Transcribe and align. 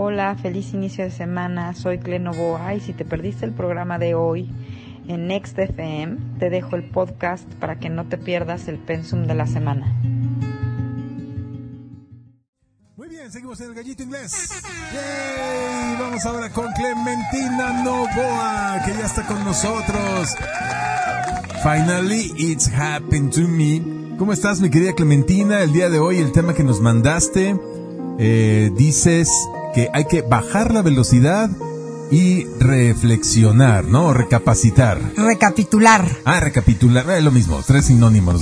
Hola, 0.00 0.36
feliz 0.40 0.74
inicio 0.74 1.02
de 1.02 1.10
semana. 1.10 1.74
Soy 1.74 1.98
Clenovoa 1.98 2.72
y 2.72 2.78
si 2.78 2.92
te 2.92 3.04
perdiste 3.04 3.44
el 3.44 3.50
programa 3.50 3.98
de 3.98 4.14
hoy 4.14 4.48
en 5.08 5.26
Next 5.26 5.58
FM, 5.58 6.38
te 6.38 6.50
dejo 6.50 6.76
el 6.76 6.84
podcast 6.84 7.52
para 7.54 7.80
que 7.80 7.90
no 7.90 8.06
te 8.06 8.16
pierdas 8.16 8.68
el 8.68 8.78
pensum 8.78 9.26
de 9.26 9.34
la 9.34 9.48
semana. 9.48 9.92
Muy 12.96 13.08
bien, 13.08 13.28
seguimos 13.32 13.60
en 13.60 13.70
el 13.70 13.74
gallito 13.74 14.04
inglés. 14.04 14.62
¡Yay! 14.94 15.96
Vamos 15.98 16.24
ahora 16.24 16.48
con 16.52 16.72
Clementina 16.74 17.82
Novoa, 17.82 18.80
que 18.86 18.92
ya 18.92 19.04
está 19.04 19.26
con 19.26 19.44
nosotros. 19.44 20.36
Finally, 21.64 22.34
it's 22.36 22.68
happened 22.68 23.32
to 23.32 23.48
me. 23.48 23.82
¿Cómo 24.16 24.32
estás, 24.32 24.60
mi 24.60 24.70
querida 24.70 24.92
Clementina? 24.92 25.60
El 25.60 25.72
día 25.72 25.90
de 25.90 25.98
hoy, 25.98 26.18
el 26.18 26.30
tema 26.30 26.54
que 26.54 26.62
nos 26.62 26.80
mandaste, 26.80 27.58
eh, 28.20 28.70
dices 28.76 29.28
que 29.74 29.88
hay 29.92 30.04
que 30.06 30.22
bajar 30.22 30.72
la 30.72 30.82
velocidad 30.82 31.50
y 32.10 32.46
reflexionar, 32.58 33.84
¿no? 33.84 34.14
Recapacitar. 34.14 34.98
Recapitular. 35.16 36.04
Ah, 36.24 36.40
recapitular, 36.40 37.08
es 37.10 37.22
lo 37.22 37.30
mismo, 37.30 37.62
tres 37.66 37.86
sinónimos. 37.86 38.40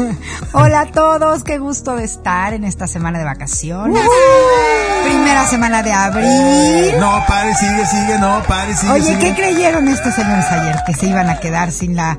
Hola 0.52 0.80
a 0.82 0.92
todos, 0.92 1.42
qué 1.42 1.58
gusto 1.58 1.96
de 1.96 2.04
estar 2.04 2.52
en 2.52 2.64
esta 2.64 2.86
semana 2.86 3.18
de 3.18 3.24
vacaciones. 3.24 4.02
Primera 5.04 5.46
semana 5.46 5.82
de 5.82 5.92
abril. 5.92 7.00
No, 7.00 7.24
pare, 7.26 7.54
sigue, 7.54 7.86
sigue, 7.86 8.18
no, 8.18 8.42
pare, 8.46 8.74
sigue. 8.76 8.92
Oye, 8.92 9.18
¿qué 9.18 9.34
creyeron 9.34 9.88
estos 9.88 10.14
señores 10.14 10.44
ayer? 10.50 10.76
Que 10.86 10.94
se 10.94 11.06
iban 11.06 11.30
a 11.30 11.38
quedar 11.38 11.72
sin 11.72 11.96
la 11.96 12.18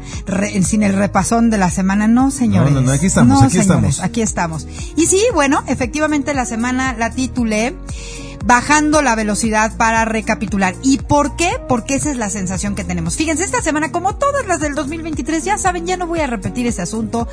sin 0.63 0.83
el 0.83 0.93
repasón 0.93 1.49
de 1.49 1.57
la 1.57 1.69
semana. 1.69 2.07
No, 2.07 2.31
señores. 2.31 2.71
No, 2.71 2.81
no, 2.81 2.87
no 2.87 2.93
aquí 2.93 3.07
estamos, 3.07 3.43
aquí 3.43 3.59
estamos. 3.59 4.01
Aquí 4.01 4.21
estamos. 4.21 4.67
Y 4.95 5.05
sí, 5.05 5.21
bueno, 5.33 5.63
efectivamente 5.67 6.33
la 6.33 6.45
semana 6.45 6.95
la 6.97 7.11
titulé 7.11 7.75
bajando 8.45 9.01
la 9.01 9.15
velocidad 9.15 9.75
para 9.77 10.05
recapitular. 10.05 10.75
¿Y 10.83 10.99
por 10.99 11.35
qué? 11.35 11.59
Porque 11.67 11.95
esa 11.95 12.11
es 12.11 12.17
la 12.17 12.29
sensación 12.29 12.75
que 12.75 12.83
tenemos. 12.83 13.15
Fíjense, 13.15 13.43
esta 13.43 13.61
semana, 13.61 13.91
como 13.91 14.15
todas 14.15 14.47
las 14.47 14.59
del 14.59 14.75
2023, 14.75 15.43
ya 15.43 15.57
saben, 15.57 15.85
ya 15.85 15.97
no 15.97 16.07
voy 16.07 16.19
a 16.19 16.27
repetir 16.27 16.67
ese 16.67 16.81
asunto. 16.81 17.27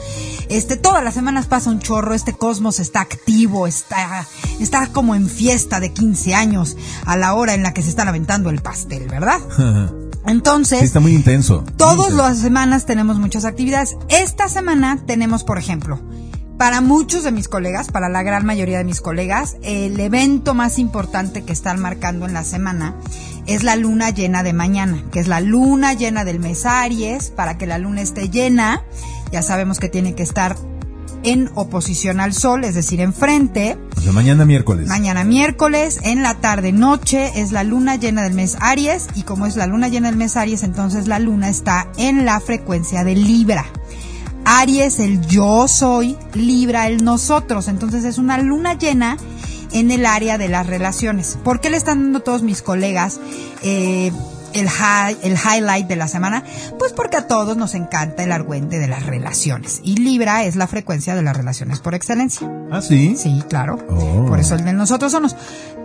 Este, 0.48 0.77
todas 0.77 1.05
las 1.05 1.14
semanas 1.14 1.47
pasa 1.47 1.70
un 1.70 1.80
chorro, 1.80 2.14
este 2.14 2.32
cosmos 2.32 2.80
está 2.80 3.00
activo, 3.00 3.66
está, 3.66 4.27
está 4.60 4.88
como 4.88 5.14
en 5.14 5.28
fiesta 5.28 5.80
de 5.80 5.92
15 5.92 6.34
años 6.34 6.77
a 7.06 7.16
la 7.16 7.34
hora 7.34 7.55
en 7.55 7.62
la 7.62 7.75
que 7.75 7.82
se 7.82 7.91
está 7.91 8.02
aventando 8.02 8.50
el 8.50 8.60
pastel, 8.60 9.08
¿verdad? 9.08 9.41
Entonces, 10.27 10.82
está 10.82 11.00
muy 11.00 11.14
intenso. 11.14 11.64
Todas 11.77 12.12
las 12.12 12.38
semanas 12.38 12.86
tenemos 12.86 13.19
muchas 13.19 13.44
actividades. 13.44 13.97
Esta 14.08 14.48
semana 14.48 15.02
tenemos, 15.06 15.44
por 15.44 15.58
ejemplo, 15.58 16.00
para 16.56 16.80
muchos 16.80 17.24
de 17.24 17.33
mis 17.33 17.48
colegas, 17.48 17.91
para 17.91 18.08
la 18.08 18.22
gran 18.22 18.47
mayoría 18.47 18.78
de 18.78 18.84
mis 18.84 19.00
colegas, 19.00 19.56
el 19.62 19.98
evento 19.98 20.55
más 20.55 20.78
importante 20.78 21.42
que 21.42 21.52
están 21.52 21.80
marcando 21.80 22.27
en 22.27 22.34
la 22.34 22.44
semana 22.44 22.94
es 23.47 23.62
la 23.62 23.77
luna 23.77 24.10
llena 24.10 24.42
de 24.42 24.52
mañana, 24.52 25.02
que 25.10 25.20
es 25.20 25.28
la 25.28 25.41
luna 25.41 25.92
llena 25.94 26.25
del 26.25 26.41
mes 26.41 26.64
Aries. 26.64 27.30
Para 27.30 27.58
que 27.58 27.66
la 27.66 27.78
luna 27.78 28.00
esté 28.00 28.30
llena, 28.30 28.82
ya 29.32 29.42
sabemos 29.42 29.78
que 29.78 29.88
tiene 29.88 30.14
que 30.14 30.22
estar 30.22 30.56
en 31.25 31.50
oposición 31.55 32.20
al 32.20 32.34
sol, 32.34 32.64
es 32.64 32.75
decir, 32.75 33.00
enfrente. 33.00 33.77
O 33.97 34.00
sea, 34.00 34.12
mañana 34.12 34.44
miércoles. 34.44 34.88
Mañana 34.88 35.25
miércoles, 35.25 35.98
en 36.02 36.22
la 36.22 36.34
tarde 36.34 36.72
noche, 36.72 37.32
es 37.41 37.50
la 37.50 37.64
luna 37.64 37.97
llena 37.97 38.22
del 38.22 38.34
mes 38.34 38.56
Aries. 38.60 39.08
Y 39.14 39.22
como 39.22 39.47
es 39.47 39.56
la 39.56 39.66
luna 39.66 39.88
llena 39.88 40.08
del 40.08 40.19
mes 40.19 40.36
Aries, 40.36 40.62
entonces 40.62 41.08
la 41.08 41.19
luna 41.19 41.48
está 41.48 41.88
en 41.97 42.25
la 42.25 42.41
frecuencia 42.41 43.05
de 43.05 43.16
Libra. 43.16 43.66
Aries 44.45 44.98
el 44.98 45.20
yo 45.27 45.69
soy, 45.69 46.17
Libra 46.34 46.87
el 46.89 47.05
nosotros. 47.05 47.69
Entonces 47.69 48.05
es 48.05 48.19
una 48.19 48.39
luna 48.39 48.75
llena 48.75 49.17
en 49.73 49.91
el 49.91 50.06
área 50.06 50.39
de 50.39 50.48
las 50.48 50.67
relaciones. 50.67 51.39
¿Por 51.42 51.61
qué 51.61 51.70
le 51.70 51.77
están 51.77 52.03
dando 52.03 52.20
todos 52.20 52.42
mis 52.42 52.62
colegas 52.62 53.20
eh, 53.62 54.12
el, 54.53 54.69
el 55.22 55.37
highlight 55.37 55.87
de 55.87 55.97
la 55.97 56.09
semana? 56.09 56.45
Pues 56.78 56.92
porque 56.92 57.17
a 57.17 57.27
todos 57.27 57.56
nos 57.56 57.75
encanta 57.75 58.22
el 58.22 58.33
argüente 58.33 58.78
de 58.78 58.87
las 58.87 59.06
relaciones. 59.06 59.81
Y 59.83 59.97
Libra 59.97 60.44
es 60.44 60.56
la 60.56 60.66
frecuencia 60.66 61.15
de 61.15 61.22
las 61.22 61.37
relaciones 61.37 61.81
por 61.81 61.94
excelencia. 61.94 62.50
¿Ah, 62.71 62.83
sí? 62.83 63.16
Sí, 63.16 63.43
claro. 63.49 63.78
Por 63.78 64.38
eso 64.38 64.54
el 64.54 64.65
de 64.65 64.72
nosotros 64.72 65.10
somos. 65.10 65.34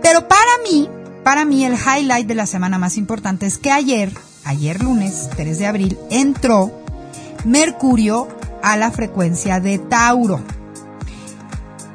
Pero 0.02 0.28
para 0.28 0.50
mí, 0.64 0.88
para 1.24 1.44
mí 1.44 1.64
el 1.64 1.74
highlight 1.74 2.26
de 2.26 2.34
la 2.34 2.46
semana 2.46 2.78
más 2.78 2.96
importante 2.96 3.46
es 3.46 3.58
que 3.58 3.70
ayer, 3.70 4.12
ayer 4.44 4.82
lunes 4.82 5.28
3 5.36 5.58
de 5.58 5.66
abril, 5.66 5.98
entró 6.10 6.70
Mercurio 7.44 8.28
a 8.62 8.76
la 8.76 8.90
frecuencia 8.90 9.60
de 9.60 9.78
Tauro. 9.78 10.40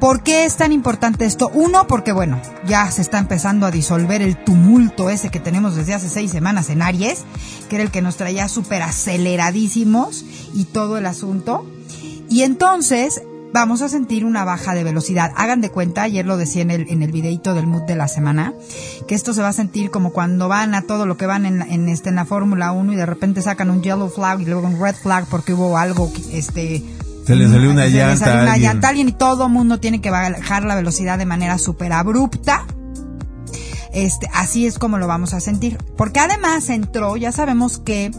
¿Por 0.00 0.22
qué 0.22 0.44
es 0.44 0.56
tan 0.56 0.72
importante 0.72 1.24
esto? 1.24 1.50
Uno, 1.54 1.86
porque 1.86 2.12
bueno, 2.12 2.40
ya 2.66 2.90
se 2.90 3.00
está 3.00 3.18
empezando 3.18 3.64
a 3.64 3.70
disolver 3.70 4.20
el 4.20 4.36
tumulto 4.36 5.08
ese 5.08 5.30
que 5.30 5.40
tenemos 5.40 5.74
desde 5.74 5.94
hace 5.94 6.10
seis 6.10 6.30
semanas 6.30 6.68
en 6.68 6.82
Aries, 6.82 7.24
que 7.68 7.76
era 7.76 7.84
el 7.84 7.90
que 7.90 8.02
nos 8.02 8.16
traía 8.16 8.46
súper 8.48 8.82
aceleradísimos 8.82 10.24
y 10.54 10.64
todo 10.64 10.98
el 10.98 11.06
asunto. 11.06 11.66
Y 12.28 12.42
entonces 12.42 13.22
vamos 13.60 13.80
a 13.80 13.88
sentir 13.88 14.26
una 14.26 14.44
baja 14.44 14.74
de 14.74 14.84
velocidad. 14.84 15.32
Hagan 15.34 15.62
de 15.62 15.70
cuenta, 15.70 16.02
ayer 16.02 16.26
lo 16.26 16.36
decía 16.36 16.60
en 16.60 16.70
el, 16.70 16.90
en 16.90 17.02
el 17.02 17.10
videito 17.10 17.54
del 17.54 17.66
mood 17.66 17.84
de 17.84 17.96
la 17.96 18.06
semana, 18.06 18.52
que 19.08 19.14
esto 19.14 19.32
se 19.32 19.40
va 19.40 19.48
a 19.48 19.52
sentir 19.54 19.90
como 19.90 20.12
cuando 20.12 20.46
van 20.46 20.74
a 20.74 20.82
todo 20.82 21.06
lo 21.06 21.16
que 21.16 21.24
van 21.24 21.46
en, 21.46 21.62
en 21.62 21.88
este, 21.88 22.10
en 22.10 22.16
la 22.16 22.26
Fórmula 22.26 22.72
1 22.72 22.92
y 22.92 22.96
de 22.96 23.06
repente 23.06 23.40
sacan 23.40 23.70
un 23.70 23.82
yellow 23.82 24.10
flag 24.10 24.42
y 24.42 24.44
luego 24.44 24.66
un 24.66 24.78
red 24.78 24.94
flag 24.94 25.26
porque 25.30 25.54
hubo 25.54 25.78
algo, 25.78 26.12
este, 26.32 26.82
se 27.26 27.34
le 27.34 27.48
salió 27.48 27.70
una 27.70 27.86
llanta. 27.86 28.42
una 28.42 28.52
alguien. 28.52 28.72
llanta 28.72 28.88
alguien 28.88 29.08
y 29.08 29.12
todo 29.12 29.48
mundo 29.48 29.80
tiene 29.80 30.02
que 30.02 30.10
bajar 30.10 30.64
la 30.64 30.74
velocidad 30.74 31.16
de 31.16 31.24
manera 31.24 31.56
súper 31.56 31.94
abrupta. 31.94 32.66
Este, 33.94 34.28
así 34.34 34.66
es 34.66 34.78
como 34.78 34.98
lo 34.98 35.06
vamos 35.06 35.32
a 35.32 35.40
sentir. 35.40 35.78
Porque 35.96 36.20
además 36.20 36.68
entró, 36.68 37.16
ya 37.16 37.32
sabemos 37.32 37.78
que 37.78 38.10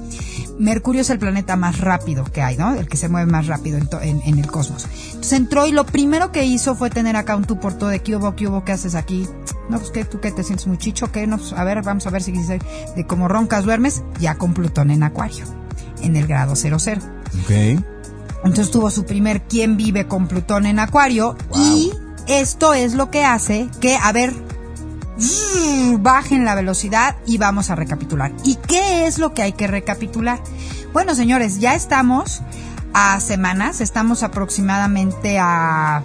Mercurio 0.59 1.01
es 1.01 1.09
el 1.09 1.19
planeta 1.19 1.55
más 1.55 1.79
rápido 1.79 2.23
que 2.23 2.41
hay, 2.41 2.57
¿no? 2.57 2.73
El 2.73 2.87
que 2.87 2.97
se 2.97 3.09
mueve 3.09 3.31
más 3.31 3.47
rápido 3.47 3.77
en, 3.77 4.21
en, 4.23 4.39
el 4.39 4.47
cosmos. 4.47 4.87
Entonces 5.07 5.33
entró 5.33 5.67
y 5.67 5.71
lo 5.71 5.85
primero 5.85 6.31
que 6.31 6.45
hizo 6.45 6.75
fue 6.75 6.89
tener 6.89 7.15
acá 7.15 7.35
un 7.35 7.45
tú 7.45 7.59
por 7.59 7.73
todo 7.73 7.89
de 7.89 7.99
qué 8.01 8.15
hubo, 8.15 8.35
qué 8.35 8.47
hubo, 8.47 8.63
qué 8.63 8.71
haces 8.71 8.95
aquí. 8.95 9.27
No, 9.69 9.79
pues 9.79 9.91
que 9.91 10.05
tú 10.05 10.19
que 10.19 10.31
te 10.31 10.43
sientes 10.43 10.65
muy 10.67 10.77
chicho, 10.77 11.11
que 11.11 11.27
no, 11.27 11.37
pues, 11.37 11.53
a 11.53 11.63
ver, 11.63 11.81
vamos 11.83 12.07
a 12.07 12.09
ver 12.09 12.23
si 12.23 12.31
dice 12.31 12.59
de 12.95 13.05
cómo 13.05 13.27
roncas 13.27 13.65
duermes, 13.65 14.01
ya 14.19 14.35
con 14.35 14.53
Plutón 14.53 14.91
en 14.91 15.03
Acuario, 15.03 15.45
en 16.01 16.15
el 16.15 16.25
grado 16.25 16.55
00. 16.55 16.77
Ok. 17.43 17.83
Entonces 18.43 18.71
tuvo 18.71 18.89
su 18.91 19.05
primer 19.05 19.41
quién 19.43 19.77
vive 19.77 20.07
con 20.07 20.27
Plutón 20.27 20.65
en 20.65 20.79
Acuario 20.79 21.35
y 21.55 21.91
esto 22.27 22.73
es 22.73 22.93
lo 22.93 23.11
que 23.11 23.23
hace 23.23 23.69
que, 23.81 23.95
a 23.95 24.11
ver, 24.11 24.33
bajen 25.99 26.45
la 26.45 26.55
velocidad 26.55 27.15
y 27.25 27.37
vamos 27.37 27.69
a 27.69 27.75
recapitular. 27.75 28.31
¿Y 28.43 28.55
qué 28.55 29.07
es 29.07 29.17
lo 29.17 29.33
que 29.33 29.41
hay 29.41 29.53
que 29.53 29.67
recapitular? 29.67 30.41
Bueno, 30.93 31.15
señores, 31.15 31.59
ya 31.59 31.75
estamos 31.75 32.41
a 32.93 33.19
semanas, 33.19 33.81
estamos 33.81 34.23
aproximadamente 34.23 35.37
a 35.39 36.03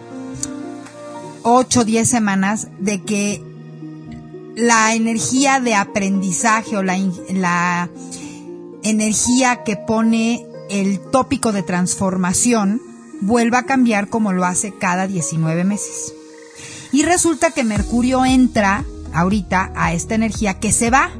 8 1.43 1.81
o 1.81 1.85
10 1.85 2.09
semanas 2.09 2.69
de 2.79 3.03
que 3.03 3.43
la 4.57 4.95
energía 4.95 5.61
de 5.61 5.75
aprendizaje 5.75 6.77
o 6.77 6.83
la, 6.83 6.99
la 7.31 7.89
energía 8.83 9.63
que 9.65 9.77
pone 9.77 10.47
el 10.69 11.01
tópico 11.01 11.53
de 11.53 11.63
transformación 11.63 12.81
vuelva 13.21 13.59
a 13.59 13.67
cambiar 13.67 14.09
como 14.09 14.33
lo 14.33 14.45
hace 14.45 14.75
cada 14.77 15.07
19 15.07 15.65
meses. 15.65 16.15
Y 16.93 17.05
resulta 17.05 17.53
que 17.53 17.65
Mercurio 17.65 18.25
entra 18.25 18.85
ahorita 19.13 19.73
a 19.75 19.93
esta 19.93 20.15
energía 20.15 20.59
que 20.61 20.73
se 20.73 20.91
va. 20.91 21.11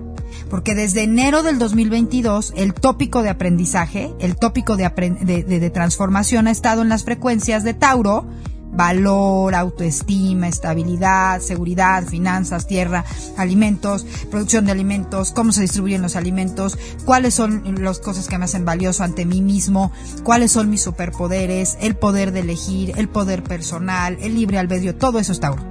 Porque 0.51 0.75
desde 0.75 1.03
enero 1.03 1.43
del 1.43 1.59
2022 1.59 2.53
el 2.57 2.75
tópico 2.75 3.23
de 3.23 3.31
aprendizaje, 3.31 4.13
el 4.19 4.37
tópico 4.37 4.77
de, 4.77 4.89
de, 4.89 5.71
transformación 5.71 6.47
ha 6.47 6.51
estado 6.51 6.83
en 6.83 6.91
las 6.91 7.05
frecuencias 7.05 7.65
de 7.65 7.73
Tauro, 7.73 8.27
valor, 8.73 9.55
autoestima, 9.55 10.49
estabilidad, 10.49 11.41
seguridad, 11.41 12.05
finanzas, 12.05 12.67
tierra, 12.67 13.05
alimentos, 13.37 14.07
producción 14.31 14.65
de 14.65 14.73
alimentos, 14.73 15.33
cómo 15.33 15.53
se 15.53 15.63
distribuyen 15.63 16.03
los 16.03 16.17
alimentos, 16.17 16.79
cuáles 17.05 17.35
son 17.35 17.63
las 17.83 17.99
cosas 17.99 18.29
que 18.29 18.39
me 18.39 18.47
hacen 18.47 18.65
valioso 18.65 19.05
ante 19.05 19.27
mí 19.27 19.43
mismo, 19.43 19.93
cuáles 20.25 20.53
son 20.53 20.71
mis 20.71 20.83
superpoderes, 20.83 21.77
el 21.81 21.97
poder 21.97 22.33
de 22.33 22.41
elegir, 22.41 22.95
el 22.97 23.09
poder 23.09 23.43
personal, 23.43 24.17
el 24.21 24.35
libre 24.35 24.59
albedrío, 24.59 24.97
todo 24.97 25.19
eso 25.19 25.33
es 25.33 25.41
Tauro. 25.41 25.63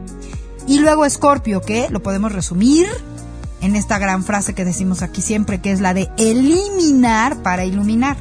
Y 0.72 0.80
luego 0.80 1.04
Escorpio, 1.04 1.60
que 1.60 1.90
lo 1.90 2.02
podemos 2.02 2.32
resumir 2.32 2.88
en 3.60 3.76
esta 3.76 4.00
gran 4.00 4.24
frase 4.24 4.54
que 4.54 4.64
decimos 4.64 5.02
aquí 5.02 5.22
siempre, 5.22 5.60
que 5.60 5.74
es 5.74 5.82
la 5.82 5.94
de 5.94 6.10
eliminar 6.18 7.44
para 7.44 7.66
iluminar. 7.66 8.16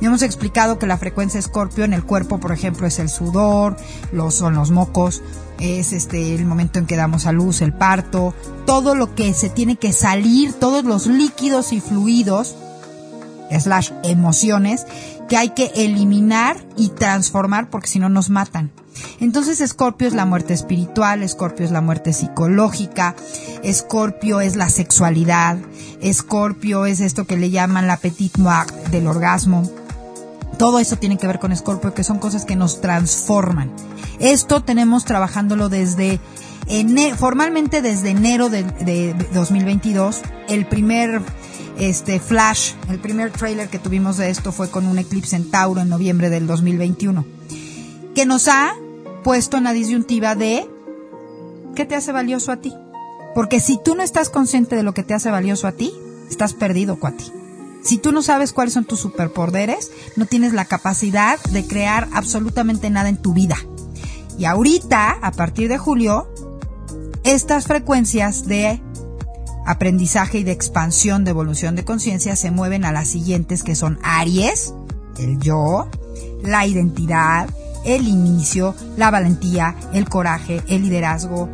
Ya 0.00 0.08
hemos 0.08 0.22
explicado 0.22 0.78
que 0.78 0.86
la 0.86 0.96
frecuencia 0.96 1.38
Escorpio 1.38 1.84
en 1.84 1.92
el 1.92 2.02
cuerpo, 2.02 2.40
por 2.40 2.52
ejemplo, 2.52 2.86
es 2.86 2.98
el 3.00 3.10
sudor, 3.10 3.76
los, 4.12 4.34
son 4.34 4.54
los 4.54 4.70
mocos, 4.70 5.20
es 5.58 5.92
este 5.92 6.34
el 6.34 6.46
momento 6.46 6.78
en 6.78 6.86
que 6.86 6.96
damos 6.96 7.26
a 7.26 7.32
luz, 7.32 7.60
el 7.60 7.74
parto, 7.74 8.32
todo 8.64 8.94
lo 8.94 9.14
que 9.14 9.34
se 9.34 9.50
tiene 9.50 9.76
que 9.76 9.92
salir, 9.92 10.54
todos 10.54 10.84
los 10.84 11.06
líquidos 11.06 11.74
y 11.74 11.82
fluidos 11.82 12.56
slash 13.58 13.90
emociones 14.04 14.86
que 15.28 15.36
hay 15.36 15.50
que 15.50 15.72
eliminar 15.74 16.56
y 16.76 16.90
transformar 16.90 17.70
porque 17.70 17.88
si 17.88 17.98
no 17.98 18.08
nos 18.08 18.30
matan. 18.30 18.70
Entonces 19.20 19.60
Escorpio 19.60 20.08
es 20.08 20.14
la 20.14 20.26
muerte 20.26 20.54
espiritual, 20.54 21.22
Escorpio 21.22 21.64
es 21.64 21.70
la 21.70 21.80
muerte 21.80 22.12
psicológica, 22.12 23.14
Escorpio 23.62 24.40
es 24.40 24.56
la 24.56 24.68
sexualidad, 24.68 25.58
Escorpio 26.00 26.86
es 26.86 27.00
esto 27.00 27.26
que 27.26 27.36
le 27.36 27.50
llaman 27.50 27.86
la 27.86 27.96
petit 27.96 28.36
noir 28.36 28.66
del 28.90 29.06
orgasmo. 29.06 29.62
Todo 30.58 30.78
eso 30.78 30.96
tiene 30.96 31.16
que 31.16 31.26
ver 31.26 31.38
con 31.38 31.52
Escorpio, 31.52 31.94
que 31.94 32.04
son 32.04 32.18
cosas 32.18 32.44
que 32.44 32.56
nos 32.56 32.80
transforman. 32.80 33.70
Esto 34.18 34.62
tenemos 34.62 35.04
trabajándolo 35.04 35.68
desde 35.68 36.20
formalmente 37.16 37.82
desde 37.82 38.10
enero 38.10 38.50
de, 38.50 38.62
de 38.62 39.14
2022. 39.32 40.20
El 40.48 40.66
primer 40.66 41.22
este 41.80 42.20
flash, 42.20 42.74
el 42.90 42.98
primer 42.98 43.32
trailer 43.32 43.70
que 43.70 43.78
tuvimos 43.78 44.18
de 44.18 44.28
esto 44.28 44.52
fue 44.52 44.70
con 44.70 44.86
un 44.86 44.98
eclipse 44.98 45.34
en 45.34 45.50
Tauro 45.50 45.80
en 45.80 45.88
noviembre 45.88 46.28
del 46.28 46.46
2021, 46.46 47.24
que 48.14 48.26
nos 48.26 48.48
ha 48.48 48.74
puesto 49.24 49.56
en 49.56 49.64
la 49.64 49.72
disyuntiva 49.72 50.34
de 50.34 50.68
¿qué 51.74 51.86
te 51.86 51.94
hace 51.94 52.12
valioso 52.12 52.52
a 52.52 52.58
ti? 52.58 52.74
Porque 53.34 53.60
si 53.60 53.78
tú 53.82 53.94
no 53.94 54.02
estás 54.02 54.28
consciente 54.28 54.76
de 54.76 54.82
lo 54.82 54.92
que 54.92 55.02
te 55.02 55.14
hace 55.14 55.30
valioso 55.30 55.66
a 55.66 55.72
ti, 55.72 55.92
estás 56.28 56.52
perdido, 56.52 57.00
cuati. 57.00 57.32
Si 57.82 57.96
tú 57.96 58.12
no 58.12 58.20
sabes 58.20 58.52
cuáles 58.52 58.74
son 58.74 58.84
tus 58.84 59.00
superpoderes, 59.00 59.90
no 60.16 60.26
tienes 60.26 60.52
la 60.52 60.66
capacidad 60.66 61.40
de 61.44 61.66
crear 61.66 62.08
absolutamente 62.12 62.90
nada 62.90 63.08
en 63.08 63.16
tu 63.16 63.32
vida. 63.32 63.56
Y 64.38 64.44
ahorita, 64.44 65.12
a 65.22 65.32
partir 65.32 65.70
de 65.70 65.78
julio, 65.78 66.28
estas 67.24 67.66
frecuencias 67.66 68.46
de 68.46 68.82
aprendizaje 69.66 70.38
y 70.38 70.44
de 70.44 70.52
expansión 70.52 71.24
de 71.24 71.30
evolución 71.30 71.76
de 71.76 71.84
conciencia 71.84 72.36
se 72.36 72.50
mueven 72.50 72.84
a 72.84 72.92
las 72.92 73.08
siguientes 73.08 73.62
que 73.62 73.74
son 73.74 73.98
Aries, 74.02 74.74
el 75.18 75.38
yo, 75.38 75.88
la 76.42 76.66
identidad, 76.66 77.48
el 77.84 78.08
inicio, 78.08 78.74
la 78.96 79.10
valentía, 79.10 79.74
el 79.92 80.08
coraje, 80.08 80.62
el 80.68 80.82
liderazgo, 80.82 81.48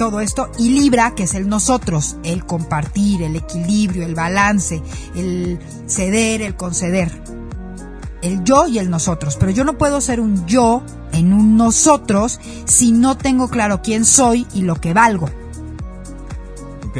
todo 0.00 0.20
esto, 0.20 0.50
y 0.58 0.70
Libra, 0.70 1.14
que 1.14 1.24
es 1.24 1.34
el 1.34 1.46
nosotros, 1.46 2.16
el 2.22 2.46
compartir, 2.46 3.22
el 3.22 3.36
equilibrio, 3.36 4.06
el 4.06 4.14
balance, 4.14 4.82
el 5.14 5.58
ceder, 5.86 6.40
el 6.40 6.56
conceder. 6.56 7.12
El 8.22 8.42
yo 8.42 8.66
y 8.66 8.78
el 8.78 8.88
nosotros. 8.88 9.36
Pero 9.38 9.52
yo 9.52 9.62
no 9.62 9.76
puedo 9.76 10.00
ser 10.00 10.20
un 10.20 10.46
yo 10.46 10.82
en 11.12 11.34
un 11.34 11.58
nosotros 11.58 12.40
si 12.64 12.92
no 12.92 13.18
tengo 13.18 13.48
claro 13.48 13.82
quién 13.82 14.06
soy 14.06 14.46
y 14.54 14.62
lo 14.62 14.76
que 14.76 14.94
valgo. 14.94 15.28
Ok. 16.90 16.98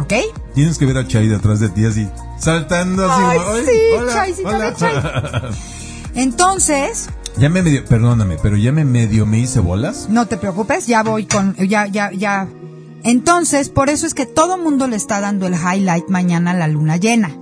¿Ok? 0.00 0.12
Tienes 0.54 0.78
que 0.78 0.86
ver 0.86 0.98
a 0.98 1.06
Chai 1.08 1.26
detrás 1.28 1.60
de 1.60 1.68
ti 1.70 1.84
así, 1.86 2.06
saltando 2.38 3.10
así. 3.10 3.22
Ay, 3.26 3.38
"Ay, 3.52 3.64
sí, 3.64 3.98
hola, 3.98 4.12
Chaisita, 4.12 4.48
hola". 4.48 4.70
ve, 4.70 4.76
Chai. 4.76 4.92
Entonces, 6.14 7.08
Ya 7.38 7.48
me 7.48 7.62
medio, 7.62 7.84
perdóname, 7.84 8.36
pero 8.42 8.56
ya 8.56 8.72
me 8.72 8.84
medio 8.84 9.24
me 9.24 9.38
hice 9.38 9.60
bolas. 9.60 10.08
no 10.10 10.26
te 10.26 10.36
preocupes, 10.36 10.86
ya 10.86 11.02
voy 11.02 11.26
con, 11.26 11.54
ya, 11.56 11.86
ya, 11.86 12.10
ya. 12.12 12.48
Entonces, 13.04 13.68
por 13.70 13.88
eso 13.88 14.06
es 14.06 14.14
que 14.14 14.26
todo 14.26 14.58
mundo 14.58 14.86
le 14.88 14.96
está 14.96 15.20
dando 15.20 15.46
el 15.46 15.54
highlight 15.54 16.08
mañana 16.08 16.50
a 16.50 16.54
la 16.54 16.66
luna 16.68 16.96
llena. 16.96 17.36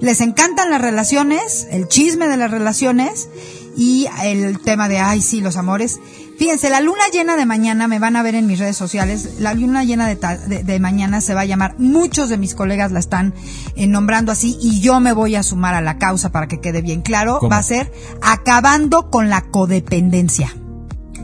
Les 0.00 0.20
encantan 0.20 0.70
las 0.70 0.80
relaciones, 0.82 1.66
el 1.70 1.88
chisme 1.88 2.28
de 2.28 2.36
las 2.36 2.50
relaciones 2.50 3.28
y 3.76 4.06
el 4.22 4.60
tema 4.60 4.88
de, 4.88 4.98
ay, 4.98 5.22
sí, 5.22 5.40
los 5.40 5.56
amores. 5.56 5.98
Fíjense, 6.38 6.68
la 6.70 6.80
luna 6.80 7.02
llena 7.12 7.36
de 7.36 7.46
mañana, 7.46 7.86
me 7.88 7.98
van 7.98 8.16
a 8.16 8.22
ver 8.22 8.34
en 8.34 8.46
mis 8.46 8.58
redes 8.58 8.76
sociales, 8.76 9.34
la 9.38 9.54
luna 9.54 9.84
llena 9.84 10.06
de, 10.08 10.16
de- 10.48 10.64
de 10.64 10.80
mañana 10.80 11.20
se 11.20 11.32
va 11.34 11.42
a 11.42 11.44
llamar, 11.44 11.76
muchos 11.78 12.28
de 12.28 12.38
mis 12.38 12.54
colegas 12.54 12.90
la 12.92 12.98
están 12.98 13.34
eh, 13.76 13.86
nombrando 13.86 14.32
así 14.32 14.56
y 14.60 14.80
yo 14.80 14.98
me 15.00 15.12
voy 15.12 15.36
a 15.36 15.42
sumar 15.42 15.74
a 15.74 15.80
la 15.80 15.98
causa 15.98 16.32
para 16.32 16.48
que 16.48 16.60
quede 16.60 16.82
bien 16.82 17.02
claro, 17.02 17.38
¿Cómo? 17.38 17.50
va 17.50 17.58
a 17.58 17.62
ser 17.62 17.92
acabando 18.22 19.10
con 19.10 19.28
la 19.30 19.42
codependencia 19.42 20.52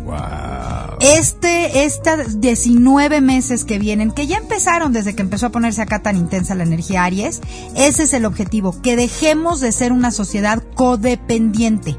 Wow. 0.04 0.96
este, 1.00 1.84
estas 1.84 2.40
19 2.40 3.20
meses 3.20 3.64
que 3.64 3.78
vienen, 3.78 4.10
que 4.12 4.26
ya 4.26 4.38
empezaron 4.38 4.92
desde 4.92 5.14
que 5.14 5.22
empezó 5.22 5.46
a 5.46 5.50
ponerse 5.50 5.82
acá 5.82 6.02
tan 6.02 6.16
intensa 6.16 6.54
la 6.54 6.64
energía 6.64 7.04
Aries, 7.04 7.40
ese 7.76 8.04
es 8.04 8.12
el 8.14 8.24
objetivo, 8.24 8.80
que 8.82 8.96
dejemos 8.96 9.60
de 9.60 9.72
ser 9.72 9.92
una 9.92 10.10
sociedad 10.10 10.62
codependiente. 10.74 11.96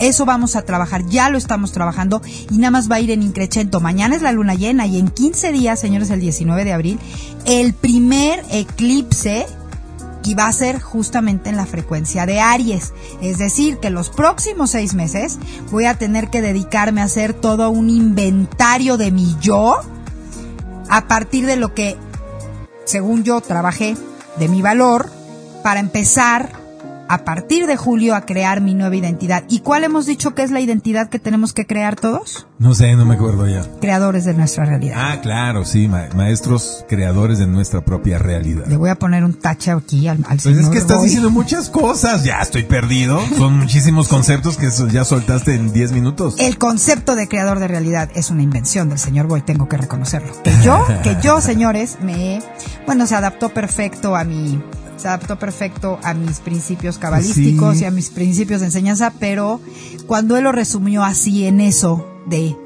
Eso 0.00 0.24
vamos 0.24 0.56
a 0.56 0.62
trabajar, 0.62 1.06
ya 1.06 1.28
lo 1.28 1.36
estamos 1.36 1.72
trabajando 1.72 2.22
y 2.50 2.56
nada 2.56 2.70
más 2.70 2.90
va 2.90 2.96
a 2.96 3.00
ir 3.00 3.10
en 3.10 3.22
increchento. 3.22 3.80
Mañana 3.80 4.16
es 4.16 4.22
la 4.22 4.32
luna 4.32 4.54
llena 4.54 4.86
y 4.86 4.98
en 4.98 5.08
15 5.08 5.52
días, 5.52 5.78
señores, 5.78 6.08
el 6.08 6.20
19 6.20 6.64
de 6.64 6.72
abril, 6.72 6.98
el 7.44 7.74
primer 7.74 8.42
eclipse 8.50 9.46
y 10.24 10.34
va 10.34 10.46
a 10.46 10.52
ser 10.52 10.80
justamente 10.80 11.50
en 11.50 11.56
la 11.56 11.66
frecuencia 11.66 12.24
de 12.24 12.40
Aries. 12.40 12.92
Es 13.20 13.38
decir, 13.38 13.78
que 13.78 13.90
los 13.90 14.08
próximos 14.08 14.70
seis 14.70 14.94
meses 14.94 15.38
voy 15.70 15.84
a 15.84 15.98
tener 15.98 16.28
que 16.28 16.40
dedicarme 16.40 17.02
a 17.02 17.04
hacer 17.04 17.34
todo 17.34 17.68
un 17.70 17.90
inventario 17.90 18.96
de 18.96 19.10
mi 19.10 19.36
yo 19.40 19.80
a 20.88 21.08
partir 21.08 21.46
de 21.46 21.56
lo 21.56 21.74
que, 21.74 21.96
según 22.84 23.22
yo, 23.22 23.40
trabajé 23.40 23.96
de 24.38 24.48
mi 24.48 24.62
valor 24.62 25.10
para 25.62 25.80
empezar 25.80 26.59
a 27.10 27.24
partir 27.24 27.66
de 27.66 27.76
julio 27.76 28.14
a 28.14 28.20
crear 28.24 28.60
mi 28.60 28.72
nueva 28.74 28.94
identidad. 28.94 29.42
¿Y 29.48 29.60
cuál 29.60 29.82
hemos 29.82 30.06
dicho 30.06 30.34
que 30.34 30.42
es 30.44 30.52
la 30.52 30.60
identidad 30.60 31.08
que 31.08 31.18
tenemos 31.18 31.52
que 31.52 31.66
crear 31.66 31.96
todos? 31.96 32.46
No 32.60 32.72
sé, 32.74 32.94
no 32.94 33.04
me 33.04 33.14
acuerdo 33.16 33.48
ya. 33.48 33.62
Creadores 33.80 34.24
de 34.24 34.34
nuestra 34.34 34.64
realidad. 34.64 34.96
Ah, 34.96 35.20
claro, 35.20 35.64
sí, 35.64 35.88
ma- 35.88 36.08
maestros 36.14 36.84
creadores 36.88 37.38
de 37.38 37.48
nuestra 37.48 37.84
propia 37.84 38.18
realidad. 38.18 38.66
Le 38.68 38.76
voy 38.76 38.90
a 38.90 38.94
poner 38.94 39.24
un 39.24 39.34
tache 39.34 39.72
aquí 39.72 40.06
al, 40.06 40.18
al 40.18 40.24
Pues 40.38 40.42
señor 40.42 40.60
es 40.62 40.68
que 40.68 40.78
estás 40.78 41.02
diciendo 41.02 41.30
muchas 41.30 41.68
cosas. 41.68 42.22
Ya 42.22 42.40
estoy 42.40 42.62
perdido. 42.62 43.20
Son 43.36 43.58
muchísimos 43.58 44.06
conceptos 44.06 44.56
que 44.56 44.68
ya 44.92 45.04
soltaste 45.04 45.54
en 45.56 45.72
10 45.72 45.92
minutos. 45.92 46.36
El 46.38 46.58
concepto 46.58 47.16
de 47.16 47.26
creador 47.26 47.58
de 47.58 47.66
realidad 47.66 48.08
es 48.14 48.30
una 48.30 48.42
invención 48.42 48.88
del 48.88 48.98
señor 49.00 49.26
Boy, 49.26 49.42
tengo 49.42 49.68
que 49.68 49.76
reconocerlo. 49.76 50.30
Que 50.44 50.52
yo, 50.62 50.86
que 51.02 51.16
yo, 51.20 51.40
señores, 51.40 51.98
me, 52.02 52.40
bueno, 52.86 53.06
se 53.08 53.16
adaptó 53.16 53.48
perfecto 53.48 54.14
a 54.14 54.22
mi, 54.22 54.62
se 55.00 55.08
adaptó 55.08 55.38
perfecto 55.38 55.98
a 56.02 56.14
mis 56.14 56.38
principios 56.38 56.98
cabalísticos 56.98 57.76
Sí. 57.76 57.82
y 57.82 57.86
a 57.86 57.90
mis 57.90 58.10
principios 58.10 58.60
de 58.60 58.66
enseñanza, 58.66 59.12
pero 59.18 59.60
cuando 60.06 60.36
él 60.36 60.44
lo 60.44 60.52
resumió 60.52 61.02
así 61.04 61.46
en 61.46 61.60
eso 61.60 62.06
de 62.26 62.56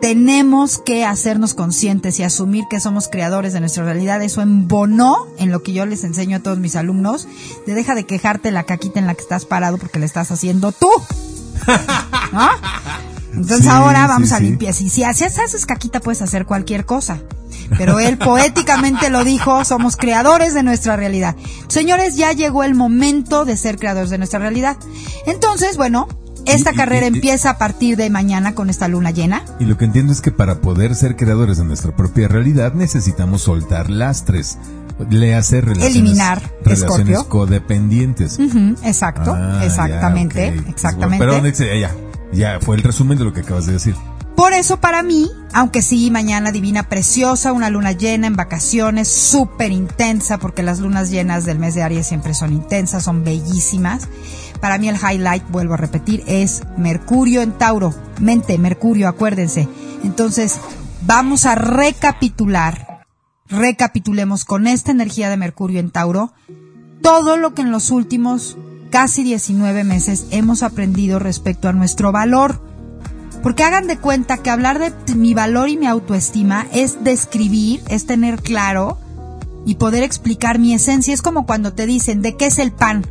tenemos 0.00 0.78
que 0.78 1.04
hacernos 1.04 1.54
conscientes 1.54 2.18
y 2.18 2.24
asumir 2.24 2.64
que 2.68 2.80
somos 2.80 3.06
creadores 3.06 3.52
de 3.52 3.60
nuestra 3.60 3.84
realidad. 3.84 4.20
Eso 4.20 4.42
embonó 4.42 5.28
en 5.38 5.52
lo 5.52 5.62
que 5.62 5.72
yo 5.72 5.86
les 5.86 6.02
enseño 6.02 6.38
a 6.38 6.40
todos 6.40 6.58
mis 6.58 6.74
alumnos. 6.74 7.28
De 7.68 7.74
deja 7.74 7.94
de 7.94 8.04
quejarte 8.04 8.50
la 8.50 8.64
caquita 8.64 8.98
en 8.98 9.06
la 9.06 9.14
que 9.14 9.20
estás 9.22 9.44
parado 9.44 9.78
porque 9.78 10.00
le 10.00 10.06
estás 10.06 10.32
haciendo 10.32 10.72
tú. 10.72 10.88
¿No? 12.32 12.48
Entonces 13.32 13.62
Sí, 13.62 13.68
ahora 13.68 14.02
sí, 14.02 14.08
vamos 14.08 14.32
a 14.32 14.38
sí. 14.38 14.44
limpiar. 14.44 14.74
Si, 14.74 14.88
si 14.90 15.04
haces, 15.04 15.38
haces 15.38 15.66
caquita 15.66 16.00
puedes 16.00 16.22
hacer 16.22 16.44
cualquier 16.46 16.84
cosa. 16.84 17.18
Pero 17.78 17.98
él 18.00 18.18
poéticamente 18.18 19.08
lo 19.10 19.24
dijo, 19.24 19.64
somos 19.64 19.96
creadores 19.96 20.52
de 20.54 20.62
nuestra 20.62 20.96
realidad. 20.96 21.36
Señores, 21.68 22.16
ya 22.16 22.32
llegó 22.32 22.64
el 22.64 22.74
momento 22.74 23.44
de 23.44 23.56
ser 23.56 23.78
creadores 23.78 24.10
de 24.10 24.18
nuestra 24.18 24.38
realidad. 24.38 24.76
Entonces, 25.26 25.76
bueno, 25.76 26.08
esta 26.44 26.72
Y- 26.72 26.74
carrera 26.76 27.06
y- 27.06 27.08
empieza 27.14 27.50
a 27.50 27.58
partir 27.58 27.96
de 27.96 28.10
mañana 28.10 28.54
con 28.54 28.68
esta 28.68 28.88
luna 28.88 29.10
llena. 29.10 29.42
Y 29.60 29.64
lo 29.64 29.76
que 29.78 29.84
entiendo 29.84 30.12
es 30.12 30.20
que 30.20 30.32
para 30.32 30.60
poder 30.60 30.94
ser 30.94 31.16
creadores 31.16 31.58
de 31.58 31.64
nuestra 31.64 31.94
propia 31.94 32.28
realidad 32.28 32.74
necesitamos 32.74 33.42
soltar 33.42 33.88
lastres. 33.90 34.58
Le 35.10 35.34
hacer 35.34 35.64
relaciones, 35.64 35.96
Eliminar, 35.96 36.42
relaciones 36.64 37.22
codependientes. 37.24 38.38
Exacto, 38.84 39.34
Ah, 39.36 39.62
exactamente, 39.64 40.52
ya, 40.54 40.60
ok. 40.62 40.68
exactamente. 40.68 41.24
Perdón, 41.24 41.52
ya, 41.80 41.90
ya 42.32 42.58
fue 42.60 42.76
el 42.76 42.82
resumen 42.82 43.18
de 43.18 43.24
lo 43.24 43.32
que 43.32 43.40
acabas 43.40 43.66
de 43.66 43.74
decir. 43.74 43.94
Por 44.36 44.54
eso 44.54 44.78
para 44.78 45.02
mí, 45.02 45.30
aunque 45.52 45.82
sí, 45.82 46.10
mañana 46.10 46.52
divina 46.52 46.88
preciosa, 46.88 47.52
una 47.52 47.68
luna 47.68 47.92
llena 47.92 48.26
en 48.26 48.34
vacaciones, 48.34 49.08
súper 49.08 49.72
intensa, 49.72 50.38
porque 50.38 50.62
las 50.62 50.80
lunas 50.80 51.10
llenas 51.10 51.44
del 51.44 51.58
mes 51.58 51.74
de 51.74 51.82
Aries 51.82 52.06
siempre 52.06 52.32
son 52.34 52.52
intensas, 52.52 53.04
son 53.04 53.24
bellísimas. 53.24 54.08
Para 54.60 54.78
mí 54.78 54.88
el 54.88 54.96
highlight, 54.96 55.44
vuelvo 55.50 55.74
a 55.74 55.76
repetir, 55.76 56.24
es 56.26 56.62
Mercurio 56.78 57.42
en 57.42 57.52
Tauro. 57.52 57.94
Mente, 58.20 58.56
Mercurio, 58.58 59.06
acuérdense. 59.08 59.68
Entonces, 60.02 60.58
vamos 61.02 61.44
a 61.44 61.54
recapitular, 61.54 63.06
recapitulemos 63.48 64.44
con 64.44 64.66
esta 64.66 64.92
energía 64.92 65.28
de 65.28 65.36
Mercurio 65.36 65.78
en 65.78 65.90
Tauro, 65.90 66.32
todo 67.02 67.36
lo 67.36 67.54
que 67.54 67.62
en 67.62 67.70
los 67.70 67.90
últimos 67.90 68.56
casi 68.92 69.24
19 69.24 69.84
meses 69.84 70.26
hemos 70.30 70.62
aprendido 70.62 71.18
respecto 71.18 71.68
a 71.68 71.72
nuestro 71.72 72.12
valor. 72.12 72.60
Porque 73.42 73.64
hagan 73.64 73.88
de 73.88 73.98
cuenta 73.98 74.36
que 74.36 74.50
hablar 74.50 74.78
de 74.78 75.14
mi 75.16 75.34
valor 75.34 75.68
y 75.68 75.76
mi 75.76 75.86
autoestima 75.86 76.68
es 76.72 77.02
describir, 77.02 77.82
es 77.88 78.06
tener 78.06 78.40
claro 78.40 78.98
y 79.66 79.76
poder 79.76 80.04
explicar 80.04 80.60
mi 80.60 80.74
esencia. 80.74 81.12
Es 81.12 81.22
como 81.22 81.46
cuando 81.46 81.72
te 81.72 81.86
dicen, 81.86 82.22
¿de 82.22 82.36
qué 82.36 82.46
es 82.46 82.60
el 82.60 82.70
pan? 82.70 83.04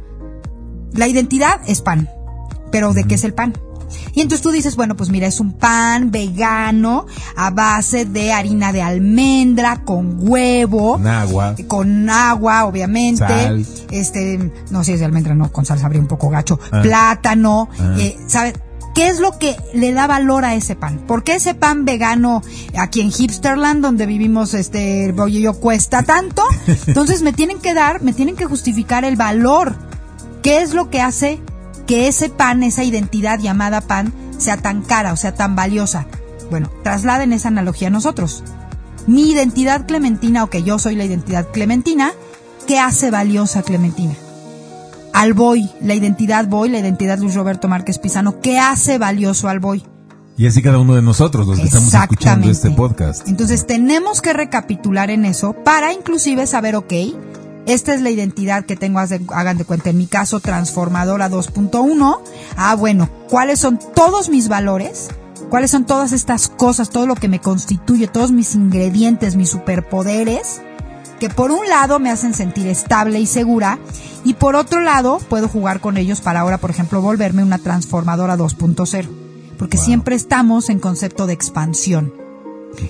La 0.94 1.10
identidad 1.10 1.60
es 1.68 1.82
pan. 1.82 2.08
Pero 2.72 2.94
¿de 2.94 3.04
qué 3.04 3.16
es 3.16 3.26
el 3.26 3.34
pan? 3.34 3.54
Y 4.14 4.22
entonces 4.22 4.42
tú 4.42 4.52
dices, 4.52 4.76
bueno, 4.76 4.96
pues 4.96 5.10
mira, 5.10 5.28
es 5.28 5.40
un 5.40 5.54
pan 5.54 6.12
vegano 6.12 7.06
a 7.36 7.50
base 7.52 8.06
de 8.06 8.34
harina 8.34 8.72
de 8.72 8.82
almendra 8.82 9.84
con 9.84 10.18
huevo. 10.20 10.94
Con 10.94 11.08
agua. 11.08 11.56
Con 11.68 12.10
agua, 12.10 12.66
obviamente. 12.66 13.26
Sal. 13.26 13.66
Este, 13.92 14.52
no 14.70 14.84
si 14.84 14.94
es 14.94 15.00
de 15.00 15.06
almendra, 15.06 15.36
no, 15.36 15.52
con 15.52 15.66
sal 15.66 15.80
sabría 15.80 16.02
un 16.02 16.08
poco 16.08 16.30
gacho. 16.30 16.60
Ah. 16.72 16.82
Plátano, 16.82 17.70
Ah. 17.80 17.96
eh, 17.98 18.18
¿sabes? 18.28 18.54
¿Qué 18.94 19.08
es 19.08 19.20
lo 19.22 19.40
que 19.40 19.56
le 19.74 19.94
da 19.94 20.06
valor 20.06 20.44
a 20.44 20.54
ese 20.54 20.76
pan? 20.76 21.00
¿Por 21.08 21.24
qué 21.24 21.36
ese 21.36 21.54
pan 21.56 21.86
vegano 21.86 22.42
aquí 22.78 23.00
en 23.00 23.10
Hipsterland, 23.10 23.82
donde 23.82 24.06
vivimos, 24.06 24.54
este, 24.54 25.14
rollo 25.16 25.40
yo, 25.40 25.54
cuesta 25.54 26.04
tanto? 26.04 26.44
Entonces 26.88 27.22
me 27.22 27.32
tienen 27.32 27.60
que 27.60 27.74
dar, 27.74 28.02
me 28.02 28.12
tienen 28.12 28.36
que 28.36 28.46
justificar 28.46 29.06
el 29.06 29.16
valor. 29.16 29.76
¿Qué 30.44 30.62
es 30.62 30.74
lo 30.74 30.90
que 30.90 31.00
hace 31.02 31.40
que 31.86 32.08
ese 32.08 32.30
pan, 32.30 32.64
esa 32.64 32.84
identidad 32.84 33.40
llamada 33.40 33.82
pan, 33.82 34.14
sea 34.38 34.58
tan 34.58 34.82
cara 34.82 35.14
o 35.14 35.18
sea 35.18 35.34
tan 35.34 35.56
valiosa? 35.56 36.08
Bueno, 36.50 36.70
trasladen 36.84 37.34
esa 37.34 37.48
analogía 37.48 37.88
a 37.88 37.92
nosotros. 37.92 38.44
Mi 39.08 39.32
identidad 39.32 39.88
clementina, 39.88 40.44
o 40.44 40.50
que 40.50 40.64
yo 40.64 40.78
soy 40.78 40.96
la 40.96 41.06
identidad 41.06 41.48
clementina, 41.52 42.12
¿qué 42.68 42.80
hace 42.80 43.10
valiosa 43.10 43.64
Clementina? 43.64 44.14
Al 45.14 45.34
Boy, 45.34 45.70
la 45.82 45.96
identidad 45.96 46.48
Boy, 46.48 46.70
la 46.70 46.80
identidad 46.80 47.18
Luis 47.20 47.36
Roberto 47.36 47.68
Márquez 47.68 47.98
Pizano, 47.98 48.40
¿qué 48.40 48.60
hace 48.60 48.98
valioso 48.98 49.50
al 49.50 49.60
Boy? 49.60 49.84
Y 50.38 50.48
así 50.48 50.62
cada 50.62 50.80
uno 50.80 50.96
de 50.96 51.02
nosotros, 51.02 51.48
los 51.48 51.60
que 51.60 51.66
estamos 51.66 51.94
escuchando 51.94 52.50
este 52.50 52.72
podcast. 52.72 53.28
Entonces 53.28 53.68
tenemos 53.68 54.22
que 54.22 54.34
recapitular 54.34 55.10
en 55.12 55.26
eso 55.26 55.54
para 55.54 55.94
inclusive 55.94 56.48
saber, 56.48 56.76
ok, 56.76 56.94
esta 57.66 57.94
es 57.94 58.02
la 58.02 58.10
identidad 58.10 58.66
que 58.66 58.76
tengo, 58.76 59.00
hagan 59.00 59.58
de 59.58 59.66
cuenta, 59.66 59.90
en 59.90 59.98
mi 59.98 60.08
caso, 60.08 60.40
transformadora 60.40 61.30
2.1. 61.30 62.20
Ah, 62.58 62.76
bueno, 62.76 63.10
¿cuáles 63.30 63.60
son 63.60 63.80
todos 63.96 64.30
mis 64.30 64.48
valores? 64.48 65.10
¿Cuáles 65.50 65.72
son 65.72 65.86
todas 65.86 66.12
estas 66.14 66.48
cosas, 66.48 66.90
todo 66.90 67.06
lo 67.08 67.16
que 67.16 67.28
me 67.28 67.40
constituye, 67.42 68.08
todos 68.08 68.32
mis 68.32 68.56
ingredientes, 68.56 69.36
mis 69.36 69.50
superpoderes? 69.50 70.62
Que 71.20 71.30
por 71.30 71.52
un 71.52 71.68
lado 71.70 72.00
me 72.00 72.10
hacen 72.10 72.34
sentir 72.34 72.68
estable 72.68 73.20
y 73.20 73.28
segura 73.28 73.78
y 74.24 74.36
por 74.36 74.56
otro 74.56 74.82
lado 74.82 75.20
puedo 75.30 75.48
jugar 75.48 75.80
con 75.80 75.98
ellos 75.98 76.22
para 76.22 76.40
ahora, 76.40 76.58
por 76.58 76.70
ejemplo, 76.72 77.02
volverme 77.02 77.44
una 77.44 77.58
transformadora 77.60 78.38
2.0. 78.38 79.08
Porque 79.60 79.78
Wow. 79.78 79.86
siempre 79.86 80.16
estamos 80.16 80.70
en 80.70 80.80
concepto 80.80 81.28
de 81.28 81.34
expansión. 81.34 82.14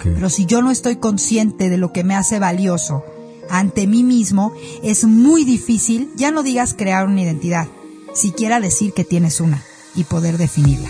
Pero 0.03 0.29
si 0.29 0.45
yo 0.45 0.61
no 0.61 0.71
estoy 0.71 0.95
consciente 0.97 1.69
de 1.69 1.77
lo 1.77 1.91
que 1.91 2.03
me 2.03 2.15
hace 2.15 2.39
valioso 2.39 3.03
ante 3.51 3.87
mí 3.87 4.03
mismo, 4.03 4.53
es 4.83 5.05
muy 5.05 5.43
difícil, 5.43 6.09
ya 6.15 6.31
no 6.31 6.43
digas 6.43 6.73
crear 6.77 7.07
una 7.07 7.21
identidad, 7.21 7.67
siquiera 8.13 8.59
decir 8.59 8.93
que 8.93 9.03
tienes 9.03 9.41
una 9.41 9.61
y 9.95 10.03
poder 10.03 10.37
definirla. 10.37 10.89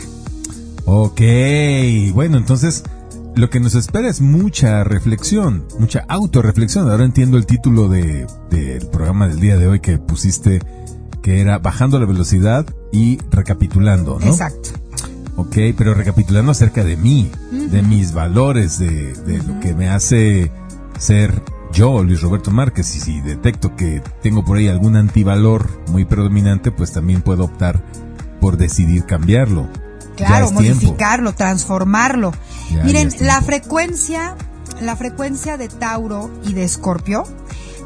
Ok, 0.85 1.21
bueno, 2.13 2.37
entonces 2.37 2.83
lo 3.35 3.49
que 3.49 3.59
nos 3.59 3.75
espera 3.75 4.09
es 4.09 4.21
mucha 4.21 4.83
reflexión, 4.83 5.65
mucha 5.79 6.05
autorreflexión. 6.07 6.89
Ahora 6.89 7.05
entiendo 7.05 7.37
el 7.37 7.45
título 7.45 7.87
de, 7.87 8.27
del 8.49 8.87
programa 8.87 9.27
del 9.27 9.39
día 9.39 9.57
de 9.57 9.67
hoy 9.67 9.79
que 9.79 9.97
pusiste, 9.97 10.59
que 11.21 11.39
era 11.39 11.59
Bajando 11.59 11.99
la 11.99 12.05
velocidad 12.05 12.65
y 12.91 13.19
recapitulando, 13.29 14.19
¿no? 14.19 14.27
Exacto. 14.27 14.71
Ok, 15.37 15.55
pero 15.77 15.93
recapitulando 15.93 16.51
acerca 16.51 16.83
de 16.83 16.97
mí, 16.97 17.31
de 17.51 17.81
mis 17.81 18.13
valores, 18.13 18.79
de, 18.79 19.13
de 19.13 19.37
lo 19.37 19.59
que 19.61 19.73
me 19.73 19.89
hace 19.89 20.51
ser 20.99 21.41
yo, 21.71 22.03
Luis 22.03 22.21
Roberto 22.21 22.51
Márquez, 22.51 22.95
y 22.95 22.99
si 22.99 23.21
detecto 23.21 23.75
que 23.75 24.01
tengo 24.21 24.43
por 24.43 24.57
ahí 24.57 24.67
algún 24.67 24.95
antivalor 24.95 25.67
muy 25.89 26.05
predominante, 26.05 26.71
pues 26.71 26.91
también 26.91 27.21
puedo 27.21 27.45
optar 27.45 27.83
por 28.39 28.57
decidir 28.57 29.05
cambiarlo. 29.05 29.67
Claro, 30.15 30.47
tiempo. 30.49 30.61
modificarlo, 30.61 31.33
transformarlo. 31.33 32.31
Ya, 32.71 32.83
Miren, 32.83 33.09
ya 33.09 33.25
la 33.25 33.41
frecuencia, 33.41 34.35
la 34.81 34.95
frecuencia 34.95 35.57
de 35.57 35.67
Tauro 35.69 36.29
y 36.43 36.53
de 36.53 36.63
Escorpio, 36.63 37.23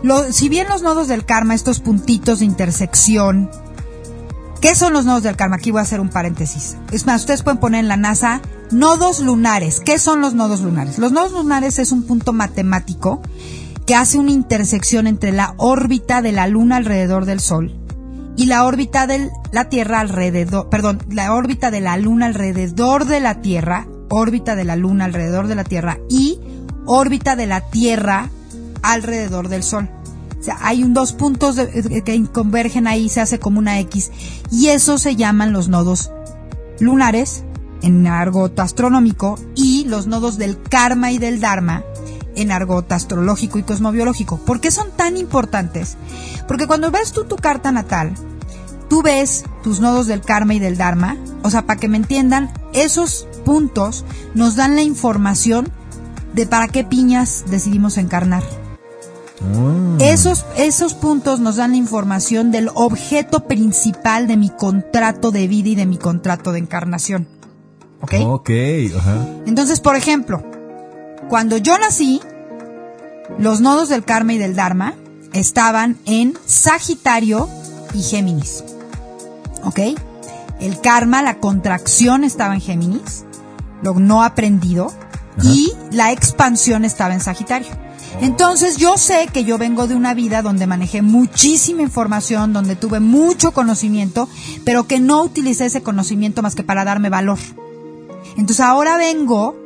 lo- 0.03 0.31
si 0.31 0.49
bien 0.49 0.67
los 0.67 0.81
nodos 0.81 1.07
del 1.07 1.25
karma, 1.25 1.53
estos 1.55 1.79
puntitos 1.79 2.39
de 2.39 2.45
intersección, 2.45 3.49
¿qué 4.61 4.75
son 4.75 4.93
los 4.93 5.05
nodos 5.05 5.23
del 5.23 5.35
karma? 5.35 5.57
Aquí 5.57 5.71
voy 5.71 5.79
a 5.79 5.83
hacer 5.83 5.99
un 5.99 6.09
paréntesis. 6.09 6.75
Es 6.91 7.05
más, 7.05 7.21
ustedes 7.21 7.43
pueden 7.43 7.59
poner 7.59 7.81
en 7.81 7.87
la 7.87 7.97
NASA 7.97 8.41
nodos 8.71 9.19
lunares. 9.19 9.79
¿Qué 9.79 9.99
son 9.99 10.21
los 10.21 10.33
nodos 10.33 10.61
lunares? 10.61 10.97
Los 10.99 11.11
nodos 11.11 11.31
lunares 11.31 11.79
es 11.79 11.91
un 11.91 12.03
punto 12.03 12.33
matemático 12.33 13.21
que 13.85 13.95
hace 13.95 14.17
una 14.17 14.31
intersección 14.31 15.07
entre 15.07 15.31
la 15.31 15.53
órbita 15.57 16.21
de 16.21 16.31
la 16.31 16.47
luna 16.47 16.77
alrededor 16.77 17.25
del 17.25 17.39
sol 17.39 17.75
y 18.37 18.47
la 18.47 18.65
órbita 18.65 19.07
de 19.07 19.29
la 19.51 19.69
Tierra 19.69 19.99
alrededor, 20.01 20.69
perdón, 20.69 20.99
la 21.09 21.33
órbita 21.33 21.71
de 21.71 21.79
la 21.81 21.95
Luna 21.97 22.25
alrededor 22.25 23.05
de 23.05 23.21
la 23.21 23.41
Tierra, 23.41 23.87
órbita 24.09 24.55
de 24.55 24.65
la 24.65 24.75
Luna 24.75 25.05
alrededor 25.05 25.47
de 25.47 25.55
la 25.55 25.63
Tierra 25.63 25.99
y 26.09 26.39
órbita 26.85 27.35
de 27.37 27.47
la 27.47 27.61
Tierra 27.61 28.29
alrededor 28.81 29.47
del 29.47 29.63
Sol. 29.63 29.89
O 30.39 30.43
sea, 30.43 30.57
hay 30.61 30.83
un 30.83 30.93
dos 30.93 31.13
puntos 31.13 31.55
de- 31.55 32.03
que 32.03 32.23
convergen 32.25 32.87
ahí, 32.87 33.07
se 33.07 33.21
hace 33.21 33.39
como 33.39 33.57
una 33.59 33.79
X 33.79 34.11
y 34.51 34.67
eso 34.67 34.97
se 34.97 35.15
llaman 35.15 35.53
los 35.53 35.69
nodos 35.69 36.11
lunares 36.79 37.45
en 37.81 38.05
argot 38.05 38.59
astronómico 38.59 39.39
y 39.55 39.85
los 39.85 40.07
nodos 40.07 40.37
del 40.37 40.61
karma 40.61 41.11
y 41.11 41.19
del 41.19 41.39
dharma 41.39 41.83
en 42.35 42.51
argot 42.51 42.91
astrológico 42.91 43.57
y 43.59 43.63
cosmobiológico. 43.63 44.37
¿Por 44.37 44.61
qué 44.61 44.71
son 44.71 44.91
tan 44.91 45.17
importantes? 45.17 45.97
Porque 46.47 46.67
cuando 46.67 46.91
ves 46.91 47.11
tú 47.11 47.25
tu 47.25 47.35
carta 47.35 47.71
natal, 47.71 48.13
tú 48.89 49.01
ves 49.01 49.43
tus 49.63 49.79
nodos 49.79 50.07
del 50.07 50.21
karma 50.21 50.53
y 50.53 50.59
del 50.59 50.77
dharma, 50.77 51.17
o 51.43 51.49
sea, 51.49 51.65
para 51.65 51.79
que 51.79 51.87
me 51.87 51.97
entiendan, 51.97 52.51
esos 52.73 53.27
puntos 53.43 54.05
nos 54.33 54.55
dan 54.55 54.75
la 54.75 54.81
información 54.81 55.71
de 56.33 56.45
para 56.45 56.67
qué 56.67 56.83
piñas 56.83 57.45
decidimos 57.49 57.97
encarnar. 57.97 58.43
Ah, 59.41 59.97
Esos, 59.99 60.45
esos 60.57 60.93
puntos 60.93 61.39
nos 61.39 61.57
dan 61.57 61.71
la 61.71 61.77
información 61.77 62.51
del 62.51 62.69
objeto 62.73 63.47
principal 63.47 64.27
de 64.27 64.37
mi 64.37 64.49
contrato 64.49 65.31
de 65.31 65.47
vida 65.47 65.69
y 65.69 65.75
de 65.75 65.85
mi 65.85 65.97
contrato 65.97 66.51
de 66.51 66.59
encarnación. 66.59 67.27
¿Ok? 68.01 68.13
Ok, 68.25 68.49
ajá. 68.97 69.27
Entonces, 69.45 69.79
por 69.79 69.95
ejemplo, 69.95 70.43
cuando 71.29 71.57
yo 71.57 71.77
nací, 71.77 72.21
los 73.39 73.61
nodos 73.61 73.89
del 73.89 74.03
karma 74.03 74.33
y 74.33 74.37
del 74.37 74.55
dharma 74.55 74.93
estaban 75.33 75.97
en 76.05 76.37
Sagitario 76.45 77.49
y 77.93 78.01
Géminis. 78.01 78.63
¿Ok? 79.63 79.79
El 80.59 80.79
karma, 80.81 81.21
la 81.21 81.39
contracción 81.39 82.23
estaba 82.23 82.53
en 82.53 82.61
Géminis, 82.61 83.25
lo 83.81 83.95
no 83.95 84.23
aprendido, 84.23 84.93
y 85.43 85.73
la 85.91 86.11
expansión 86.11 86.85
estaba 86.85 87.13
en 87.13 87.19
Sagitario. 87.21 87.69
Entonces 88.21 88.77
yo 88.77 88.97
sé 88.97 89.27
que 89.33 89.43
yo 89.43 89.57
vengo 89.57 89.87
de 89.87 89.95
una 89.95 90.13
vida 90.13 90.41
donde 90.41 90.67
manejé 90.67 91.01
muchísima 91.01 91.81
información, 91.81 92.53
donde 92.53 92.77
tuve 92.77 93.01
mucho 93.01 93.51
conocimiento, 93.51 94.29
pero 94.63 94.87
que 94.87 94.99
no 94.99 95.21
utilicé 95.21 95.65
ese 95.65 95.83
conocimiento 95.83 96.41
más 96.41 96.55
que 96.55 96.63
para 96.63 96.85
darme 96.85 97.09
valor. 97.09 97.39
Entonces 98.37 98.61
ahora 98.61 98.97
vengo, 98.97 99.57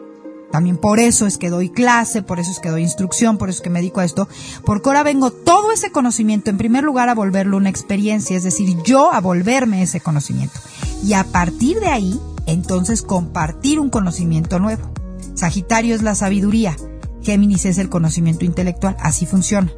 también 0.52 0.78
por 0.78 1.00
eso 1.00 1.28
es 1.28 1.38
que 1.38 1.50
doy 1.50 1.70
clase, 1.70 2.24
por 2.24 2.40
eso 2.40 2.52
es 2.52 2.60
que 2.60 2.70
doy 2.70 2.82
instrucción, 2.82 3.38
por 3.38 3.50
eso 3.50 3.58
es 3.58 3.62
que 3.62 3.70
me 3.70 3.80
dedico 3.80 4.00
a 4.00 4.06
esto, 4.06 4.28
porque 4.66 4.90
ahora 4.90 5.04
vengo 5.04 5.32
todo 5.32 5.72
ese 5.72 5.92
conocimiento 5.92 6.50
en 6.50 6.58
primer 6.58 6.84
lugar 6.84 7.10
a 7.10 7.16
volverlo 7.16 7.58
una 7.58 7.70
experiencia, 7.70 8.36
es 8.36 8.44
decir, 8.44 8.76
yo 8.84 9.14
a 9.14 9.22
volverme 9.22 9.84
ese 9.84 10.00
conocimiento. 10.00 10.60
Y 11.06 11.14
a 11.14 11.24
partir 11.24 11.80
de 11.80 11.88
ahí, 11.88 12.20
entonces 12.46 13.02
compartir 13.04 13.80
un 13.80 13.90
conocimiento 13.90 14.60
nuevo. 14.60 14.92
Sagitario 15.36 15.94
es 15.94 16.02
la 16.02 16.16
sabiduría, 16.16 16.76
Géminis 17.22 17.66
es 17.66 17.78
el 17.78 17.90
conocimiento 17.90 18.46
intelectual, 18.46 18.98
así 19.00 19.26
funciona. 19.26 19.72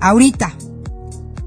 Ahorita, 0.00 0.54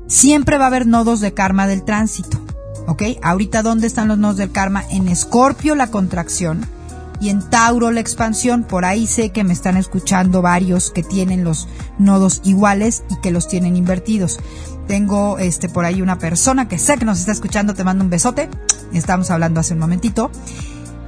siempre 0.07 0.57
va 0.57 0.65
a 0.65 0.67
haber 0.67 0.87
nodos 0.87 1.21
de 1.21 1.33
karma 1.33 1.67
del 1.67 1.83
tránsito. 1.83 2.39
¿Ok? 2.87 3.03
Ahorita, 3.21 3.61
¿dónde 3.61 3.85
están 3.85 4.07
los 4.07 4.17
nodos 4.17 4.37
del 4.37 4.51
karma? 4.51 4.83
En 4.89 5.07
Escorpio 5.07 5.75
la 5.75 5.91
contracción 5.91 6.65
y 7.19 7.29
en 7.29 7.41
Tauro 7.41 7.91
la 7.91 7.99
expansión. 7.99 8.63
Por 8.63 8.85
ahí 8.85 9.07
sé 9.07 9.29
que 9.31 9.43
me 9.43 9.53
están 9.53 9.77
escuchando 9.77 10.41
varios 10.41 10.91
que 10.91 11.03
tienen 11.03 11.43
los 11.43 11.67
nodos 11.97 12.41
iguales 12.43 13.03
y 13.09 13.19
que 13.21 13.31
los 13.31 13.47
tienen 13.47 13.75
invertidos. 13.75 14.39
Tengo 14.87 15.37
este 15.37 15.69
por 15.69 15.85
ahí 15.85 16.01
una 16.01 16.17
persona 16.17 16.67
que 16.67 16.79
sé 16.79 16.97
que 16.97 17.05
nos 17.05 17.19
está 17.19 17.31
escuchando, 17.31 17.73
te 17.73 17.83
mando 17.83 18.03
un 18.03 18.09
besote. 18.09 18.49
Estamos 18.93 19.29
hablando 19.29 19.59
hace 19.59 19.73
un 19.73 19.79
momentito 19.79 20.31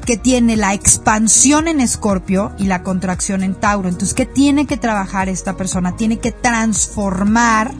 que 0.05 0.17
tiene 0.17 0.55
la 0.55 0.73
expansión 0.73 1.67
en 1.67 1.79
Escorpio 1.79 2.51
y 2.57 2.65
la 2.65 2.83
contracción 2.83 3.43
en 3.43 3.55
Tauro. 3.55 3.87
Entonces, 3.87 4.13
¿qué 4.13 4.25
tiene 4.25 4.65
que 4.65 4.77
trabajar 4.77 5.29
esta 5.29 5.55
persona? 5.55 5.95
Tiene 5.95 6.19
que 6.19 6.31
transformar 6.31 7.71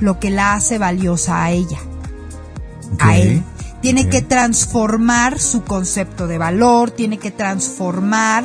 lo 0.00 0.18
que 0.18 0.30
la 0.30 0.54
hace 0.54 0.78
valiosa 0.78 1.44
a 1.44 1.50
ella 1.50 1.78
a 2.98 3.16
él. 3.16 3.42
Tiene 3.80 4.08
que 4.08 4.22
transformar 4.22 5.38
su 5.38 5.62
concepto 5.64 6.26
de 6.26 6.38
valor, 6.38 6.90
tiene 6.90 7.18
que 7.18 7.30
transformar 7.30 8.44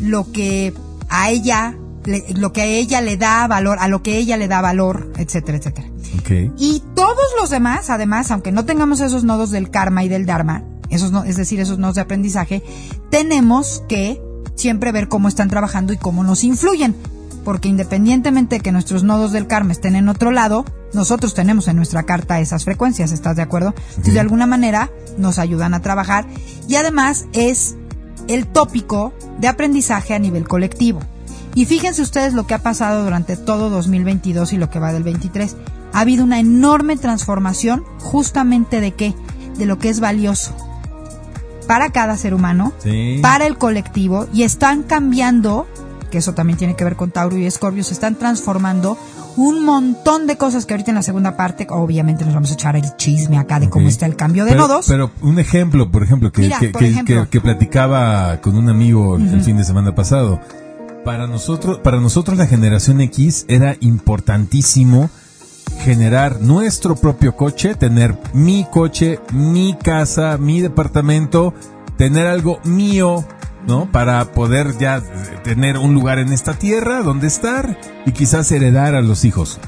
lo 0.00 0.30
que 0.32 0.74
a 1.08 1.30
ella, 1.30 1.76
le- 2.04 2.24
lo 2.34 2.52
que 2.52 2.60
a 2.62 2.66
ella 2.66 3.00
le 3.00 3.16
da 3.16 3.46
valor, 3.46 3.78
a 3.80 3.88
lo 3.88 4.02
que 4.02 4.18
ella 4.18 4.36
le 4.36 4.46
da 4.48 4.60
valor, 4.60 5.10
etcétera, 5.16 5.58
etcétera. 5.58 5.88
Y 6.58 6.82
todos 6.94 7.24
los 7.40 7.50
demás, 7.50 7.88
además, 7.90 8.30
aunque 8.30 8.52
no 8.52 8.64
tengamos 8.66 9.00
esos 9.00 9.24
nodos 9.24 9.50
del 9.50 9.70
karma 9.70 10.04
y 10.04 10.08
del 10.08 10.26
dharma, 10.26 10.62
esos 10.90 11.12
no, 11.12 11.24
es 11.24 11.36
decir, 11.36 11.60
esos 11.60 11.78
nodos 11.78 11.94
de 11.96 12.02
aprendizaje, 12.02 12.62
tenemos 13.10 13.82
que 13.88 14.20
siempre 14.54 14.92
ver 14.92 15.08
cómo 15.08 15.28
están 15.28 15.48
trabajando 15.48 15.92
y 15.92 15.96
cómo 15.96 16.22
nos 16.24 16.44
influyen. 16.44 16.94
Porque 17.44 17.68
independientemente 17.68 18.56
de 18.56 18.60
que 18.62 18.72
nuestros 18.72 19.02
nodos 19.04 19.32
del 19.32 19.46
karma 19.46 19.72
estén 19.72 19.96
en 19.96 20.08
otro 20.08 20.30
lado, 20.30 20.64
nosotros 20.94 21.34
tenemos 21.34 21.68
en 21.68 21.76
nuestra 21.76 22.04
carta 22.04 22.40
esas 22.40 22.64
frecuencias, 22.64 23.12
¿estás 23.12 23.36
de 23.36 23.42
acuerdo? 23.42 23.74
Entonces, 23.90 24.14
de 24.14 24.20
alguna 24.20 24.46
manera 24.46 24.90
nos 25.18 25.38
ayudan 25.38 25.74
a 25.74 25.80
trabajar 25.80 26.26
y 26.68 26.76
además 26.76 27.26
es 27.32 27.76
el 28.28 28.46
tópico 28.46 29.12
de 29.40 29.48
aprendizaje 29.48 30.14
a 30.14 30.18
nivel 30.18 30.48
colectivo. 30.48 31.00
Y 31.54 31.66
fíjense 31.66 32.02
ustedes 32.02 32.32
lo 32.34 32.46
que 32.46 32.54
ha 32.54 32.62
pasado 32.62 33.04
durante 33.04 33.36
todo 33.36 33.70
2022 33.70 34.52
y 34.54 34.56
lo 34.56 34.70
que 34.70 34.78
va 34.80 34.92
del 34.92 35.02
23. 35.04 35.56
Ha 35.92 36.00
habido 36.00 36.24
una 36.24 36.40
enorme 36.40 36.96
transformación 36.96 37.84
justamente 38.00 38.80
de 38.80 38.92
qué? 38.92 39.14
De 39.58 39.66
lo 39.66 39.78
que 39.78 39.90
es 39.90 40.00
valioso 40.00 40.54
para 41.68 41.90
cada 41.90 42.16
ser 42.16 42.34
humano, 42.34 42.72
Sí. 42.82 43.20
para 43.22 43.46
el 43.46 43.56
colectivo 43.56 44.26
y 44.34 44.42
están 44.42 44.82
cambiando, 44.82 45.66
que 46.14 46.18
eso 46.18 46.32
también 46.32 46.56
tiene 46.56 46.76
que 46.76 46.84
ver 46.84 46.94
con 46.94 47.10
Tauro 47.10 47.36
y 47.36 47.44
Escorpio, 47.44 47.82
se 47.82 47.92
están 47.92 48.14
transformando 48.14 48.96
un 49.36 49.64
montón 49.64 50.28
de 50.28 50.36
cosas 50.36 50.64
que 50.64 50.74
ahorita 50.74 50.92
en 50.92 50.94
la 50.94 51.02
segunda 51.02 51.36
parte, 51.36 51.66
obviamente 51.68 52.24
nos 52.24 52.34
vamos 52.34 52.52
a 52.52 52.54
echar 52.54 52.76
el 52.76 52.84
chisme 52.96 53.36
acá 53.36 53.58
de 53.58 53.68
cómo 53.68 53.88
está 53.88 54.06
el 54.06 54.14
cambio 54.14 54.44
de 54.44 54.52
pero, 54.52 54.68
nodos. 54.68 54.86
Pero 54.86 55.10
un 55.22 55.40
ejemplo, 55.40 55.90
por 55.90 56.04
ejemplo, 56.04 56.30
que, 56.30 56.42
Mira, 56.42 56.60
que, 56.60 56.68
por 56.68 56.82
que- 56.82 56.88
ejemplo. 56.90 57.24
que- 57.24 57.30
que 57.30 57.40
platicaba 57.40 58.40
con 58.40 58.56
un 58.56 58.68
amigo 58.68 59.16
el 59.16 59.42
fin 59.42 59.56
de 59.56 59.64
semana 59.64 59.92
pasado. 59.96 60.38
Para 61.04 61.26
nosotros, 61.26 61.78
para 61.82 61.98
nosotros 61.98 62.38
la 62.38 62.46
generación 62.46 63.00
X 63.00 63.44
era 63.48 63.76
importantísimo 63.80 65.10
generar 65.80 66.40
nuestro 66.40 66.94
propio 66.94 67.34
coche, 67.34 67.74
tener 67.74 68.16
mi 68.34 68.66
coche, 68.70 69.18
mi 69.32 69.74
casa, 69.82 70.38
mi 70.38 70.60
departamento, 70.60 71.52
tener 71.98 72.28
algo 72.28 72.60
mío, 72.62 73.24
¿no? 73.66 73.90
Para 73.90 74.32
poder 74.32 74.76
ya 74.78 75.02
tener 75.42 75.78
un 75.78 75.94
lugar 75.94 76.18
en 76.18 76.32
esta 76.32 76.54
tierra 76.54 77.02
donde 77.02 77.26
estar 77.26 77.78
y 78.06 78.12
quizás 78.12 78.50
heredar 78.52 78.94
a 78.94 79.02
los 79.02 79.24
hijos. 79.24 79.60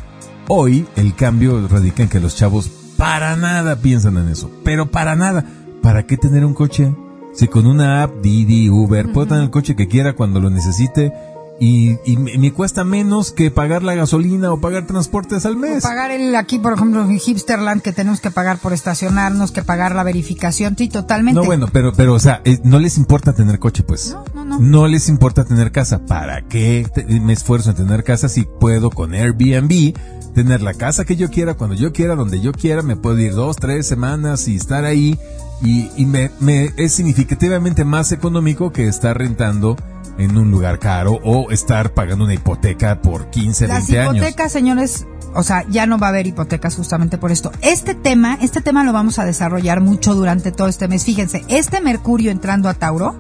Hoy 0.49 0.87
el 0.97 1.15
cambio 1.15 1.67
radica 1.69 2.03
en 2.03 2.09
que 2.09 2.21
los 2.21 2.37
chavos 2.37 2.71
para 2.97 3.37
nada 3.37 3.77
piensan 3.77 4.17
en 4.17 4.29
eso, 4.29 4.51
pero 4.65 4.87
para 4.91 5.17
nada. 5.17 5.45
¿Para 5.83 6.05
qué 6.05 6.17
tener 6.17 6.45
un 6.45 6.55
coche? 6.55 6.95
Si 7.33 7.49
con 7.49 7.67
una 7.67 8.03
app, 8.03 8.23
Didi, 8.23 8.71
Uber, 8.71 9.13
puedo 9.13 9.29
tener 9.29 9.45
el 9.45 9.51
coche 9.51 9.77
que 9.77 9.89
quiera 9.89 10.15
cuando 10.15 10.41
lo 10.41 10.51
necesite 10.51 11.13
y, 11.59 11.97
y 12.05 12.17
me, 12.19 12.37
me 12.39 12.53
cuesta 12.53 12.85
menos 12.85 13.33
que 13.33 13.51
pagar 13.51 13.83
la 13.83 13.95
gasolina 13.95 14.53
o 14.53 14.61
pagar 14.61 14.87
transportes 14.87 15.47
al 15.47 15.55
O 15.55 15.59
mes. 15.59 15.83
pagar 15.83 16.11
el 16.11 16.35
aquí, 16.37 16.59
por 16.59 16.75
ejemplo, 16.75 17.03
en 17.03 17.19
Hipsterland, 17.19 17.81
que 17.83 17.93
tenemos 17.93 18.21
que 18.21 18.31
pagar 18.31 18.59
por 18.59 18.73
estacionarnos, 18.75 19.53
que 19.53 19.63
pagar 19.63 19.95
la 19.95 20.03
verificación, 20.05 20.77
sí, 20.77 20.89
totalmente. 20.89 21.41
No, 21.41 21.47
bueno, 21.47 21.69
pero, 21.73 21.93
pero, 21.95 22.13
o 22.15 22.19
sea, 22.19 22.43
eh, 22.45 22.59
no 22.65 22.79
les 22.79 22.99
importa 22.99 23.33
tener 23.33 23.59
coche, 23.59 23.83
pues. 23.83 24.15
No, 24.35 24.45
no, 24.45 24.59
no. 24.59 24.87
les 24.87 25.09
importa 25.09 25.45
tener 25.45 25.73
casa. 25.73 26.01
¿Para 26.07 26.43
qué 26.43 26.87
te- 26.95 27.05
me 27.21 27.33
esfuerzo 27.33 27.71
en 27.71 27.77
tener 27.77 28.05
casa 28.05 28.29
si 28.29 28.43
puedo 28.45 28.91
con 28.91 29.15
Airbnb 29.15 29.95
tener 30.35 30.61
la 30.61 30.75
casa 30.75 31.07
que 31.07 31.17
yo 31.17 31.31
quiera, 31.31 31.55
cuando 31.55 31.75
yo 31.77 31.93
quiera, 31.95 32.15
donde 32.15 32.41
yo 32.43 32.53
quiera? 32.53 32.83
Me 32.83 32.97
puedo 32.97 33.19
ir 33.19 33.33
dos, 33.35 33.57
tres 33.57 33.87
semanas 33.87 34.47
y 34.49 34.57
estar 34.57 34.85
ahí. 34.85 35.19
Y, 35.63 35.89
y 35.97 36.05
me, 36.05 36.31
me 36.39 36.73
es 36.77 36.93
significativamente 36.93 37.85
más 37.87 38.13
económico 38.13 38.73
que 38.73 38.87
estar 38.89 39.17
rentando 39.17 39.77
en 40.19 40.37
un 40.37 40.51
lugar 40.51 40.79
caro 40.79 41.19
o 41.25 41.51
estar 41.51 41.93
pagando 41.95 42.25
una 42.25 42.35
hipoteca 42.35 43.01
por 43.03 43.31
15, 43.31 43.69
Las 43.69 43.89
20 43.89 44.01
años. 44.01 44.17
hipotecas, 44.17 44.53
señores, 44.53 45.07
o 45.35 45.43
sea, 45.43 45.65
ya 45.69 45.87
no 45.87 45.99
va 45.99 46.07
a 46.07 46.11
haber 46.11 46.27
hipotecas 46.27 46.75
justamente 46.77 47.19
por 47.19 47.31
esto. 47.31 47.53
Este 47.61 47.95
tema, 47.95 48.39
este 48.41 48.61
tema 48.63 48.85
lo 48.85 48.93
vamos 48.93 49.19
a 49.19 49.25
desarrollar 49.25 49.81
mucho 49.81 50.15
durante 50.15 50.51
todo 50.53 50.69
este 50.69 50.89
mes. 50.89 51.05
Fíjense, 51.05 51.45
este 51.49 51.81
Mercurio 51.81 52.31
entrando 52.31 52.69
a 52.69 52.75
Tauro 52.75 53.17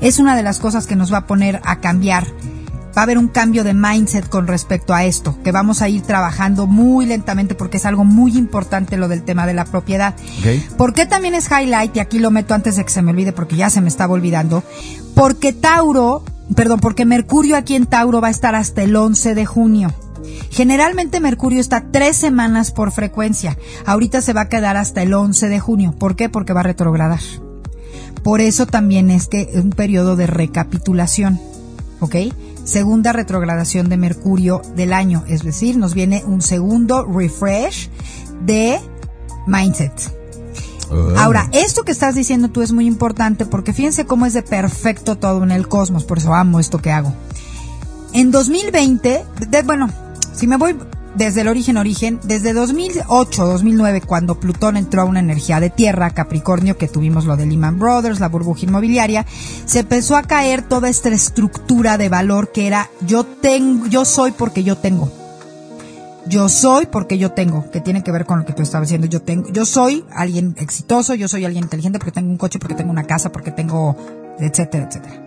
es 0.00 0.18
una 0.18 0.36
de 0.36 0.42
las 0.42 0.58
cosas 0.58 0.86
que 0.86 0.96
nos 0.96 1.12
va 1.12 1.18
a 1.18 1.26
poner 1.26 1.60
a 1.64 1.80
cambiar. 1.80 2.26
Va 3.00 3.04
a 3.04 3.06
haber 3.06 3.16
un 3.16 3.28
cambio 3.28 3.64
de 3.64 3.72
mindset 3.72 4.28
con 4.28 4.46
respecto 4.46 4.92
a 4.92 5.06
esto, 5.06 5.38
que 5.42 5.52
vamos 5.52 5.80
a 5.80 5.88
ir 5.88 6.02
trabajando 6.02 6.66
muy 6.66 7.06
lentamente 7.06 7.54
porque 7.54 7.78
es 7.78 7.86
algo 7.86 8.04
muy 8.04 8.36
importante 8.36 8.98
lo 8.98 9.08
del 9.08 9.22
tema 9.22 9.46
de 9.46 9.54
la 9.54 9.64
propiedad. 9.64 10.14
¿Ok? 10.40 10.76
¿Por 10.76 10.92
qué 10.92 11.06
también 11.06 11.32
es 11.32 11.48
highlight? 11.50 11.96
Y 11.96 12.00
aquí 12.00 12.18
lo 12.18 12.30
meto 12.30 12.52
antes 12.52 12.76
de 12.76 12.84
que 12.84 12.90
se 12.90 13.00
me 13.00 13.12
olvide 13.12 13.32
porque 13.32 13.56
ya 13.56 13.70
se 13.70 13.80
me 13.80 13.88
estaba 13.88 14.12
olvidando. 14.12 14.62
Porque 15.14 15.54
Tauro, 15.54 16.22
perdón, 16.54 16.80
porque 16.80 17.06
Mercurio 17.06 17.56
aquí 17.56 17.74
en 17.74 17.86
Tauro 17.86 18.20
va 18.20 18.28
a 18.28 18.32
estar 18.32 18.54
hasta 18.54 18.82
el 18.82 18.94
11 18.94 19.34
de 19.34 19.46
junio. 19.46 19.94
Generalmente 20.50 21.20
Mercurio 21.20 21.58
está 21.58 21.86
tres 21.90 22.18
semanas 22.18 22.70
por 22.70 22.92
frecuencia. 22.92 23.56
Ahorita 23.86 24.20
se 24.20 24.34
va 24.34 24.42
a 24.42 24.48
quedar 24.50 24.76
hasta 24.76 25.00
el 25.00 25.14
11 25.14 25.48
de 25.48 25.58
junio. 25.58 25.94
¿Por 25.98 26.16
qué? 26.16 26.28
Porque 26.28 26.52
va 26.52 26.60
a 26.60 26.64
retrogradar. 26.64 27.20
Por 28.22 28.42
eso 28.42 28.66
también 28.66 29.10
es 29.10 29.26
que 29.26 29.48
es 29.54 29.64
un 29.64 29.70
periodo 29.70 30.16
de 30.16 30.26
recapitulación. 30.26 31.40
¿Ok? 32.00 32.16
Segunda 32.64 33.12
retrogradación 33.12 33.88
de 33.88 33.96
Mercurio 33.96 34.62
del 34.76 34.92
año. 34.92 35.24
Es 35.26 35.42
decir, 35.42 35.76
nos 35.76 35.94
viene 35.94 36.22
un 36.26 36.42
segundo 36.42 37.04
refresh 37.04 37.88
de 38.44 38.80
mindset. 39.46 39.92
Oh. 40.90 41.14
Ahora, 41.16 41.48
esto 41.52 41.84
que 41.84 41.92
estás 41.92 42.14
diciendo 42.14 42.48
tú 42.48 42.62
es 42.62 42.72
muy 42.72 42.86
importante 42.86 43.46
porque 43.46 43.72
fíjense 43.72 44.06
cómo 44.06 44.26
es 44.26 44.32
de 44.34 44.42
perfecto 44.42 45.16
todo 45.18 45.42
en 45.42 45.50
el 45.52 45.68
cosmos, 45.68 46.04
por 46.04 46.18
eso 46.18 46.34
amo 46.34 46.58
esto 46.60 46.78
que 46.78 46.90
hago. 46.90 47.12
En 48.12 48.30
2020, 48.32 49.24
de- 49.48 49.62
bueno, 49.62 49.88
si 50.34 50.46
me 50.48 50.56
voy 50.56 50.76
desde 51.14 51.40
el 51.40 51.48
origen 51.48 51.76
origen, 51.76 52.20
desde 52.22 52.52
2008, 52.52 53.46
2009, 53.46 54.00
cuando 54.02 54.38
Plutón 54.38 54.76
entró 54.76 55.02
a 55.02 55.04
una 55.04 55.20
energía 55.20 55.60
de 55.60 55.70
tierra, 55.70 56.10
Capricornio, 56.10 56.78
que 56.78 56.88
tuvimos 56.88 57.24
lo 57.24 57.36
de 57.36 57.46
Lehman 57.46 57.78
Brothers, 57.78 58.20
la 58.20 58.28
burbuja 58.28 58.66
inmobiliaria, 58.66 59.26
se 59.66 59.80
empezó 59.80 60.16
a 60.16 60.22
caer 60.22 60.62
toda 60.62 60.88
esta 60.88 61.08
estructura 61.08 61.98
de 61.98 62.08
valor 62.08 62.52
que 62.52 62.66
era 62.66 62.90
yo 63.06 63.24
tengo, 63.24 63.86
yo 63.86 64.04
soy 64.04 64.32
porque 64.32 64.62
yo 64.62 64.76
tengo. 64.76 65.10
Yo 66.26 66.48
soy 66.48 66.86
porque 66.86 67.18
yo 67.18 67.32
tengo, 67.32 67.68
que 67.70 67.80
tiene 67.80 68.04
que 68.04 68.12
ver 68.12 68.24
con 68.24 68.40
lo 68.40 68.44
que 68.44 68.52
tú 68.52 68.62
estabas 68.62 68.88
diciendo. 68.88 69.06
Yo 69.08 69.22
tengo, 69.22 69.50
yo 69.50 69.64
soy 69.64 70.04
alguien 70.12 70.54
exitoso, 70.58 71.14
yo 71.14 71.26
soy 71.26 71.44
alguien 71.44 71.64
inteligente 71.64 71.98
porque 71.98 72.12
tengo 72.12 72.30
un 72.30 72.36
coche, 72.36 72.58
porque 72.58 72.74
tengo 72.74 72.90
una 72.90 73.04
casa, 73.04 73.32
porque 73.32 73.50
tengo, 73.50 73.96
etcétera, 74.38 74.86
etcétera. 74.86 75.22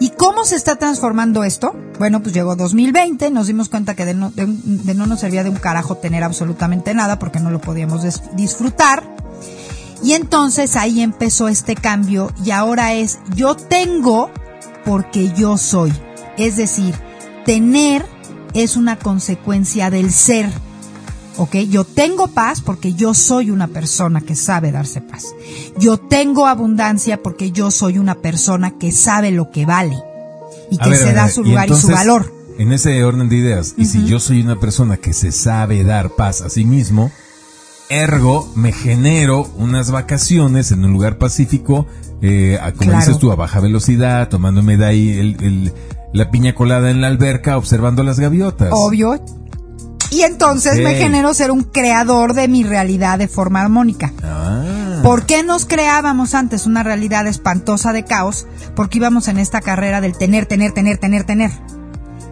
¿Y 0.00 0.10
cómo 0.10 0.44
se 0.44 0.56
está 0.56 0.76
transformando 0.76 1.44
esto? 1.44 1.76
Bueno, 1.98 2.22
pues 2.22 2.34
llegó 2.34 2.56
2020, 2.56 3.30
nos 3.30 3.46
dimos 3.46 3.68
cuenta 3.68 3.94
que 3.94 4.04
de 4.04 4.14
no, 4.14 4.30
de, 4.30 4.46
de 4.46 4.94
no 4.94 5.06
nos 5.06 5.20
servía 5.20 5.44
de 5.44 5.50
un 5.50 5.56
carajo 5.56 5.96
tener 5.96 6.24
absolutamente 6.24 6.92
nada 6.94 7.18
porque 7.18 7.40
no 7.40 7.50
lo 7.50 7.60
podíamos 7.60 8.02
disfrutar. 8.34 9.04
Y 10.02 10.14
entonces 10.14 10.74
ahí 10.74 11.00
empezó 11.00 11.48
este 11.48 11.76
cambio 11.76 12.32
y 12.44 12.50
ahora 12.50 12.94
es 12.94 13.20
yo 13.36 13.54
tengo 13.54 14.30
porque 14.84 15.30
yo 15.32 15.56
soy. 15.56 15.92
Es 16.36 16.56
decir, 16.56 16.94
tener 17.44 18.04
es 18.54 18.76
una 18.76 18.98
consecuencia 18.98 19.90
del 19.90 20.12
ser. 20.12 20.50
¿Ok? 21.38 21.56
Yo 21.70 21.84
tengo 21.84 22.28
paz 22.28 22.60
porque 22.60 22.92
yo 22.94 23.14
soy 23.14 23.50
una 23.50 23.68
persona 23.68 24.20
que 24.20 24.36
sabe 24.36 24.70
darse 24.70 25.00
paz. 25.00 25.24
Yo 25.78 25.96
tengo 25.98 26.46
abundancia 26.46 27.22
porque 27.22 27.52
yo 27.52 27.70
soy 27.70 27.98
una 27.98 28.16
persona 28.16 28.72
que 28.78 28.92
sabe 28.92 29.30
lo 29.30 29.50
que 29.50 29.64
vale 29.64 29.96
y 30.70 30.76
que 30.78 30.90
ver, 30.90 30.98
se 30.98 31.12
da 31.14 31.24
ver, 31.24 31.32
su 31.32 31.40
y 31.42 31.48
lugar 31.48 31.70
y 31.70 31.74
su 31.74 31.88
valor. 31.88 32.32
En 32.58 32.70
ese 32.72 33.02
orden 33.02 33.30
de 33.30 33.36
ideas, 33.36 33.74
y 33.78 33.86
si 33.86 34.04
yo 34.04 34.20
soy 34.20 34.42
una 34.42 34.60
persona 34.60 34.98
que 34.98 35.14
se 35.14 35.32
sabe 35.32 35.82
dar 35.84 36.10
paz 36.10 36.42
a 36.42 36.50
sí 36.50 36.66
mismo, 36.66 37.10
ergo 37.88 38.48
me 38.54 38.72
genero 38.72 39.50
unas 39.56 39.90
vacaciones 39.90 40.70
en 40.70 40.84
un 40.84 40.92
lugar 40.92 41.16
pacífico, 41.18 41.86
eh, 42.20 42.58
a- 42.60 42.72
como 42.72 42.90
Claro. 42.90 42.98
dices 43.06 43.18
tú, 43.18 43.32
a 43.32 43.36
baja 43.36 43.60
velocidad, 43.60 44.28
tomándome 44.28 44.76
de 44.76 44.84
ahí 44.86 45.18
el- 45.18 45.36
el- 45.42 45.72
la 46.12 46.30
piña 46.30 46.54
colada 46.54 46.90
en 46.90 47.00
la 47.00 47.06
alberca, 47.08 47.56
observando 47.56 48.02
las 48.02 48.20
gaviotas. 48.20 48.68
Obvio. 48.72 49.18
Y 50.12 50.22
entonces 50.22 50.76
me 50.78 50.92
Ok. 50.92 50.96
genero 50.98 51.32
ser 51.34 51.50
un 51.50 51.62
creador 51.64 52.34
de 52.34 52.46
mi 52.46 52.64
realidad 52.64 53.18
de 53.18 53.28
forma 53.28 53.62
armónica. 53.62 54.12
Ah. 54.22 55.00
¿Por 55.02 55.24
qué 55.26 55.42
nos 55.42 55.64
creábamos 55.64 56.34
antes 56.34 56.66
una 56.66 56.82
realidad 56.82 57.26
espantosa 57.26 57.92
de 57.92 58.04
caos? 58.04 58.46
Porque 58.76 58.98
íbamos 58.98 59.26
en 59.28 59.38
esta 59.38 59.60
carrera 59.60 60.00
del 60.00 60.16
tener, 60.16 60.46
tener, 60.46 60.72
tener, 60.72 60.98
tener, 60.98 61.24
tener. 61.24 61.50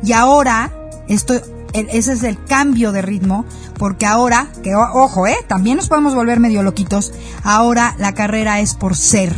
Y 0.04 0.12
ahora, 0.12 0.70
esto, 1.08 1.34
el- 1.72 1.88
ese 1.90 2.12
es 2.12 2.22
el 2.22 2.42
cambio 2.44 2.92
de 2.92 3.00
ritmo, 3.02 3.44
porque 3.78 4.04
ahora, 4.06 4.48
que 4.62 4.74
ojo, 4.74 5.26
eh, 5.26 5.36
también 5.48 5.78
nos 5.78 5.88
podemos 5.88 6.14
volver 6.14 6.38
medio 6.38 6.62
loquitos, 6.62 7.12
ahora 7.44 7.94
la 7.98 8.12
carrera 8.12 8.60
es 8.60 8.74
por 8.74 8.94
ser. 8.94 9.34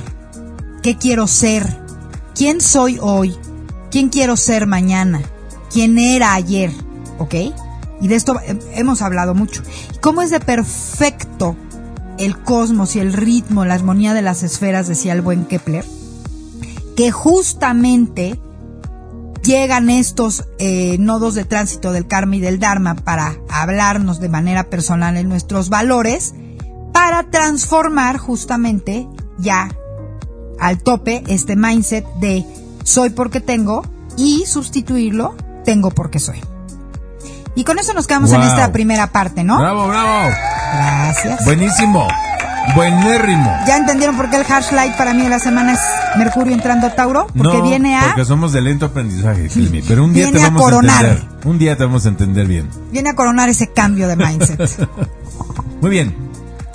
¿Qué 0.82 0.98
quiero 0.98 1.26
ser? 1.28 1.80
¿Quién 2.34 2.60
soy 2.60 2.98
hoy? 3.00 3.36
¿Quién 3.90 4.08
quiero 4.08 4.36
ser 4.36 4.66
mañana? 4.66 5.22
¿Quién 5.72 5.96
era 5.98 6.34
ayer? 6.34 6.72
¿Ok? 7.18 7.34
Y 8.02 8.08
de 8.08 8.16
esto 8.16 8.38
hemos 8.74 9.00
hablado 9.00 9.34
mucho. 9.34 9.62
¿Cómo 10.00 10.22
es 10.22 10.30
de 10.30 10.40
perfecto 10.40 11.56
el 12.18 12.36
cosmos 12.36 12.96
y 12.96 12.98
el 12.98 13.12
ritmo, 13.12 13.64
la 13.64 13.74
armonía 13.74 14.12
de 14.12 14.22
las 14.22 14.42
esferas, 14.42 14.88
decía 14.88 15.12
el 15.12 15.22
buen 15.22 15.44
Kepler? 15.44 15.84
Que 16.96 17.12
justamente 17.12 18.40
llegan 19.44 19.88
estos 19.88 20.48
eh, 20.58 20.96
nodos 20.98 21.36
de 21.36 21.44
tránsito 21.44 21.92
del 21.92 22.08
karma 22.08 22.36
y 22.36 22.40
del 22.40 22.58
dharma 22.58 22.96
para 22.96 23.36
hablarnos 23.48 24.18
de 24.18 24.28
manera 24.28 24.64
personal 24.64 25.16
en 25.16 25.28
nuestros 25.28 25.68
valores, 25.68 26.34
para 26.92 27.30
transformar 27.30 28.18
justamente 28.18 29.06
ya 29.38 29.68
al 30.58 30.82
tope 30.82 31.22
este 31.28 31.54
mindset 31.54 32.04
de 32.16 32.44
soy 32.82 33.10
porque 33.10 33.40
tengo 33.40 33.82
y 34.16 34.44
sustituirlo 34.46 35.36
tengo 35.64 35.90
porque 35.90 36.18
soy. 36.18 36.40
Y 37.54 37.64
con 37.64 37.78
eso 37.78 37.92
nos 37.92 38.06
quedamos 38.06 38.32
en 38.32 38.42
esta 38.42 38.72
primera 38.72 39.08
parte, 39.08 39.44
¿no? 39.44 39.58
Bravo, 39.58 39.88
bravo. 39.88 40.30
Gracias. 40.74 41.44
Buenísimo. 41.44 42.08
Buenérrimo. 42.74 43.54
¿Ya 43.66 43.76
entendieron 43.76 44.16
por 44.16 44.30
qué 44.30 44.36
el 44.36 44.46
light 44.76 44.96
para 44.96 45.12
mí 45.12 45.22
de 45.22 45.28
la 45.28 45.38
semana 45.38 45.72
es 45.72 45.80
Mercurio 46.16 46.54
entrando 46.54 46.86
a 46.86 46.94
Tauro? 46.94 47.26
Porque 47.26 47.58
no, 47.58 47.62
viene 47.62 47.96
a 47.96 48.04
Porque 48.06 48.24
somos 48.24 48.52
de 48.52 48.60
lento 48.60 48.86
aprendizaje, 48.86 49.48
Clemi, 49.48 49.82
Pero 49.82 50.04
un 50.04 50.12
día 50.12 50.24
Viene 50.24 50.38
te 50.38 50.44
a 50.44 50.48
vamos 50.48 50.62
a, 50.62 50.64
coronar. 50.64 51.04
entender. 51.04 51.28
Un 51.44 51.58
día 51.58 51.76
te 51.76 51.84
vamos 51.84 52.06
a 52.06 52.08
entender 52.08 52.46
bien. 52.46 52.70
viene 52.90 53.10
a 53.10 53.14
coronar 53.14 53.48
ese 53.48 53.68
cambio 53.72 54.08
de 54.08 54.16
mindset. 54.16 54.88
Muy 55.80 55.90
bien. 55.90 56.14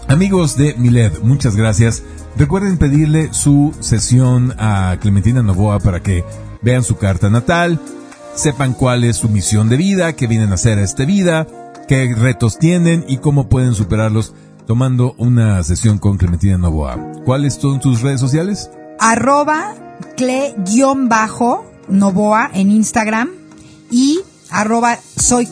Amigos 0.08 0.56
de 0.58 0.76
Miled, 0.78 1.20
muchas 1.24 1.56
gracias. 1.56 2.04
Recuerden 2.38 2.78
pedirle 2.78 3.34
su 3.34 3.74
sesión 3.80 4.54
a 4.60 4.98
Clementina 5.02 5.42
Novoa 5.42 5.80
para 5.80 6.02
que 6.02 6.24
vean 6.62 6.84
su 6.84 6.98
carta 6.98 7.30
natal, 7.30 7.82
sepan 8.38 8.74
cuál 8.74 9.04
es 9.04 9.18
su 9.18 9.30
misión 9.30 9.68
de 9.68 9.78
vida, 9.78 10.14
qué 10.14 10.28
vienen 10.28 10.52
a 10.52 10.56
hacer 10.56 10.78
a 10.78 10.84
esta 10.84 11.06
vida, 11.06 11.48
qué 11.88 12.14
retos 12.16 12.58
tienen 12.58 13.04
y 13.08 13.18
cómo 13.18 13.50
pueden 13.50 13.74
superarlos 13.74 14.34
tomando 14.66 15.16
una 15.18 15.64
sesión 15.64 15.98
con 15.98 16.18
Clementina 16.18 16.58
Novoa. 16.58 16.98
¿Cuáles 17.26 17.56
son 17.56 17.80
tus 17.80 18.02
redes 18.02 18.20
sociales? 18.20 18.70
arroba 19.00 19.74
cle-novoa 20.16 20.60
en 22.54 22.72
Instagram 22.72 23.30
y 23.92 24.20
arroba 24.50 24.98
soy 25.16 25.48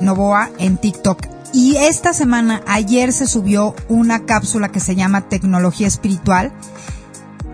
novoa 0.00 0.50
en 0.58 0.76
TikTok. 0.76 1.26
Y 1.52 1.76
esta 1.76 2.12
semana, 2.12 2.62
ayer 2.68 3.12
se 3.12 3.26
subió 3.26 3.74
una 3.88 4.24
cápsula 4.24 4.70
que 4.70 4.78
se 4.78 4.94
llama 4.94 5.22
Tecnología 5.22 5.88
Espiritual, 5.88 6.52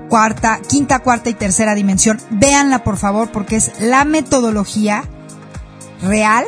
cuarta, 0.09 0.61
quinta, 0.69 1.01
cuarta 1.01 1.31
y 1.31 1.35
tercera 1.35 1.75
dimensión. 1.75 2.19
Véanla 2.31 2.85
por 2.85 2.97
favor 2.97 3.31
porque 3.31 3.57
es 3.57 3.73
la 3.81 4.05
metodología 4.05 5.05
real 6.03 6.45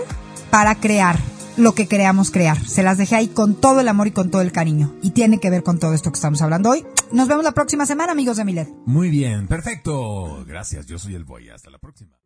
para 0.51 0.75
crear 0.75 1.19
lo 1.59 1.75
que 1.75 1.89
creamos 1.89 2.31
crear. 2.31 2.59
Se 2.65 2.83
las 2.83 2.99
dejé 2.99 3.17
ahí 3.17 3.29
con 3.29 3.55
todo 3.55 3.81
el 3.81 3.89
amor 3.89 4.07
y 4.07 4.13
con 4.13 4.31
todo 4.31 4.43
el 4.43 4.53
cariño. 4.53 4.95
Y 5.03 5.11
tiene 5.11 5.41
que 5.41 5.51
ver 5.51 5.63
con 5.63 5.79
todo 5.79 5.93
esto 5.93 6.11
que 6.11 6.17
estamos 6.17 6.41
hablando 6.41 6.71
hoy. 6.71 6.87
Nos 7.13 7.29
vemos 7.29 7.45
la 7.45 7.53
próxima 7.53 7.85
semana, 7.85 8.13
amigos 8.13 8.37
de 8.37 8.45
Milet. 8.45 8.69
Muy 8.87 9.11
bien, 9.11 9.49
perfecto. 9.49 10.45
Gracias, 10.47 10.87
yo 10.87 10.99
soy 10.99 11.15
el 11.15 11.25
Boy. 11.25 11.51
Hasta 11.51 11.71
la 11.71 11.79
próxima. 11.79 12.17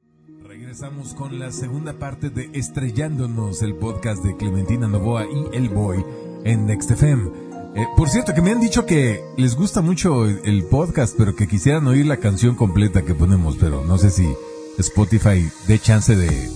Regresamos 0.42 1.14
con 1.14 1.38
la 1.38 1.50
segunda 1.50 1.98
parte 1.98 2.28
de 2.28 2.50
Estrellándonos, 2.52 3.62
el 3.62 3.74
podcast 3.76 4.22
de 4.22 4.36
Clementina 4.36 4.86
Novoa 4.86 5.24
y 5.24 5.56
El 5.56 5.68
Boy 5.70 6.04
en 6.44 6.66
NextFM. 6.66 7.51
Eh, 7.74 7.86
por 7.96 8.10
cierto, 8.10 8.34
que 8.34 8.42
me 8.42 8.50
han 8.50 8.60
dicho 8.60 8.84
que 8.84 9.24
les 9.38 9.56
gusta 9.56 9.80
mucho 9.80 10.26
el, 10.26 10.64
podcast, 10.64 11.14
pero 11.16 11.34
que 11.34 11.48
quisieran 11.48 11.86
oír 11.86 12.04
la 12.04 12.18
canción 12.18 12.54
completa 12.54 13.02
que 13.02 13.14
ponemos, 13.14 13.56
pero 13.58 13.82
no 13.84 13.96
sé 13.96 14.10
si 14.10 14.28
Spotify 14.78 15.50
dé 15.66 15.78
chance 15.78 16.14
de, 16.14 16.50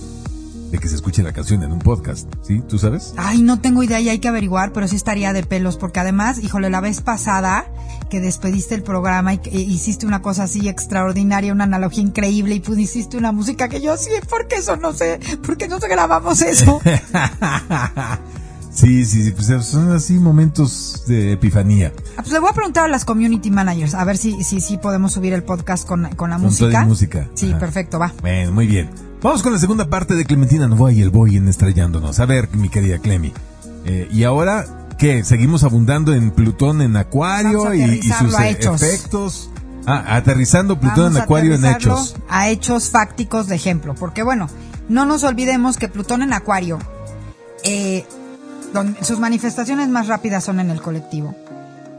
de 0.69 0.77
que 0.77 0.87
se 0.87 0.93
escuche 0.93 1.23
la 1.23 1.33
canción 1.33 1.63
en 1.63 1.71
un 1.71 1.79
podcast. 1.79 2.31
¿Sí? 2.43 2.59
¿Tú 2.59 2.77
sabes? 2.77 3.15
Ay, 3.17 3.41
no 3.41 3.59
tengo 3.59 3.81
idea 3.81 3.99
y 3.99 4.09
hay 4.09 4.19
que 4.19 4.27
averiguar, 4.27 4.73
pero 4.73 4.87
sí 4.87 4.95
estaría 4.95 5.33
de 5.33 5.41
pelos, 5.41 5.77
porque 5.77 5.99
además, 5.99 6.37
híjole, 6.43 6.69
la 6.69 6.81
vez 6.81 7.01
pasada 7.01 7.65
que 8.11 8.19
despediste 8.19 8.75
el 8.75 8.83
programa 8.83 9.33
y 9.33 9.37
que 9.39 9.49
e 9.49 9.59
hiciste 9.59 10.05
una 10.05 10.21
cosa 10.21 10.43
así 10.43 10.69
extraordinaria, 10.69 11.51
una 11.51 11.63
analogía 11.63 12.03
increíble 12.03 12.55
y 12.55 12.59
pues 12.59 12.77
hiciste 12.77 13.17
una 13.17 13.31
música 13.31 13.69
que 13.69 13.81
yo 13.81 13.97
sí, 13.97 14.11
¿por 14.29 14.47
qué 14.47 14.57
eso 14.57 14.77
no 14.77 14.93
sé? 14.93 15.19
¿Por 15.43 15.57
qué 15.57 15.67
no 15.67 15.79
grabamos 15.79 16.41
eso? 16.43 16.79
sí, 18.77 19.05
sí, 19.05 19.23
sí, 19.23 19.31
pues 19.31 19.47
son 19.65 19.91
así 19.91 20.13
momentos 20.13 21.03
de 21.07 21.33
epifanía. 21.33 21.91
Ah, 22.11 22.21
pues 22.21 22.31
le 22.31 22.39
voy 22.39 22.49
a 22.49 22.53
preguntar 22.53 22.85
a 22.85 22.87
las 22.87 23.05
community 23.05 23.49
managers, 23.51 23.93
a 23.93 24.03
ver 24.03 24.17
si 24.17 24.43
si, 24.43 24.61
si 24.61 24.77
podemos 24.77 25.13
subir 25.13 25.33
el 25.33 25.43
podcast 25.43 25.87
con, 25.87 26.07
con 26.15 26.29
la 26.29 26.35
Con 26.37 26.45
música. 26.45 26.69
toda 26.69 26.85
música. 26.85 27.29
Sí, 27.33 27.49
Ajá. 27.49 27.59
perfecto, 27.59 27.99
va. 27.99 28.13
Bueno, 28.21 28.51
muy 28.51 28.67
bien. 28.67 28.89
Vamos 29.21 29.41
con 29.41 29.51
la 29.51 29.59
segunda 29.59 29.89
parte 29.89 30.13
de 30.15 30.25
Clementina 30.25 30.67
Novoa 30.67 30.91
y 30.91 31.01
el 31.01 31.09
Boy 31.09 31.37
en 31.37 31.47
Estrellándonos. 31.47 32.19
A 32.19 32.25
ver, 32.25 32.49
mi 32.55 32.69
querida 32.69 32.99
Clemi. 32.99 33.33
Eh, 33.85 34.07
y 34.11 34.23
ahora, 34.23 34.87
¿qué? 34.99 35.23
¿Seguimos 35.23 35.63
abundando 35.63 36.13
en 36.13 36.29
Plutón 36.31 36.81
en 36.81 36.95
Acuario 36.95 37.73
y, 37.73 38.01
sus 38.03 38.39
hechos. 38.39 38.81
efectos? 38.81 39.49
Ah, 39.87 40.17
aterrizando 40.17 40.79
Plutón 40.79 41.05
Vamos 41.05 41.15
en 41.17 41.21
Acuario 41.23 41.55
en 41.55 41.65
hechos. 41.65 42.15
A 42.29 42.49
hechos 42.49 42.89
fácticos 42.89 43.47
de 43.47 43.55
ejemplo. 43.55 43.95
Porque 43.95 44.21
bueno, 44.21 44.49
no 44.87 45.05
nos 45.05 45.23
olvidemos 45.23 45.77
que 45.77 45.87
Plutón 45.87 46.21
en 46.21 46.33
Acuario, 46.33 46.77
eh, 47.63 48.05
donde 48.73 49.03
sus 49.03 49.19
manifestaciones 49.19 49.89
más 49.89 50.07
rápidas 50.07 50.43
son 50.43 50.59
en 50.59 50.69
el 50.69 50.81
colectivo. 50.81 51.35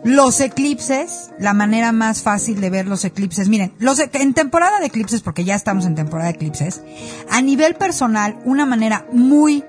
Los 0.04 0.40
eclipses, 0.40 1.30
la 1.40 1.54
manera 1.54 1.90
más 1.92 2.22
fácil 2.22 2.60
de 2.60 2.70
ver 2.70 2.86
los 2.86 3.04
eclipses, 3.04 3.48
miren, 3.48 3.72
los 3.80 3.98
e- 3.98 4.08
en 4.12 4.32
temporada 4.32 4.78
de 4.78 4.86
eclipses, 4.86 5.22
porque 5.22 5.44
ya 5.44 5.56
estamos 5.56 5.86
en 5.86 5.96
temporada 5.96 6.30
de 6.30 6.36
eclipses, 6.36 6.82
a 7.30 7.42
nivel 7.42 7.74
personal, 7.74 8.38
una 8.44 8.64
manera 8.64 9.06
muy 9.12 9.64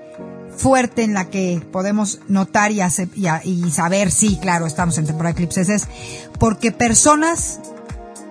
fuerte 0.56 1.02
en 1.02 1.14
la 1.14 1.30
que 1.30 1.60
podemos 1.72 2.20
notar 2.28 2.70
y, 2.70 2.80
hace- 2.80 3.08
y 3.14 3.26
y 3.50 3.70
saber, 3.72 4.10
sí, 4.12 4.38
claro, 4.40 4.66
estamos 4.66 4.98
en 4.98 5.06
temporada 5.06 5.34
de 5.34 5.42
eclipses, 5.42 5.68
es 5.68 5.88
porque 6.38 6.70
personas 6.70 7.58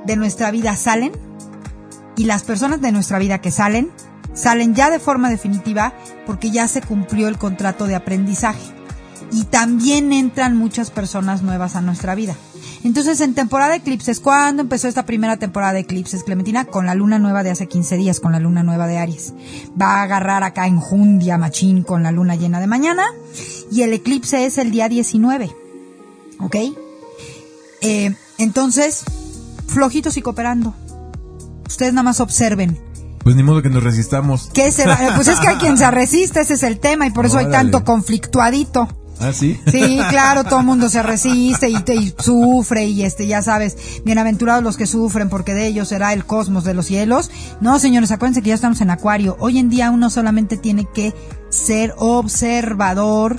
de 0.05 0.15
nuestra 0.15 0.51
vida 0.51 0.77
salen 0.77 1.11
y 2.15 2.25
las 2.25 2.43
personas 2.43 2.79
de 2.81 2.91
nuestra 2.93 3.19
vida 3.19 3.41
que 3.41 3.51
salen, 3.51 3.89
salen 4.39 4.73
ya 4.73 4.89
de 4.89 4.99
forma 4.99 5.29
definitiva 5.29 5.93
porque 6.25 6.49
ya 6.49 6.67
se 6.67 6.81
cumplió 6.81 7.27
el 7.27 7.37
contrato 7.37 7.85
de 7.87 7.95
aprendizaje. 7.95 8.73
Y 9.31 9.43
también 9.43 10.11
entran 10.11 10.57
muchas 10.57 10.89
personas 10.89 11.43
nuevas 11.43 11.75
a 11.75 11.81
nuestra 11.81 12.15
vida. 12.15 12.35
Entonces, 12.83 13.19
en 13.21 13.35
temporada 13.35 13.71
de 13.71 13.77
eclipses, 13.77 14.19
¿cuándo 14.19 14.61
empezó 14.61 14.87
esta 14.87 15.05
primera 15.05 15.37
temporada 15.37 15.73
de 15.73 15.81
eclipses, 15.81 16.23
Clementina? 16.23 16.65
Con 16.65 16.85
la 16.85 16.95
luna 16.95 17.19
nueva 17.19 17.43
de 17.43 17.51
hace 17.51 17.67
15 17.67 17.97
días, 17.97 18.19
con 18.19 18.31
la 18.31 18.39
luna 18.39 18.63
nueva 18.63 18.87
de 18.87 18.97
Aries. 18.97 19.33
Va 19.79 19.97
a 19.97 20.03
agarrar 20.03 20.43
acá 20.43 20.65
en 20.65 20.79
Jundia, 20.79 21.37
Machín, 21.37 21.83
con 21.83 22.01
la 22.01 22.11
luna 22.11 22.35
llena 22.35 22.59
de 22.59 22.67
mañana. 22.67 23.03
Y 23.71 23.81
el 23.81 23.93
eclipse 23.93 24.45
es 24.45 24.57
el 24.57 24.71
día 24.71 24.87
19. 24.87 25.53
¿Ok? 26.39 26.55
Eh, 27.81 28.15
entonces, 28.37 29.03
flojitos 29.67 30.17
y 30.17 30.21
cooperando. 30.21 30.73
Ustedes 31.67 31.93
nada 31.93 32.03
más 32.03 32.21
observen. 32.21 32.88
Pues 33.29 33.37
ni 33.37 33.43
modo 33.43 33.61
que 33.61 33.69
nos 33.69 33.83
resistamos. 33.83 34.49
¿Qué 34.55 34.71
se 34.71 34.87
va? 34.87 34.97
Pues 35.13 35.27
es 35.27 35.39
que 35.39 35.47
hay 35.47 35.57
quien 35.57 35.77
se 35.77 35.91
resiste, 35.91 36.39
ese 36.39 36.55
es 36.55 36.63
el 36.63 36.79
tema, 36.79 37.05
y 37.05 37.11
por 37.11 37.27
eso 37.27 37.37
hay 37.37 37.47
tanto 37.51 37.83
conflictuadito. 37.83 38.87
Ah, 39.19 39.33
sí. 39.33 39.55
Sí, 39.67 39.99
claro, 40.09 40.45
todo 40.45 40.61
el 40.61 40.65
mundo 40.65 40.89
se 40.89 41.03
resiste 41.03 41.69
y, 41.69 41.75
y 41.75 42.15
sufre 42.17 42.85
y 42.85 43.03
este, 43.03 43.27
ya 43.27 43.43
sabes, 43.43 43.77
bienaventurados 44.03 44.63
los 44.63 44.77
que 44.77 44.87
sufren 44.87 45.29
porque 45.29 45.53
de 45.53 45.67
ellos 45.67 45.89
será 45.89 46.13
el 46.13 46.25
cosmos 46.25 46.63
de 46.63 46.73
los 46.73 46.87
cielos. 46.87 47.29
No, 47.61 47.77
señores, 47.77 48.09
acuérdense 48.09 48.41
que 48.41 48.49
ya 48.49 48.55
estamos 48.55 48.81
en 48.81 48.89
acuario. 48.89 49.37
Hoy 49.39 49.59
en 49.59 49.69
día 49.69 49.91
uno 49.91 50.09
solamente 50.09 50.57
tiene 50.57 50.87
que 50.91 51.13
ser 51.49 51.93
observador. 51.99 53.35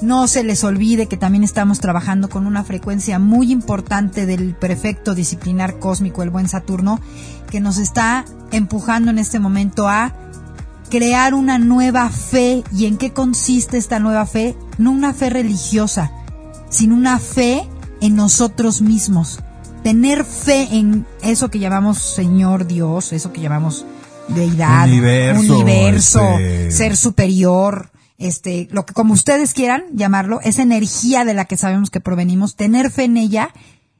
No 0.00 0.26
se 0.26 0.42
les 0.42 0.64
olvide 0.64 1.06
que 1.06 1.16
también 1.18 1.44
estamos 1.44 1.80
trabajando 1.80 2.30
con 2.30 2.46
una 2.46 2.64
frecuencia 2.64 3.18
muy 3.18 3.52
importante 3.52 4.24
del 4.24 4.54
perfecto 4.54 5.14
disciplinar 5.14 5.78
cósmico, 5.78 6.24
el 6.24 6.30
buen 6.30 6.48
Saturno, 6.48 6.98
que 7.52 7.60
nos 7.60 7.76
está 7.76 8.24
empujando 8.50 9.10
en 9.10 9.18
este 9.18 9.38
momento 9.38 9.86
a 9.86 10.14
crear 10.88 11.34
una 11.34 11.58
nueva 11.58 12.08
fe. 12.08 12.64
¿Y 12.72 12.86
en 12.86 12.96
qué 12.96 13.12
consiste 13.12 13.76
esta 13.76 13.98
nueva 13.98 14.24
fe? 14.24 14.56
No 14.78 14.90
una 14.90 15.12
fe 15.12 15.28
religiosa, 15.28 16.10
sino 16.70 16.94
una 16.94 17.18
fe 17.18 17.68
en 18.00 18.16
nosotros 18.16 18.80
mismos. 18.80 19.40
Tener 19.82 20.24
fe 20.24 20.66
en 20.72 21.04
eso 21.20 21.50
que 21.50 21.58
llamamos 21.58 21.98
Señor 21.98 22.66
Dios, 22.66 23.12
eso 23.12 23.34
que 23.34 23.42
llamamos 23.42 23.84
deidad, 24.28 24.88
Universo, 24.88 25.54
universo, 25.58 26.20
este- 26.38 26.70
ser 26.70 26.96
superior, 26.96 27.90
este, 28.16 28.66
lo 28.70 28.86
que 28.86 28.94
como 28.94 29.12
ustedes 29.12 29.52
quieran 29.52 29.82
llamarlo, 29.92 30.40
esa 30.40 30.62
energía 30.62 31.26
de 31.26 31.34
la 31.34 31.44
que 31.44 31.58
sabemos 31.58 31.90
que 31.90 32.00
provenimos, 32.00 32.56
tener 32.56 32.90
fe 32.90 33.04
en 33.04 33.18
ella 33.18 33.50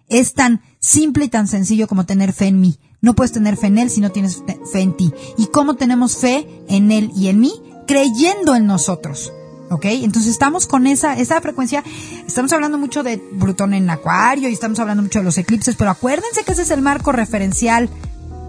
es 0.08 0.32
tan 0.32 0.62
simple 0.80 1.26
y 1.26 1.28
tan 1.28 1.48
sencillo 1.48 1.86
como 1.86 2.06
tener 2.06 2.32
fe 2.32 2.46
en 2.46 2.58
mí. 2.60 2.78
No 3.02 3.14
puedes 3.14 3.32
tener 3.32 3.56
fe 3.56 3.66
en 3.66 3.78
él 3.78 3.90
si 3.90 4.00
no 4.00 4.12
tienes 4.12 4.44
fe 4.72 4.80
en 4.80 4.96
ti. 4.96 5.12
¿Y 5.36 5.46
cómo 5.46 5.74
tenemos 5.74 6.16
fe 6.16 6.46
en 6.68 6.92
él 6.92 7.10
y 7.16 7.26
en 7.26 7.40
mí? 7.40 7.52
Creyendo 7.88 8.54
en 8.54 8.66
nosotros. 8.66 9.32
¿Ok? 9.70 9.86
Entonces 9.86 10.30
estamos 10.30 10.68
con 10.68 10.86
esa, 10.86 11.18
esa 11.18 11.40
frecuencia. 11.40 11.82
Estamos 12.24 12.52
hablando 12.52 12.78
mucho 12.78 13.02
de 13.02 13.18
Plutón 13.18 13.74
en 13.74 13.90
Acuario 13.90 14.48
y 14.48 14.52
estamos 14.52 14.78
hablando 14.78 15.02
mucho 15.02 15.18
de 15.18 15.24
los 15.24 15.36
eclipses, 15.36 15.74
pero 15.74 15.90
acuérdense 15.90 16.44
que 16.44 16.52
ese 16.52 16.62
es 16.62 16.70
el 16.70 16.80
marco 16.80 17.10
referencial. 17.10 17.90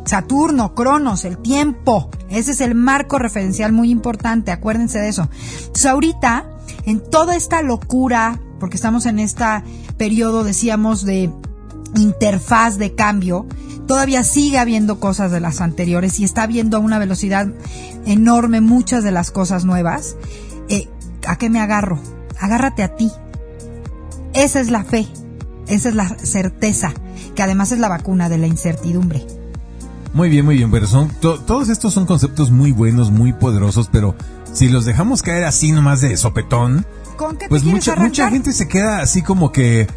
Saturno, 0.06 0.76
Cronos, 0.76 1.26
el 1.26 1.40
tiempo. 1.40 2.12
Ese 2.30 2.52
es 2.52 2.62
el 2.62 2.76
marco 2.76 3.18
referencial 3.18 3.72
muy 3.72 3.90
importante, 3.90 4.52
acuérdense 4.52 5.00
de 5.00 5.10
eso. 5.10 5.30
Entonces 5.62 5.88
ahorita, 5.88 6.46
en 6.86 7.00
toda 7.00 7.36
esta 7.36 7.64
locura, 7.64 8.40
porque 8.60 8.76
estamos 8.76 9.08
en 9.08 9.18
este 9.18 9.46
periodo, 9.98 10.44
decíamos, 10.44 11.06
de 11.06 11.32
interfaz 11.96 12.78
de 12.78 12.96
cambio, 12.96 13.46
todavía 13.88 14.24
sigue 14.24 14.60
habiendo 14.60 15.00
cosas 15.00 15.32
de 15.32 15.40
las 15.40 15.62
anteriores 15.62 16.20
y 16.20 16.24
está 16.24 16.44
habiendo 16.44 16.78
a 16.78 16.80
una 16.80 17.00
velocidad 17.00 17.48
enorme 18.06 18.62
muchas 18.62 19.04
de 19.04 19.12
las 19.12 19.32
cosas 19.32 19.66
nuevas. 19.66 20.16
Eh, 20.70 20.88
¿A 21.28 21.38
qué 21.38 21.50
me 21.50 21.60
agarro? 21.60 22.00
Agárrate 22.40 22.84
a 22.84 22.96
ti. 22.96 23.12
Esa 24.34 24.60
es 24.60 24.70
la 24.72 24.84
fe, 24.84 25.08
esa 25.68 25.90
es 25.90 25.96
la 25.96 26.10
certeza, 26.10 26.92
que 27.36 27.44
además 27.44 27.72
es 27.72 27.80
la 27.80 27.88
vacuna 27.90 28.30
de 28.30 28.38
la 28.40 28.48
incertidumbre. 28.48 29.26
Muy 30.14 30.30
bien, 30.30 30.46
muy 30.46 30.56
bien, 30.58 30.72
pero 30.72 30.88
son 30.88 31.10
to- 31.22 31.40
todos 31.40 31.70
estos 31.70 31.94
son 31.94 32.06
conceptos 32.06 32.52
muy 32.52 32.72
buenos, 32.72 33.12
muy 33.12 33.34
poderosos, 33.34 33.90
pero 33.92 34.16
si 34.52 34.70
los 34.70 34.86
dejamos 34.86 35.22
caer 35.22 35.44
así 35.46 35.72
nomás 35.72 36.02
de 36.02 36.16
sopetón, 36.18 36.86
¿Con 37.18 37.34
qué 37.34 37.46
te 37.46 37.50
pues 37.50 37.64
mucha 37.64 37.92
arrancar? 37.94 38.10
mucha 38.10 38.30
gente 38.32 38.54
se 38.54 38.68
queda 38.68 39.00
así 39.02 39.22
como 39.22 39.52
que 39.52 39.88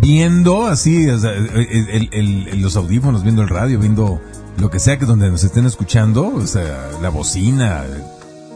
viendo 0.00 0.66
así 0.66 1.08
o 1.08 1.18
sea, 1.18 1.32
el- 1.32 1.48
el- 1.56 2.08
el- 2.12 2.48
el- 2.48 2.60
los 2.62 2.76
audífonos, 2.76 3.22
viendo 3.22 3.42
el 3.42 3.48
radio, 3.48 3.78
viendo 3.78 4.20
lo 4.58 4.70
que 4.70 4.78
sea 4.78 4.98
que 4.98 5.04
donde 5.06 5.30
nos 5.30 5.44
estén 5.44 5.66
escuchando, 5.66 6.32
o 6.34 6.46
sea, 6.46 6.88
la 7.02 7.08
bocina 7.10 7.84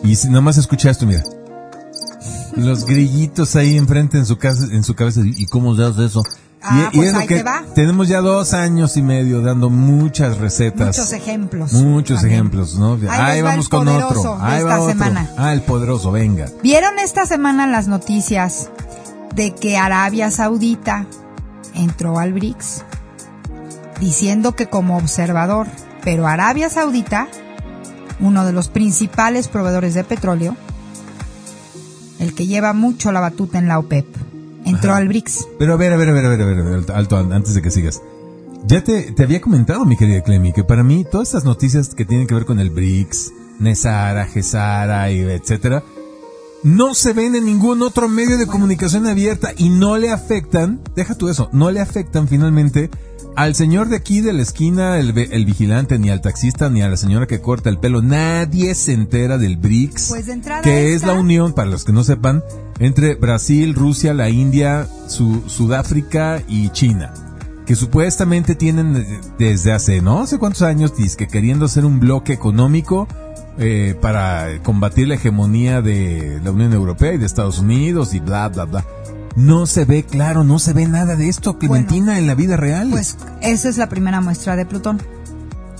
y 0.02 0.16
si 0.16 0.28
nomás 0.28 0.56
escucha 0.56 0.90
esto, 0.90 1.06
mira. 1.06 1.22
Los 2.56 2.84
grillitos 2.84 3.54
ahí 3.56 3.76
enfrente 3.76 4.18
en 4.18 4.26
su 4.26 4.36
casa, 4.36 4.64
en 4.70 4.82
su 4.82 4.94
cabeza, 4.94 5.20
¿y 5.24 5.46
cómo 5.46 5.76
se 5.76 5.84
hace 5.84 6.04
eso? 6.06 6.22
Ah, 6.62 6.90
y, 6.92 6.96
y 6.96 6.98
pues 6.98 7.08
es 7.08 7.14
lo 7.14 7.20
que 7.26 7.36
te 7.36 7.42
va. 7.42 7.64
tenemos 7.74 8.08
ya 8.08 8.20
dos 8.20 8.52
años 8.52 8.96
y 8.98 9.02
medio 9.02 9.40
dando 9.40 9.70
muchas 9.70 10.36
recetas. 10.38 10.98
Muchos 10.98 11.12
ejemplos. 11.12 11.72
Muchos 11.72 12.18
también. 12.20 12.40
ejemplos, 12.40 12.74
¿no? 12.74 12.98
Ahí 13.08 13.40
va 13.40 13.50
vamos 13.50 13.68
con 13.68 13.88
otro. 13.88 14.36
Ahí 14.42 14.62
va 14.62 14.72
esta 14.72 14.80
otro. 14.80 14.88
semana. 14.88 15.30
Ah, 15.38 15.54
el 15.54 15.62
poderoso, 15.62 16.10
venga. 16.12 16.46
¿Vieron 16.62 16.98
esta 16.98 17.24
semana 17.24 17.66
las 17.66 17.88
noticias 17.88 18.68
de 19.34 19.54
que 19.54 19.76
Arabia 19.76 20.30
Saudita 20.30 21.06
entró 21.74 22.18
al 22.18 22.32
BRICS? 22.32 22.84
Diciendo 24.00 24.56
que 24.56 24.66
como 24.66 24.96
observador, 24.96 25.66
pero 26.02 26.26
Arabia 26.26 26.70
Saudita, 26.70 27.28
uno 28.20 28.44
de 28.46 28.52
los 28.52 28.68
principales 28.68 29.48
proveedores 29.48 29.94
de 29.94 30.04
petróleo, 30.04 30.56
el 32.18 32.34
que 32.34 32.46
lleva 32.46 32.72
mucho 32.72 33.12
la 33.12 33.20
batuta 33.20 33.58
en 33.58 33.68
la 33.68 33.78
OPEP, 33.78 34.06
entró 34.64 34.90
Ajá. 34.92 35.00
al 35.00 35.08
BRICS. 35.08 35.48
Pero 35.58 35.74
a 35.74 35.76
ver, 35.76 35.92
a 35.92 35.96
ver, 35.96 36.08
a 36.08 36.12
ver, 36.12 36.24
a 36.24 36.28
ver, 36.28 36.40
a 36.40 36.44
ver, 36.44 36.92
alto, 36.92 37.16
antes 37.16 37.54
de 37.54 37.62
que 37.62 37.70
sigas. 37.70 38.02
Ya 38.66 38.84
te, 38.84 39.12
te 39.12 39.22
había 39.22 39.40
comentado, 39.40 39.86
mi 39.86 39.96
querida 39.96 40.22
Clemi, 40.22 40.52
que 40.52 40.64
para 40.64 40.82
mí 40.82 41.04
todas 41.10 41.28
estas 41.28 41.44
noticias 41.44 41.94
que 41.94 42.04
tienen 42.04 42.26
que 42.26 42.34
ver 42.34 42.44
con 42.44 42.60
el 42.60 42.70
BRICS, 42.70 43.32
Nesara, 43.58 44.26
Gesara, 44.26 45.10
y 45.10 45.20
etcétera, 45.20 45.82
no 46.62 46.94
se 46.94 47.12
ven 47.12 47.34
en 47.34 47.44
ningún 47.46 47.82
otro 47.82 48.08
medio 48.08 48.36
de 48.38 48.46
comunicación 48.46 49.06
abierta 49.06 49.52
y 49.56 49.68
no 49.70 49.96
le 49.96 50.10
afectan, 50.10 50.80
deja 50.94 51.14
tú 51.14 51.28
eso, 51.28 51.48
no 51.52 51.70
le 51.70 51.80
afectan 51.80 52.28
finalmente 52.28 52.90
al 53.36 53.54
señor 53.54 53.88
de 53.88 53.96
aquí 53.96 54.20
de 54.20 54.32
la 54.32 54.42
esquina, 54.42 54.98
el, 54.98 55.16
el 55.16 55.44
vigilante, 55.46 55.98
ni 55.98 56.10
al 56.10 56.20
taxista, 56.20 56.68
ni 56.68 56.82
a 56.82 56.88
la 56.88 56.96
señora 56.96 57.26
que 57.26 57.40
corta 57.40 57.70
el 57.70 57.78
pelo. 57.78 58.02
Nadie 58.02 58.74
se 58.74 58.92
entera 58.92 59.38
del 59.38 59.56
BRICS, 59.56 60.08
Pues 60.08 60.26
de 60.26 60.40
que 60.62 60.94
es 60.94 61.04
la 61.06 61.12
unión, 61.14 61.52
para 61.54 61.70
los 61.70 61.84
que 61.84 61.92
no 61.92 62.02
sepan, 62.02 62.42
entre 62.80 63.14
Brasil, 63.14 63.72
Rusia, 63.74 64.14
la 64.14 64.28
India, 64.30 64.88
Su- 65.06 65.44
Sudáfrica 65.46 66.42
y 66.48 66.70
China. 66.70 67.14
Que 67.66 67.76
supuestamente 67.76 68.56
tienen 68.56 68.96
eh, 68.96 69.20
desde 69.38 69.72
hace 69.72 70.02
no 70.02 70.26
sé 70.26 70.38
cuántos 70.38 70.62
años, 70.62 70.92
que 71.16 71.28
queriendo 71.28 71.66
hacer 71.66 71.84
un 71.86 72.00
bloque 72.00 72.32
económico 72.32 73.06
eh, 73.60 73.94
para 74.00 74.62
combatir 74.62 75.06
la 75.06 75.16
hegemonía 75.16 75.82
de 75.82 76.40
la 76.42 76.50
Unión 76.50 76.72
Europea 76.72 77.12
y 77.12 77.18
de 77.18 77.26
Estados 77.26 77.58
Unidos 77.58 78.14
y 78.14 78.20
bla, 78.20 78.48
bla, 78.48 78.64
bla. 78.64 78.86
No 79.36 79.66
se 79.66 79.84
ve 79.84 80.02
claro, 80.02 80.44
no 80.44 80.58
se 80.58 80.72
ve 80.72 80.88
nada 80.88 81.14
de 81.14 81.28
esto, 81.28 81.58
Clementina, 81.58 82.18
en 82.18 82.26
la 82.26 82.34
vida 82.34 82.56
real. 82.56 82.88
Pues 82.90 83.18
esa 83.42 83.68
es 83.68 83.76
la 83.76 83.90
primera 83.90 84.22
muestra 84.22 84.56
de 84.56 84.64
Plutón. 84.64 85.00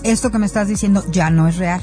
Esto 0.03 0.31
que 0.31 0.39
me 0.39 0.45
estás 0.45 0.69
diciendo 0.69 1.05
ya 1.11 1.31
no 1.31 1.49
es 1.49 1.57
real. 1.57 1.81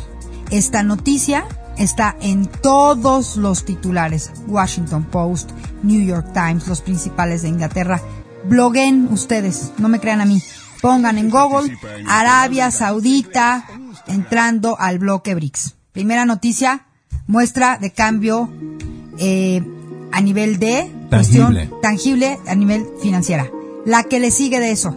Esta 0.51 0.83
noticia 0.83 1.45
está 1.77 2.15
en 2.21 2.45
todos 2.45 3.35
los 3.35 3.65
titulares. 3.65 4.31
Washington 4.47 5.03
Post, 5.03 5.49
New 5.81 6.05
York 6.05 6.31
Times, 6.31 6.67
los 6.67 6.81
principales 6.81 7.41
de 7.41 7.49
Inglaterra. 7.49 8.01
Bloguen 8.47 9.07
ustedes, 9.11 9.71
no 9.79 9.89
me 9.89 9.99
crean 9.99 10.21
a 10.21 10.25
mí. 10.25 10.41
Pongan 10.81 11.17
en 11.17 11.31
Google 11.31 11.75
Arabia 12.07 12.69
Saudita 12.69 13.65
entrando 14.07 14.79
al 14.79 14.99
bloque 14.99 15.33
BRICS. 15.33 15.76
Primera 15.97 16.25
noticia, 16.27 16.85
muestra 17.25 17.79
de 17.79 17.91
cambio 17.91 18.47
eh, 19.17 19.63
a 20.11 20.21
nivel 20.21 20.59
de 20.59 20.91
cuestión 21.09 21.55
Tangible. 21.55 21.69
tangible 21.81 22.39
a 22.45 22.53
nivel 22.53 22.85
financiera. 23.01 23.49
La 23.83 24.03
que 24.03 24.19
le 24.19 24.29
sigue 24.29 24.59
de 24.59 24.69
eso. 24.69 24.95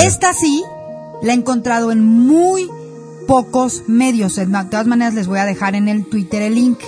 Esta 0.00 0.32
sí 0.32 0.62
la 1.24 1.32
he 1.32 1.34
encontrado 1.36 1.90
en 1.90 2.04
muy 2.04 2.68
pocos 3.26 3.82
medios. 3.88 4.36
De 4.36 4.46
todas 4.70 4.86
maneras 4.86 5.14
les 5.14 5.26
voy 5.26 5.40
a 5.40 5.44
dejar 5.44 5.74
en 5.74 5.88
el 5.88 6.04
Twitter 6.06 6.40
el 6.42 6.54
link. 6.54 6.78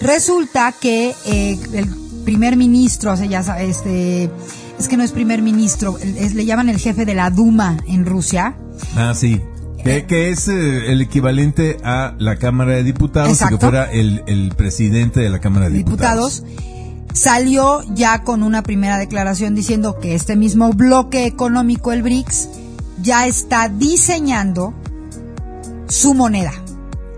Resulta 0.00 0.72
que 0.72 1.14
eh, 1.24 1.56
el 1.72 1.86
primer 2.24 2.56
ministro, 2.56 3.12
o 3.12 3.16
sea, 3.16 3.26
ya 3.26 3.44
sa- 3.44 3.62
este, 3.62 4.28
es 4.76 4.88
que 4.88 4.96
no 4.96 5.04
es 5.04 5.12
primer 5.12 5.40
ministro, 5.40 5.98
es- 5.98 6.34
le 6.34 6.44
llaman 6.44 6.68
el 6.68 6.78
jefe 6.78 7.04
de 7.04 7.14
la 7.14 7.30
Duma 7.30 7.76
en 7.86 8.04
Rusia. 8.06 8.56
Ah, 8.96 9.14
sí. 9.14 9.40
Que, 9.86 10.06
que 10.06 10.28
es 10.30 10.48
eh, 10.48 10.92
el 10.92 11.00
equivalente 11.00 11.78
a 11.84 12.14
la 12.18 12.36
Cámara 12.36 12.72
de 12.72 12.82
Diputados, 12.82 13.28
y 13.28 13.38
que 13.38 13.44
Exacto. 13.44 13.58
fuera 13.58 13.90
el, 13.90 14.22
el 14.26 14.52
presidente 14.56 15.20
de 15.20 15.30
la 15.30 15.40
Cámara 15.40 15.68
de 15.68 15.78
Diputados. 15.78 16.42
diputados, 16.42 16.66
salió 17.14 17.82
ya 17.94 18.22
con 18.22 18.42
una 18.42 18.62
primera 18.62 18.98
declaración 18.98 19.54
diciendo 19.54 19.98
que 19.98 20.14
este 20.14 20.36
mismo 20.36 20.72
bloque 20.72 21.26
económico, 21.26 21.92
el 21.92 22.02
BRICS, 22.02 22.48
ya 23.00 23.26
está 23.26 23.68
diseñando 23.68 24.74
su 25.88 26.14
moneda 26.14 26.52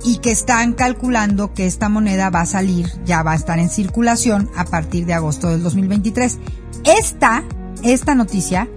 y 0.05 0.19
que 0.19 0.31
están 0.31 0.75
calculando 0.75 1.55
que 1.55 1.67
esta 1.67 1.89
moneda 1.89 2.31
va 2.31 2.43
a 2.43 2.47
salir, 2.47 2.91
ya 3.05 3.23
va 3.23 3.33
a 3.33 3.37
estar 3.37 3.59
en 3.59 3.69
circulación 3.69 4.51
a 4.57 4.65
partir 4.65 5.07
de 5.07 5.15
agosto 5.15 5.49
del 5.49 5.63
2023. 5.63 6.39
Esta, 6.85 7.43
esta 7.83 8.15
noticia 8.15 8.69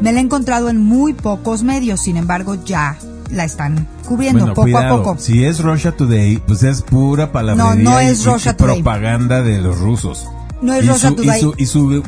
me 0.00 0.12
la 0.12 0.20
he 0.20 0.22
encontrado 0.22 0.68
en 0.68 0.82
muy 0.82 1.12
pocos 1.12 1.62
medios, 1.62 2.00
sin 2.00 2.16
embargo 2.16 2.54
ya 2.64 2.98
la 3.30 3.44
están 3.44 3.86
cubriendo 4.06 4.40
Bueno, 4.40 4.54
poco 4.54 4.62
cuidado. 4.64 4.94
a 4.94 5.02
poco. 5.02 5.16
Si 5.18 5.44
es 5.44 5.60
Russia 5.60 5.92
Today, 5.92 6.38
pues 6.46 6.62
es 6.62 6.82
pura 6.82 7.32
palabrería 7.32 7.74
No, 7.74 7.90
no 7.90 8.02
y- 8.02 8.06
es 8.06 8.20
y 8.20 8.24
Russia 8.24 8.56
Today. 8.56 8.82
propaganda 8.82 9.42
de 9.42 9.58
los 9.60 9.78
rusos. 9.78 10.26
No 10.62 10.72
es 10.74 10.84
y 10.84 10.88
Russia 10.88 11.08
su, 11.10 11.14
Today. 11.16 11.38
Y 11.38 11.40
su, 11.40 11.54
y 11.58 11.66
su, 11.66 12.02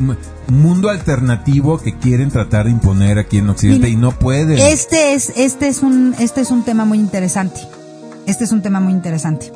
mundo 0.48 0.88
alternativo 0.88 1.78
que 1.78 1.96
quieren 1.98 2.30
tratar 2.30 2.64
de 2.66 2.70
imponer 2.72 3.18
aquí 3.18 3.38
en 3.38 3.50
Occidente 3.50 3.86
Mira, 3.88 3.92
y 3.92 3.96
no 3.96 4.12
pueden. 4.12 4.58
Este 4.58 5.12
es, 5.14 5.32
este 5.36 5.68
es 5.68 5.82
un, 5.82 6.14
este 6.18 6.40
es 6.40 6.50
un 6.50 6.64
tema 6.64 6.84
muy 6.84 6.98
interesante. 6.98 7.60
Este 8.26 8.44
es 8.44 8.52
un 8.52 8.62
tema 8.62 8.80
muy 8.80 8.92
interesante. 8.92 9.52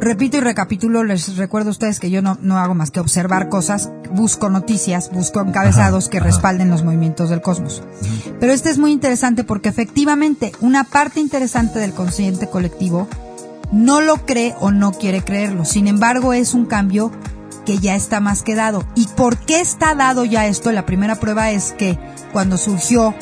Repito 0.00 0.38
y 0.38 0.40
recapitulo, 0.40 1.04
les 1.04 1.36
recuerdo 1.36 1.68
a 1.68 1.72
ustedes 1.72 2.00
que 2.00 2.10
yo 2.10 2.22
no, 2.22 2.38
no 2.40 2.58
hago 2.58 2.74
más 2.74 2.90
que 2.90 3.00
observar 3.00 3.50
cosas, 3.50 3.90
busco 4.10 4.48
noticias, 4.48 5.10
busco 5.12 5.42
encabezados 5.42 6.04
Ajá, 6.04 6.10
que 6.10 6.18
ajá. 6.18 6.26
respalden 6.26 6.70
los 6.70 6.84
movimientos 6.84 7.28
del 7.28 7.42
cosmos. 7.42 7.82
Pero 8.40 8.52
este 8.52 8.70
es 8.70 8.78
muy 8.78 8.92
interesante 8.92 9.44
porque 9.44 9.68
efectivamente 9.68 10.52
una 10.60 10.84
parte 10.84 11.20
interesante 11.20 11.78
del 11.78 11.92
consciente 11.92 12.48
colectivo 12.48 13.08
no 13.72 14.00
lo 14.00 14.24
cree 14.24 14.54
o 14.58 14.70
no 14.70 14.92
quiere 14.92 15.22
creerlo. 15.22 15.66
Sin 15.66 15.86
embargo, 15.86 16.32
es 16.32 16.54
un 16.54 16.64
cambio 16.64 17.12
que 17.66 17.78
ya 17.78 17.94
está 17.94 18.20
más 18.20 18.42
que 18.42 18.54
dado. 18.54 18.84
¿Y 18.94 19.06
por 19.08 19.36
qué 19.36 19.60
está 19.60 19.94
dado 19.94 20.24
ya 20.24 20.46
esto? 20.46 20.72
La 20.72 20.86
primera 20.86 21.16
prueba 21.16 21.50
es 21.50 21.72
que 21.72 21.98
cuando 22.32 22.56
surgió 22.56 23.14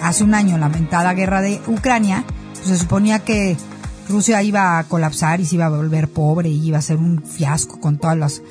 hace 0.00 0.24
un 0.24 0.32
año 0.32 0.52
la 0.56 0.68
lamentada 0.68 1.12
guerra 1.12 1.42
de 1.42 1.60
Ucrania, 1.66 2.24
pues 2.54 2.68
se 2.68 2.78
suponía 2.78 3.18
que 3.18 3.58
Rusia 4.08 4.42
iba 4.42 4.78
a 4.78 4.84
colapsar 4.84 5.40
y 5.40 5.46
se 5.46 5.54
iba 5.56 5.66
a 5.66 5.70
volver 5.70 6.08
pobre 6.08 6.48
y 6.48 6.66
iba 6.68 6.78
a 6.78 6.82
ser 6.82 6.96
un 6.98 7.22
fiasco 7.22 7.80
con 7.80 7.98
todos 7.98 8.16
los 8.16 8.42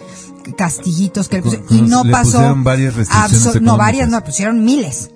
castillitos 0.57 1.29
que 1.29 1.37
le 1.37 1.43
pusieron. 1.43 1.67
Y 1.69 1.81
Nos- 1.81 1.89
no 1.89 2.03
le 2.03 2.11
pasó. 2.11 2.31
pusieron 2.33 2.63
varias 2.63 2.95
restricciones 2.95 3.61
no, 3.61 3.77
varias, 3.77 4.09
no, 4.09 4.23
pusieron 4.23 4.63
miles. 4.63 5.09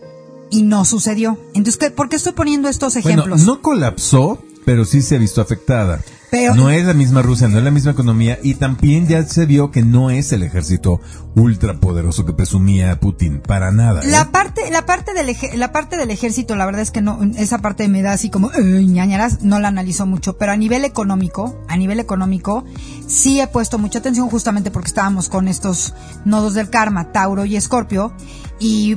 Y 0.49 0.61
no 0.61 0.85
sucedió. 0.85 1.37
Entonces, 1.53 1.77
¿qué- 1.77 1.91
¿por 1.91 2.07
qué 2.07 2.15
estoy 2.15 2.31
poniendo 2.31 2.69
estos 2.69 2.93
Bueno, 3.01 3.09
ejemplos? 3.23 3.41
no 3.41 3.61
colapsó, 3.61 4.41
pero 4.65 4.85
sí 4.85 5.01
se 5.01 5.15
ha 5.15 5.19
visto 5.19 5.41
afectada. 5.41 5.99
Pero- 6.29 6.55
no 6.55 6.69
es 6.69 6.85
la 6.85 6.93
misma 6.93 7.21
Rusia, 7.21 7.47
no 7.47 7.57
es 7.57 7.63
la 7.63 7.71
misma 7.71 7.91
economía 7.91 8.37
y 8.43 8.55
también 8.55 9.07
ya 9.07 9.23
se 9.23 9.45
vio 9.45 9.71
que 9.71 9.81
no 9.81 10.09
es 10.09 10.31
el 10.33 10.43
ejército 10.43 10.99
ultrapoderoso 11.35 12.25
que 12.25 12.33
presumía 12.33 12.99
Putin, 12.99 13.39
para 13.39 13.71
nada. 13.71 14.01
¿eh? 14.01 14.07
La 14.07 14.29
parte, 14.31 14.69
la 14.69 14.85
parte 14.85 15.13
del 15.13 15.35
la 15.57 15.71
parte 15.71 15.95
del 15.95 16.11
ejército, 16.11 16.55
la 16.55 16.65
verdad 16.65 16.81
es 16.81 16.91
que 16.91 17.01
no, 17.01 17.19
esa 17.37 17.59
parte 17.59 17.87
me 17.87 18.01
da 18.01 18.11
así 18.11 18.29
como 18.29 18.51
"Ay, 18.53 18.85
ñañaras, 18.87 19.41
no 19.43 19.59
la 19.59 19.69
analizo 19.69 20.05
mucho, 20.05 20.37
pero 20.37 20.51
a 20.51 20.57
nivel 20.57 20.83
económico, 20.83 21.63
a 21.69 21.77
nivel 21.77 21.99
económico, 21.99 22.65
sí 23.07 23.39
he 23.39 23.47
puesto 23.47 23.77
mucha 23.77 23.99
atención 23.99 24.29
justamente 24.29 24.69
porque 24.71 24.87
estábamos 24.89 25.29
con 25.29 25.47
estos 25.47 25.93
nodos 26.25 26.53
del 26.55 26.69
karma, 26.69 27.11
Tauro 27.13 27.45
y 27.45 27.55
Escorpio, 27.55 28.11
y 28.59 28.95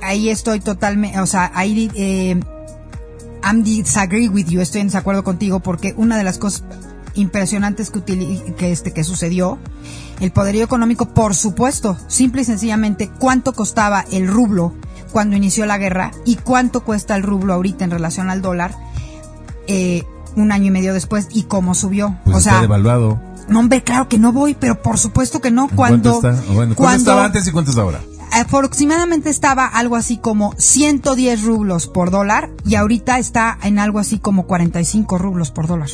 ahí 0.00 0.28
estoy 0.28 0.60
totalmente, 0.60 1.18
o 1.20 1.26
sea, 1.26 1.50
ahí 1.54 1.90
eh, 1.94 2.38
I'm 3.44 3.62
disagree 3.64 4.28
with 4.28 4.46
you, 4.46 4.60
estoy 4.60 4.80
en 4.82 4.86
desacuerdo 4.88 5.24
contigo 5.24 5.60
porque 5.60 5.94
una 5.96 6.16
de 6.16 6.24
las 6.24 6.38
cosas 6.38 6.64
impresionantes 7.14 7.90
que, 7.90 8.02
que, 8.56 8.72
este, 8.72 8.92
que 8.92 9.04
sucedió, 9.04 9.58
el 10.20 10.30
poderío 10.32 10.64
económico, 10.64 11.06
por 11.12 11.34
supuesto, 11.34 11.96
simple 12.08 12.42
y 12.42 12.44
sencillamente, 12.44 13.10
cuánto 13.18 13.52
costaba 13.52 14.04
el 14.12 14.28
rublo 14.28 14.74
cuando 15.12 15.36
inició 15.36 15.66
la 15.66 15.76
guerra 15.78 16.12
y 16.24 16.36
cuánto 16.36 16.84
cuesta 16.84 17.16
el 17.16 17.22
rublo 17.22 17.52
ahorita 17.52 17.84
en 17.84 17.90
relación 17.90 18.30
al 18.30 18.40
dólar 18.40 18.74
eh, 19.66 20.04
un 20.36 20.52
año 20.52 20.66
y 20.66 20.70
medio 20.70 20.94
después 20.94 21.28
y 21.32 21.42
cómo 21.42 21.74
subió. 21.74 22.16
Pues 22.24 22.36
o 22.36 22.38
está 22.38 22.50
sea, 22.52 22.60
devaluado. 22.62 23.20
no, 23.48 23.60
hombre, 23.60 23.82
claro 23.82 24.08
que 24.08 24.18
no 24.18 24.32
voy, 24.32 24.54
pero 24.58 24.80
por 24.80 24.98
supuesto 24.98 25.40
que 25.40 25.50
no. 25.50 25.68
¿Cuánto 25.68 26.14
está? 26.14 26.30
Bueno, 26.52 26.74
¿Cuánto 26.74 26.74
cuando- 26.76 26.98
estaba 26.98 27.24
antes 27.26 27.46
y 27.46 27.50
cuánto 27.50 27.70
está 27.72 27.82
ahora? 27.82 28.00
Aproximadamente 28.32 29.30
estaba 29.30 29.66
algo 29.66 29.96
así 29.96 30.16
como 30.16 30.54
110 30.58 31.42
rublos 31.42 31.86
por 31.86 32.10
dólar 32.10 32.50
y 32.64 32.76
ahorita 32.76 33.18
está 33.18 33.58
en 33.62 33.78
algo 33.78 33.98
así 33.98 34.18
como 34.18 34.46
45 34.46 35.18
rublos 35.18 35.50
por 35.50 35.66
dólar. 35.66 35.90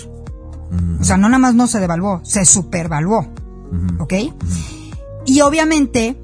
O 1.01 1.05
sea, 1.05 1.17
no 1.17 1.29
nada 1.29 1.39
más 1.39 1.55
no 1.55 1.67
se 1.67 1.81
devaluó, 1.81 2.21
se 2.25 2.45
supervaluó. 2.45 3.27
¿Ok? 3.99 4.15
Y 5.27 5.41
obviamente, 5.41 6.19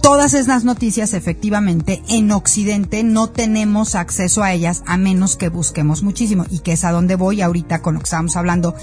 todas 0.00 0.34
esas 0.34 0.64
noticias 0.64 1.12
efectivamente 1.12 2.02
en 2.08 2.30
Occidente 2.32 3.04
no 3.04 3.28
tenemos 3.30 3.94
acceso 3.94 4.42
a 4.42 4.52
ellas 4.52 4.82
a 4.86 4.96
menos 4.96 5.36
que 5.36 5.48
busquemos 5.48 6.02
muchísimo. 6.02 6.46
Y 6.50 6.60
que 6.60 6.72
es 6.72 6.84
a 6.84 6.92
donde 6.92 7.16
voy 7.16 7.42
ahorita 7.42 7.82
con 7.82 7.94
lo 7.94 8.00
que 8.00 8.04
estábamos 8.04 8.36
hablando 8.36 8.74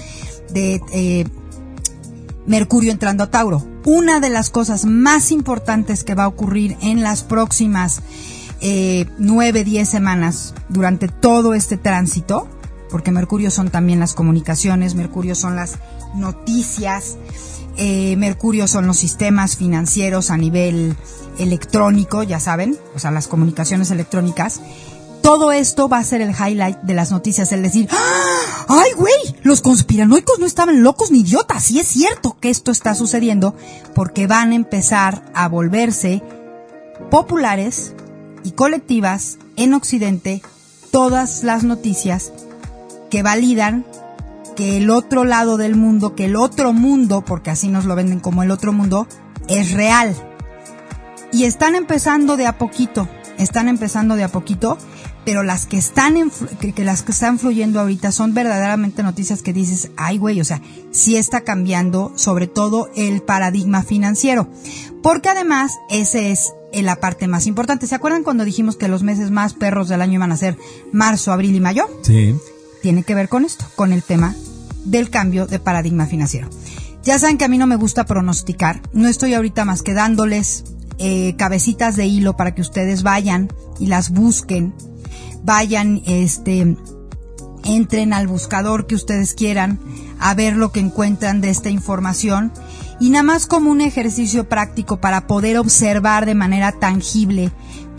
de 0.52 0.80
eh, 0.92 1.26
Mercurio 2.46 2.92
entrando 2.92 3.24
a 3.24 3.30
Tauro. 3.30 3.66
Una 3.84 4.20
de 4.20 4.30
las 4.30 4.50
cosas 4.50 4.84
más 4.84 5.30
importantes 5.30 6.04
que 6.04 6.14
va 6.14 6.24
a 6.24 6.28
ocurrir 6.28 6.76
en 6.80 7.02
las 7.02 7.22
próximas 7.22 8.02
eh, 8.60 9.06
nueve, 9.18 9.64
diez 9.64 9.88
semanas 9.88 10.54
durante 10.68 11.08
todo 11.08 11.54
este 11.54 11.76
tránsito, 11.76 12.48
porque 12.90 13.10
Mercurio 13.10 13.50
son 13.50 13.70
también 13.70 14.00
las 14.00 14.14
comunicaciones, 14.14 14.94
Mercurio 14.94 15.34
son 15.34 15.56
las 15.56 15.76
noticias, 16.14 17.16
eh, 17.76 18.16
Mercurio 18.16 18.66
son 18.66 18.86
los 18.86 18.98
sistemas 18.98 19.56
financieros 19.56 20.30
a 20.30 20.36
nivel 20.36 20.96
electrónico, 21.38 22.22
ya 22.22 22.40
saben, 22.40 22.76
o 22.94 22.98
sea, 22.98 23.10
las 23.10 23.28
comunicaciones 23.28 23.90
electrónicas. 23.90 24.60
Todo 25.22 25.52
esto 25.52 25.88
va 25.88 25.98
a 25.98 26.04
ser 26.04 26.20
el 26.20 26.30
highlight 26.30 26.78
de 26.78 26.94
las 26.94 27.10
noticias, 27.10 27.52
el 27.52 27.62
decir, 27.62 27.88
¡Ah! 27.90 28.66
¡ay, 28.68 28.92
güey! 28.96 29.36
Los 29.42 29.60
conspiranoicos 29.60 30.38
no 30.38 30.46
estaban 30.46 30.82
locos 30.82 31.10
ni 31.10 31.20
idiotas. 31.20 31.64
Sí 31.64 31.80
es 31.80 31.88
cierto 31.88 32.36
que 32.40 32.50
esto 32.50 32.70
está 32.70 32.94
sucediendo 32.94 33.54
porque 33.94 34.26
van 34.26 34.52
a 34.52 34.56
empezar 34.56 35.24
a 35.34 35.48
volverse 35.48 36.22
populares 37.10 37.94
y 38.44 38.52
colectivas 38.52 39.38
en 39.56 39.74
Occidente 39.74 40.42
todas 40.90 41.42
las 41.44 41.64
noticias 41.64 42.32
que 43.10 43.22
validan 43.22 43.84
que 44.56 44.76
el 44.76 44.90
otro 44.90 45.24
lado 45.24 45.56
del 45.56 45.76
mundo, 45.76 46.14
que 46.14 46.26
el 46.26 46.36
otro 46.36 46.72
mundo, 46.72 47.22
porque 47.24 47.50
así 47.50 47.68
nos 47.68 47.84
lo 47.84 47.94
venden 47.96 48.20
como 48.20 48.42
el 48.42 48.50
otro 48.50 48.72
mundo, 48.72 49.06
es 49.48 49.72
real. 49.72 50.14
Y 51.32 51.44
están 51.44 51.74
empezando 51.74 52.36
de 52.36 52.46
a 52.46 52.58
poquito, 52.58 53.08
están 53.38 53.68
empezando 53.68 54.16
de 54.16 54.24
a 54.24 54.28
poquito, 54.28 54.78
pero 55.24 55.42
las 55.42 55.66
que 55.66 55.76
están 55.76 56.14
que, 56.60 56.84
las 56.84 57.02
que 57.02 57.12
están 57.12 57.38
fluyendo 57.38 57.80
ahorita 57.80 58.12
son 58.12 58.34
verdaderamente 58.34 59.02
noticias 59.02 59.42
que 59.42 59.52
dices, 59.52 59.90
ay 59.96 60.18
güey, 60.18 60.40
o 60.40 60.44
sea, 60.44 60.62
sí 60.90 61.16
está 61.16 61.42
cambiando 61.42 62.12
sobre 62.16 62.46
todo 62.46 62.90
el 62.96 63.22
paradigma 63.22 63.82
financiero, 63.82 64.48
porque 65.02 65.28
además 65.28 65.72
ese 65.90 66.32
es 66.32 66.52
la 66.72 66.96
parte 66.96 67.28
más 67.28 67.46
importante. 67.46 67.86
¿Se 67.86 67.94
acuerdan 67.94 68.22
cuando 68.22 68.44
dijimos 68.44 68.76
que 68.76 68.88
los 68.88 69.02
meses 69.02 69.30
más 69.30 69.54
perros 69.54 69.88
del 69.88 70.02
año 70.02 70.14
iban 70.14 70.32
a 70.32 70.36
ser 70.36 70.56
marzo, 70.92 71.32
abril 71.32 71.54
y 71.54 71.60
mayo? 71.60 71.88
Sí. 72.02 72.34
Tiene 72.82 73.02
que 73.02 73.14
ver 73.14 73.28
con 73.28 73.44
esto, 73.44 73.64
con 73.76 73.92
el 73.92 74.02
tema 74.02 74.34
del 74.84 75.10
cambio 75.10 75.46
de 75.46 75.58
paradigma 75.58 76.06
financiero. 76.06 76.48
Ya 77.02 77.18
saben 77.18 77.38
que 77.38 77.44
a 77.44 77.48
mí 77.48 77.58
no 77.58 77.66
me 77.66 77.76
gusta 77.76 78.04
pronosticar, 78.04 78.82
no 78.92 79.08
estoy 79.08 79.34
ahorita 79.34 79.64
más 79.64 79.82
que 79.82 79.94
dándoles 79.94 80.64
eh, 80.98 81.34
cabecitas 81.36 81.96
de 81.96 82.06
hilo 82.06 82.36
para 82.36 82.54
que 82.54 82.60
ustedes 82.60 83.02
vayan 83.02 83.48
y 83.78 83.86
las 83.86 84.10
busquen, 84.10 84.74
vayan, 85.44 86.02
este, 86.06 86.76
entren 87.64 88.12
al 88.12 88.26
buscador 88.26 88.86
que 88.86 88.94
ustedes 88.94 89.34
quieran 89.34 89.78
a 90.18 90.34
ver 90.34 90.56
lo 90.56 90.72
que 90.72 90.80
encuentran 90.80 91.40
de 91.40 91.50
esta 91.50 91.70
información. 91.70 92.52
Y 93.00 93.10
nada 93.10 93.22
más 93.22 93.46
como 93.46 93.70
un 93.70 93.80
ejercicio 93.80 94.48
práctico 94.48 95.00
para 95.00 95.26
poder 95.26 95.58
observar 95.58 96.26
de 96.26 96.34
manera 96.34 96.72
tangible 96.72 97.50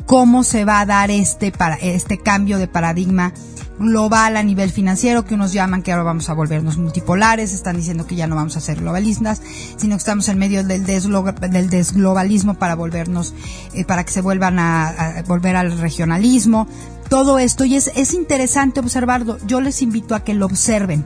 cómo 0.05 0.43
se 0.43 0.65
va 0.65 0.81
a 0.81 0.85
dar 0.85 1.09
este, 1.09 1.51
para, 1.51 1.75
este 1.75 2.17
cambio 2.19 2.57
de 2.57 2.67
paradigma 2.67 3.33
global 3.79 4.37
a 4.37 4.43
nivel 4.43 4.69
financiero, 4.69 5.25
que 5.25 5.33
unos 5.33 5.53
llaman 5.53 5.81
que 5.81 5.91
ahora 5.91 6.03
vamos 6.03 6.29
a 6.29 6.33
volvernos 6.33 6.77
multipolares, 6.77 7.53
están 7.53 7.77
diciendo 7.77 8.05
que 8.05 8.15
ya 8.15 8.27
no 8.27 8.35
vamos 8.35 8.55
a 8.57 8.61
ser 8.61 8.79
globalistas, 8.79 9.41
sino 9.77 9.95
que 9.95 9.99
estamos 9.99 10.29
en 10.29 10.37
medio 10.37 10.63
del, 10.63 10.85
del 10.85 11.69
desglobalismo 11.69 12.53
para 12.55 12.75
volvernos, 12.75 13.33
eh, 13.73 13.85
para 13.85 14.03
que 14.03 14.11
se 14.11 14.21
vuelvan 14.21 14.59
a, 14.59 15.23
volver 15.27 15.55
al 15.55 15.77
regionalismo, 15.79 16.67
todo 17.11 17.39
esto, 17.39 17.65
y 17.65 17.75
es, 17.75 17.91
es 17.93 18.13
interesante 18.13 18.79
observarlo, 18.79 19.37
yo 19.45 19.59
les 19.59 19.81
invito 19.81 20.15
a 20.15 20.23
que 20.23 20.33
lo 20.33 20.45
observen. 20.45 21.03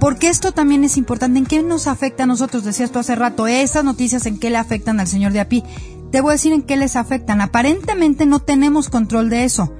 Porque 0.00 0.28
esto 0.28 0.50
también 0.50 0.82
es 0.82 0.96
importante. 0.96 1.38
¿En 1.38 1.46
qué 1.46 1.62
nos 1.62 1.86
afecta 1.86 2.24
a 2.24 2.26
nosotros? 2.26 2.64
Decías 2.64 2.90
tú 2.90 2.98
hace 2.98 3.14
rato, 3.14 3.46
esas 3.46 3.84
noticias 3.84 4.26
en 4.26 4.40
qué 4.40 4.50
le 4.50 4.56
afectan 4.56 4.98
al 4.98 5.06
señor 5.06 5.30
de 5.30 5.38
Api. 5.38 5.62
Te 6.10 6.20
voy 6.20 6.30
a 6.30 6.32
decir 6.32 6.52
en 6.52 6.62
qué 6.62 6.76
les 6.76 6.96
afectan. 6.96 7.40
Aparentemente 7.40 8.26
no 8.26 8.40
tenemos 8.40 8.88
control 8.88 9.30
de 9.30 9.44
eso. 9.44 9.72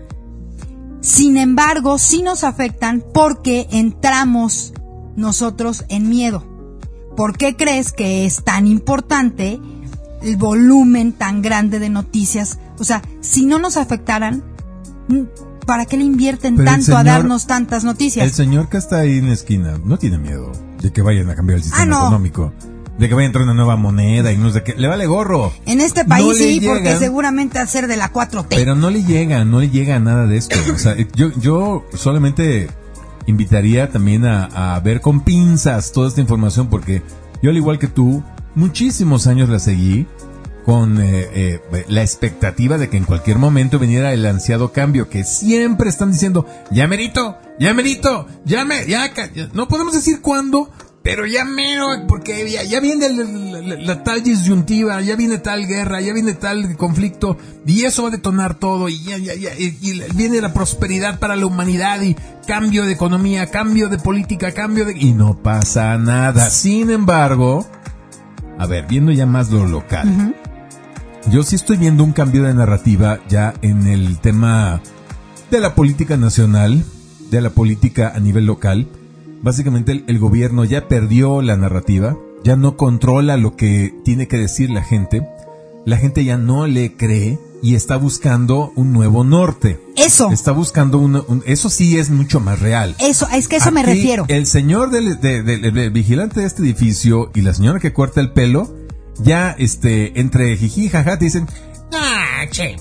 Sin 1.00 1.36
embargo, 1.36 1.98
sí 1.98 2.22
nos 2.22 2.44
afectan 2.44 3.02
porque 3.12 3.66
entramos 3.72 4.72
nosotros 5.16 5.84
en 5.88 6.08
miedo. 6.08 6.46
¿Por 7.16 7.36
qué 7.36 7.56
crees 7.56 7.90
que 7.90 8.24
es 8.24 8.44
tan 8.44 8.68
importante 8.68 9.60
el 10.22 10.36
volumen 10.36 11.12
tan 11.12 11.42
grande 11.42 11.80
de 11.80 11.90
noticias? 11.90 12.60
O 12.78 12.84
sea, 12.84 13.02
si 13.20 13.46
no 13.46 13.58
nos 13.58 13.76
afectaran, 13.76 14.44
¿para 15.66 15.86
qué 15.86 15.96
le 15.96 16.04
invierten 16.04 16.56
tanto 16.64 16.96
a 16.96 17.04
darnos 17.04 17.46
tantas 17.46 17.84
noticias? 17.84 18.24
El 18.26 18.32
señor 18.32 18.68
que 18.68 18.76
está 18.76 18.98
ahí 19.00 19.18
en 19.18 19.28
la 19.28 19.34
esquina 19.34 19.78
no 19.84 19.98
tiene 19.98 20.18
miedo 20.18 20.52
de 20.80 20.92
que 20.92 21.02
vayan 21.02 21.28
a 21.30 21.34
cambiar 21.34 21.58
el 21.58 21.62
sistema 21.64 21.82
Ah, 21.82 21.86
no. 21.86 22.00
económico. 22.06 22.52
De 22.98 23.08
que 23.08 23.14
vaya 23.14 23.24
a 23.24 23.26
entrar 23.28 23.44
una 23.44 23.54
nueva 23.54 23.76
moneda 23.76 24.30
y 24.30 24.36
no 24.36 24.50
sé 24.50 24.62
qué. 24.62 24.74
Le 24.74 24.86
vale 24.86 25.06
gorro. 25.06 25.52
En 25.64 25.80
este 25.80 26.04
país 26.04 26.26
No 26.26 26.34
sí, 26.34 26.60
porque 26.66 26.96
seguramente 26.98 27.58
al 27.58 27.66
ser 27.68 27.86
de 27.86 27.96
la 27.96 28.12
4T. 28.12 28.46
Pero 28.50 28.74
no 28.74 28.90
le 28.90 29.02
llega, 29.04 29.44
no 29.46 29.60
le 29.60 29.70
llega 29.70 29.98
nada 30.00 30.26
de 30.26 30.36
esto. 30.36 30.56
O 30.74 30.78
sea, 30.78 30.94
yo, 31.14 31.30
yo 31.40 31.86
solamente 31.94 32.68
invitaría 33.26 33.90
también 33.90 34.26
a, 34.26 34.74
a 34.74 34.80
ver 34.80 35.00
con 35.00 35.20
pinzas 35.22 35.92
toda 35.92 36.08
esta 36.08 36.20
información 36.20 36.68
porque 36.68 37.02
yo 37.42 37.50
al 37.50 37.56
igual 37.56 37.78
que 37.78 37.86
tú, 37.86 38.22
muchísimos 38.54 39.26
años 39.26 39.48
la 39.48 39.58
seguí 39.60 40.06
con 40.64 41.00
eh, 41.00 41.28
eh, 41.34 41.60
la 41.88 42.02
expectativa 42.02 42.78
de 42.78 42.88
que 42.88 42.96
en 42.96 43.04
cualquier 43.04 43.38
momento 43.38 43.78
viniera 43.78 44.12
el 44.12 44.24
ansiado 44.26 44.72
cambio 44.72 45.08
que 45.08 45.24
siempre 45.24 45.88
están 45.90 46.12
diciendo, 46.12 46.46
ya 46.70 46.86
merito, 46.86 47.36
ya 47.58 47.74
merito, 47.74 48.26
ya 48.44 48.64
me, 48.64 48.86
ya, 48.86 49.12
ca- 49.12 49.30
ya". 49.32 49.48
no 49.52 49.68
podemos 49.68 49.94
decir 49.94 50.20
cuándo, 50.20 50.70
pero 51.02 51.24
ya 51.26 51.46
mero, 51.46 51.86
porque 52.06 52.50
ya, 52.50 52.78
viene 52.80 53.08
la, 53.78 54.02
tal 54.04 54.22
disyuntiva, 54.22 55.00
ya 55.00 55.16
viene 55.16 55.38
tal 55.38 55.66
guerra, 55.66 56.02
ya 56.02 56.12
viene 56.12 56.34
tal 56.34 56.76
conflicto, 56.76 57.38
y 57.66 57.84
eso 57.84 58.02
va 58.02 58.08
a 58.08 58.12
detonar 58.12 58.54
todo, 58.58 58.88
y 58.90 59.02
ya, 59.02 59.16
ya, 59.16 59.34
ya, 59.34 59.50
y 59.56 60.02
viene 60.14 60.42
la 60.42 60.52
prosperidad 60.52 61.18
para 61.18 61.36
la 61.36 61.46
humanidad, 61.46 62.02
y 62.02 62.16
cambio 62.46 62.84
de 62.84 62.92
economía, 62.92 63.46
cambio 63.46 63.88
de 63.88 63.96
política, 63.98 64.52
cambio 64.52 64.84
de... 64.84 64.98
Y 64.98 65.12
no 65.12 65.38
pasa 65.42 65.96
nada. 65.96 66.50
Sin 66.50 66.90
embargo, 66.90 67.66
a 68.58 68.66
ver, 68.66 68.86
viendo 68.86 69.10
ya 69.10 69.24
más 69.24 69.48
lo 69.50 69.66
local, 69.66 70.34
yo 71.28 71.42
sí 71.42 71.56
estoy 71.56 71.76
viendo 71.76 72.02
un 72.04 72.12
cambio 72.12 72.42
de 72.44 72.54
narrativa 72.54 73.20
ya 73.28 73.54
en 73.62 73.86
el 73.86 74.18
tema 74.18 74.80
de 75.50 75.60
la 75.60 75.74
política 75.74 76.16
nacional, 76.16 76.84
de 77.30 77.40
la 77.40 77.50
política 77.50 78.12
a 78.14 78.20
nivel 78.20 78.46
local. 78.46 78.88
Básicamente 79.42 79.92
el, 79.92 80.04
el 80.06 80.18
gobierno 80.18 80.64
ya 80.64 80.88
perdió 80.88 81.42
la 81.42 81.56
narrativa, 81.56 82.16
ya 82.44 82.56
no 82.56 82.76
controla 82.76 83.36
lo 83.36 83.56
que 83.56 83.94
tiene 84.04 84.28
que 84.28 84.38
decir 84.38 84.70
la 84.70 84.82
gente. 84.82 85.26
La 85.86 85.96
gente 85.96 86.24
ya 86.24 86.36
no 86.36 86.66
le 86.66 86.94
cree 86.96 87.38
y 87.62 87.74
está 87.74 87.96
buscando 87.96 88.72
un 88.74 88.92
nuevo 88.92 89.22
norte. 89.24 89.78
Eso, 89.96 90.30
Está 90.30 90.52
buscando 90.52 90.98
un, 90.98 91.16
un- 91.16 91.42
eso 91.46 91.68
sí 91.70 91.98
es 91.98 92.10
mucho 92.10 92.40
más 92.40 92.60
real. 92.60 92.96
eso, 93.00 93.28
es 93.32 93.48
que 93.48 93.56
eso 93.56 93.70
me 93.70 93.82
refiero. 93.82 94.24
El 94.28 94.46
señor 94.46 94.90
del, 94.90 95.20
de- 95.20 95.42
de- 95.42 95.58
del 95.70 95.90
vigilante 95.90 96.40
de 96.40 96.46
este 96.46 96.62
edificio 96.62 97.30
y 97.34 97.42
la 97.42 97.52
señora 97.54 97.78
que 97.80 97.92
corta 97.92 98.20
el 98.20 98.32
pelo, 98.32 98.74
ya 99.22 99.54
este, 99.58 100.20
entre 100.20 100.56
jiji 100.56 100.86
y 100.86 100.88
jaja, 100.88 101.18
te 101.18 101.24
dicen, 101.26 101.46
Ah, 101.92 102.44
che. 102.50 102.76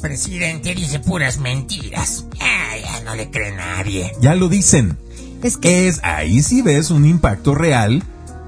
Presidente 0.00 0.74
dice 0.74 0.98
puras 1.00 1.38
mentiras. 1.38 2.24
Ah, 2.40 2.76
ya 2.82 3.00
no 3.04 3.14
le 3.14 3.30
cree 3.30 3.54
nadie. 3.54 4.12
ya 4.20 4.34
lo 4.34 4.48
dicen. 4.48 4.96
Es 5.42 5.56
que 5.56 5.88
Es, 5.88 6.00
ahí 6.02 6.42
sí 6.42 6.62
ves 6.62 6.90
un 6.90 7.04
impacto 7.06 7.54
real 7.54 8.02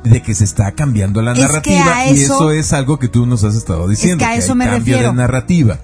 de 0.05 0.23
que 0.23 0.35
se 0.35 0.45
está 0.45 0.73
cambiando 0.73 1.21
la 1.23 1.33
Es 1.33 1.39
narrativa 1.41 1.97
a 1.99 2.07
y 2.09 2.19
eso- 2.23 2.35
eso 2.35 2.51
es 2.53 2.73
algo 2.73 2.99
que 2.99 3.09
tú 3.09 3.27
nos 3.27 3.45
has 3.45 3.55
estado 3.55 3.87
diciendo. 3.89 4.19
que 4.19 4.25
a 4.31 4.35
eso 4.35 4.53
hay 4.53 4.59
me 4.59 4.65
cambio 4.67 4.95
refiero. 4.95 5.09
de 5.11 5.15
narrativa. 5.17 5.81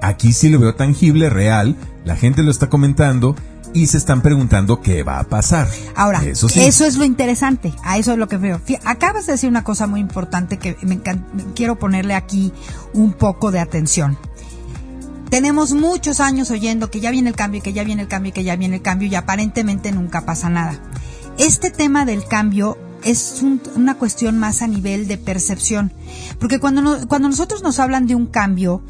Aquí 0.00 0.32
sí 0.32 0.48
lo 0.48 0.60
veo 0.60 0.74
tangible, 0.76 1.28
real, 1.28 1.74
la 2.04 2.14
gente 2.14 2.42
lo 2.44 2.50
está 2.52 2.68
comentando 2.68 3.34
y 3.74 3.86
se 3.86 3.96
están 3.98 4.20
preguntando 4.22 4.80
qué 4.80 5.02
va 5.02 5.18
a 5.20 5.24
pasar. 5.24 5.68
Ahora, 5.96 6.22
eso 6.24 6.46
es 6.86 6.96
lo 6.96 7.04
interesante, 7.04 7.72
a 7.84 7.98
eso 7.98 8.12
es 8.12 8.18
lo 8.18 8.28
que 8.28 8.36
veo. 8.36 8.60
Acabas 8.84 9.26
de 9.26 9.32
decir 9.32 9.48
una 9.48 9.64
cosa 9.64 9.86
muy 9.86 10.00
importante 10.00 10.58
que 10.58 10.76
me 10.82 11.00
quiero 11.54 11.78
ponerle 11.78 12.14
aquí 12.14 12.52
un 12.92 13.12
poco 13.14 13.50
de 13.50 13.60
atención. 13.60 14.18
Tenemos 15.30 15.72
muchos 15.72 16.20
años 16.20 16.50
oyendo 16.50 16.90
que 16.90 17.00
ya 17.00 17.10
viene 17.10 17.30
el 17.30 17.36
cambio, 17.36 17.58
y 17.60 17.62
que 17.62 17.72
ya 17.72 17.84
viene 17.84 18.02
el 18.02 18.08
cambio, 18.08 18.28
y 18.30 18.32
que 18.32 18.44
ya 18.44 18.56
viene 18.56 18.76
el 18.76 18.82
cambio 18.82 19.08
y 19.08 19.14
aparentemente 19.14 19.90
nunca 19.90 20.26
pasa 20.26 20.50
nada. 20.50 20.78
Este 21.38 21.70
tema 21.70 22.04
del 22.04 22.26
cambio 22.26 22.76
es 23.02 23.38
un- 23.42 23.60
una 23.74 23.94
cuestión 23.96 24.38
más 24.38 24.60
a 24.60 24.66
nivel 24.66 25.08
de 25.08 25.16
percepción. 25.16 25.92
Porque 26.38 26.60
cuando, 26.60 26.82
no- 26.82 27.08
cuando 27.08 27.28
nosotros 27.28 27.62
nos 27.62 27.78
hablan 27.78 28.06
de 28.06 28.14
un 28.14 28.26
cambio, 28.26 28.82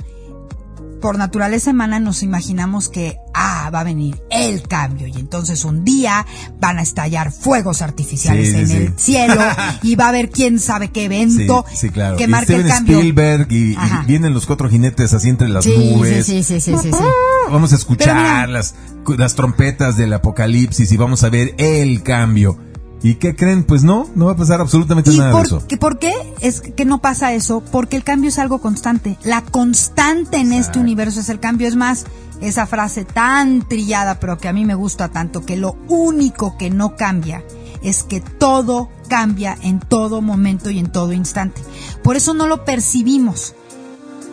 por 1.03 1.19
naturaleza 1.19 1.73
humana 1.73 2.01
nos 2.01 2.23
imaginamos 2.23 2.89
que, 2.89 3.19
ah, 3.35 3.69
va 3.75 3.81
a 3.81 3.85
venir 3.85 4.23
el 4.31 4.63
cambio 4.67 5.07
y 5.07 5.19
entonces 5.19 5.67
un 5.67 5.85
día 5.85 6.25
van 6.61 6.79
a 6.79 6.83
estallar 6.83 7.31
fuegos 7.33 7.83
artificiales 7.83 8.51
Sí, 8.53 8.57
en 8.57 8.69
sí. 8.69 8.77
el 8.77 8.93
cielo 8.99 9.35
y 9.83 9.97
va 9.97 10.07
a 10.07 10.09
haber 10.09 10.31
quién 10.31 10.59
sabe 10.61 10.89
qué 10.91 11.05
evento 11.05 11.67
claro. 11.93 12.17
que 12.17 12.25
Y 12.25 12.29
marque 12.29 12.55
el 12.55 12.67
cambio. 12.67 12.99
Spielberg 12.99 13.49
y, 13.53 13.77
vienen 14.07 14.33
los 14.33 14.47
cuatro 14.47 14.71
jinetes 14.71 15.13
así 15.13 15.29
entre 15.29 15.49
las 15.49 15.67
nubes. 15.67 16.25
sí, 16.25 16.43
sí, 16.43 16.61
sí, 16.61 16.73
sí. 16.81 16.91
Vamos 17.51 17.73
a 17.73 17.77
escuchar 17.77 18.17
mira- 18.17 18.47
las, 18.47 18.75
las 19.19 19.35
trompetas 19.35 19.97
del 19.97 20.13
apocalipsis 20.13 20.91
y 20.93 20.97
vamos 20.97 21.25
a 21.25 21.29
ver 21.29 21.55
el 21.59 22.03
cambio. 22.03 22.57
¿Y 23.03 23.17
qué 23.17 23.35
creen? 23.35 23.65
Pues 23.65 23.83
no, 23.83 24.07
no 24.15 24.27
va 24.27 24.33
a 24.33 24.37
pasar 24.37 24.61
absolutamente 24.61 25.11
¿Y 25.11 25.19
nada 25.19 25.35
de 25.35 25.43
eso. 25.43 25.61
por, 25.61 25.79
por 25.79 25.99
qué 25.99 26.13
es 26.41 26.61
que 26.61 26.85
no 26.85 27.01
pasa 27.01 27.33
eso? 27.33 27.63
Porque 27.73 27.97
el 27.97 28.05
cambio 28.05 28.29
es 28.29 28.39
algo 28.39 28.61
constante. 28.61 29.19
La 29.25 29.43
constante 29.43 30.39
en 30.39 30.53
este 30.53 30.79
universo 30.79 31.21
es 31.21 31.29
el 31.29 31.41
cambio. 31.41 31.67
Es 31.67 31.75
más, 31.75 32.05
esa 32.41 32.67
frase 32.67 33.05
tan 33.05 33.67
trillada, 33.69 34.21
pero 34.21 34.39
que 34.39 34.49
a 34.49 34.53
mí 34.53 34.65
me 34.65 34.75
gusta 34.75 35.09
tanto, 35.09 35.45
que 35.45 35.57
lo 35.57 35.77
único 35.89 36.57
que 36.59 36.71
no 36.71 36.97
cambia 36.97 37.43
es 37.83 38.03
que 38.03 38.21
todo 38.21 38.89
cambia 39.09 39.57
en 39.63 39.81
todo 39.81 40.21
momento 40.21 40.71
y 40.71 40.79
en 40.79 40.91
todo 40.91 41.13
instante. 41.13 41.61
Por 42.03 42.17
eso 42.17 42.35
no 42.35 42.47
lo 42.47 42.65
percibimos. 42.65 43.55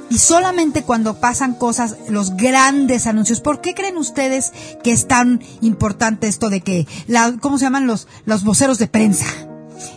Y 0.09 0.17
solamente 0.17 0.83
cuando 0.83 1.19
pasan 1.19 1.53
cosas, 1.53 1.95
los 2.09 2.35
grandes 2.35 3.05
anuncios. 3.05 3.41
¿Por 3.41 3.61
qué 3.61 3.75
creen 3.75 3.97
ustedes 3.97 4.51
que 4.83 4.91
es 4.91 5.07
tan 5.07 5.41
importante 5.61 6.27
esto 6.27 6.49
de 6.49 6.61
que, 6.61 6.87
la, 7.07 7.35
¿cómo 7.39 7.57
se 7.57 7.65
llaman 7.65 7.85
los, 7.85 8.07
los 8.25 8.43
voceros 8.43 8.79
de 8.79 8.87
prensa? 8.87 9.25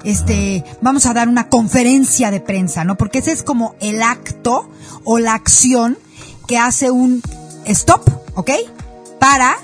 Este, 0.05 0.65
vamos 0.81 1.07
a 1.07 1.15
dar 1.15 1.29
una 1.29 1.49
conferencia 1.49 2.31
de 2.31 2.41
prensa, 2.41 2.85
¿no? 2.85 2.97
Porque 2.97 3.19
ese 3.19 3.33
es 3.33 3.43
como 3.43 3.75
el 3.81 4.03
acto 4.03 4.69
o 5.05 5.19
la 5.19 5.35
acción 5.35 5.99
que 6.47 6.59
hace 6.59 6.91
un 6.91 7.23
stop, 7.65 8.03
¿ok? 8.35 8.51
Para 9.19 9.57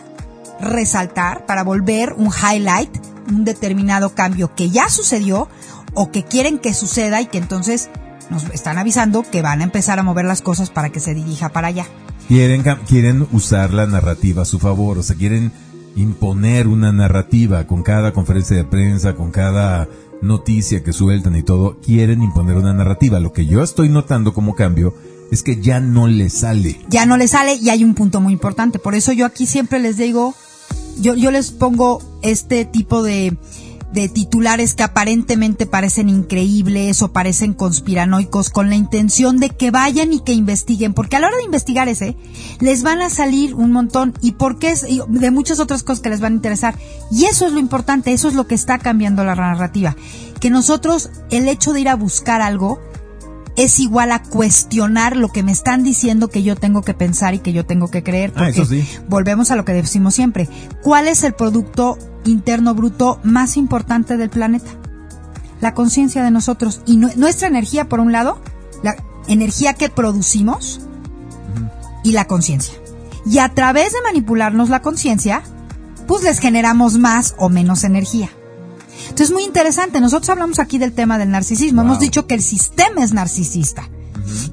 resaltar, 0.61 1.47
para 1.47 1.63
volver 1.63 2.15
un 2.15 2.31
highlight, 2.33 2.91
un 3.29 3.45
determinado 3.45 4.15
cambio 4.15 4.55
que 4.55 4.71
ya 4.71 4.89
sucedió 4.89 5.49
o 5.95 6.11
que 6.11 6.25
quieren 6.25 6.59
que 6.59 6.75
suceda 6.75 7.21
y 7.21 7.27
que 7.27 7.39
entonces 7.39 7.91
nos 8.31 8.45
están 8.51 8.79
avisando 8.79 9.23
que 9.23 9.43
van 9.43 9.61
a 9.61 9.65
empezar 9.65 9.99
a 9.99 10.03
mover 10.03 10.25
las 10.25 10.43
cosas 10.43 10.71
para 10.71 10.91
que 10.91 11.01
se 11.01 11.15
dirija 11.15 11.49
para 11.49 11.69
allá. 11.69 11.87
Quieren, 12.29 12.63
quieren 12.87 13.27
usar 13.33 13.73
la 13.73 13.87
narrativa 13.87 14.43
a 14.43 14.45
su 14.45 14.59
favor, 14.59 14.99
o 14.99 15.03
sea, 15.03 15.17
quieren 15.17 15.53
imponer 15.97 16.69
una 16.69 16.93
narrativa 16.93 17.67
con 17.67 17.83
cada 17.83 18.13
conferencia 18.13 18.57
de 18.57 18.65
prensa, 18.65 19.15
con 19.15 19.31
cada 19.31 19.89
noticia 20.21 20.83
que 20.83 20.93
sueltan 20.93 21.37
y 21.37 21.43
todo, 21.43 21.79
quieren 21.81 22.23
imponer 22.23 22.57
una 22.57 22.73
narrativa. 22.73 23.21
Lo 23.21 23.33
que 23.33 23.47
yo 23.47 23.63
estoy 23.63 23.89
notando 23.89 24.35
como 24.35 24.55
cambio 24.55 24.95
es 25.31 25.43
que 25.43 25.61
ya 25.61 25.81
no 25.81 26.09
le 26.09 26.31
sale. 26.31 26.81
ya 26.89 27.07
no 27.07 27.17
le 27.17 27.29
sale 27.29 27.55
y 27.55 27.71
hay 27.71 27.85
un 27.85 27.95
punto 27.95 28.21
muy 28.21 28.33
importante. 28.33 28.79
Por 28.79 28.95
eso 28.95 29.13
yo 29.13 29.27
aquí 29.27 29.47
siempre 29.47 29.79
les 29.79 29.97
digo, 29.97 30.35
yo, 31.01 31.15
yo 31.15 31.31
les 31.31 31.51
pongo 31.51 32.03
este 32.23 32.65
tipo 32.65 33.03
de, 33.03 33.37
de 33.93 34.09
titulares 34.09 34.75
que 34.75 34.83
aparentemente 34.83 35.67
parecen 35.67 36.09
increíbles 36.09 37.01
o 37.03 37.13
parecen 37.13 37.55
conspiranoicos 37.55 38.51
con 38.51 38.69
la 38.69 38.77
intención 38.77 39.39
de 39.39 39.51
que 39.51 39.71
vayan 39.71 40.13
y 40.13 40.21
que 40.21 40.33
investiguen, 40.33 40.95
porque 40.95 41.17
a 41.17 41.21
la 41.21 41.29
hora 41.29 41.37
de 41.39 41.45
investigar 41.45 41.89
ese, 41.89 42.17
les 42.61 42.83
van 42.83 43.01
a 43.01 43.11
salir 43.11 43.55
un 43.55 43.73
montón 43.73 44.15
y 44.21 44.33
porque 44.33 44.71
es 44.71 44.85
y 44.89 45.01
de 45.09 45.31
muchas 45.31 45.61
otras 45.61 45.83
cosas 45.83 46.01
que 46.01 46.11
les 46.11 46.21
van 46.21 46.33
a 46.33 46.37
interesar. 46.37 46.79
Y 47.11 47.25
eso 47.25 47.47
es 47.47 47.53
lo 47.53 47.59
importante, 47.59 48.13
eso 48.13 48.29
es 48.29 48.35
lo 48.35 48.47
que 48.47 48.55
está 48.55 48.79
cambiando 48.79 49.25
la 49.25 49.35
narrativa. 49.35 49.97
Que 50.41 50.51
nosotros, 50.51 51.11
el 51.31 51.49
hecho 51.49 51.73
de 51.73 51.81
ir 51.81 51.89
a 51.89 51.97
buscar 51.97 52.43
algo, 52.43 52.81
es 53.59 53.79
igual 53.81 54.13
a 54.13 54.23
cuestionar 54.23 55.17
lo 55.17 55.29
que 55.29 55.43
me 55.43 55.53
están 55.53 55.83
diciendo 55.85 56.29
que 56.29 56.43
yo 56.43 56.57
tengo 56.57 56.81
que 56.83 56.95
pensar 56.95 57.35
y 57.35 57.41
que 57.41 57.53
yo 57.53 57.67
tengo 57.67 57.89
que 57.89 58.03
creer. 58.03 58.33
Ah, 58.37 58.49
eso 58.49 58.65
sí. 58.65 58.89
Volvemos 59.09 59.51
a 59.51 59.57
lo 59.57 59.65
que 59.67 59.73
decimos 59.75 60.15
siempre. 60.15 60.49
¿Cuál 60.83 61.09
es 61.09 61.25
el 61.25 61.35
producto 61.35 61.99
interno 62.25 62.75
bruto 62.75 63.21
más 63.25 63.57
importante 63.57 64.17
del 64.17 64.31
planeta? 64.31 64.71
La 65.61 65.75
conciencia 65.75 66.23
de 66.23 66.31
nosotros 66.31 66.81
y 66.87 66.97
nu- 66.97 67.11
nuestra 67.17 67.49
energía, 67.49 67.89
por 67.89 67.99
un 68.01 68.13
lado, 68.13 68.41
la 68.83 68.95
energía 69.27 69.75
que 69.75 69.89
producimos 69.89 70.81
y 72.05 72.13
la 72.13 72.27
conciencia. 72.27 72.75
Y 73.27 73.39
a 73.41 73.49
través 73.55 73.93
de 73.93 74.01
manipularnos 74.03 74.69
la 74.71 74.83
conciencia, 74.83 75.43
pues 76.07 76.23
les 76.23 76.39
generamos 76.39 76.97
más 76.97 77.35
o 77.39 77.49
menos 77.49 77.83
energía. 77.85 78.31
Entonces 79.01 79.29
es 79.29 79.33
muy 79.33 79.45
interesante. 79.45 80.01
Nosotros 80.01 80.29
hablamos 80.31 80.59
aquí 80.59 80.79
del 80.79 80.93
tema 80.93 81.19
del 81.19 81.31
narcisismo. 81.31 81.83
Wow. 81.83 81.91
Hemos 81.91 82.01
dicho 82.01 82.27
que 82.27 82.35
el 82.35 82.43
sistema 82.43 83.03
es 83.03 83.13
narcisista, 83.13 83.89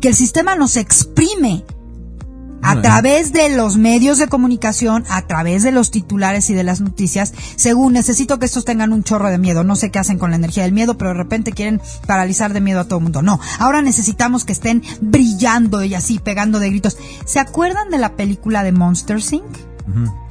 que 0.01 0.09
el 0.09 0.15
sistema 0.15 0.55
nos 0.55 0.77
exprime 0.77 1.63
a 2.65 2.81
través 2.81 3.31
de 3.31 3.49
los 3.49 3.77
medios 3.77 4.17
de 4.17 4.27
comunicación, 4.27 5.03
a 5.09 5.21
través 5.27 5.61
de 5.61 5.71
los 5.71 5.91
titulares 5.91 6.49
y 6.49 6.55
de 6.55 6.63
las 6.63 6.81
noticias, 6.81 7.33
según 7.55 7.93
necesito 7.93 8.39
que 8.39 8.47
estos 8.47 8.65
tengan 8.65 8.91
un 8.91 9.03
chorro 9.03 9.29
de 9.29 9.37
miedo. 9.37 9.63
No 9.63 9.75
sé 9.75 9.91
qué 9.91 9.99
hacen 9.99 10.17
con 10.17 10.31
la 10.31 10.37
energía 10.37 10.63
del 10.63 10.71
miedo, 10.71 10.97
pero 10.97 11.11
de 11.11 11.17
repente 11.17 11.51
quieren 11.51 11.79
paralizar 12.07 12.53
de 12.53 12.61
miedo 12.61 12.79
a 12.79 12.85
todo 12.85 12.97
el 12.97 13.03
mundo. 13.03 13.21
No, 13.21 13.39
ahora 13.59 13.83
necesitamos 13.83 14.45
que 14.45 14.53
estén 14.53 14.81
brillando 14.99 15.83
y 15.83 15.93
así, 15.93 16.17
pegando 16.17 16.59
de 16.59 16.69
gritos. 16.69 16.97
¿Se 17.25 17.39
acuerdan 17.39 17.91
de 17.91 17.99
la 17.99 18.15
película 18.15 18.63
de 18.63 18.71
Monster 18.71 19.19
Inc? 19.31 20.24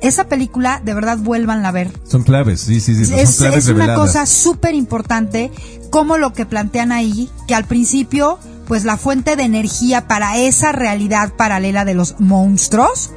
Esa 0.00 0.24
película, 0.24 0.80
de 0.84 0.94
verdad, 0.94 1.18
vuelvan 1.18 1.64
a 1.66 1.70
ver 1.72 1.92
Son 2.04 2.22
claves, 2.22 2.60
sí, 2.60 2.80
sí, 2.80 2.94
sí. 2.94 3.06
son 3.06 3.18
es, 3.18 3.36
claves 3.36 3.64
es 3.64 3.70
una 3.70 3.84
reveladas. 3.84 4.06
cosa 4.06 4.26
súper 4.26 4.74
importante 4.74 5.50
como 5.90 6.16
lo 6.16 6.32
que 6.32 6.46
plantean 6.46 6.92
ahí, 6.92 7.28
que 7.46 7.54
al 7.54 7.64
principio, 7.64 8.38
pues 8.66 8.84
la 8.84 8.96
fuente 8.96 9.36
de 9.36 9.42
energía 9.42 10.06
para 10.08 10.38
esa 10.38 10.72
realidad 10.72 11.32
paralela 11.36 11.84
de 11.84 11.94
los 11.94 12.18
monstruos 12.20 13.10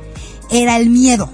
era 0.52 0.78
el 0.78 0.90
miedo. 0.90 1.30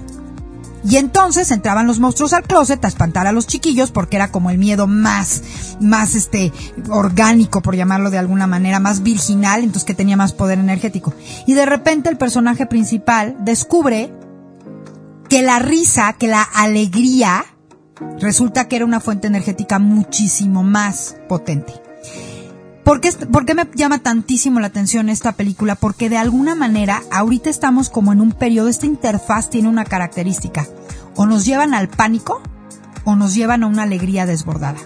Y 0.88 0.96
entonces 0.96 1.50
entraban 1.50 1.86
los 1.86 1.98
monstruos 1.98 2.32
al 2.32 2.44
closet 2.44 2.82
a 2.84 2.88
espantar 2.88 3.26
a 3.26 3.32
los 3.32 3.46
chiquillos 3.46 3.90
porque 3.90 4.16
era 4.16 4.30
como 4.30 4.50
el 4.50 4.56
miedo 4.56 4.86
más, 4.86 5.42
más 5.80 6.14
este, 6.14 6.52
orgánico, 6.88 7.60
por 7.60 7.76
llamarlo 7.76 8.10
de 8.10 8.16
alguna 8.16 8.46
manera, 8.46 8.80
más 8.80 9.02
virginal, 9.02 9.60
entonces 9.60 9.84
que 9.84 9.94
tenía 9.94 10.16
más 10.16 10.32
poder 10.32 10.58
energético. 10.58 11.12
Y 11.46 11.52
de 11.52 11.66
repente 11.66 12.08
el 12.08 12.16
personaje 12.16 12.64
principal 12.64 13.36
descubre 13.40 14.10
que 15.30 15.42
la 15.42 15.60
risa, 15.60 16.12
que 16.14 16.26
la 16.26 16.42
alegría, 16.42 17.44
resulta 18.18 18.66
que 18.66 18.76
era 18.76 18.84
una 18.84 18.98
fuente 18.98 19.28
energética 19.28 19.78
muchísimo 19.78 20.64
más 20.64 21.16
potente. 21.28 21.72
¿Por 22.82 23.00
qué, 23.00 23.54
me 23.54 23.68
llama 23.76 24.00
tantísimo 24.00 24.58
la 24.58 24.66
atención 24.66 25.08
esta 25.08 25.32
película? 25.32 25.76
Porque 25.76 26.10
de 26.10 26.16
alguna 26.16 26.56
manera 26.56 27.04
ahorita 27.12 27.48
estamos 27.48 27.88
como 27.88 28.12
en 28.12 28.20
un 28.20 28.32
periodo, 28.32 28.68
esta 28.68 28.86
interfaz 28.86 29.48
tiene 29.50 29.68
una 29.68 29.84
característica. 29.84 30.66
O 31.14 31.26
nos 31.26 31.44
llevan 31.44 31.74
al 31.74 31.88
pánico 31.88 32.42
o 33.04 33.14
nos 33.14 33.34
llevan 33.36 33.62
a 33.62 33.68
una 33.68 33.84
alegría 33.84 34.26
desbordada. 34.26 34.78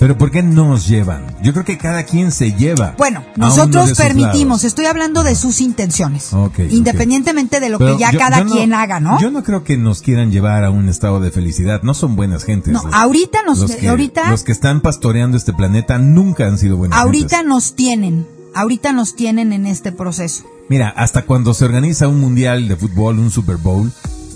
Pero 0.00 0.16
¿por 0.18 0.30
qué 0.30 0.42
nos 0.42 0.88
llevan? 0.88 1.26
Yo 1.42 1.52
creo 1.52 1.64
que 1.64 1.76
cada 1.78 2.04
quien 2.04 2.32
se 2.32 2.54
lleva. 2.54 2.94
Bueno, 2.96 3.22
nosotros 3.36 3.92
permitimos, 3.96 4.58
lados. 4.60 4.64
estoy 4.64 4.86
hablando 4.86 5.22
de 5.22 5.34
sus 5.36 5.60
intenciones. 5.60 6.30
Independientemente 6.70 7.60
de 7.60 7.68
lo 7.68 7.78
Pero 7.78 7.94
que 7.96 8.00
ya 8.00 8.10
yo- 8.10 8.18
cada 8.18 8.38
yo 8.38 8.44
no- 8.46 8.50
quien 8.50 8.72
haga, 8.72 8.98
¿no? 8.98 9.20
Yo 9.20 9.30
no 9.30 9.44
creo 9.44 9.62
que 9.62 9.76
nos 9.76 10.00
quieran 10.00 10.30
llevar 10.32 10.64
a 10.64 10.70
un 10.70 10.88
estado 10.88 11.20
de 11.20 11.30
felicidad. 11.30 11.82
No 11.82 11.92
son 11.94 12.16
buenas 12.16 12.44
gentes. 12.44 12.72
No, 12.72 12.82
Los- 12.82 12.94
ahorita 12.94 13.42
nos- 13.46 13.58
los 13.58 13.72
que, 13.72 13.88
ahorita- 13.88 14.30
los 14.30 14.42
que 14.42 14.52
están 14.52 14.80
pastoreando 14.80 15.36
este 15.36 15.52
planeta 15.52 15.98
nunca 15.98 16.46
han 16.46 16.56
sido 16.58 16.76
buenas 16.78 16.98
Ahorita 16.98 17.36
gentes. 17.38 17.46
nos 17.48 17.76
tienen, 17.76 18.26
ahorita 18.54 18.92
nos 18.92 19.14
tienen 19.14 19.52
en 19.52 19.66
este 19.66 19.92
proceso. 19.92 20.44
Mira, 20.70 20.88
hasta 20.96 21.22
cuando 21.26 21.52
se 21.52 21.64
organiza 21.66 22.08
un 22.08 22.20
mundial 22.20 22.68
de 22.68 22.76
fútbol, 22.76 23.18
un 23.18 23.30
Super 23.30 23.58
Bowl 23.58 23.92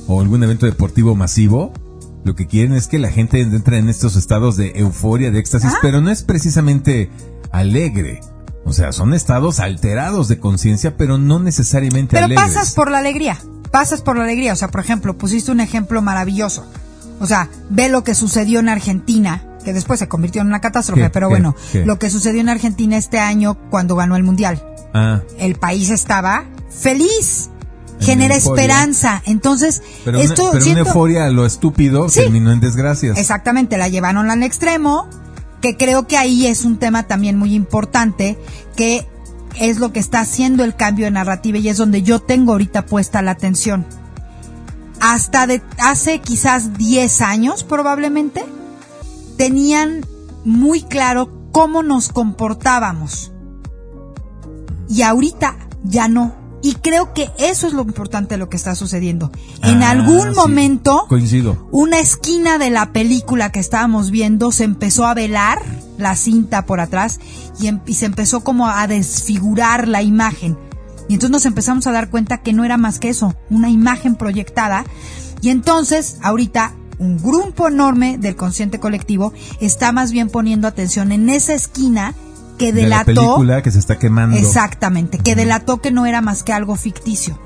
o 0.09 0.21
algún 0.21 0.43
evento 0.43 0.67
deportivo 0.67 1.15
masivo, 1.15 1.73
lo 2.25 2.35
que 2.35 2.47
quieren 2.47 2.73
es 2.75 2.89
que 2.89 2.99
la 2.99 3.11
gente 3.11 3.41
entre 3.41 3.79
en 3.79 3.89
estos 3.89 4.17
estados 4.17 4.57
de 4.57 4.73
euforia, 4.77 5.31
de 5.31 5.39
éxtasis, 5.39 5.73
Ah. 5.75 5.79
pero 5.83 6.01
no 6.01 6.11
es 6.11 6.23
precisamente 6.23 7.11
alegre. 7.53 8.21
O 8.65 8.73
sea, 8.73 8.93
son 8.93 9.13
estados 9.13 9.61
alterados 9.61 10.29
de 10.29 10.39
conciencia, 10.39 10.97
pero 10.97 11.19
no 11.19 11.39
necesariamente 11.39 12.17
Pero 12.17 12.25
alegres. 12.27 12.47
pasas 12.55 12.73
por 12.75 12.91
la 12.91 12.99
alegría, 12.99 13.39
pasas 13.71 14.01
por 14.01 14.17
la 14.17 14.25
alegría. 14.25 14.55
O 14.55 14.57
sea, 14.57 14.69
por 14.69 14.81
ejemplo, 14.81 15.19
pusiste 15.19 15.51
un 15.53 15.61
ejemplo 15.61 16.01
maravilloso. 16.01 16.65
O 17.21 17.27
sea, 17.27 17.49
ve 17.71 17.89
lo 17.91 18.03
que 18.05 18.15
sucedió 18.15 18.61
en 18.61 18.69
Argentina, 18.71 19.43
que 19.65 19.73
después 19.75 19.99
se 20.01 20.09
convirtió 20.09 20.41
en 20.41 20.49
una 20.49 20.61
catástrofe, 20.61 21.03
¿Qué? 21.03 21.11
pero 21.11 21.29
¿Qué? 21.29 21.33
bueno, 21.35 21.55
¿Qué? 21.73 21.85
lo 21.85 21.99
que 21.99 22.09
sucedió 22.11 22.41
en 22.41 22.49
Argentina 22.49 22.97
este 22.97 23.19
año 23.19 23.57
cuando 23.71 23.97
ganó 23.97 24.17
el 24.17 24.23
Mundial. 24.25 24.63
Ah, 24.95 25.21
El 25.39 25.57
país 25.57 25.91
estaba 25.91 26.45
feliz, 26.71 27.51
genera 28.05 28.35
esperanza. 28.37 29.23
Entonces, 29.27 29.83
pero, 30.05 30.19
esto 30.19 30.43
una, 30.43 30.53
pero 30.53 30.65
siento- 30.65 30.81
una 30.83 30.89
euforia 30.91 31.25
a 31.27 31.31
lo 31.31 31.47
estúpido 31.47 32.09
Sí. 32.09 32.21
terminó 32.21 32.53
en 32.53 32.61
desgracias. 32.61 33.19
Exactamente, 33.19 33.77
la 33.79 33.89
llevaron 33.89 34.31
al 34.31 34.43
extremo, 34.43 35.09
que 35.61 35.77
creo 35.77 36.07
que 36.07 36.17
ahí 36.17 36.47
es 36.47 36.65
un 36.65 36.79
tema 36.79 37.05
también 37.05 37.39
muy 37.39 37.55
importante, 37.55 38.39
que 38.77 39.07
es 39.59 39.79
lo 39.79 39.93
que 39.93 40.01
está 40.01 40.21
haciendo 40.21 40.65
el 40.65 40.75
cambio 40.77 41.05
de 41.07 41.11
narrativa 41.13 41.59
y 41.59 41.69
es 41.69 41.77
donde 41.77 42.03
yo 42.03 42.21
tengo 42.21 42.53
ahorita 42.53 42.87
puesta 42.87 43.23
la 43.23 43.31
atención. 43.33 43.87
Hasta 45.01 45.47
de 45.47 45.63
hace 45.79 46.21
quizás 46.21 46.77
10 46.77 47.21
años 47.21 47.63
probablemente, 47.65 48.45
tenían 49.37 50.05
muy 50.45 50.83
claro 50.83 51.31
cómo 51.53 51.83
nos 51.83 52.09
comportábamos. 52.09 53.33
Y 54.89 55.03
ahorita 55.03 55.57
ya 55.85 56.09
no. 56.09 56.35
Y 56.65 56.77
creo 56.77 57.13
que 57.13 57.31
eso 57.39 57.67
es 57.67 57.75
lo 57.75 57.83
importante 57.83 58.35
de 58.35 58.39
lo 58.39 58.49
que 58.49 58.57
está 58.57 58.75
sucediendo. 58.75 59.31
En 59.63 59.83
Ah, 59.83 59.91
algún 59.91 60.31
sí, 60.31 60.35
momento, 60.35 61.05
Coincido. 61.11 61.69
una 61.71 61.99
esquina 62.01 62.57
de 62.57 62.71
la 62.71 62.91
película 62.91 63.53
que 63.53 63.61
estábamos 63.61 64.11
viendo 64.11 64.51
se 64.51 64.65
empezó 64.65 65.05
a 65.07 65.13
velar 65.13 65.59
la 65.99 66.17
cinta 66.17 66.65
por 66.65 66.81
atrás 66.81 67.21
y, 67.61 67.67
em- 67.67 67.81
y 67.87 67.95
se 67.95 68.07
empezó 68.07 68.41
como 68.43 68.67
a 68.67 68.87
desfigurar 68.87 69.89
la 69.89 70.01
imagen. 70.01 70.57
Y 71.07 71.13
entonces 71.13 71.31
nos 71.33 71.45
empezamos 71.45 71.87
a 71.87 71.93
dar 71.93 72.09
cuenta 72.09 72.39
que 72.39 72.55
no 72.55 72.65
era 72.65 72.79
más 72.79 72.99
que 72.99 73.11
eso, 73.11 73.35
una 73.51 73.69
imagen 73.69 74.15
proyectada. 74.17 74.87
Y 75.43 75.51
entonces, 75.51 76.17
ahorita, 76.23 76.73
un 76.99 77.19
grupo 77.19 77.69
enorme 77.69 78.17
del 78.17 78.37
consciente 78.37 78.81
colectivo 78.81 79.35
está 79.61 79.93
más 79.93 80.13
bien 80.13 80.31
poniendo 80.31 80.67
atención 80.67 81.13
en 81.13 81.29
esa 81.29 81.53
esquina 81.53 82.15
que 82.59 82.73
De 82.73 82.83
la 82.87 83.05
delató. 83.05 83.35
película 83.37 83.63
que 83.63 83.71
se 83.71 83.79
está 83.79 83.99
quemando. 83.99 84.37
Exactamente, 84.37 85.19
que 85.19 85.35
delató 85.35 85.79
que 85.81 85.91
no 85.91 86.07
era 86.07 86.21
más 86.21 86.43
que 86.43 86.53
algo 86.53 86.77
ficticio. 86.77 87.39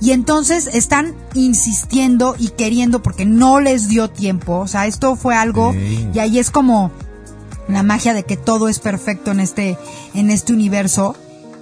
Y 0.00 0.12
entonces 0.12 0.68
están 0.72 1.14
insistiendo 1.34 2.34
y 2.38 2.48
queriendo 2.48 3.02
porque 3.02 3.26
no 3.26 3.60
les 3.60 3.88
dio 3.88 4.08
tiempo. 4.08 4.58
O 4.60 4.66
sea, 4.68 4.86
esto 4.86 5.14
fue 5.16 5.34
algo 5.34 5.72
Sí. 5.72 6.08
y 6.14 6.18
ahí 6.20 6.38
es 6.38 6.50
como 6.50 6.90
la 7.68 7.82
magia 7.82 8.14
de 8.14 8.22
que 8.24 8.36
todo 8.38 8.68
es 8.68 8.78
perfecto 8.78 9.30
en 9.30 9.40
este 9.40 9.76
en 10.14 10.30
este 10.30 10.52
universo. 10.54 11.14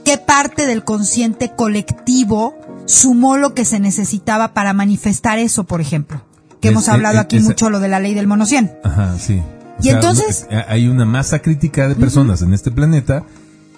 ¿Qué 0.05 0.19
parte 0.19 0.67
del 0.67 0.85
consciente 0.85 1.53
colectivo 1.57 2.55
sumó 2.87 3.37
lo 3.37 3.55
que 3.55 3.65
se 3.65 3.81
necesitaba 3.81 4.55
para 4.55 4.73
manifestar 4.73 5.39
eso, 5.39 5.65
por 5.65 5.81
ejemplo? 5.81 6.23
Que 6.61 6.69
Es- 6.69 6.73
hemos 6.73 6.89
hablado 6.89 7.17
es- 7.17 7.21
aquí 7.23 7.41
mucho 7.41 7.71
lo 7.71 7.81
de 7.81 7.89
la 7.89 7.99
ley 8.01 8.15
del 8.15 8.27
mono 8.29 8.47
100. 8.47 8.73
Ajá, 8.85 9.17
sí. 9.19 9.43
O 9.79 9.95
entonces- 9.95 10.47
eh, 10.51 10.65
hay 10.69 10.89
una 10.89 11.05
masa 11.05 11.41
crítica 11.41 11.89
de 11.89 11.95
personas 11.95 12.43
en 12.43 12.53
este 12.55 12.71
planeta 12.71 13.25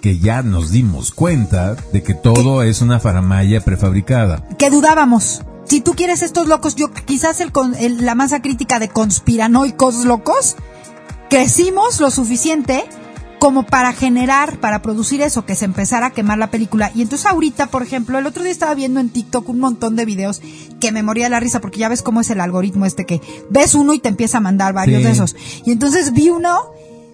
que 0.01 0.17
ya 0.17 0.41
nos 0.41 0.71
dimos 0.71 1.11
cuenta 1.11 1.75
de 1.93 2.01
que 2.01 2.13
todo 2.15 2.63
es 2.63 2.81
una 2.81 2.99
faramaya 2.99 3.61
prefabricada. 3.61 4.43
que 4.57 4.69
dudábamos. 4.69 5.41
Si 5.65 5.79
tú 5.79 5.93
quieres 5.93 6.21
estos 6.23 6.47
locos, 6.47 6.75
yo 6.75 6.91
quizás 6.91 7.39
el, 7.39 7.51
el- 7.79 8.03
la 8.05 8.15
masa 8.15 8.41
crítica 8.41 8.79
de 8.79 8.89
conspiranoicos 8.89 10.03
locos, 10.05 10.55
crecimos 11.29 11.99
lo 11.99 12.11
suficiente 12.11 12.83
como 13.41 13.63
para 13.63 13.91
generar, 13.91 14.59
para 14.59 14.83
producir 14.83 15.19
eso, 15.23 15.47
que 15.47 15.55
se 15.55 15.65
empezara 15.65 16.05
a 16.05 16.11
quemar 16.11 16.37
la 16.37 16.51
película. 16.51 16.91
Y 16.93 17.01
entonces 17.01 17.25
ahorita, 17.25 17.71
por 17.71 17.81
ejemplo, 17.81 18.19
el 18.19 18.27
otro 18.27 18.43
día 18.43 18.51
estaba 18.51 18.75
viendo 18.75 18.99
en 18.99 19.09
TikTok 19.09 19.49
un 19.49 19.57
montón 19.59 19.95
de 19.95 20.05
videos 20.05 20.43
que 20.79 20.91
me 20.91 21.01
moría 21.01 21.23
de 21.23 21.31
la 21.31 21.39
risa, 21.39 21.59
porque 21.59 21.79
ya 21.79 21.89
ves 21.89 22.03
cómo 22.03 22.21
es 22.21 22.29
el 22.29 22.39
algoritmo 22.39 22.85
este 22.85 23.07
que 23.07 23.19
ves 23.49 23.73
uno 23.73 23.95
y 23.95 23.99
te 23.99 24.09
empieza 24.09 24.37
a 24.37 24.41
mandar 24.41 24.73
varios 24.73 24.99
Sí. 24.99 25.05
de 25.05 25.11
esos. 25.11 25.35
Y 25.65 25.71
entonces 25.71 26.13
vi 26.13 26.29
uno 26.29 26.55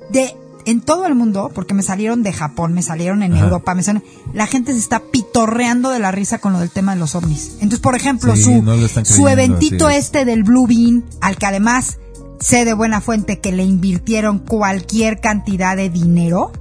de 0.09 0.35
en 0.65 0.81
todo 0.81 1.05
el 1.07 1.15
mundo, 1.15 1.49
porque 1.55 1.73
me 1.73 1.81
salieron 1.81 2.23
de 2.23 2.33
Japón, 2.33 2.73
me 2.73 2.81
salieron 2.81 3.23
en 3.23 3.31
Ajá. 3.33 3.45
Europa, 3.45 3.73
me 3.73 3.83
salieron, 3.83 4.05
la 4.33 4.47
gente 4.47 4.73
se 4.73 4.79
está 4.79 4.99
pitorreando 4.99 5.91
de 5.91 5.99
la 5.99 6.11
risa 6.11 6.39
con 6.39 6.51
lo 6.51 6.59
del 6.59 6.71
tema 6.71 6.93
de 6.93 6.99
los 6.99 7.15
ovnis. 7.15 7.51
Entonces, 7.61 7.79
por 7.79 7.95
ejemplo, 7.95 8.35
Sí, 8.35 8.43
su, 8.43 8.61
no 8.63 8.75
su 9.05 9.29
eventito 9.29 9.87
este 9.87 10.25
del 10.25 10.43
Blue 10.43 10.67
Bean, 10.67 11.05
al 11.21 11.37
que 11.37 11.45
además 11.45 11.99
sé 12.39 12.65
de 12.65 12.73
buena 12.73 13.01
fuente 13.01 13.39
que 13.39 13.51
le 13.51 13.63
invirtieron 13.63 14.39
cualquier 14.39 15.19
cantidad 15.19 15.75
de 15.75 15.89
dinero. 15.89 16.51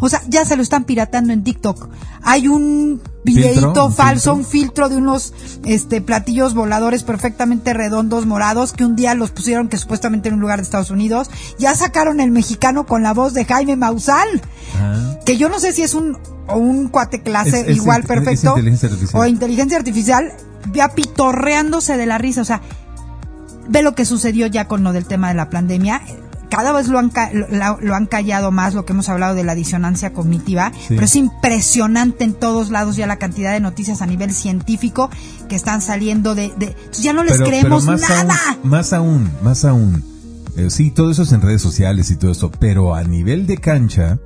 O 0.00 0.08
sea, 0.10 0.20
ya 0.28 0.44
se 0.44 0.56
lo 0.56 0.62
están 0.62 0.84
piratando 0.84 1.32
en 1.32 1.42
TikTok. 1.44 1.88
Hay 2.22 2.48
un. 2.48 3.00
¿Un 3.28 3.92
falso, 3.92 3.96
filtro? 3.96 4.34
un 4.34 4.44
filtro 4.44 4.88
de 4.88 4.96
unos 4.96 5.34
este 5.64 6.00
platillos 6.00 6.54
voladores 6.54 7.02
perfectamente 7.02 7.74
redondos, 7.74 8.24
morados, 8.24 8.72
que 8.72 8.84
un 8.84 8.94
día 8.94 9.14
los 9.14 9.30
pusieron 9.32 9.68
que 9.68 9.78
supuestamente 9.78 10.28
en 10.28 10.34
un 10.36 10.40
lugar 10.40 10.58
de 10.60 10.62
Estados 10.62 10.90
Unidos. 10.92 11.28
Ya 11.58 11.74
sacaron 11.74 12.20
el 12.20 12.30
mexicano 12.30 12.86
con 12.86 13.02
la 13.02 13.12
voz 13.14 13.34
de 13.34 13.44
Jaime 13.44 13.74
Maussan, 13.74 14.28
Ajá. 14.76 15.18
que 15.24 15.36
yo 15.38 15.48
no 15.48 15.58
sé 15.58 15.72
si 15.72 15.82
es 15.82 15.94
un 15.94 16.16
o 16.46 16.56
un 16.56 16.86
cuate 16.88 17.20
clase 17.22 17.62
Es- 17.62 17.66
es 17.68 17.76
igual 17.78 18.02
es 18.02 18.06
perfecto 18.06 18.50
inteligencia 18.50 18.90
o 19.18 19.26
inteligencia 19.26 19.76
artificial, 19.78 20.32
ya 20.72 20.90
pitorreándose 20.94 21.96
de 21.96 22.06
la 22.06 22.18
risa, 22.18 22.42
o 22.42 22.44
sea, 22.44 22.60
ve 23.68 23.82
lo 23.82 23.94
que 23.94 24.04
sucedió 24.04 24.46
ya 24.46 24.66
con 24.68 24.82
lo 24.84 24.92
del 24.92 25.06
tema 25.06 25.28
de 25.28 25.34
la 25.34 25.50
pandemia. 25.50 26.02
Cada 26.48 26.72
vez 26.72 26.86
lo 26.86 27.00
han, 27.00 27.10
lo, 27.50 27.80
lo 27.80 27.94
han 27.96 28.06
callado 28.06 28.52
más, 28.52 28.72
lo 28.74 28.84
que 28.86 28.92
hemos 28.92 29.08
hablado 29.08 29.34
de 29.34 29.42
la 29.42 29.56
disonancia 29.56 30.12
cognitiva, 30.12 30.70
pero 30.88 31.02
es 31.04 31.16
impresionante 31.16 32.22
en 32.22 32.34
todos 32.34 32.70
lados 32.70 32.94
ya 32.96 33.06
la 33.08 33.16
cantidad 33.18 33.52
de 33.52 33.58
noticias 33.60 34.00
a 34.00 34.06
nivel 34.06 34.32
científico 34.32 35.10
que 35.48 35.56
están 35.56 35.82
saliendo 35.82 36.36
de... 36.36 36.52
ya 37.00 37.12
no 37.12 37.24
les 37.24 37.32
Pero- 37.38 37.46
creemos 37.46 37.84
pero 37.84 37.98
más 37.98 38.08
nada. 38.08 38.34
Aún, 38.62 38.70
más 38.70 38.92
aún, 38.92 39.30
más 39.42 39.64
aún. 39.64 40.04
Eh, 40.56 40.70
sí, 40.70 40.90
todo 40.92 41.10
eso 41.10 41.24
es 41.24 41.32
en 41.32 41.42
redes 41.42 41.60
sociales 41.60 42.10
y 42.12 42.16
todo 42.16 42.30
eso, 42.30 42.50
pero 42.50 42.94
a 42.94 43.02
nivel 43.02 43.46
de 43.48 43.58
cancha, 43.58 44.18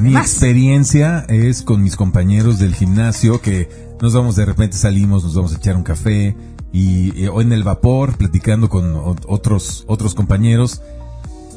mi 0.00 0.14
experiencia 0.16 1.24
es 1.28 1.62
con 1.62 1.82
mis 1.82 1.96
compañeros 1.96 2.58
del 2.58 2.74
gimnasio 2.74 3.40
que 3.40 3.68
nos 4.00 4.12
vamos 4.12 4.36
de 4.36 4.44
repente 4.44 4.76
salimos, 4.76 5.24
nos 5.24 5.34
vamos 5.34 5.52
a 5.54 5.56
echar 5.56 5.76
un 5.76 5.82
café 5.84 6.36
y 6.72 7.24
eh, 7.24 7.28
o 7.28 7.40
en 7.42 7.52
el 7.52 7.62
vapor 7.64 8.16
platicando 8.16 8.68
con 8.68 8.94
otros 9.26 9.84
otros 9.86 10.14
compañeros. 10.14 10.80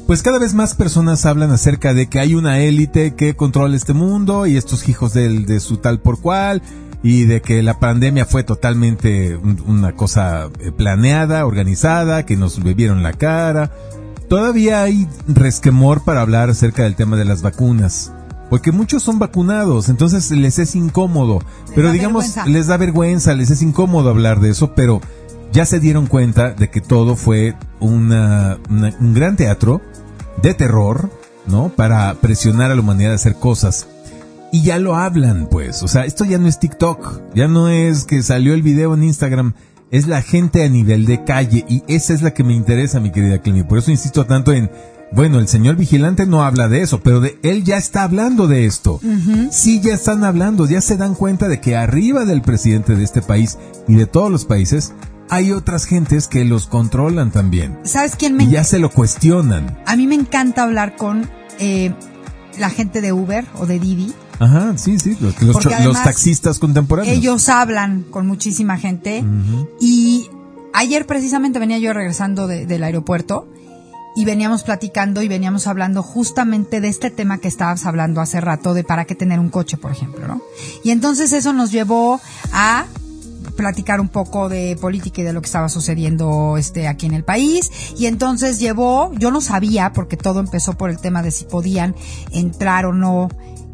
Pues 0.06 0.22
cada 0.22 0.38
vez 0.38 0.54
más 0.54 0.74
personas 0.74 1.26
hablan 1.26 1.50
acerca 1.50 1.92
de 1.92 2.08
que 2.08 2.20
hay 2.20 2.34
una 2.36 2.60
élite 2.60 3.14
que 3.16 3.34
controla 3.34 3.74
este 3.74 3.92
mundo 3.92 4.46
y 4.46 4.56
estos 4.56 4.88
hijos 4.88 5.12
del, 5.14 5.46
de 5.46 5.58
su 5.58 5.78
tal 5.78 5.98
por 6.00 6.20
cual 6.20 6.62
y 7.02 7.24
de 7.24 7.40
que 7.42 7.62
la 7.62 7.80
pandemia 7.80 8.24
fue 8.24 8.44
totalmente 8.44 9.36
un- 9.36 9.60
una 9.66 9.92
cosa 9.96 10.48
eh, 10.60 10.70
planeada, 10.70 11.44
organizada, 11.44 12.24
que 12.24 12.36
nos 12.36 12.62
bebieron 12.62 13.02
la 13.02 13.14
cara. 13.14 13.72
Todavía 14.28 14.82
hay 14.82 15.08
resquemor 15.28 16.04
para 16.04 16.20
hablar 16.22 16.50
acerca 16.50 16.82
del 16.84 16.94
tema 16.96 17.16
de 17.16 17.24
las 17.24 17.42
vacunas. 17.42 18.12
Porque 18.50 18.70
muchos 18.72 19.02
son 19.02 19.18
vacunados, 19.18 19.88
entonces 19.88 20.30
les 20.30 20.58
es 20.58 20.76
incómodo. 20.76 21.40
Pero 21.74 21.90
digamos, 21.90 22.24
vergüenza. 22.24 22.46
les 22.50 22.66
da 22.68 22.76
vergüenza, 22.76 23.34
les 23.34 23.50
es 23.50 23.60
incómodo 23.62 24.08
hablar 24.10 24.40
de 24.40 24.50
eso, 24.50 24.72
pero 24.74 25.00
ya 25.52 25.64
se 25.66 25.80
dieron 25.80 26.06
cuenta 26.06 26.50
de 26.50 26.70
que 26.70 26.80
todo 26.80 27.16
fue 27.16 27.54
una, 27.80 28.58
una- 28.70 28.94
un 29.00 29.14
gran 29.14 29.36
teatro 29.36 29.80
de 30.42 30.54
terror, 30.54 31.10
¿no? 31.46 31.70
Para 31.70 32.14
presionar 32.14 32.70
a 32.70 32.74
la 32.74 32.80
humanidad 32.82 33.12
a 33.12 33.16
hacer 33.16 33.34
cosas. 33.36 33.88
Y 34.52 34.62
ya 34.62 34.78
lo 34.78 34.94
hablan, 34.94 35.48
pues. 35.50 35.82
O 35.82 35.88
sea, 35.88 36.04
esto 36.04 36.24
ya 36.24 36.38
no 36.38 36.46
es 36.46 36.60
TikTok. 36.60 37.20
Ya 37.34 37.48
no 37.48 37.68
es 37.68 38.04
que 38.04 38.22
salió 38.22 38.54
el 38.54 38.62
video 38.62 38.94
en 38.94 39.02
Instagram. 39.02 39.54
Es 39.90 40.06
la 40.06 40.22
gente 40.22 40.64
a 40.64 40.68
nivel 40.68 41.04
de 41.04 41.24
calle. 41.24 41.64
Y 41.68 41.82
esa 41.88 42.14
es 42.14 42.22
la 42.22 42.32
que 42.32 42.44
me 42.44 42.54
interesa, 42.54 43.00
mi 43.00 43.10
querida 43.10 43.38
Clemi. 43.40 43.64
Por 43.64 43.78
eso 43.78 43.90
insisto 43.90 44.24
tanto 44.24 44.52
en, 44.52 44.70
bueno, 45.12 45.38
el 45.38 45.48
señor 45.48 45.76
vigilante 45.76 46.26
no 46.26 46.42
habla 46.44 46.68
de 46.68 46.82
eso, 46.82 47.00
pero 47.00 47.20
de 47.20 47.38
él 47.42 47.64
ya 47.64 47.76
está 47.76 48.02
hablando 48.02 48.48
de 48.48 48.66
esto. 48.66 49.00
Sí, 49.50 49.80
ya 49.80 49.94
están 49.94 50.24
hablando, 50.24 50.66
ya 50.68 50.80
se 50.80 50.96
dan 50.96 51.14
cuenta 51.14 51.48
de 51.48 51.60
que 51.60 51.76
arriba 51.76 52.24
del 52.24 52.42
presidente 52.42 52.96
de 52.96 53.04
este 53.04 53.22
país 53.22 53.56
y 53.88 53.94
de 53.94 54.06
todos 54.06 54.30
los 54.30 54.44
países, 54.44 54.92
hay 55.30 55.52
otras 55.52 55.84
gentes 55.86 56.28
que 56.28 56.44
los 56.44 56.66
controlan 56.66 57.30
también. 57.30 57.78
¿Sabes 57.84 58.14
quién 58.16 58.36
me 58.36 58.44
Y 58.44 58.50
ya 58.50 58.64
se 58.64 58.78
lo 58.78 58.90
cuestionan. 58.90 59.78
A 59.86 59.96
mí 59.96 60.06
me 60.06 60.14
encanta 60.14 60.62
hablar 60.64 60.96
con 60.96 61.28
eh, 61.58 61.92
la 62.58 62.70
gente 62.70 63.00
de 63.00 63.12
Uber 63.12 63.44
o 63.58 63.66
de 63.66 63.78
Didi. 63.78 64.12
Ajá, 64.38 64.76
sí, 64.76 64.98
sí, 64.98 65.16
los, 65.20 66.02
taxistas 66.02 66.58
contemporáneos. 66.58 67.16
Ellos 67.16 67.48
hablan 67.48 68.02
con 68.02 68.26
muchísima 68.26 68.76
gente. 68.76 69.24
Y 69.80 70.28
ayer 70.74 71.06
precisamente 71.06 71.58
venía 71.58 71.78
yo 71.78 71.92
regresando 71.94 72.46
de- 72.46 72.66
del 72.66 72.84
aeropuerto 72.84 73.48
y 74.16 74.24
veníamos 74.24 74.64
platicando 74.64 75.22
y 75.22 75.28
veníamos 75.28 75.66
hablando 75.66 76.02
justamente 76.02 76.80
de 76.80 76.88
este 76.88 77.10
tema 77.10 77.38
que 77.38 77.48
estabas 77.48 77.84
hablando 77.84 78.20
hace 78.20 78.40
rato, 78.40 78.74
de 78.74 78.82
para 78.82 79.04
qué 79.04 79.14
tener 79.14 79.38
un 79.38 79.50
coche, 79.50 79.76
por 79.76 79.92
ejemplo, 79.92 80.26
¿no? 80.26 80.40
Y 80.82 80.90
entonces 80.90 81.32
eso 81.32 81.52
nos 81.52 81.70
llevó 81.70 82.18
a 82.52 82.86
platicar 83.56 84.00
un 84.00 84.08
poco 84.08 84.48
de 84.48 84.76
política 84.80 85.20
y 85.20 85.24
de 85.24 85.32
lo 85.32 85.40
que 85.40 85.46
estaba 85.46 85.68
sucediendo 85.68 86.56
este 86.56 86.88
aquí 86.88 87.06
en 87.06 87.14
el 87.14 87.24
país 87.24 87.70
y 87.96 88.06
entonces 88.06 88.58
llevó 88.58 89.12
yo 89.14 89.30
no 89.30 89.40
sabía 89.40 89.92
porque 89.94 90.16
todo 90.16 90.40
empezó 90.40 90.74
por 90.74 90.90
el 90.90 90.98
tema 90.98 91.22
de 91.22 91.30
si 91.30 91.44
podían 91.46 91.94
entrar 92.32 92.84
o 92.84 92.92
no 92.92 93.28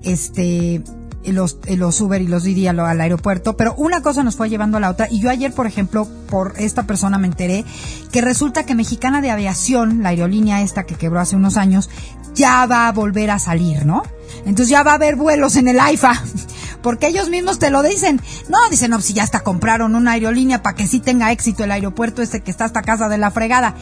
este 0.05 0.83
los, 1.25 1.59
los 1.67 2.01
Uber 2.01 2.21
y 2.21 2.27
los 2.27 2.43
Didi 2.43 2.67
al, 2.67 2.81
al 2.81 3.01
aeropuerto, 3.01 3.57
pero 3.57 3.75
una 3.77 4.03
cosa 4.03 4.25
nos 4.25 4.37
fue 4.37 4.51
llevando 4.51 4.79
a 4.79 4.81
la 4.81 4.91
otra 4.91 5.09
y 5.11 5.21
yo 5.21 5.31
ayer, 5.31 5.53
por 5.53 5.67
ejemplo, 5.67 6.09
por 6.29 6.55
esta 6.57 6.85
persona 6.85 7.19
me 7.19 7.29
enteré 7.29 7.65
que 8.11 8.21
resulta 8.21 8.65
que 8.65 8.75
Mexicana 8.75 9.21
de 9.21 9.31
Aviación, 9.31 10.03
la 10.03 10.11
aerolínea 10.11 10.63
esta 10.63 10.85
que 10.85 10.95
quebró 10.95 11.21
hace 11.21 11.37
unos 11.37 11.57
años, 11.57 11.89
ya 12.35 12.67
va 12.67 12.89
a 12.89 12.93
volver 12.93 13.31
a 13.31 13.39
salir, 13.39 13.85
¿no? 13.85 14.03
Entonces 14.41 14.69
ya 14.69 14.83
va 14.83 14.93
a 14.93 14.95
haber 14.95 15.17
vuelos 15.17 15.57
en 15.57 15.69
el 15.69 15.79
AIFA, 15.79 16.23
porque 16.83 17.09
ellos 17.09 17.29
mismos 17.29 17.59
te 17.59 17.71
lo 17.71 17.83
dicen. 17.83 18.21
No, 18.49 18.59
dicen, 18.71 18.91
no, 18.91 19.01
si 19.01 19.13
ya 19.13 19.23
hasta 19.23 19.41
compraron 19.41 19.95
una 19.95 20.13
aerolínea 20.13 20.63
para 20.63 20.77
que 20.77 20.87
sí 20.87 21.01
tenga 21.01 21.33
éxito 21.33 21.65
el 21.65 21.71
aeropuerto 21.71 22.23
este 22.23 22.41
que 22.41 22.51
está 22.51 22.65
hasta 22.65 22.83
casa 22.83 23.09
de 23.09 23.19
la 23.19 23.31
fregada. 23.31 23.75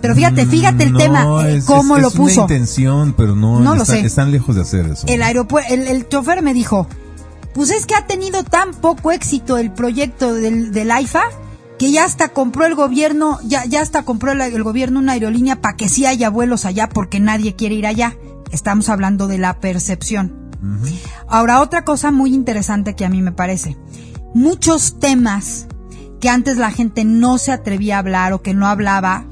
Pero 0.00 0.14
fíjate, 0.14 0.46
fíjate 0.46 0.84
el 0.84 0.92
No, 0.92 0.98
tema, 0.98 1.48
es- 1.48 1.64
cómo 1.64 1.96
es- 1.96 2.02
lo 2.02 2.08
es 2.08 2.14
puso. 2.14 2.44
una 2.44 2.54
intención, 2.54 3.12
pero 3.16 3.34
no, 3.36 3.60
No 3.60 3.74
lo 3.74 3.84
sé. 3.84 4.00
están 4.00 4.30
lejos 4.30 4.56
de 4.56 4.62
hacer 4.62 4.86
eso. 4.86 5.06
El 5.06 5.22
aeropuerto, 5.22 5.72
el, 5.74 5.86
el 5.88 6.08
chofer 6.08 6.42
me 6.42 6.54
dijo, 6.54 6.86
pues 7.54 7.70
es 7.70 7.84
que 7.86 7.94
ha 7.94 8.06
tenido 8.06 8.42
tan 8.44 8.72
poco 8.72 9.12
éxito 9.12 9.58
el 9.58 9.70
proyecto 9.72 10.32
del, 10.34 10.72
del 10.72 10.90
AIFA 10.90 11.22
que 11.78 11.90
ya 11.90 12.04
hasta 12.04 12.28
compró 12.30 12.66
el 12.66 12.74
gobierno, 12.74 13.38
ya, 13.44 13.64
ya 13.64 13.80
hasta 13.82 14.02
compró 14.04 14.32
el, 14.32 14.40
el 14.40 14.62
gobierno 14.62 15.00
una 15.00 15.12
aerolínea 15.12 15.60
para 15.60 15.76
que 15.76 15.88
sí 15.88 16.04
haya 16.06 16.28
vuelos 16.30 16.64
allá 16.66 16.88
porque 16.88 17.20
nadie 17.20 17.56
quiere 17.56 17.74
ir 17.74 17.86
allá. 17.86 18.16
Estamos 18.52 18.88
hablando 18.88 19.28
de 19.28 19.38
la 19.38 19.60
percepción. 19.60 20.50
Ahora, 21.28 21.60
otra 21.60 21.84
cosa 21.84 22.10
muy 22.10 22.34
interesante 22.34 22.94
que 22.94 23.04
a 23.04 23.08
mí 23.08 23.22
me 23.22 23.32
parece. 23.32 23.76
Muchos 24.34 24.98
temas 25.00 25.66
que 26.20 26.28
antes 26.28 26.58
la 26.58 26.70
gente 26.70 27.04
no 27.04 27.38
se 27.38 27.50
atrevía 27.52 27.96
a 27.96 28.00
hablar 28.00 28.32
o 28.34 28.42
que 28.42 28.52
no 28.52 28.66
hablaba 28.66 29.24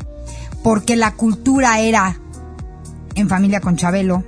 porque 0.63 0.97
la 0.97 1.13
cultura 1.15 1.81
era 1.81 2.19
en 3.15 3.29
familia 3.29 3.61
con 3.61 3.77
Chabelo, 3.77 4.25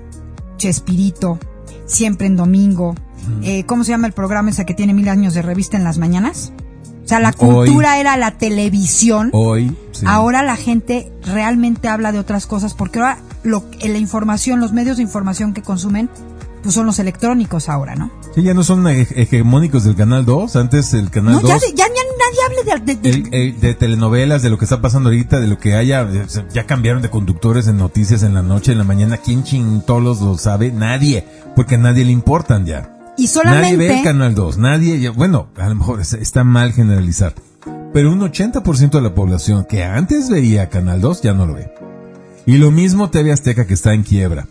Chespirito, 0.56 1.38
siempre 1.86 2.26
en 2.26 2.36
domingo. 2.36 2.94
Eh, 3.42 3.64
¿Cómo 3.64 3.84
se 3.84 3.90
llama 3.90 4.06
el 4.06 4.12
programa 4.12 4.50
ese 4.50 4.64
que 4.66 4.74
tiene 4.74 4.94
mil 4.94 5.08
años 5.08 5.34
de 5.34 5.42
revista 5.42 5.76
en 5.76 5.84
las 5.84 5.98
mañanas? 5.98 6.52
O 7.04 7.08
sea, 7.10 7.20
la 7.20 7.32
cultura 7.32 7.98
era 7.98 8.16
la 8.16 8.32
televisión. 8.38 9.30
Hoy. 9.32 9.76
sí. 9.92 10.04
Ahora 10.06 10.42
la 10.42 10.56
gente 10.56 11.12
realmente 11.24 11.88
habla 11.88 12.12
de 12.12 12.18
otras 12.18 12.46
cosas 12.46 12.74
porque 12.74 12.98
ahora 13.00 13.18
lo, 13.42 13.64
la 13.82 13.98
información, 13.98 14.60
los 14.60 14.72
medios 14.72 14.96
de 14.98 15.02
información 15.02 15.52
que 15.54 15.62
consumen, 15.62 16.08
pues 16.62 16.74
son 16.74 16.86
los 16.86 16.98
electrónicos 16.98 17.68
ahora, 17.68 17.94
¿no? 17.96 18.10
Sí, 18.34 18.42
ya 18.42 18.54
no 18.54 18.62
son 18.62 18.84
hege- 18.84 19.12
hegemónicos 19.16 19.84
del 19.84 19.96
Canal 19.96 20.24
2. 20.24 20.54
Antes 20.56 20.94
el 20.94 21.10
Canal 21.10 21.34
No, 21.34 21.40
2... 21.40 21.48
ya, 21.50 21.58
ya, 21.74 21.86
ya 21.88 21.99
nadie 22.30 22.72
hable 22.72 22.84
de, 22.84 22.94
de- 22.96 23.00
de- 23.10 23.10
el- 23.10 23.34
el- 23.54 23.60
de 23.60 23.74
telenovelas, 23.74 24.42
de 24.42 24.50
lo 24.50 24.58
que 24.58 24.64
está 24.64 24.80
pasando 24.80 25.08
ahorita, 25.08 25.40
de 25.40 25.46
lo 25.48 25.58
que 25.58 25.74
haya, 25.74 26.02
eh, 26.02 26.26
ya 26.52 26.66
cambiaron 26.66 27.02
de 27.02 27.10
conductores 27.10 27.66
en 27.68 27.76
noticias 27.78 28.22
en 28.22 28.34
la 28.34 28.42
noche, 28.42 28.72
en 28.72 28.78
la 28.78 28.84
mañana, 28.84 29.16
¿quién 29.18 29.42
chintolos 29.44 30.20
lo 30.20 30.38
sabe? 30.38 30.70
Nadie, 30.72 31.26
porque 31.56 31.74
a 31.74 31.78
nadie 31.78 32.04
le 32.04 32.12
importan 32.12 32.66
ya. 32.66 32.96
y 33.16 33.26
Nadie 33.44 33.76
ve 33.76 33.84
el 33.86 33.90
solamente 33.90 34.02
Canal 34.04 34.34
2, 34.34 34.56
nadie, 34.58 35.08
bueno, 35.10 35.48
a 35.56 35.68
lo 35.68 35.74
mejor 35.74 36.00
es- 36.00 36.14
está 36.14 36.42
mal 36.44 36.72
generalizar, 36.72 37.34
pero 37.92 38.10
un 38.12 38.20
80% 38.22 38.98
de 38.98 39.02
la 39.02 39.14
población 39.14 39.66
que 39.68 39.84
antes 39.84 40.30
veía 40.30 40.68
Canal 40.70 41.00
2 41.00 41.20
ya 41.22 41.34
no 41.34 41.44
lo 41.46 41.54
ve. 41.54 41.70
Y 42.46 42.56
lo 42.56 42.70
mismo 42.70 43.10
TV 43.10 43.32
Azteca 43.32 43.66
que 43.66 43.74
está 43.74 43.92
en 43.92 44.02
quiebra. 44.04 44.46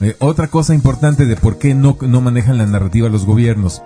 Eh, 0.00 0.14
otra 0.18 0.48
cosa 0.48 0.74
importante 0.74 1.26
de 1.26 1.36
por 1.36 1.58
qué 1.58 1.74
no, 1.74 1.96
no 2.00 2.20
manejan 2.20 2.58
la 2.58 2.66
narrativa 2.66 3.08
los 3.08 3.24
gobiernos. 3.26 3.82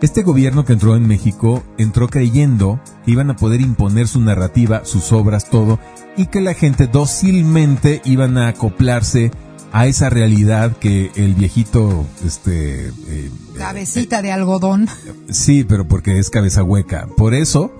Este 0.00 0.22
gobierno 0.22 0.64
que 0.64 0.74
entró 0.74 0.94
en 0.94 1.08
México 1.08 1.64
entró 1.76 2.06
creyendo 2.08 2.80
que 3.04 3.10
iban 3.10 3.30
a 3.30 3.36
poder 3.36 3.60
imponer 3.60 4.06
su 4.06 4.20
narrativa, 4.20 4.84
sus 4.84 5.10
obras, 5.12 5.50
todo, 5.50 5.80
y 6.16 6.26
que 6.26 6.40
la 6.40 6.54
gente 6.54 6.86
dócilmente 6.86 8.00
iban 8.04 8.38
a 8.38 8.46
acoplarse 8.48 9.32
a 9.72 9.88
esa 9.88 10.08
realidad 10.08 10.76
que 10.76 11.10
el 11.16 11.34
viejito, 11.34 12.06
este, 12.24 12.88
eh, 12.88 13.30
cabecita 13.56 14.22
de 14.22 14.30
algodón. 14.30 14.88
Sí, 15.30 15.64
pero 15.64 15.88
porque 15.88 16.18
es 16.18 16.30
cabeza 16.30 16.62
hueca. 16.62 17.08
Por 17.16 17.34
eso 17.34 17.72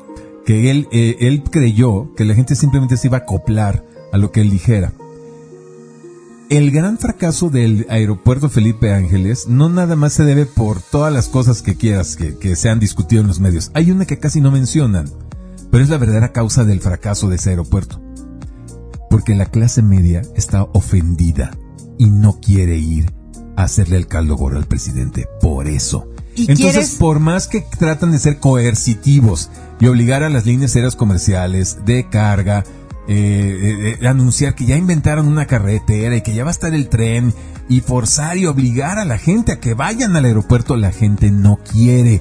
que 0.44 0.72
él, 0.72 0.88
eh, 0.90 1.18
él 1.20 1.44
creyó 1.44 2.14
que 2.16 2.24
la 2.24 2.34
gente 2.34 2.56
simplemente 2.56 2.96
se 2.96 3.06
iba 3.06 3.18
a 3.18 3.20
acoplar 3.20 3.84
a 4.12 4.18
lo 4.18 4.32
que 4.32 4.40
él 4.40 4.50
dijera. 4.50 4.92
El 6.50 6.70
gran 6.70 6.96
fracaso 6.98 7.50
del 7.50 7.86
aeropuerto 7.90 8.48
Felipe 8.48 8.94
Ángeles 8.94 9.48
no 9.48 9.68
nada 9.68 9.96
más 9.96 10.14
se 10.14 10.24
debe 10.24 10.46
por 10.46 10.80
todas 10.80 11.12
las 11.12 11.28
cosas 11.28 11.60
que 11.60 11.76
quieras 11.76 12.16
que, 12.16 12.38
que 12.38 12.56
se 12.56 12.70
han 12.70 12.80
discutido 12.80 13.20
en 13.20 13.28
los 13.28 13.38
medios. 13.38 13.70
Hay 13.74 13.90
una 13.90 14.06
que 14.06 14.18
casi 14.18 14.40
no 14.40 14.50
mencionan, 14.50 15.10
pero 15.70 15.84
es 15.84 15.90
la 15.90 15.98
verdadera 15.98 16.32
causa 16.32 16.64
del 16.64 16.80
fracaso 16.80 17.28
de 17.28 17.36
ese 17.36 17.50
aeropuerto. 17.50 18.00
Porque 19.10 19.34
la 19.34 19.46
clase 19.46 19.82
media 19.82 20.22
está 20.36 20.62
ofendida 20.62 21.50
y 21.98 22.06
no 22.10 22.40
quiere 22.40 22.78
ir 22.78 23.12
a 23.56 23.64
hacerle 23.64 23.98
el 23.98 24.06
caldo 24.06 24.36
gordo 24.36 24.56
al 24.56 24.66
presidente. 24.66 25.26
Por 25.42 25.66
eso. 25.68 26.08
¿Y 26.34 26.42
Entonces, 26.42 26.72
quieres- 26.72 26.94
por 26.94 27.20
más 27.20 27.46
que 27.46 27.60
tratan 27.78 28.10
de 28.12 28.18
ser 28.18 28.38
coercitivos 28.38 29.50
y 29.80 29.86
obligar 29.86 30.22
a 30.22 30.30
las 30.30 30.46
líneas 30.46 30.74
aéreas 30.76 30.96
comerciales 30.96 31.78
de 31.84 32.08
carga, 32.08 32.64
eh, 33.08 33.96
eh, 34.00 34.06
anunciar 34.06 34.54
que 34.54 34.66
ya 34.66 34.76
inventaron 34.76 35.26
una 35.28 35.46
carretera 35.46 36.16
y 36.16 36.20
que 36.22 36.34
ya 36.34 36.44
va 36.44 36.50
a 36.50 36.52
estar 36.52 36.74
el 36.74 36.88
tren 36.88 37.32
y 37.68 37.80
forzar 37.80 38.36
y 38.38 38.46
obligar 38.46 38.98
a 38.98 39.04
la 39.04 39.18
gente 39.18 39.52
a 39.52 39.60
que 39.60 39.74
vayan 39.74 40.14
al 40.16 40.24
aeropuerto, 40.26 40.76
la 40.76 40.92
gente 40.92 41.30
no 41.30 41.58
quiere. 41.72 42.20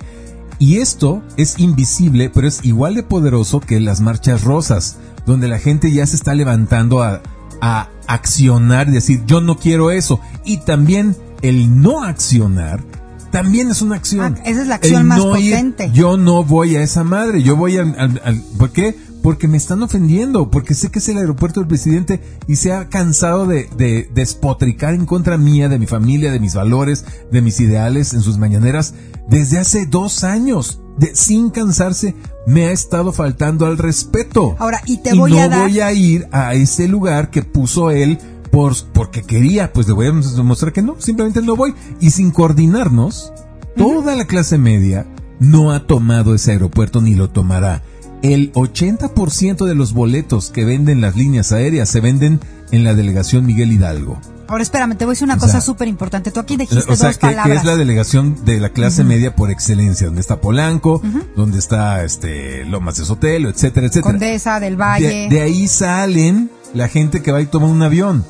Y 0.59 0.77
esto 0.77 1.21
es 1.37 1.59
invisible, 1.59 2.29
pero 2.33 2.47
es 2.47 2.65
igual 2.65 2.95
de 2.95 3.03
poderoso 3.03 3.59
que 3.59 3.79
las 3.79 4.01
marchas 4.01 4.43
rosas, 4.43 4.97
donde 5.25 5.47
la 5.47 5.59
gente 5.59 5.91
ya 5.91 6.05
se 6.07 6.15
está 6.15 6.33
levantando 6.33 7.03
a, 7.03 7.21
a 7.61 7.89
accionar 8.07 8.87
y 8.89 8.93
decir, 8.93 9.23
yo 9.27 9.39
no 9.41 9.57
quiero 9.57 9.91
eso. 9.91 10.19
Y 10.45 10.57
también 10.57 11.15
el 11.41 11.81
no 11.81 12.03
accionar 12.03 12.83
también 13.31 13.69
es 13.69 13.81
una 13.81 13.97
acción. 13.97 14.37
Ah, 14.39 14.41
esa 14.45 14.61
es 14.61 14.67
la 14.67 14.75
acción 14.75 15.01
El 15.01 15.07
más 15.07 15.19
no 15.19 15.37
ir, 15.37 15.51
potente. 15.53 15.91
yo 15.93 16.15
no 16.17 16.43
voy 16.45 16.77
a 16.77 16.81
esa 16.81 17.03
madre, 17.03 17.43
yo 17.43 17.55
voy 17.57 17.77
al, 17.77 17.93
al- 17.99 18.21
al- 18.23 18.41
¿por 18.57 18.71
qué? 18.71 18.95
Porque 19.27 19.49
me 19.49 19.57
están 19.57 19.83
ofendiendo, 19.83 20.49
porque 20.49 20.73
sé 20.73 20.89
que 20.89 20.99
es 20.99 21.09
el 21.09 21.17
aeropuerto 21.17 21.59
del 21.59 21.67
presidente 21.67 22.21
y 22.47 22.55
se 22.55 22.71
ha 22.71 22.87
cansado 22.87 23.45
de, 23.45 23.67
de 23.75 24.09
despotricar 24.13 24.93
en 24.93 25.05
contra 25.05 25.37
mía, 25.37 25.67
de 25.67 25.77
mi 25.77 25.85
familia, 25.85 26.31
de 26.31 26.39
mis 26.39 26.55
valores, 26.55 27.03
de 27.29 27.41
mis 27.41 27.59
ideales 27.59 28.13
en 28.13 28.21
sus 28.21 28.37
mañaneras 28.37 28.93
desde 29.29 29.59
hace 29.59 29.85
dos 29.85 30.23
años. 30.23 30.79
De, 30.97 31.13
sin 31.13 31.49
cansarse, 31.49 32.15
me 32.45 32.67
ha 32.67 32.71
estado 32.71 33.11
faltando 33.11 33.65
al 33.65 33.77
respeto. 33.77 34.55
Ahora, 34.59 34.79
y 34.85 34.99
te 34.99 35.13
y 35.13 35.17
voy 35.19 35.31
no 35.31 35.41
a 35.41 35.49
dar- 35.49 35.61
voy 35.63 35.81
a 35.81 35.91
ir 35.91 36.29
a 36.31 36.53
ese 36.53 36.87
lugar 36.87 37.29
que 37.29 37.43
puso 37.43 37.91
él 37.91 38.19
por, 38.49 38.75
porque 38.93 39.23
quería, 39.23 39.73
pues 39.73 39.87
le 39.89 39.93
voy 39.93 40.07
a 40.07 40.11
demostrar 40.13 40.71
que 40.71 40.81
no, 40.81 40.95
simplemente 40.99 41.41
no 41.41 41.57
voy. 41.57 41.73
Y 41.99 42.11
sin 42.11 42.31
coordinarnos, 42.31 43.33
toda 43.75 44.15
la 44.15 44.23
clase 44.23 44.57
media 44.57 45.05
no 45.41 45.73
ha 45.73 45.85
tomado 45.85 46.33
ese 46.33 46.51
aeropuerto 46.53 47.01
ni 47.01 47.13
lo 47.13 47.29
tomará. 47.29 47.83
El 48.21 48.51
80% 48.53 49.65
de 49.65 49.75
los 49.75 49.93
boletos 49.93 50.49
que 50.49 50.65
venden 50.65 51.01
las 51.01 51.15
líneas 51.15 51.51
aéreas 51.51 51.89
se 51.89 52.01
venden 52.01 52.39
en 52.71 52.83
la 52.83 52.93
delegación 52.93 53.45
Miguel 53.45 53.71
Hidalgo. 53.71 54.19
Ahora 54.49 54.63
espérame, 54.63 54.95
te 54.95 55.03
voy 55.03 55.11
a 55.11 55.13
decir 55.13 55.25
una 55.25 55.35
O 55.35 55.39
cosa 55.39 55.59
súper 55.59 55.87
importante. 55.89 56.31
Tú 56.31 56.39
aquí 56.39 56.55
dijiste 56.55 56.89
O 56.91 56.95
sea, 56.95 57.07
dos 57.09 57.17
que, 57.17 57.27
que 57.27 57.35
palabras. 57.35 57.59
es 57.59 57.65
la 57.65 57.75
delegación 57.75 58.45
de 58.45 58.59
la 58.59 58.69
clase 58.69 59.03
media 59.03 59.35
por 59.35 59.51
excelencia, 59.51 60.07
donde 60.07 60.21
está 60.21 60.39
Polanco, 60.39 61.01
donde 61.35 61.59
está 61.59 62.03
este 62.03 62.63
Lomas 62.65 62.97
de 62.97 63.05
Sotelo, 63.05 63.49
etcétera, 63.49 63.87
etcétera. 63.87 64.11
Condesa 64.11 64.59
del 64.59 64.77
Valle. 64.77 65.07
De, 65.07 65.29
de 65.29 65.41
ahí 65.41 65.67
salen 65.67 66.49
la 66.73 66.87
gente 66.87 67.21
que 67.21 67.31
va 67.31 67.41
y 67.41 67.45
toma 67.45 67.67
un 67.67 67.81
avión. 67.83 68.23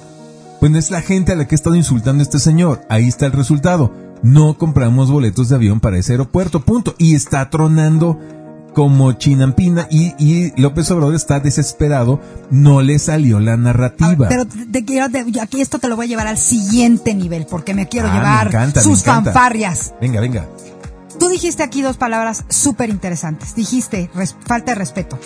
Pues 0.59 0.71
no 0.71 0.79
es 0.79 0.89
la 0.89 1.01
gente 1.01 1.33
a 1.33 1.35
la 1.35 1.47
que 1.47 1.53
ha 1.53 1.57
estado 1.57 1.75
insultando 1.75 2.23
este 2.23 2.39
señor. 2.39 2.81
Ahí 2.89 3.07
está 3.07 3.27
el 3.27 3.31
resultado. 3.33 3.93
No 4.23 4.57
compramos 4.57 5.11
boletos 5.11 5.49
de 5.49 5.55
avión 5.55 5.79
para 5.79 5.99
ese 5.99 6.13
aeropuerto, 6.13 6.61
punto. 6.61 6.95
Y 6.97 7.13
está 7.13 7.51
tronando 7.51 8.19
como 8.77 9.13
chinampina 9.13 9.87
y, 9.89 10.13
y 10.23 10.53
López 10.61 10.91
Obrador 10.91 11.15
está 11.15 11.39
desesperado. 11.39 12.21
No 12.51 12.83
le 12.83 12.99
salió 12.99 13.39
la 13.39 13.57
narrativa. 13.57 14.27
Ah, 14.27 14.29
Pero 14.29 14.45
te, 14.45 14.67
te 14.67 14.85
quiero, 14.85 15.09
te- 15.09 15.25
yo 15.31 15.41
aquí 15.41 15.61
esto 15.61 15.79
te 15.79 15.87
lo 15.87 15.95
voy 15.95 16.05
a 16.05 16.09
llevar 16.09 16.27
al 16.27 16.37
siguiente 16.37 17.15
nivel, 17.15 17.47
porque 17.49 17.73
me 17.73 17.87
quiero 17.87 18.07
Ah, 18.07 18.11
me 18.11 18.17
llevar 18.19 18.47
encanta, 18.49 18.83
sus 18.83 19.03
fanfarrias. 19.03 19.95
Venga, 19.99 20.21
venga. 20.21 20.45
Tú 21.19 21.27
dijiste 21.27 21.63
aquí 21.63 21.81
dos 21.81 21.97
palabras 21.97 22.43
súper 22.49 22.91
interesantes. 22.91 23.55
Dijiste 23.55 24.11
res- 24.13 24.35
falta 24.45 24.73
de 24.73 24.75
respeto. 24.75 25.17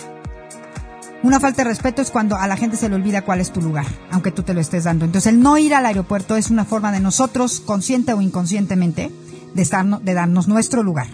Una 1.22 1.38
falta 1.38 1.62
de 1.62 1.68
respeto 1.68 2.00
es 2.00 2.10
cuando 2.10 2.36
a 2.36 2.46
la 2.46 2.56
gente 2.56 2.78
se 2.78 2.88
le 2.88 2.94
olvida 2.94 3.20
cuál 3.20 3.42
es 3.42 3.52
tu 3.52 3.60
lugar, 3.60 3.84
aunque 4.10 4.30
tú 4.32 4.44
te 4.44 4.54
lo 4.54 4.62
estés 4.62 4.84
dando. 4.84 5.04
Entonces, 5.04 5.30
el 5.30 5.42
no 5.42 5.58
ir 5.58 5.74
al 5.74 5.84
aeropuerto 5.84 6.36
es 6.36 6.48
una 6.48 6.64
forma 6.64 6.90
de 6.90 7.00
nosotros, 7.00 7.60
consciente 7.60 8.14
o 8.14 8.22
inconscientemente, 8.22 9.10
de, 9.54 9.62
estarno- 9.62 10.00
de 10.00 10.14
darnos 10.14 10.48
nuestro 10.48 10.82
lugar. 10.82 11.08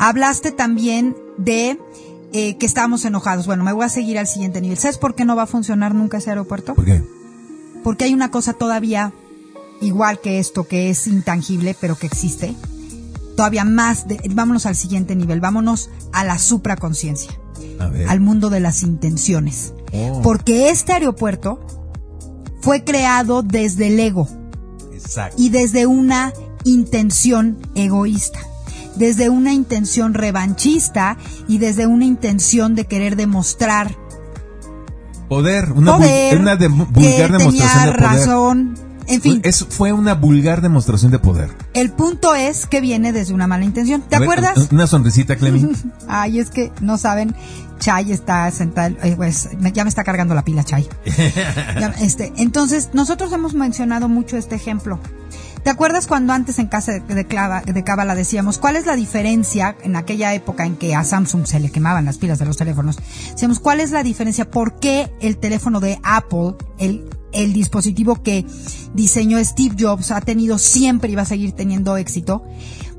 Hablaste 0.00 0.50
también 0.50 1.14
de 1.38 1.78
eh, 2.32 2.56
que 2.58 2.66
estábamos 2.66 3.04
enojados. 3.04 3.46
Bueno, 3.46 3.64
me 3.64 3.72
voy 3.72 3.84
a 3.84 3.88
seguir 3.88 4.18
al 4.18 4.26
siguiente 4.26 4.60
nivel. 4.60 4.78
¿Sabes 4.78 4.98
por 4.98 5.14
qué 5.14 5.24
no 5.24 5.36
va 5.36 5.42
a 5.42 5.46
funcionar 5.46 5.94
nunca 5.94 6.18
ese 6.18 6.30
aeropuerto? 6.30 6.74
¿Por 6.74 6.84
qué? 6.86 7.02
Porque 7.84 8.04
hay 8.04 8.14
una 8.14 8.30
cosa 8.30 8.54
todavía 8.54 9.12
igual 9.80 10.20
que 10.20 10.38
esto, 10.38 10.64
que 10.66 10.90
es 10.90 11.06
intangible, 11.06 11.76
pero 11.80 11.96
que 11.96 12.06
existe. 12.06 12.54
Todavía 13.36 13.64
más, 13.64 14.08
de- 14.08 14.20
vámonos 14.34 14.66
al 14.66 14.76
siguiente 14.76 15.14
nivel, 15.16 15.40
vámonos 15.40 15.90
a 16.12 16.24
la 16.24 16.38
supraconciencia, 16.38 17.32
A 17.78 17.86
ver. 17.88 18.08
al 18.08 18.20
mundo 18.20 18.50
de 18.50 18.60
las 18.60 18.82
intenciones. 18.82 19.72
Oh. 19.92 20.20
Porque 20.22 20.68
este 20.70 20.92
aeropuerto 20.92 21.60
fue 22.60 22.84
creado 22.84 23.42
desde 23.42 23.86
el 23.88 23.98
ego 23.98 24.28
Exacto. 24.92 25.36
y 25.40 25.48
desde 25.48 25.86
una 25.86 26.32
intención 26.64 27.56
egoísta, 27.74 28.38
desde 29.00 29.28
una 29.30 29.52
intención 29.52 30.14
revanchista 30.14 31.16
y 31.48 31.58
desde 31.58 31.86
una 31.88 32.04
intención 32.04 32.76
de 32.76 32.84
querer 32.84 33.16
demostrar 33.16 33.96
Poder, 35.28 35.72
una, 35.72 35.92
vul- 35.92 35.98
poder, 35.98 36.38
una 36.38 36.56
de- 36.56 36.68
que 36.68 36.74
vulgar 36.74 37.32
demostración 37.32 37.84
de 37.86 37.92
poder. 37.92 38.00
razón, 38.00 38.74
en 39.06 39.20
fin. 39.22 39.40
Eso 39.44 39.66
fue 39.70 39.92
una 39.92 40.14
vulgar 40.14 40.60
demostración 40.60 41.12
de 41.12 41.18
poder. 41.20 41.50
El 41.72 41.90
punto 41.92 42.34
es 42.34 42.66
que 42.66 42.80
viene 42.80 43.12
desde 43.12 43.32
una 43.32 43.46
mala 43.46 43.64
intención. 43.64 44.02
¿Te 44.02 44.18
ver, 44.18 44.24
acuerdas? 44.28 44.68
Una 44.72 44.86
sonrisita, 44.88 45.36
Clemi. 45.36 45.70
Ay, 46.08 46.40
es 46.40 46.50
que 46.50 46.72
no 46.80 46.98
saben, 46.98 47.34
Chay 47.78 48.10
está 48.10 48.50
sentada, 48.50 48.88
eh, 49.04 49.14
pues 49.16 49.48
ya 49.72 49.84
me 49.84 49.88
está 49.88 50.02
cargando 50.02 50.34
la 50.34 50.44
pila 50.44 50.64
Chay. 50.64 50.88
Ya, 51.80 51.94
este, 52.00 52.32
entonces, 52.36 52.90
nosotros 52.92 53.32
hemos 53.32 53.54
mencionado 53.54 54.08
mucho 54.08 54.36
este 54.36 54.56
ejemplo. 54.56 54.98
¿Te 55.62 55.68
acuerdas 55.68 56.06
cuando 56.06 56.32
antes 56.32 56.58
en 56.58 56.68
casa 56.68 56.92
de, 56.92 57.00
de, 57.00 57.24
de 57.24 58.14
decíamos 58.14 58.58
cuál 58.58 58.76
es 58.76 58.86
la 58.86 58.96
diferencia 58.96 59.76
en 59.82 59.94
aquella 59.94 60.32
época 60.32 60.64
en 60.64 60.76
que 60.76 60.94
a 60.94 61.04
Samsung 61.04 61.46
se 61.46 61.60
le 61.60 61.70
quemaban 61.70 62.06
las 62.06 62.16
pilas 62.16 62.38
de 62.38 62.46
los 62.46 62.56
teléfonos? 62.56 62.96
Decíamos 63.32 63.60
cuál 63.60 63.80
es 63.80 63.90
la 63.90 64.02
diferencia, 64.02 64.50
por 64.50 64.80
qué 64.80 65.12
el 65.20 65.36
teléfono 65.36 65.80
de 65.80 66.00
Apple, 66.02 66.54
el, 66.78 67.10
el 67.32 67.52
dispositivo 67.52 68.22
que 68.22 68.46
diseñó 68.94 69.42
Steve 69.44 69.76
Jobs 69.78 70.10
ha 70.10 70.22
tenido 70.22 70.58
siempre 70.58 71.10
y 71.10 71.14
va 71.14 71.22
a 71.22 71.26
seguir 71.26 71.52
teniendo 71.52 71.96
éxito. 71.98 72.42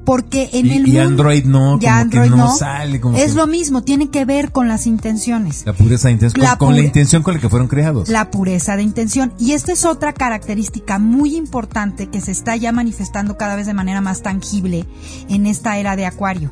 Porque 0.05 0.49
en 0.53 0.65
Y- 0.65 0.71
el 0.71 0.87
y 0.87 0.91
mundo 0.93 1.01
Android 1.01 1.45
no, 1.45 1.79
ya 1.79 1.99
como 1.99 2.09
que 2.09 2.17
Android 2.17 2.29
no 2.31 2.55
sale, 2.57 2.99
como 2.99 3.17
es 3.17 3.31
que- 3.31 3.37
lo 3.37 3.45
mismo, 3.47 3.83
tiene 3.83 4.09
que 4.09 4.25
ver 4.25 4.51
con 4.51 4.67
las 4.67 4.87
intenciones 4.87 5.63
La 5.65 5.73
pureza 5.73 6.07
de 6.07 6.13
intención, 6.13 6.43
La 6.43 6.57
con, 6.57 6.69
con 6.69 6.75
la 6.75 6.81
intención 6.83 7.21
con 7.23 7.35
la 7.35 7.39
que 7.39 7.49
fueron 7.49 7.67
creados. 7.67 8.09
la 8.09 8.31
pureza 8.31 8.75
de 8.75 8.83
intención. 8.83 9.31
Y 9.37 9.51
esta 9.51 9.71
es 9.73 9.85
otra 9.85 10.13
característica 10.13 10.97
muy 10.97 11.35
importante 11.35 12.07
que 12.07 12.19
se 12.19 12.31
está 12.31 12.55
ya 12.55 12.71
manifestando 12.71 13.37
cada 13.37 13.55
vez 13.55 13.67
de 13.67 13.73
manera 13.75 14.01
más 14.01 14.23
tangible 14.23 14.85
en 15.29 15.45
esta 15.45 15.77
era 15.77 15.95
de 15.95 16.05
Acuario. 16.07 16.51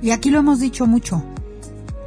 Y 0.00 0.12
aquí 0.12 0.30
lo 0.30 0.38
hemos 0.38 0.60
dicho 0.60 0.86
mucho. 0.86 1.24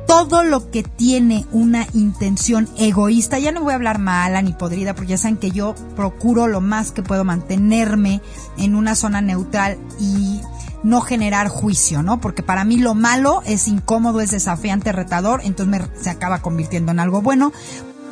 Todo 0.08 0.46
lo 0.46 0.72
que 0.72 0.84
tiene 0.84 1.46
una 1.52 1.86
intención 1.94 2.70
egoísta, 2.78 3.40
ya 3.40 3.52
no 3.52 3.62
voy 3.62 3.74
a 3.74 3.76
hablar 3.76 4.00
mala 4.00 4.42
ni 4.42 4.54
podrida, 4.54 4.96
porque 4.96 5.10
ya 5.12 5.18
saben 5.18 5.36
que 5.36 5.52
yo 5.52 5.76
procuro 5.98 6.48
lo 6.48 6.62
más 6.62 6.94
que 6.94 7.04
puedo 7.04 7.26
mantenerme 7.26 8.22
en 8.58 8.76
una 8.76 8.96
zona 8.96 9.20
neutral 9.20 9.78
y 10.00 10.40
no 10.84 11.02
generar 11.02 11.48
juicio, 11.48 12.04
¿no? 12.04 12.22
Porque 12.22 12.44
para 12.44 12.64
mí 12.64 12.78
lo 12.78 12.94
malo 12.94 13.42
es 13.46 13.68
incómodo, 13.68 14.22
es 14.22 14.32
desafiante, 14.32 14.92
retador, 14.92 15.42
entonces 15.44 15.68
me- 15.82 16.02
se 16.02 16.10
acaba 16.10 16.40
convirtiendo 16.42 16.92
en 16.92 17.00
algo 17.00 17.22
bueno 17.22 17.52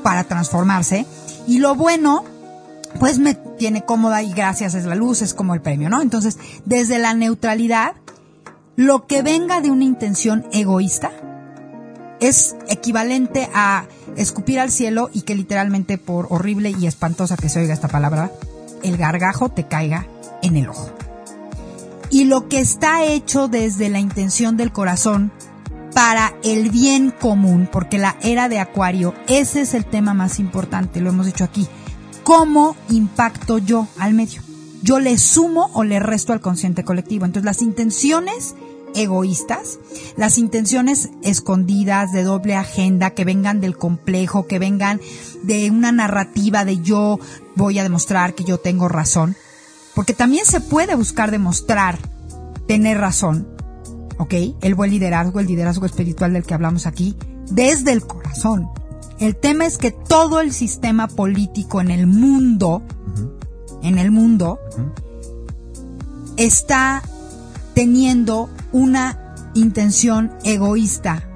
para 0.03 0.23
transformarse. 0.25 1.05
Y 1.47 1.59
lo 1.59 1.75
bueno, 1.75 2.23
pues 2.99 3.19
me 3.19 3.35
tiene 3.35 3.83
cómoda 3.85 4.23
y 4.23 4.33
gracias 4.33 4.73
es 4.73 4.85
la 4.85 4.95
luz, 4.95 5.21
es 5.21 5.33
como 5.33 5.53
el 5.53 5.61
premio, 5.61 5.89
¿no? 5.89 6.01
Entonces, 6.01 6.37
desde 6.65 6.97
la 6.99 7.13
neutralidad, 7.13 7.93
lo 8.75 9.05
que 9.07 9.21
venga 9.21 9.61
de 9.61 9.71
una 9.71 9.83
intención 9.85 10.45
egoísta 10.51 11.11
es 12.19 12.55
equivalente 12.67 13.49
a 13.53 13.85
escupir 14.15 14.59
al 14.59 14.71
cielo 14.71 15.09
y 15.13 15.21
que 15.21 15.35
literalmente 15.35 15.97
por 15.97 16.27
horrible 16.29 16.71
y 16.77 16.87
espantosa 16.87 17.37
que 17.37 17.49
se 17.49 17.59
oiga 17.59 17.73
esta 17.73 17.89
palabra, 17.89 18.31
el 18.83 18.97
gargajo 18.97 19.49
te 19.49 19.67
caiga 19.67 20.07
en 20.41 20.55
el 20.57 20.69
ojo. 20.69 20.94
Y 22.15 22.23
lo 22.23 22.47
que 22.47 22.61
está 22.61 23.03
hecho 23.03 23.49
desde 23.49 23.89
la 23.89 23.99
intención 23.99 24.55
del 24.55 24.71
corazón 24.71 25.33
para 25.93 26.33
el 26.45 26.69
bien 26.69 27.11
común, 27.11 27.67
porque 27.69 27.97
la 27.97 28.15
era 28.21 28.47
de 28.47 28.57
Acuario, 28.57 29.13
ese 29.27 29.59
es 29.59 29.73
el 29.73 29.83
tema 29.83 30.13
más 30.13 30.39
importante, 30.39 31.01
lo 31.01 31.09
hemos 31.09 31.25
dicho 31.25 31.43
aquí. 31.43 31.67
¿Cómo 32.23 32.77
impacto 32.87 33.57
yo 33.57 33.89
al 33.99 34.13
medio? 34.13 34.41
Yo 34.81 35.01
le 35.01 35.17
sumo 35.17 35.69
o 35.73 35.83
le 35.83 35.99
resto 35.99 36.31
al 36.31 36.39
consciente 36.39 36.85
colectivo. 36.85 37.25
Entonces 37.25 37.43
las 37.43 37.61
intenciones 37.61 38.55
egoístas, 38.95 39.79
las 40.15 40.37
intenciones 40.37 41.09
escondidas 41.21 42.13
de 42.13 42.23
doble 42.23 42.55
agenda 42.55 43.09
que 43.09 43.25
vengan 43.25 43.59
del 43.59 43.77
complejo, 43.77 44.47
que 44.47 44.57
vengan 44.57 45.01
de 45.43 45.69
una 45.69 45.91
narrativa 45.91 46.63
de 46.63 46.79
yo 46.79 47.19
voy 47.57 47.77
a 47.77 47.83
demostrar 47.83 48.35
que 48.35 48.45
yo 48.45 48.57
tengo 48.57 48.87
razón, 48.87 49.35
porque 49.95 50.13
también 50.13 50.45
se 50.45 50.59
puede 50.59 50.93
buscar 50.95 51.31
demostrar 51.31 51.97
tener 52.67 52.99
razón, 52.99 53.47
¿ok? 54.17 54.33
El 54.61 54.75
buen 54.75 54.91
liderazgo, 54.91 55.39
el 55.39 55.47
liderazgo 55.47 55.85
espiritual 55.85 56.33
del 56.33 56.43
que 56.43 56.53
hablamos 56.53 56.85
aquí, 56.85 57.15
desde 57.49 57.93
el 57.93 58.05
corazón. 58.05 58.69
El 59.19 59.35
tema 59.37 59.65
es 59.65 59.77
que 59.77 59.91
todo 59.91 60.41
el 60.41 60.51
sistema 60.51 61.07
político 61.07 61.79
en 61.79 61.89
el 61.89 62.05
mundo, 62.05 62.83
en 63.81 63.97
el 63.97 64.11
mundo, 64.11 64.59
está 66.35 67.01
teniendo 67.73 68.49
una 68.73 69.35
intención 69.53 70.33
egoísta, 70.43 71.29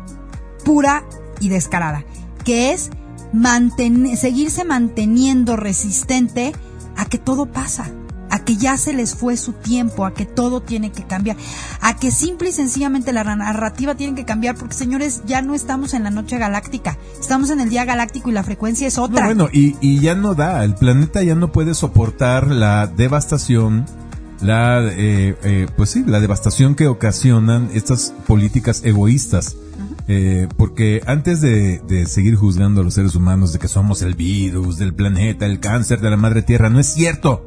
pura 0.66 1.06
y 1.40 1.48
descarada, 1.48 2.04
que 2.44 2.74
es 2.74 2.90
seguirse 4.18 4.66
manteniendo 4.66 5.56
resistente 5.56 6.52
a 6.98 7.06
que 7.06 7.18
todo 7.18 7.46
pasa, 7.46 7.92
a 8.30 8.40
que 8.46 8.56
ya 8.58 8.78
se 8.78 8.94
les 8.94 9.16
fue 9.16 9.38
su 9.38 9.54
tiempo, 9.54 10.06
a 10.06 10.14
que 10.14 10.26
todo 10.26 10.62
tiene 10.62 10.92
que 10.92 11.04
cambiar, 11.04 11.38
a 11.82 11.96
que 11.98 12.12
simple 12.12 12.50
y 12.50 12.52
sencillamente 12.52 13.14
la 13.14 13.24
narrativa 13.24 13.96
tiene 13.96 14.16
que 14.16 14.26
cambiar, 14.26 14.56
porque 14.56 14.76
señores, 14.76 15.22
ya 15.26 15.42
no 15.42 15.56
estamos 15.56 15.94
en 15.94 16.04
la 16.04 16.12
noche 16.12 16.38
galáctica, 16.38 16.98
estamos 17.20 17.50
en 17.50 17.60
el 17.60 17.70
día 17.70 17.86
galáctico 17.86 18.30
y 18.30 18.34
la 18.34 18.44
frecuencia 18.44 18.88
es 18.88 18.98
No, 18.98 19.04
otra. 19.04 19.26
bueno, 19.26 19.48
y, 19.52 19.76
y 19.82 20.00
ya 20.00 20.16
no 20.16 20.36
da, 20.36 20.64
el 20.64 20.76
planeta 20.76 21.24
ya 21.24 21.36
no 21.36 21.52
puede 21.52 21.74
soportar 21.74 22.48
la 22.48 22.88
devastación, 22.88 23.86
la, 24.42 24.82
eh, 24.86 25.36
eh, 25.44 25.68
pues 25.76 25.90
sí, 25.90 26.04
la 26.06 26.20
devastación 26.20 26.76
que 26.76 26.88
ocasionan 26.88 27.70
estas 27.74 28.14
políticas 28.28 28.82
egoístas. 28.84 29.56
Eh, 30.12 30.48
porque 30.58 31.04
antes 31.06 31.40
de, 31.40 31.82
de 31.88 32.08
seguir 32.08 32.36
juzgando 32.36 32.82
a 32.82 32.84
los 32.84 32.96
seres 32.96 33.14
humanos 33.14 33.54
de 33.54 33.60
que 33.60 33.68
somos 33.68 34.02
el 34.02 34.16
virus 34.16 34.78
del 34.78 34.92
planeta, 34.94 35.46
el 35.46 35.60
cáncer 35.60 36.02
de 36.02 36.10
la 36.10 36.18
madre 36.18 36.42
tierra, 36.42 36.70
no 36.70 36.80
es 36.80 36.88
cierto. 36.88 37.46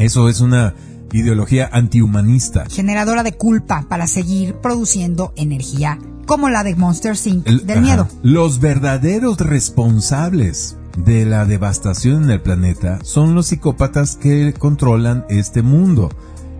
Eso 0.00 0.28
es 0.28 0.40
una 0.40 0.74
ideología 1.12 1.68
antihumanista. 1.72 2.64
generadora 2.68 3.22
de 3.22 3.32
culpa 3.32 3.84
para 3.88 4.06
seguir 4.06 4.54
produciendo 4.54 5.32
energía, 5.36 5.98
como 6.26 6.48
la 6.48 6.62
de 6.64 6.74
Monster 6.76 7.16
Inc. 7.24 7.46
El- 7.46 7.66
del 7.66 7.78
ajá. 7.78 7.86
miedo. 7.86 8.08
Los 8.22 8.60
verdaderos 8.60 9.38
responsables 9.38 10.76
de 10.96 11.24
la 11.26 11.44
devastación 11.46 12.24
en 12.24 12.30
el 12.30 12.40
planeta 12.40 12.98
son 13.02 13.34
los 13.34 13.46
psicópatas 13.46 14.16
que 14.16 14.52
controlan 14.58 15.24
este 15.28 15.62
mundo. 15.62 16.10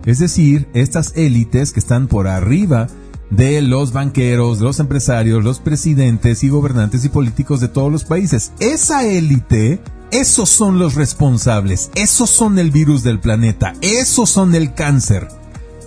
Es 0.05 0.19
decir, 0.19 0.67
estas 0.73 1.13
élites 1.15 1.71
que 1.71 1.79
están 1.79 2.07
por 2.07 2.27
arriba 2.27 2.87
de 3.29 3.61
los 3.61 3.93
banqueros, 3.93 4.59
los 4.59 4.79
empresarios, 4.79 5.43
los 5.43 5.59
presidentes 5.59 6.43
y 6.43 6.49
gobernantes 6.49 7.05
y 7.05 7.09
políticos 7.09 7.61
de 7.61 7.69
todos 7.69 7.91
los 7.91 8.03
países. 8.03 8.51
Esa 8.59 9.05
élite, 9.05 9.79
esos 10.11 10.49
son 10.49 10.79
los 10.79 10.95
responsables, 10.95 11.89
esos 11.95 12.29
son 12.29 12.59
el 12.59 12.71
virus 12.71 13.03
del 13.03 13.19
planeta, 13.19 13.73
esos 13.81 14.29
son 14.29 14.55
el 14.55 14.73
cáncer. 14.73 15.27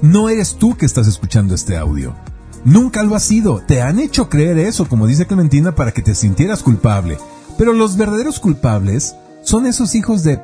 No 0.03 0.29
eres 0.29 0.57
tú 0.57 0.77
que 0.77 0.87
estás 0.87 1.07
escuchando 1.07 1.55
este 1.55 1.77
audio. 1.77 2.15
Nunca 2.65 3.03
lo 3.03 3.15
has 3.15 3.23
sido. 3.25 3.61
Te 3.67 3.83
han 3.83 3.99
hecho 4.01 4.29
creer 4.29 4.59
eso, 4.59 4.89
como 4.89 5.07
dice 5.07 5.27
Clementina, 5.27 5.75
para 5.75 5.93
que 5.93 6.03
te 6.03 6.15
sintieras 6.15 6.63
culpable. 6.63 7.19
Pero 7.59 7.73
los 7.73 7.97
verdaderos 7.97 8.41
culpables 8.41 9.15
son 9.43 9.67
esos 9.67 9.95
hijos 9.95 10.23
de 10.25 10.41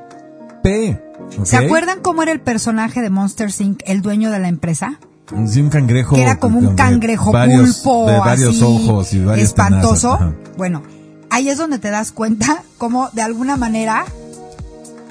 P. 0.62 1.02
¿Se 1.44 1.56
acuerdan 1.56 2.00
cómo 2.00 2.22
era 2.22 2.32
el 2.32 2.40
personaje 2.40 3.00
de 3.00 3.10
Monster 3.10 3.50
Inc., 3.58 3.80
el 3.86 4.02
dueño 4.02 4.30
de 4.30 4.38
la 4.38 4.48
empresa? 4.48 4.98
Sí, 5.46 5.60
un 5.60 5.70
cangrejo. 5.70 6.16
Que 6.16 6.22
era 6.22 6.38
como 6.38 6.58
un 6.58 6.74
cangrejo 6.74 7.32
varios- 7.32 7.78
pulpo, 7.78 8.06
de 8.10 8.18
varios 8.18 8.56
así, 8.56 8.64
ojos 8.64 9.12
y 9.14 9.20
varias 9.24 9.48
espantoso. 9.48 10.18
Bueno, 10.56 10.82
ahí 11.30 11.48
es 11.48 11.58
donde 11.58 11.78
te 11.78 11.90
das 11.90 12.12
cuenta 12.12 12.62
cómo 12.78 13.08
de 13.12 13.22
alguna 13.22 13.56
manera 13.56 14.04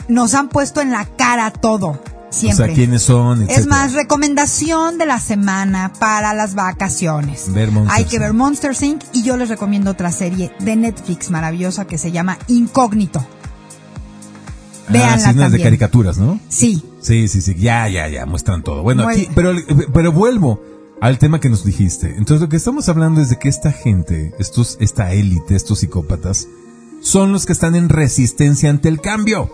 nos 0.08 0.34
han 0.34 0.50
puesto 0.50 0.82
en 0.82 0.92
la 0.92 1.06
cara 1.06 1.52
todo, 1.52 2.02
siempre. 2.30 2.64
O 2.64 2.68
sea, 2.68 2.76
quiénes 2.76 3.02
son, 3.04 3.44
Es 3.44 3.50
etcétera. 3.50 3.76
más, 3.76 3.94
recomendación 3.94 4.98
de 4.98 5.06
la 5.06 5.20
semana 5.20 5.92
para 6.00 6.34
las 6.34 6.56
vacaciones. 6.56 7.52
Ver 7.54 7.72
Monster 7.72 7.98
Hay 7.98 8.06
que 8.06 8.20
ver 8.20 8.34
Monster 8.34 8.76
Inc. 8.82 9.04
y 9.14 9.24
yo 9.24 9.38
les 9.38 9.50
recomiendo 9.50 9.92
otra 9.92 10.12
serie 10.12 10.52
de 10.60 10.76
Netflix 10.76 11.30
maravillosa 11.30 11.86
que 11.86 11.98
se 11.98 12.12
llama 12.12 12.38
Incógnito. 12.48 13.20
Ah, 13.20 14.92
Véanla 14.92 15.34
sí, 15.34 15.42
es 15.44 15.52
de 15.52 15.62
caricaturas, 15.62 16.18
¿no? 16.18 16.40
Sí, 16.50 16.84
Sí, 17.02 17.28
sí, 17.30 17.42
sí, 17.42 17.56
ya, 17.56 17.88
ya, 17.88 18.08
ya, 18.10 18.26
muestran 18.26 18.62
todo. 18.64 18.82
Bueno, 18.84 19.08
aquí, 19.08 19.30
pero, 19.34 19.54
pero 19.94 20.12
vuelvo 20.12 20.62
al 21.02 21.18
tema 21.18 21.40
que 21.40 21.50
nos 21.50 21.64
dijiste. 21.64 22.16
Entonces, 22.18 22.42
lo 22.42 22.50
que 22.50 22.58
estamos 22.58 22.90
hablando 22.90 23.22
es 23.22 23.30
de 23.30 23.38
que 23.38 23.50
esta 23.50 23.72
gente, 23.72 24.34
estos, 24.40 24.78
esta 24.80 25.14
élite, 25.14 25.56
estos 25.56 25.80
psicópatas, 25.80 26.48
son 27.02 27.32
los 27.32 27.46
que 27.46 27.54
están 27.54 27.76
en 27.76 27.90
resistencia 27.90 28.70
ante 28.70 28.90
el 28.90 29.02
cambio. 29.02 29.52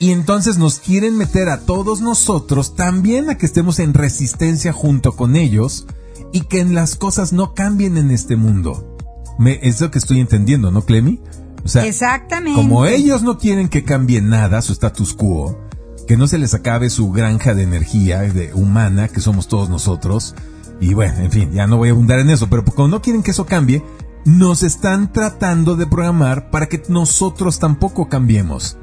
Y 0.00 0.12
entonces 0.12 0.58
nos 0.58 0.78
quieren 0.78 1.16
meter 1.16 1.48
a 1.48 1.60
todos 1.60 2.00
nosotros 2.00 2.76
también 2.76 3.30
a 3.30 3.36
que 3.36 3.46
estemos 3.46 3.80
en 3.80 3.94
resistencia 3.94 4.72
junto 4.72 5.16
con 5.16 5.34
ellos 5.34 5.86
y 6.32 6.42
que 6.42 6.64
las 6.64 6.94
cosas 6.94 7.32
no 7.32 7.54
cambien 7.54 7.96
en 7.96 8.10
este 8.10 8.36
mundo. 8.36 8.96
Me, 9.38 9.58
es 9.62 9.80
lo 9.80 9.90
que 9.90 9.98
estoy 9.98 10.20
entendiendo, 10.20 10.70
¿no, 10.70 10.82
Clemi? 10.82 11.20
O 11.64 11.68
sea, 11.68 11.84
exactamente. 11.86 12.60
como 12.60 12.86
ellos 12.86 13.22
no 13.22 13.38
quieren 13.38 13.68
que 13.68 13.84
cambie 13.84 14.20
nada, 14.22 14.62
su 14.62 14.72
status 14.72 15.14
quo, 15.14 15.58
que 16.06 16.16
no 16.16 16.28
se 16.28 16.38
les 16.38 16.54
acabe 16.54 16.90
su 16.90 17.10
granja 17.10 17.54
de 17.54 17.64
energía 17.64 18.20
de 18.20 18.54
humana, 18.54 19.08
que 19.08 19.20
somos 19.20 19.48
todos 19.48 19.68
nosotros, 19.68 20.34
y 20.80 20.94
bueno, 20.94 21.18
en 21.18 21.30
fin, 21.30 21.50
ya 21.52 21.66
no 21.66 21.76
voy 21.76 21.88
a 21.88 21.92
abundar 21.92 22.20
en 22.20 22.30
eso, 22.30 22.48
pero 22.48 22.64
como 22.64 22.88
no 22.88 23.02
quieren 23.02 23.22
que 23.22 23.32
eso 23.32 23.46
cambie, 23.46 23.82
nos 24.24 24.62
están 24.62 25.12
tratando 25.12 25.76
de 25.76 25.86
programar 25.86 26.50
para 26.50 26.66
que 26.66 26.82
nosotros 26.88 27.58
tampoco 27.58 28.08
cambiemos. 28.08 28.76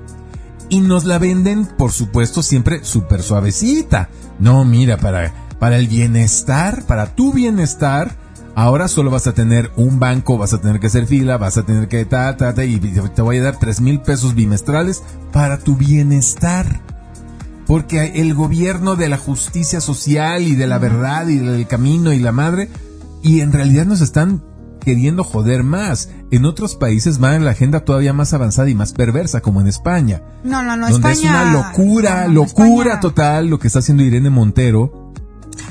Y 0.69 0.81
nos 0.81 1.05
la 1.05 1.19
venden, 1.19 1.67
por 1.77 1.91
supuesto, 1.91 2.41
siempre 2.41 2.83
súper 2.83 3.21
suavecita. 3.21 4.09
No, 4.39 4.65
mira, 4.65 4.97
para, 4.97 5.33
para 5.59 5.77
el 5.77 5.87
bienestar, 5.87 6.83
para 6.87 7.15
tu 7.15 7.31
bienestar, 7.31 8.17
ahora 8.55 8.87
solo 8.87 9.11
vas 9.11 9.27
a 9.27 9.33
tener 9.33 9.71
un 9.75 9.99
banco, 9.99 10.37
vas 10.37 10.53
a 10.53 10.61
tener 10.61 10.79
que 10.79 10.87
hacer 10.87 11.05
fila, 11.05 11.37
vas 11.37 11.57
a 11.57 11.63
tener 11.63 11.87
que 11.87 12.03
ta, 12.05 12.35
y 12.65 12.79
te 12.79 13.21
voy 13.21 13.37
a 13.37 13.43
dar 13.43 13.59
tres 13.59 13.79
mil 13.79 14.01
pesos 14.01 14.33
bimestrales 14.33 15.03
para 15.31 15.59
tu 15.59 15.75
bienestar. 15.75 16.81
Porque 17.65 18.13
el 18.15 18.33
gobierno 18.33 18.95
de 18.95 19.09
la 19.09 19.17
justicia 19.17 19.81
social 19.81 20.43
y 20.43 20.55
de 20.55 20.67
la 20.67 20.77
verdad 20.77 21.27
y 21.27 21.37
del 21.37 21.67
camino 21.67 22.13
y 22.13 22.19
la 22.19 22.31
madre, 22.31 22.69
y 23.23 23.41
en 23.41 23.51
realidad 23.51 23.85
nos 23.85 24.01
están 24.01 24.43
queriendo 24.81 25.23
joder 25.23 25.63
más. 25.63 26.09
En 26.29 26.45
otros 26.45 26.75
países 26.75 27.21
va 27.23 27.35
en 27.35 27.43
la 27.43 27.51
agenda 27.51 27.79
todavía 27.79 28.13
más 28.13 28.33
avanzada 28.33 28.69
y 28.69 28.75
más 28.75 28.93
perversa, 28.93 29.41
como 29.41 29.59
en 29.61 29.67
España. 29.67 30.21
No, 30.43 30.61
no, 30.61 30.77
no, 30.77 30.89
donde 30.91 31.09
España. 31.11 31.41
es 31.41 31.47
una 31.49 31.51
locura, 31.53 32.21
no, 32.21 32.27
no, 32.27 32.33
locura 32.33 32.83
España- 32.93 32.99
total 32.99 33.47
lo 33.47 33.57
que 33.57 33.67
está 33.67 33.79
haciendo 33.79 34.03
Irene 34.03 34.29
Montero. 34.29 35.11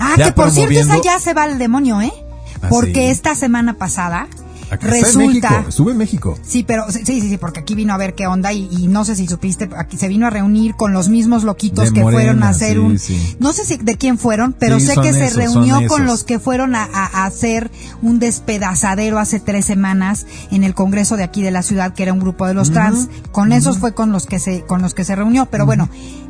Ah, 0.01 0.15
que 0.17 0.33
por 0.33 0.51
cierto, 0.51 0.79
esa 0.81 1.01
ya 1.01 1.21
se 1.21 1.33
va 1.33 1.45
al 1.45 1.59
demonio, 1.59 2.01
¿eh? 2.01 2.13
¿Ah, 2.61 2.69
Porque 2.71 3.05
sí? 3.07 3.11
esta 3.11 3.35
semana 3.37 3.75
pasada 3.75 4.27
Acá 4.71 4.87
resulta. 4.89 5.51
México, 5.51 5.69
estuve 5.69 5.93
en 5.93 5.99
México. 5.99 6.39
Sí, 6.43 6.65
pero 6.65 6.91
sí, 6.91 7.01
sí, 7.05 7.21
sí, 7.21 7.39
porque 7.39 7.61
aquí 7.61 7.75
vino 7.75 7.93
a 7.95 7.97
ver 7.97 8.15
qué 8.15 8.27
onda 8.27 8.53
y, 8.53 8.69
y 8.71 8.89
no 8.89 9.05
sé 9.05 9.15
si 9.17 9.27
supiste, 9.27 9.69
aquí 9.77 9.97
se 9.97 10.09
vino 10.09 10.27
a 10.27 10.31
reunir 10.31 10.75
con 10.75 10.93
los 10.93 11.09
mismos 11.09 11.45
loquitos 11.45 11.87
De 11.89 11.93
que 11.93 12.01
Morena, 12.03 12.21
fueron 12.23 12.43
a 12.43 12.49
hacer 12.49 12.73
sí, 12.73 12.79
un, 12.79 12.99
sí. 12.99 13.37
no 13.41 13.53
sé 13.53 13.65
si 13.65 13.77
de 13.77 13.97
quién 13.97 14.19
fueron, 14.19 14.53
pero 14.59 14.81
sé 14.81 14.95
que 14.97 15.13
se 15.13 15.31
reunió 15.31 15.87
con 15.89 16.07
los 16.07 16.25
que 16.25 16.39
fueron 16.39 16.75
a, 16.75 16.85
a- 16.85 17.23
a 17.23 17.27
hacer 17.27 17.71
un 18.03 18.19
despedazadero 18.19 19.19
hace 19.19 19.41
tres 19.41 19.65
semanas 19.67 20.27
en 20.51 20.65
el 20.65 20.75
Congreso 20.75 21.17
de 21.17 21.25
aquí 21.25 21.43
de 21.43 21.51
la 21.51 21.63
ciudad, 21.63 21.95
que 21.95 22.03
era 22.03 22.13
un 22.13 22.21
grupo 22.21 22.47
de 22.47 22.55
los 22.55 22.71
trans. 22.73 23.09
Con 23.33 23.53
esos 23.53 23.79
fue 23.79 23.95
con 23.95 24.13
los 24.13 24.27
que 24.27 24.39
se, 24.39 24.63
con 24.63 24.83
los 24.83 24.95
que 24.95 25.05
se 25.05 25.15
reunió, 25.15 25.47
pero 25.47 25.67
bueno, 25.67 25.89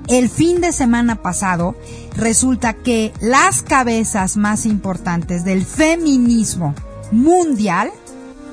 el 0.09 0.29
fin 0.29 0.61
de 0.61 0.73
semana 0.73 1.17
pasado 1.23 1.77
resulta 2.17 2.75
que 2.75 3.13
las 3.21 3.63
cabezas 3.63 4.37
más 4.37 4.67
importantes 4.67 5.45
del 5.45 5.65
feminismo 5.65 6.75
mundial 7.13 7.91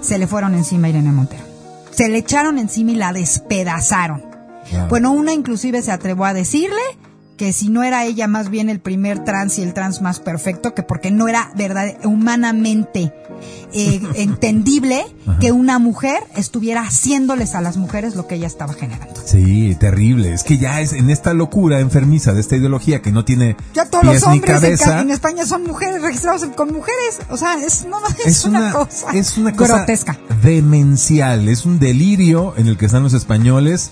se 0.02 0.18
le 0.18 0.28
fueron 0.28 0.56
encima 0.56 0.88
a 0.88 0.90
Irene 0.90 1.12
Montero. 1.12 1.44
Se 1.92 2.10
le 2.10 2.18
echaron 2.18 2.58
encima 2.58 2.92
y 2.92 2.96
la 2.96 3.14
despedazaron. 3.14 4.22
Wow. 4.72 4.88
Bueno, 4.90 5.12
una 5.12 5.34
inclusive 5.34 5.82
se 5.82 5.92
atrevió 5.92 6.26
a 6.26 6.34
decirle 6.34 6.82
que 7.42 7.54
si 7.54 7.70
no 7.70 7.82
era 7.82 8.06
ella 8.06 8.28
más 8.28 8.52
bien 8.52 8.70
el 8.70 8.80
primer 8.80 9.24
trans 9.24 9.58
y 9.58 9.64
el 9.64 9.74
trans 9.74 10.00
más 10.04 10.20
perfecto, 10.20 10.76
que 10.76 10.84
porque 10.84 11.10
no 11.10 11.28
era 11.28 11.52
verdad 11.56 11.88
humanamente 12.04 13.12
eh, 13.74 14.00
entendible 14.14 15.04
que 15.40 15.52
una 15.52 15.80
mujer 15.80 16.20
estuviera 16.36 16.84
haciéndoles 16.84 17.56
a 17.56 17.62
las 17.62 17.78
mujeres 17.78 18.16
lo 18.16 18.28
que 18.28 18.36
ella 18.36 18.46
estaba 18.46 18.74
generando. 18.74 19.20
Sí, 19.26 19.76
terrible. 19.80 20.36
Es 20.36 20.44
que 20.44 20.60
ya 20.60 20.82
es 20.82 20.94
en 20.94 21.10
esta 21.10 21.34
locura 21.34 21.80
enfermiza 21.80 22.32
de 22.34 22.42
esta 22.42 22.58
ideología 22.58 23.02
que 23.02 23.12
no 23.12 23.26
tiene 23.26 23.56
Ya 23.74 23.86
todos 23.86 24.04
pies 24.04 24.14
los 24.22 24.24
hombres 24.32 24.52
en, 24.52 24.62
cabeza. 24.62 24.86
ca- 24.86 25.02
en 25.02 25.10
España 25.10 25.46
son 25.48 25.64
mujeres 25.64 26.00
registrados 26.04 26.44
en- 26.44 26.52
con 26.52 26.72
mujeres. 26.72 27.22
O 27.32 27.38
sea, 27.38 27.56
es, 27.56 27.86
no, 27.86 28.00
no, 28.02 28.06
es, 28.24 28.46
una, 28.46 28.72
cosa, 28.72 29.08
es 29.14 29.36
una 29.40 29.56
cosa 29.56 29.78
grotesca. 29.78 30.16
demencial, 30.44 31.50
es 31.50 31.66
un 31.66 31.80
delirio 31.80 32.54
en 32.58 32.68
el 32.68 32.78
que 32.78 32.86
están 32.86 33.02
los 33.02 33.14
españoles, 33.14 33.90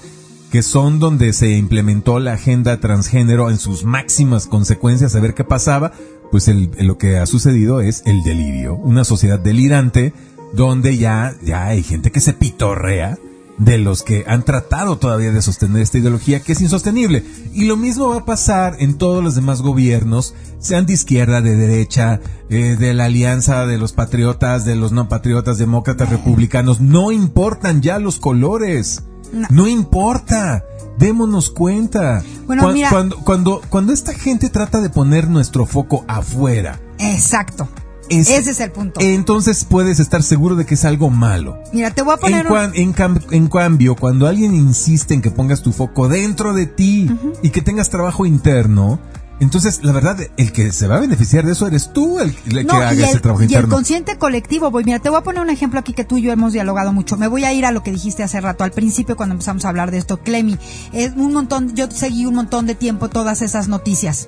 que 0.52 0.62
son 0.64 1.00
donde 1.00 1.32
se 1.34 1.52
implementó 1.52 2.20
la 2.20 2.34
agenda 2.34 2.80
transgénero 2.80 3.50
en 3.50 3.58
sus 3.58 3.84
máximas 3.86 4.48
consecuencias, 4.48 5.16
a 5.16 5.20
ver 5.20 5.34
qué 5.34 5.44
pasaba, 5.44 5.92
pues 6.32 6.48
el- 6.48 6.72
lo 6.80 6.98
que 6.98 7.18
ha 7.18 7.26
sucedido 7.26 7.82
es 7.82 8.02
el 8.06 8.24
delirio, 8.24 8.76
una 8.76 9.04
sociedad 9.04 9.40
delirante 9.40 10.14
donde 10.54 10.98
ya, 10.98 11.36
ya 11.44 11.68
hay 11.68 11.84
gente 11.84 12.12
que 12.12 12.20
se 12.20 12.34
pitorrea 12.34 13.18
de 13.60 13.78
los 13.78 14.02
que 14.04 14.24
han 14.28 14.44
tratado 14.44 14.98
todavía 14.98 15.32
de 15.32 15.42
sostener 15.42 15.82
esta 15.82 15.98
ideología 16.00 16.40
que 16.40 16.54
es 16.54 16.62
insostenible. 16.62 17.24
Y 17.54 17.66
lo 17.66 17.78
mismo 17.78 18.10
va 18.10 18.18
a 18.18 18.26
pasar 18.26 18.78
en 18.80 18.98
todos 18.98 19.24
los 19.24 19.36
demás 19.36 19.62
gobiernos, 19.62 20.34
sean 20.60 20.86
de 20.86 20.94
izquierda, 20.94 21.42
de 21.42 21.56
derecha, 21.56 22.22
eh, 22.50 22.76
de 22.80 22.94
la 22.94 23.06
alianza 23.06 23.66
de 23.68 23.78
los 23.78 23.94
patriotas, 23.94 24.66
de 24.66 24.76
los 24.76 24.92
no 24.92 25.08
patriotas, 25.10 25.58
demócratas, 25.58 26.10
republicanos. 26.10 26.80
No 26.82 27.12
importan 27.12 27.82
ya 27.82 28.00
los 28.00 28.18
colores. 28.20 29.04
No. 29.34 29.48
No, 29.52 29.68
importa. 29.68 30.64
Démonos 30.98 31.50
cuenta. 31.52 32.24
Bueno, 32.48 32.72
mira- 32.74 32.90
cuando, 32.90 33.18
cuando, 33.18 33.62
cuando 33.70 33.94
esta 33.94 34.14
gente 34.14 34.50
trata 34.50 34.82
de 34.82 34.90
poner 34.90 35.30
nuestro 35.30 35.66
foco 35.66 36.04
afuera, 36.08 36.80
Exacto. 36.98 37.68
Es- 38.10 38.30
Ese 38.30 38.52
es 38.52 38.60
el 38.60 38.72
punto. 38.72 39.00
entonces 39.02 39.64
puedes 39.66 40.00
estar 40.00 40.24
seguro 40.24 40.56
de 40.56 40.66
que 40.66 40.74
es 40.76 40.86
algo 40.86 41.10
malo. 41.10 41.58
Mira, 41.74 41.92
te 41.92 42.02
voy 42.02 42.12
a 42.12 42.16
En, 42.16 42.20
poner 42.22 42.46
un- 42.46 42.52
cuan- 42.52 42.72
en 42.76 42.94
cam- 42.94 43.26
en 43.32 43.48
cambio, 43.48 43.96
cuando 43.96 44.28
alguien 44.28 44.54
insiste 44.56 45.14
en 45.14 45.22
que 45.22 45.32
pongas 45.32 45.62
tu 45.62 45.72
foco 45.72 46.08
dentro 46.08 46.54
de 46.54 46.66
ti 46.66 47.10
y 47.44 47.50
que 47.52 47.62
tengas 47.62 47.90
trabajo 47.90 48.26
interno, 48.26 49.00
entonces 49.40 49.80
la 49.84 49.94
verdad, 49.94 50.18
el 50.36 50.52
que 50.52 50.72
se 50.74 50.86
va 50.88 50.98
a 50.98 51.00
beneficiar 51.00 51.46
de 51.46 51.54
eso 51.54 51.66
eres 51.66 51.94
tú 51.94 52.20
el, 52.20 52.36
el 52.48 52.66
No, 52.68 52.74
que 52.78 52.84
haga 52.84 52.92
ese 53.10 53.20
trabajo 53.22 53.42
y 53.42 53.46
el 53.46 53.52
interno. 53.52 53.74
consciente 53.74 54.18
colectivo, 54.18 54.70
voy, 54.70 54.84
mira, 54.84 55.00
te 55.00 55.10
voy 55.10 55.18
a 55.20 55.24
poner 55.24 55.42
un 55.42 55.50
ejemplo 55.50 55.80
aquí 55.80 55.94
que 55.94 56.04
tú 56.04 56.18
y 56.18 56.24
yo 56.24 56.32
hemos 56.34 56.52
dialogado 56.52 56.92
mucho. 56.92 57.16
Me 57.16 57.28
voy 57.30 57.46
a 57.46 57.54
ir 57.54 57.66
a 57.66 57.72
lo 57.72 57.82
que 57.82 57.92
dijiste 57.92 58.22
hace 58.24 58.42
rato, 58.42 58.64
al 58.66 58.72
principio 58.72 59.16
cuando 59.16 59.34
empezamos 59.34 59.64
a 59.64 59.70
hablar 59.70 59.92
de 59.92 59.98
esto, 59.98 60.18
Clemi. 60.18 60.58
Es 60.92 61.14
un 61.16 61.32
montón, 61.34 61.74
yo 61.74 61.90
seguí 61.90 62.26
un 62.26 62.36
montón 62.36 62.66
de 62.66 62.76
tiempo 62.76 63.08
todas 63.08 63.42
esas 63.42 63.70
noticias. 63.70 64.28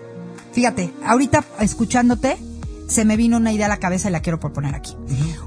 Fíjate, 0.53 0.93
ahorita 1.05 1.43
escuchándote, 1.59 2.37
se 2.91 3.05
me 3.05 3.15
vino 3.15 3.37
una 3.37 3.53
idea 3.53 3.67
a 3.67 3.69
la 3.69 3.77
cabeza 3.77 4.09
y 4.09 4.11
la 4.11 4.21
quiero 4.21 4.39
proponer 4.39 4.75
aquí. 4.75 4.95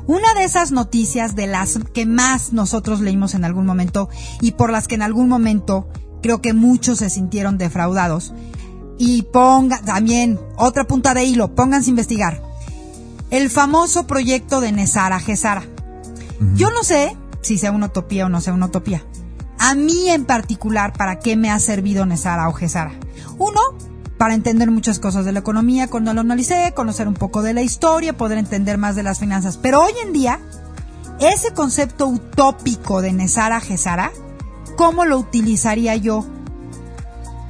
Una 0.06 0.32
de 0.34 0.44
esas 0.44 0.72
noticias 0.72 1.36
de 1.36 1.46
las 1.46 1.78
que 1.92 2.06
más 2.06 2.52
nosotros 2.52 3.00
leímos 3.00 3.34
en 3.34 3.44
algún 3.44 3.66
momento 3.66 4.08
y 4.40 4.52
por 4.52 4.72
las 4.72 4.88
que 4.88 4.94
en 4.94 5.02
algún 5.02 5.28
momento 5.28 5.86
creo 6.22 6.40
que 6.40 6.54
muchos 6.54 6.98
se 6.98 7.10
sintieron 7.10 7.58
defraudados. 7.58 8.32
Y 8.96 9.22
ponga 9.22 9.82
también 9.82 10.40
otra 10.56 10.84
punta 10.84 11.12
de 11.12 11.24
hilo, 11.24 11.54
pónganse 11.54 11.90
a 11.90 11.90
investigar. 11.90 12.42
El 13.30 13.50
famoso 13.50 14.06
proyecto 14.06 14.60
de 14.60 14.72
Nesara 14.72 15.20
Gesara. 15.20 15.64
Yo 16.54 16.70
no 16.70 16.82
sé 16.82 17.16
si 17.42 17.58
sea 17.58 17.72
una 17.72 17.86
utopía 17.86 18.26
o 18.26 18.28
no 18.28 18.40
sea 18.40 18.54
una 18.54 18.66
utopía. 18.66 19.04
A 19.58 19.74
mí 19.74 20.08
en 20.08 20.24
particular, 20.24 20.92
¿para 20.94 21.18
qué 21.18 21.36
me 21.36 21.50
ha 21.50 21.58
servido 21.58 22.06
Nesara 22.06 22.48
o 22.48 22.52
Gesara? 22.52 22.92
Uno, 23.38 23.60
para 24.18 24.34
entender 24.34 24.70
muchas 24.70 24.98
cosas 24.98 25.24
de 25.24 25.32
la 25.32 25.40
economía 25.40 25.88
cuando 25.88 26.14
lo 26.14 26.20
analicé, 26.20 26.72
conocer 26.74 27.08
un 27.08 27.14
poco 27.14 27.42
de 27.42 27.54
la 27.54 27.62
historia, 27.62 28.16
poder 28.16 28.38
entender 28.38 28.78
más 28.78 28.96
de 28.96 29.02
las 29.02 29.18
finanzas. 29.18 29.56
Pero 29.56 29.82
hoy 29.82 29.92
en 30.04 30.12
día, 30.12 30.40
ese 31.20 31.52
concepto 31.52 32.06
utópico 32.06 33.02
de 33.02 33.12
Nesara 33.12 33.60
Gesara, 33.60 34.12
¿cómo 34.76 35.04
lo 35.04 35.18
utilizaría 35.18 35.96
yo? 35.96 36.26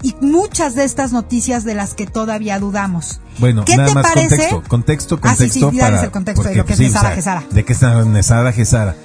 Y 0.02 0.14
muchas 0.20 0.74
de 0.74 0.84
estas 0.84 1.12
noticias 1.12 1.64
de 1.64 1.74
las 1.74 1.94
que 1.94 2.06
todavía 2.06 2.58
dudamos. 2.58 3.20
Bueno, 3.38 3.64
¿Qué 3.64 3.76
nada 3.76 3.88
te 3.88 3.94
más 3.94 4.04
parece? 4.06 4.36
contexto, 4.68 4.68
contexto, 4.68 5.20
Ah, 5.22 5.34
sí, 5.34 5.48
sí, 5.48 5.60
contexto 5.60 5.80
para 5.80 6.02
el 6.04 6.10
contexto 6.10 6.48
de 6.48 6.54
lo 6.56 6.66
que 6.66 6.72
es 6.74 6.78
sí, 6.78 6.84
o 6.84 6.88
Nesara 6.88 7.08
sea, 7.08 7.14
Gesara. 7.16 7.44
De 7.50 7.64
que 7.64 7.72
es 7.72 7.82
Nesara 7.82 8.52
Gesara. 8.52 8.96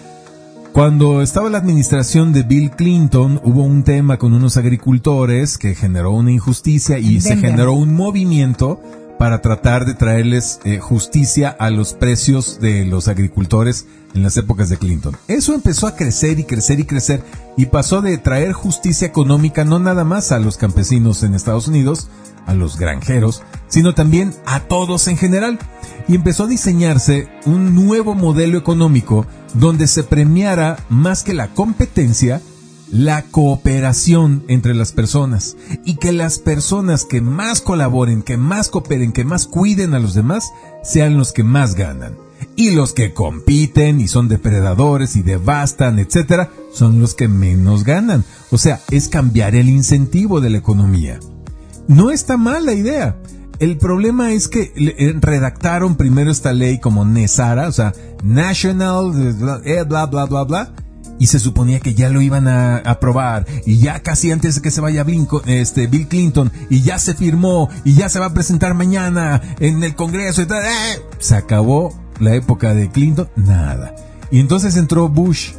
Cuando 0.73 1.21
estaba 1.21 1.49
la 1.49 1.57
administración 1.57 2.31
de 2.31 2.43
Bill 2.43 2.71
Clinton, 2.71 3.41
hubo 3.43 3.63
un 3.63 3.83
tema 3.83 4.17
con 4.17 4.33
unos 4.33 4.55
agricultores 4.55 5.57
que 5.57 5.73
generó 5.73 6.11
una 6.11 6.31
injusticia 6.31 6.99
y 6.99 7.21
se 7.21 7.37
generó 7.37 7.73
un 7.73 7.95
movimiento 7.95 8.79
para 9.19 9.41
tratar 9.41 9.85
de 9.85 9.95
traerles 9.95 10.61
eh, 10.63 10.79
justicia 10.79 11.49
a 11.49 11.69
los 11.69 11.93
precios 11.93 12.61
de 12.61 12.85
los 12.85 13.09
agricultores 13.09 13.85
en 14.15 14.23
las 14.23 14.37
épocas 14.37 14.69
de 14.69 14.77
Clinton. 14.77 15.15
Eso 15.27 15.53
empezó 15.53 15.87
a 15.87 15.97
crecer 15.97 16.39
y 16.39 16.45
crecer 16.45 16.79
y 16.79 16.85
crecer 16.85 17.21
y 17.57 17.65
pasó 17.65 18.01
de 18.01 18.17
traer 18.17 18.53
justicia 18.53 19.05
económica 19.05 19.65
no 19.65 19.77
nada 19.77 20.05
más 20.05 20.31
a 20.31 20.39
los 20.39 20.55
campesinos 20.55 21.21
en 21.23 21.33
Estados 21.35 21.67
Unidos, 21.67 22.07
a 22.47 22.53
los 22.53 22.77
granjeros, 22.77 23.43
sino 23.67 23.93
también 23.93 24.33
a 24.45 24.61
todos 24.61 25.09
en 25.09 25.17
general. 25.17 25.59
Y 26.07 26.15
empezó 26.15 26.45
a 26.45 26.47
diseñarse 26.47 27.27
un 27.45 27.75
nuevo 27.75 28.15
modelo 28.15 28.57
económico 28.57 29.27
donde 29.53 29.87
se 29.87 30.03
premiara 30.03 30.77
más 30.87 31.23
que 31.23 31.33
la 31.33 31.49
competencia, 31.49 32.41
la 32.91 33.23
cooperación 33.23 34.43
entre 34.47 34.73
las 34.73 34.91
personas 34.91 35.55
y 35.85 35.95
que 35.95 36.11
las 36.11 36.39
personas 36.39 37.05
que 37.05 37.21
más 37.21 37.61
colaboren, 37.61 38.21
que 38.21 38.37
más 38.37 38.69
cooperen, 38.69 39.11
que 39.11 39.25
más 39.25 39.47
cuiden 39.47 39.93
a 39.93 39.99
los 39.99 40.13
demás, 40.13 40.49
sean 40.83 41.17
los 41.17 41.31
que 41.31 41.43
más 41.43 41.75
ganan. 41.75 42.17
Y 42.55 42.71
los 42.71 42.93
que 42.93 43.13
compiten 43.13 43.99
y 44.01 44.07
son 44.07 44.27
depredadores 44.27 45.15
y 45.15 45.21
devastan, 45.21 45.99
etcétera, 45.99 46.49
son 46.73 46.99
los 46.99 47.13
que 47.13 47.27
menos 47.27 47.83
ganan. 47.83 48.23
O 48.51 48.57
sea, 48.57 48.81
es 48.91 49.07
cambiar 49.07 49.55
el 49.55 49.69
incentivo 49.69 50.41
de 50.41 50.49
la 50.49 50.57
economía. 50.57 51.19
No 51.87 52.11
está 52.11 52.37
mal 52.37 52.65
la 52.65 52.73
idea. 52.73 53.17
El 53.59 53.77
problema 53.77 54.31
es 54.31 54.47
que 54.47 54.71
eh, 54.75 55.15
redactaron 55.19 55.95
primero 55.95 56.31
esta 56.31 56.53
ley 56.53 56.79
como 56.79 57.03
NESARA, 57.03 57.67
o 57.67 57.71
sea, 57.73 57.93
National, 58.23 59.11
bla, 59.37 59.61
eh, 59.65 59.83
bla, 59.83 60.05
bla, 60.05 60.25
bla, 60.25 60.43
bla, 60.43 60.73
y 61.19 61.27
se 61.27 61.39
suponía 61.39 61.79
que 61.79 61.93
ya 61.93 62.09
lo 62.09 62.21
iban 62.21 62.47
a 62.47 62.77
aprobar, 62.77 63.45
y 63.65 63.77
ya 63.77 63.99
casi 64.01 64.31
antes 64.31 64.55
de 64.55 64.61
que 64.61 64.71
se 64.71 64.81
vaya 64.81 65.05
Blinco- 65.05 65.43
este, 65.45 65.85
Bill 65.87 66.07
Clinton, 66.07 66.51
y 66.69 66.81
ya 66.81 66.97
se 66.97 67.13
firmó, 67.13 67.69
y 67.83 67.93
ya 67.93 68.09
se 68.09 68.19
va 68.19 68.27
a 68.27 68.33
presentar 68.33 68.73
mañana 68.73 69.41
en 69.59 69.83
el 69.83 69.95
Congreso, 69.95 70.41
y 70.41 70.45
tal, 70.45 70.63
¡eh! 70.63 71.01
se 71.19 71.35
acabó 71.35 71.93
la 72.19 72.33
época 72.35 72.73
de 72.73 72.89
Clinton, 72.89 73.29
nada. 73.35 73.95
Y 74.31 74.39
entonces 74.39 74.75
entró 74.77 75.09
Bush, 75.09 75.51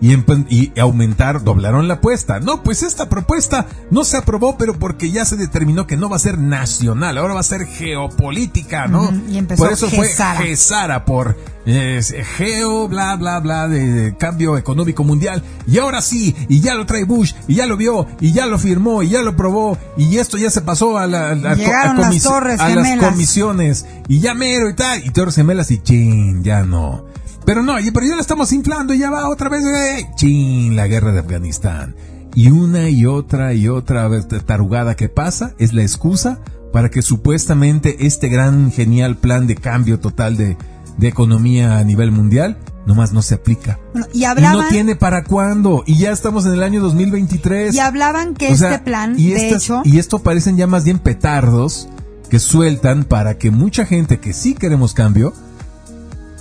y, 0.00 0.14
y 0.48 0.72
aumentar, 0.80 1.42
doblaron 1.44 1.88
la 1.88 1.94
apuesta. 1.94 2.40
No, 2.40 2.62
pues 2.62 2.82
esta 2.82 3.08
propuesta 3.08 3.66
no 3.90 4.04
se 4.04 4.16
aprobó, 4.16 4.56
pero 4.58 4.78
porque 4.78 5.10
ya 5.10 5.24
se 5.24 5.36
determinó 5.36 5.86
que 5.86 5.96
no 5.96 6.08
va 6.08 6.16
a 6.16 6.20
ser 6.20 6.38
nacional, 6.38 7.18
ahora 7.18 7.34
va 7.34 7.40
a 7.40 7.44
ser 7.44 7.66
geopolítica, 7.66 8.86
¿no? 8.86 9.02
Ujú, 9.04 9.22
y 9.30 9.38
empezó 9.38 9.62
por 9.64 9.72
eso 9.72 9.88
fue 9.88 10.06
Gesara. 10.44 11.04
Por 11.04 11.36
eh, 11.66 12.00
geo, 12.36 12.88
bla, 12.88 13.16
bla, 13.16 13.40
bla, 13.40 13.68
de, 13.68 13.86
de 13.90 14.16
cambio 14.16 14.56
económico 14.56 15.04
mundial. 15.04 15.42
Y 15.66 15.78
ahora 15.78 16.00
sí, 16.00 16.34
y 16.48 16.60
ya 16.60 16.74
lo 16.74 16.86
trae 16.86 17.04
Bush, 17.04 17.34
y 17.46 17.56
ya 17.56 17.66
lo 17.66 17.76
vio, 17.76 18.06
y 18.20 18.32
ya 18.32 18.46
lo 18.46 18.58
firmó, 18.58 19.02
y 19.02 19.10
ya 19.10 19.22
lo 19.22 19.36
probó, 19.36 19.76
y 19.96 20.16
esto 20.18 20.38
ya 20.38 20.50
se 20.50 20.62
pasó 20.62 20.96
a, 20.98 21.06
la, 21.06 21.30
a, 21.30 21.34
la- 21.34 21.52
a 21.52 21.56
las 21.56 22.06
comis- 22.08 22.22
Torres 22.22 22.60
a 22.60 22.68
las 22.68 22.84
comisiones, 23.10 23.86
y 24.08 24.20
ya 24.20 24.34
mero 24.34 24.68
y 24.70 24.74
tal, 24.74 25.04
y 25.04 25.10
Torres 25.10 25.34
Gemelas 25.34 25.70
y 25.70 25.78
chin, 25.82 26.42
ya 26.42 26.62
no. 26.62 27.04
Pero 27.48 27.62
no, 27.62 27.80
y- 27.80 27.90
pero 27.92 28.04
ya 28.06 28.14
la 28.14 28.20
estamos 28.20 28.52
inflando 28.52 28.92
y 28.92 28.98
ya 28.98 29.08
va 29.08 29.26
otra 29.30 29.48
vez, 29.48 29.64
eh, 29.64 30.06
chin, 30.16 30.76
la 30.76 30.86
guerra 30.86 31.12
de 31.12 31.20
Afganistán. 31.20 31.96
Y 32.34 32.50
una 32.50 32.90
y 32.90 33.06
otra 33.06 33.54
y 33.54 33.68
otra 33.68 34.06
tarugada 34.44 34.96
que 34.96 35.08
pasa 35.08 35.54
es 35.58 35.72
la 35.72 35.80
excusa 35.80 36.40
para 36.74 36.90
que 36.90 37.00
supuestamente 37.00 38.04
este 38.06 38.28
gran 38.28 38.70
genial 38.70 39.16
plan 39.16 39.46
de 39.46 39.54
cambio 39.54 39.98
total 39.98 40.36
de, 40.36 40.58
de 40.98 41.08
economía 41.08 41.78
a 41.78 41.84
nivel 41.84 42.12
mundial 42.12 42.58
nomás 42.84 43.14
no 43.14 43.22
se 43.22 43.36
aplica. 43.36 43.78
Bueno, 43.94 44.06
y 44.12 44.18
Y 44.20 44.24
hablaban, 44.26 44.64
no 44.64 44.68
tiene 44.68 44.94
para 44.94 45.24
cuándo. 45.24 45.84
Y 45.86 45.96
ya 45.96 46.10
estamos 46.10 46.44
en 46.44 46.52
el 46.52 46.62
año 46.62 46.82
2023. 46.82 47.74
y 47.74 47.78
hablaban 47.78 48.34
que 48.34 48.52
O 48.52 48.56
sea, 48.56 48.72
este 48.74 48.84
plan, 48.84 49.14
y 49.18 49.30
de 49.30 49.54
hecho, 49.54 49.80
Y 49.84 49.98
esto 49.98 50.18
parecen 50.18 50.58
ya 50.58 50.66
más 50.66 50.84
bien 50.84 50.98
petardos 50.98 51.88
que 52.28 52.40
sueltan 52.40 53.04
para 53.04 53.38
que 53.38 53.50
mucha 53.50 53.86
gente 53.86 54.20
que 54.20 54.34
sí 54.34 54.52
queremos 54.52 54.92
cambio, 54.92 55.32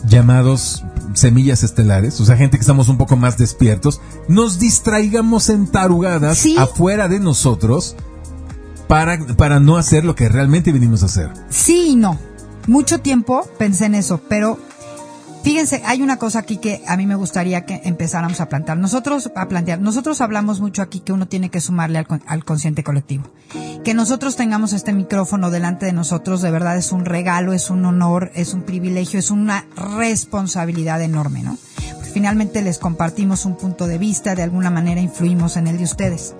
llamados 0.05 0.84
semillas 1.18 1.63
estelares, 1.63 2.20
o 2.22 2.26
sea, 2.26 2.38
gente 2.38 2.57
que 2.57 2.61
estamos 2.61 2.89
un 2.89 2.97
poco 2.97 3.15
más 3.18 3.38
despiertos, 3.38 3.99
nos 4.28 4.59
distraigamos 4.59 5.49
en 5.49 5.68
tarugadas 5.68 6.38
Sí. 6.38 6.55
afuera 6.57 7.07
de 7.07 7.20
nosotros 7.20 7.95
para, 8.88 9.20
para 9.36 9.59
no 9.59 9.78
hacer 9.78 10.05
lo 10.05 10.15
que 10.15 10.30
realmente 10.30 10.72
vinimos 10.72 11.03
a 11.03 11.07
hacer. 11.07 11.30
Sí 11.49 11.89
y 11.89 11.95
no. 11.95 12.18
Mucho 12.68 12.99
tiempo 12.99 13.47
pensé 13.57 13.86
en 13.86 13.95
eso, 13.95 14.20
pero 14.30 14.59
fíjense, 15.47 15.81
hay 15.85 16.01
una 16.01 16.17
cosa 16.17 16.39
aquí 16.39 16.57
que 16.57 16.83
a 16.87 16.97
mí 16.97 17.07
me 17.07 17.15
gustaría 17.15 17.65
que 17.65 17.79
empezáramos 17.85 18.41
a 18.41 18.49
plantear. 18.49 18.77
Nosotros, 18.77 19.31
a 19.33 19.47
plantear, 19.47 19.79
nosotros 19.79 20.19
hablamos 20.19 20.59
mucho 20.59 20.81
aquí 20.81 20.99
que 20.99 21.13
uno 21.13 21.29
tiene 21.29 21.49
que 21.49 21.61
sumarle 21.61 21.99
al, 21.99 22.07
al 22.25 22.43
consciente 22.43 22.83
colectivo. 22.83 23.23
Que 23.85 23.93
nosotros 23.93 24.35
tengamos 24.35 24.73
este 24.73 24.91
micrófono 24.91 25.49
delante 25.49 25.85
de 25.85 25.93
nosotros, 25.93 26.41
de 26.41 26.51
verdad 26.51 26.75
es 26.75 26.91
un 26.91 27.05
regalo, 27.05 27.53
es 27.53 27.69
un 27.69 27.85
honor, 27.85 28.29
es 28.35 28.53
un 28.53 28.63
privilegio, 28.63 29.19
es 29.19 29.31
una 29.31 29.65
responsabilidad 29.97 31.01
enorme, 31.01 31.43
¿no? 31.43 31.57
Finalmente 32.13 32.61
les 32.61 32.77
compartimos 32.77 33.45
un 33.45 33.55
punto 33.55 33.87
de 33.87 33.97
vista, 33.97 34.35
de 34.35 34.43
alguna 34.43 34.69
manera 34.69 34.99
influimos 34.99 35.55
en 35.55 35.67
el 35.67 35.77
de 35.77 35.85
ustedes. 35.85 36.35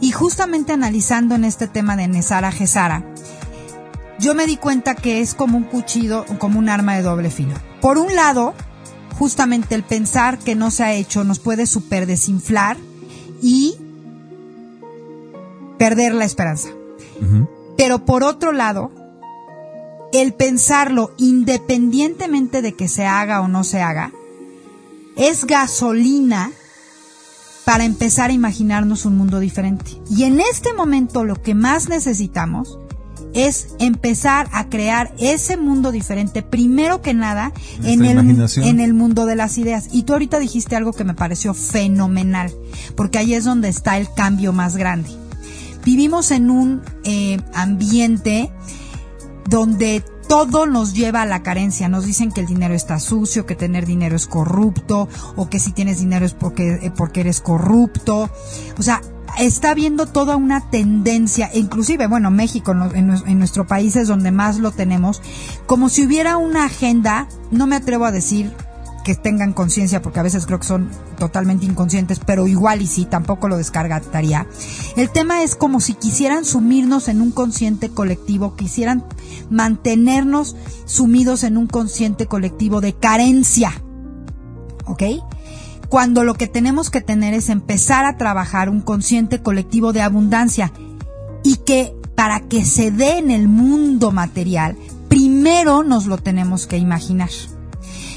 Y 0.00 0.10
justamente 0.12 0.72
analizando 0.72 1.34
en 1.34 1.44
este 1.44 1.68
tema 1.68 1.96
de 1.96 2.08
Nesara 2.08 2.50
Gesara, 2.50 3.04
yo 4.22 4.36
me 4.36 4.46
di 4.46 4.56
cuenta 4.56 4.94
que 4.94 5.20
es 5.20 5.34
como 5.34 5.58
un 5.58 5.64
cuchillo, 5.64 6.24
como 6.38 6.60
un 6.60 6.68
arma 6.68 6.94
de 6.94 7.02
doble 7.02 7.28
filo. 7.28 7.54
Por 7.80 7.98
un 7.98 8.14
lado, 8.14 8.54
justamente 9.18 9.74
el 9.74 9.82
pensar 9.82 10.38
que 10.38 10.54
no 10.54 10.70
se 10.70 10.84
ha 10.84 10.92
hecho 10.92 11.24
nos 11.24 11.40
puede 11.40 11.66
super 11.66 12.06
desinflar 12.06 12.76
y 13.42 13.74
perder 15.76 16.14
la 16.14 16.24
esperanza. 16.24 16.68
Pero 17.76 18.04
por 18.04 18.22
otro 18.22 18.52
lado, 18.52 18.92
el 20.12 20.32
pensarlo 20.34 21.12
independientemente 21.16 22.62
de 22.62 22.74
que 22.74 22.86
se 22.86 23.04
haga 23.06 23.40
o 23.40 23.48
no 23.48 23.64
se 23.64 23.82
haga, 23.82 24.12
es 25.16 25.46
gasolina 25.46 26.52
para 27.64 27.84
empezar 27.84 28.30
a 28.30 28.34
imaginarnos 28.34 29.04
un 29.04 29.16
mundo 29.16 29.40
diferente. 29.40 30.00
Y 30.08 30.24
en 30.24 30.40
este 30.40 30.72
momento 30.74 31.24
lo 31.24 31.42
que 31.42 31.54
más 31.54 31.88
necesitamos 31.88 32.78
es 33.34 33.68
empezar 33.78 34.48
a 34.52 34.68
crear 34.68 35.12
ese 35.18 35.56
mundo 35.56 35.92
diferente, 35.92 36.42
primero 36.42 37.02
que 37.02 37.14
nada, 37.14 37.52
en 37.82 38.04
el, 38.04 38.18
en 38.56 38.80
el 38.80 38.94
mundo 38.94 39.26
de 39.26 39.36
las 39.36 39.58
ideas. 39.58 39.88
Y 39.92 40.02
tú 40.02 40.12
ahorita 40.12 40.38
dijiste 40.38 40.76
algo 40.76 40.92
que 40.92 41.04
me 41.04 41.14
pareció 41.14 41.54
fenomenal, 41.54 42.52
porque 42.96 43.18
ahí 43.18 43.34
es 43.34 43.44
donde 43.44 43.68
está 43.68 43.98
el 43.98 44.12
cambio 44.12 44.52
más 44.52 44.76
grande. 44.76 45.10
Vivimos 45.84 46.30
en 46.30 46.50
un 46.50 46.82
eh, 47.04 47.40
ambiente 47.54 48.50
donde 49.48 50.04
todo 50.32 50.64
nos 50.64 50.94
lleva 50.94 51.20
a 51.20 51.26
la 51.26 51.42
carencia. 51.42 51.90
Nos 51.90 52.06
dicen 52.06 52.32
que 52.32 52.40
el 52.40 52.46
dinero 52.46 52.72
está 52.72 52.98
sucio, 52.98 53.44
que 53.44 53.54
tener 53.54 53.84
dinero 53.84 54.16
es 54.16 54.26
corrupto, 54.26 55.06
o 55.36 55.50
que 55.50 55.58
si 55.58 55.72
tienes 55.72 56.00
dinero 56.00 56.24
es 56.24 56.32
porque, 56.32 56.78
eh, 56.80 56.90
porque 56.96 57.20
eres 57.20 57.42
corrupto. 57.42 58.30
O 58.78 58.82
sea, 58.82 59.02
está 59.38 59.74
viendo 59.74 60.06
toda 60.06 60.36
una 60.36 60.70
tendencia, 60.70 61.50
inclusive, 61.52 62.06
bueno, 62.06 62.30
México, 62.30 62.72
en, 62.72 63.10
en 63.10 63.38
nuestro 63.38 63.66
país 63.66 63.94
es 63.94 64.08
donde 64.08 64.30
más 64.30 64.56
lo 64.56 64.70
tenemos, 64.70 65.20
como 65.66 65.90
si 65.90 66.06
hubiera 66.06 66.38
una 66.38 66.64
agenda, 66.64 67.28
no 67.50 67.66
me 67.66 67.76
atrevo 67.76 68.06
a 68.06 68.10
decir 68.10 68.54
que 69.02 69.14
tengan 69.14 69.52
conciencia, 69.52 70.02
porque 70.02 70.20
a 70.20 70.22
veces 70.22 70.46
creo 70.46 70.60
que 70.60 70.66
son 70.66 70.90
totalmente 71.18 71.66
inconscientes, 71.66 72.20
pero 72.24 72.46
igual 72.46 72.82
y 72.82 72.86
sí, 72.86 73.04
tampoco 73.04 73.48
lo 73.48 73.56
descargaría. 73.56 74.46
El 74.96 75.10
tema 75.10 75.42
es 75.42 75.54
como 75.54 75.80
si 75.80 75.94
quisieran 75.94 76.44
sumirnos 76.44 77.08
en 77.08 77.20
un 77.20 77.30
consciente 77.30 77.90
colectivo, 77.90 78.56
quisieran 78.56 79.04
mantenernos 79.50 80.56
sumidos 80.84 81.44
en 81.44 81.56
un 81.56 81.66
consciente 81.66 82.26
colectivo 82.26 82.80
de 82.80 82.94
carencia. 82.94 83.72
¿Ok? 84.86 85.02
Cuando 85.88 86.24
lo 86.24 86.34
que 86.34 86.46
tenemos 86.46 86.90
que 86.90 87.02
tener 87.02 87.34
es 87.34 87.50
empezar 87.50 88.06
a 88.06 88.16
trabajar 88.16 88.68
un 88.68 88.80
consciente 88.80 89.42
colectivo 89.42 89.92
de 89.92 90.00
abundancia 90.00 90.72
y 91.44 91.56
que 91.56 91.94
para 92.14 92.40
que 92.40 92.64
se 92.64 92.90
dé 92.90 93.18
en 93.18 93.30
el 93.30 93.48
mundo 93.48 94.10
material, 94.10 94.76
primero 95.08 95.82
nos 95.82 96.06
lo 96.06 96.18
tenemos 96.18 96.66
que 96.66 96.78
imaginar. 96.78 97.30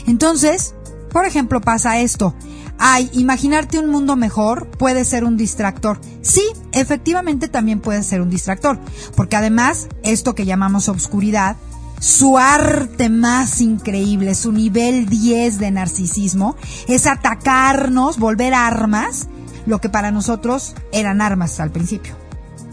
Entonces, 0.08 0.76
por 1.12 1.26
ejemplo, 1.26 1.62
pasa 1.62 2.00
esto. 2.00 2.36
Ay, 2.78 3.10
imaginarte 3.14 3.80
un 3.80 3.90
mundo 3.90 4.16
mejor 4.16 4.70
puede 4.72 5.06
ser 5.06 5.24
un 5.24 5.38
distractor. 5.38 6.02
Sí, 6.22 6.44
efectivamente 6.74 7.48
también 7.48 7.80
puede 7.80 8.04
ser 8.04 8.22
un 8.22 8.30
distractor, 8.30 8.80
porque 9.16 9.38
además, 9.38 9.88
esto 10.04 10.36
que 10.36 10.46
llamamos 10.46 10.90
obscuridad, 10.90 11.56
su 12.00 12.38
arte 12.38 13.10
más 13.10 13.62
increíble, 13.62 14.36
su 14.36 14.52
nivel 14.52 15.08
10 15.08 15.58
de 15.58 15.72
narcisismo, 15.72 16.58
es 16.88 17.08
atacarnos, 17.08 18.20
volver 18.20 18.54
armas, 18.54 19.28
lo 19.66 19.80
que 19.80 19.90
para 19.90 20.12
nosotros 20.12 20.76
eran 20.92 21.22
armas 21.22 21.60
al 21.60 21.72
principio. 21.72 22.16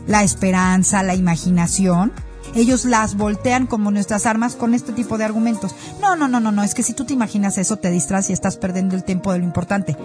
La 0.06 0.24
esperanza, 0.24 1.04
la 1.04 1.14
imaginación, 1.14 2.12
ellos 2.54 2.84
las 2.84 3.16
voltean 3.16 3.66
como 3.66 3.90
nuestras 3.90 4.26
armas 4.26 4.56
con 4.56 4.74
este 4.74 4.92
tipo 4.92 5.18
de 5.18 5.24
argumentos. 5.24 5.74
No, 6.00 6.16
no, 6.16 6.28
no, 6.28 6.40
no, 6.40 6.52
no, 6.52 6.62
es 6.62 6.74
que 6.74 6.82
si 6.82 6.94
tú 6.94 7.04
te 7.04 7.14
imaginas 7.14 7.58
eso 7.58 7.76
te 7.76 7.90
distraes 7.90 8.30
y 8.30 8.32
estás 8.32 8.56
perdiendo 8.56 8.96
el 8.96 9.04
tiempo 9.04 9.32
de 9.32 9.38
lo 9.38 9.44
importante. 9.44 9.96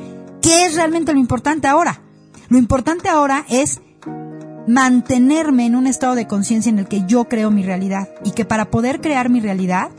¿Qué 0.41 0.65
es 0.65 0.75
realmente 0.75 1.13
lo 1.13 1.19
importante 1.19 1.67
ahora? 1.67 2.01
Lo 2.49 2.57
importante 2.57 3.09
ahora 3.09 3.45
es 3.49 3.81
mantenerme 4.67 5.65
en 5.65 5.75
un 5.75 5.87
estado 5.87 6.15
de 6.15 6.27
conciencia 6.27 6.69
en 6.69 6.79
el 6.79 6.87
que 6.87 7.03
yo 7.05 7.25
creo 7.25 7.51
mi 7.51 7.63
realidad 7.63 8.09
y 8.23 8.31
que 8.31 8.45
para 8.45 8.65
poder 8.65 9.01
crear 9.01 9.29
mi 9.29 9.39
realidad, 9.39 9.89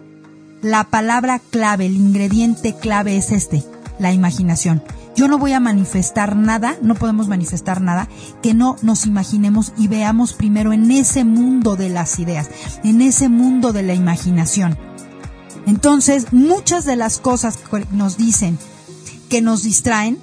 la 0.63 0.85
palabra 0.85 1.41
clave, 1.51 1.87
el 1.87 1.97
ingrediente 1.97 2.75
clave 2.75 3.17
es 3.17 3.33
este, 3.33 3.65
la 3.99 4.13
imaginación. 4.13 4.83
Yo 5.19 5.27
no 5.27 5.37
voy 5.37 5.53
a 5.53 5.59
manifestar 5.59 6.37
nada, 6.37 6.77
no 6.81 6.95
podemos 6.95 7.27
manifestar 7.27 7.81
nada 7.81 8.09
que 8.41 8.55
no 8.55 8.77
nos 8.83 9.05
imaginemos 9.05 9.73
y 9.77 9.89
veamos 9.89 10.33
primero 10.33 10.73
en 10.73 10.89
ese 10.93 11.25
mundo 11.25 11.75
de 11.75 11.89
las 11.89 12.21
ideas, 12.21 12.49
en 12.85 13.01
ese 13.01 13.29
mundo 13.29 13.73
de 13.73 13.83
la 13.83 13.95
imaginación. 13.95 14.79
Entonces, 15.67 16.33
muchas 16.33 16.85
de 16.85 16.95
las 16.95 17.19
cosas 17.19 17.57
que 17.57 17.85
nos 17.91 18.17
dicen 18.17 18.61
que 19.29 19.43
nos 19.43 19.65
distraen, 19.65 20.19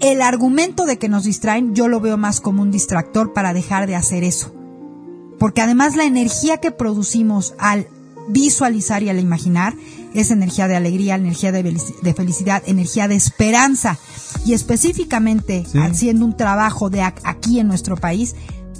el 0.00 0.20
argumento 0.20 0.84
de 0.84 0.98
que 0.98 1.08
nos 1.08 1.24
distraen 1.24 1.74
yo 1.74 1.88
lo 1.88 1.98
veo 1.98 2.18
más 2.18 2.42
como 2.42 2.60
un 2.60 2.70
distractor 2.70 3.32
para 3.32 3.54
dejar 3.54 3.86
de 3.86 3.96
hacer 3.96 4.24
eso. 4.24 4.54
Porque 5.38 5.62
además 5.62 5.96
la 5.96 6.04
energía 6.04 6.58
que 6.58 6.70
producimos 6.70 7.54
al 7.56 7.88
visualizar 8.28 9.02
y 9.02 9.08
al 9.08 9.18
imaginar 9.18 9.74
es 10.14 10.30
energía 10.30 10.68
de 10.68 10.76
alegría, 10.76 11.14
energía 11.14 11.52
de, 11.52 11.62
de 11.62 12.14
felicidad, 12.14 12.62
energía 12.66 13.08
de 13.08 13.14
esperanza. 13.16 13.98
Y 14.44 14.54
específicamente 14.54 15.64
Sí. 15.70 15.78
haciendo 15.78 16.24
un 16.24 16.36
trabajo 16.36 16.90
de 16.90 17.02
aquí 17.02 17.58
en 17.60 17.68
nuestro 17.68 17.96
país, 17.96 18.34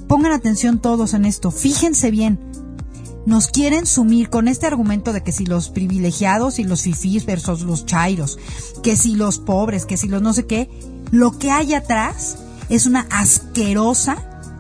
pongan 0.09 0.33
atención 0.33 0.79
todos 0.81 1.15
en 1.15 1.25
esto, 1.25 1.51
fíjense 1.51 2.11
bien. 2.11 2.39
Nos 3.25 3.47
quieren 3.49 3.87
sumir 3.87 4.31
con 4.31 4.49
este 4.49 4.67
argumento 4.67 5.13
de 5.13 5.23
que 5.23 5.31
si 5.31 5.47
los 5.47 5.69
privilegiados 5.71 6.59
y 6.59 6.65
los 6.65 6.83
fifís 6.83 7.25
versus 7.25 7.63
los 7.63 7.87
chairos, 7.87 8.37
que 8.83 8.97
si 8.97 9.15
los 9.15 9.39
pobres, 9.39 9.87
que 9.87 9.97
si 9.97 10.09
los 10.09 10.21
no 10.23 10.33
sé 10.33 10.47
qué, 10.47 10.69
lo 11.13 11.39
que 11.39 11.51
hay 11.53 11.75
atrás 11.75 12.37
es 12.69 12.87
una 12.87 13.07
asquerosa 13.11 14.17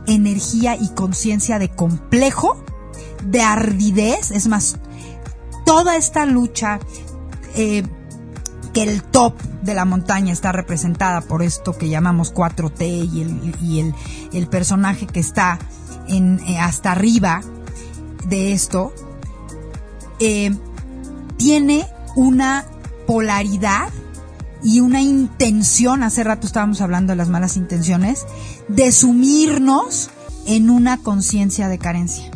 energía 0.06 0.76
y 0.76 0.88
conciencia 0.90 1.58
de 1.58 1.70
complejo, 1.70 2.62
de 3.24 3.40
ardidez, 3.40 4.30
es 4.30 4.46
más, 4.46 4.76
toda 5.64 5.96
esta 5.96 6.26
lucha, 6.26 6.78
eh, 7.54 7.84
que 8.72 8.82
el 8.82 9.02
top, 9.02 9.34
de 9.62 9.74
la 9.74 9.84
montaña 9.84 10.32
está 10.32 10.52
representada 10.52 11.20
por 11.20 11.42
esto 11.42 11.78
que 11.78 11.88
llamamos 11.88 12.34
4T 12.34 13.10
y 13.12 13.22
el, 13.22 13.54
y 13.62 13.80
el, 13.80 13.94
el 14.32 14.48
personaje 14.48 15.06
que 15.06 15.20
está 15.20 15.58
eh, 16.08 16.58
hasta 16.58 16.92
arriba 16.92 17.42
de 18.26 18.52
esto, 18.52 18.92
eh, 20.18 20.50
tiene 21.36 21.86
una 22.16 22.66
polaridad 23.06 23.88
y 24.62 24.80
una 24.80 25.00
intención, 25.00 26.02
hace 26.02 26.22
rato 26.22 26.46
estábamos 26.46 26.80
hablando 26.80 27.12
de 27.12 27.16
las 27.16 27.28
malas 27.28 27.56
intenciones, 27.56 28.26
de 28.68 28.92
sumirnos 28.92 30.10
en 30.46 30.70
una 30.70 30.98
conciencia 30.98 31.68
de 31.68 31.78
carencia. 31.78 32.30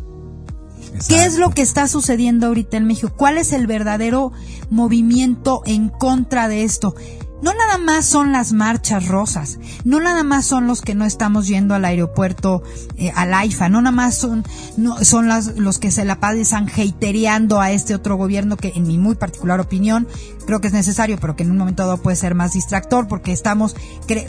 ¿Qué 1.09 1.25
es 1.25 1.39
lo 1.39 1.51
que 1.51 1.63
está 1.63 1.89
sucediendo 1.89 2.47
ahorita 2.47 2.77
en 2.77 2.87
México? 2.87 3.13
¿Cuál 3.17 3.39
es 3.39 3.53
el 3.53 3.67
verdadero 3.67 4.33
movimiento 4.71 5.63
en 5.67 5.89
contra 5.89 6.49
de 6.49 6.65
esto? 6.65 6.95
no 7.43 7.53
nada 7.53 7.79
más 7.79 8.07
son 8.07 8.33
las 8.33 8.53
marchas 8.53 9.09
rosas, 9.09 9.59
no 9.85 10.01
nada 10.01 10.23
más 10.23 10.47
son 10.47 10.67
los 10.67 10.81
que 10.81 10.95
no 10.95 11.05
estamos 11.05 11.47
yendo 11.47 11.75
al 11.75 11.85
aeropuerto, 11.85 12.63
eh, 12.97 13.13
al 13.15 13.35
AIFA, 13.35 13.69
no 13.69 13.83
nada 13.83 13.95
más 13.95 14.17
son, 14.17 14.45
no, 14.77 15.05
son 15.05 15.29
las, 15.29 15.57
los 15.59 15.79
que 15.79 15.91
se 15.91 16.05
la 16.05 16.19
pasan 16.19 16.69
hatereando 16.69 17.61
a 17.61 17.71
este 17.73 17.95
otro 17.95 18.17
gobierno 18.17 18.57
que 18.57 18.73
en 18.75 18.87
mi 18.87 18.99
muy 18.99 19.17
particular 19.17 19.61
opinión 19.61 20.09
creo 20.47 20.61
que 20.61 20.69
es 20.69 20.73
necesario, 20.73 21.19
pero 21.21 21.37
que 21.37 21.43
en 21.43 21.51
un 21.51 21.59
momento 21.59 21.83
dado 21.83 21.99
puede 21.99 22.17
ser 22.17 22.35
más 22.35 22.55
distractor 22.55 23.07
porque 23.07 23.33
estamos 23.33 23.77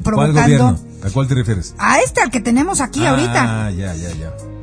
provocando... 0.04 0.80
¿A 1.04 1.10
cuál 1.12 1.28
te 1.28 1.36
refieres? 1.36 1.76
A 1.78 2.00
este, 2.02 2.22
al 2.22 2.32
que 2.32 2.42
tenemos 2.42 2.82
aquí 2.82 3.06
ahorita. 3.06 3.68
Ah, 3.68 3.72
ya, 3.72 3.94
ya, 3.94 4.10
ya. 4.14 4.57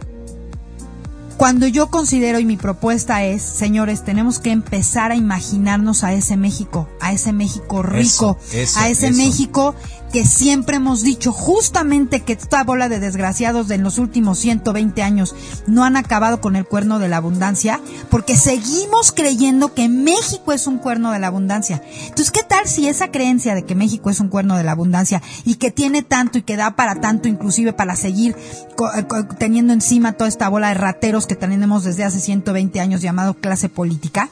Cuando 1.36 1.66
yo 1.66 1.90
considero 1.90 2.38
y 2.38 2.44
mi 2.44 2.56
propuesta 2.56 3.24
es, 3.24 3.42
señores, 3.42 4.04
tenemos 4.04 4.38
que 4.38 4.50
empezar 4.50 5.10
a 5.10 5.16
imaginarnos 5.16 6.04
a 6.04 6.12
ese 6.12 6.36
México, 6.36 6.88
a 7.00 7.12
ese 7.12 7.32
México 7.32 7.82
rico, 7.82 8.38
a 8.76 8.88
ese 8.88 9.10
México 9.10 9.74
que 10.14 10.24
siempre 10.24 10.76
hemos 10.76 11.02
dicho 11.02 11.32
justamente 11.32 12.20
que 12.20 12.34
esta 12.34 12.62
bola 12.62 12.88
de 12.88 13.00
desgraciados 13.00 13.66
de 13.66 13.78
los 13.78 13.98
últimos 13.98 14.38
120 14.38 15.02
años 15.02 15.34
no 15.66 15.82
han 15.82 15.96
acabado 15.96 16.40
con 16.40 16.54
el 16.54 16.64
cuerno 16.64 17.00
de 17.00 17.08
la 17.08 17.16
abundancia, 17.16 17.80
porque 18.10 18.36
seguimos 18.36 19.10
creyendo 19.10 19.74
que 19.74 19.88
México 19.88 20.52
es 20.52 20.68
un 20.68 20.78
cuerno 20.78 21.10
de 21.10 21.18
la 21.18 21.26
abundancia. 21.26 21.82
Entonces, 22.02 22.30
¿qué 22.30 22.44
tal 22.44 22.68
si 22.68 22.86
esa 22.86 23.10
creencia 23.10 23.56
de 23.56 23.64
que 23.64 23.74
México 23.74 24.08
es 24.08 24.20
un 24.20 24.28
cuerno 24.28 24.56
de 24.56 24.62
la 24.62 24.70
abundancia 24.70 25.20
y 25.44 25.56
que 25.56 25.72
tiene 25.72 26.04
tanto 26.04 26.38
y 26.38 26.42
que 26.42 26.54
da 26.54 26.76
para 26.76 27.00
tanto, 27.00 27.26
inclusive 27.26 27.72
para 27.72 27.96
seguir 27.96 28.36
eh, 28.36 29.06
teniendo 29.40 29.72
encima 29.72 30.12
toda 30.12 30.28
esta 30.28 30.48
bola 30.48 30.68
de 30.68 30.74
rateros 30.74 31.26
que 31.26 31.34
tenemos 31.34 31.82
desde 31.82 32.04
hace 32.04 32.20
120 32.20 32.78
años 32.78 33.00
llamado 33.00 33.34
clase 33.34 33.68
política? 33.68 34.30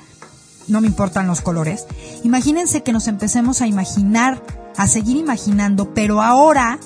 No 0.68 0.80
me 0.80 0.86
importan 0.86 1.26
los 1.26 1.40
colores. 1.40 1.86
Imagínense 2.24 2.82
que 2.82 2.92
nos 2.92 3.08
empecemos 3.08 3.60
a 3.60 3.66
imaginar 3.66 4.42
a 4.76 4.86
seguir 4.86 5.16
imaginando, 5.16 5.92
pero 5.94 6.22
ahora 6.22 6.78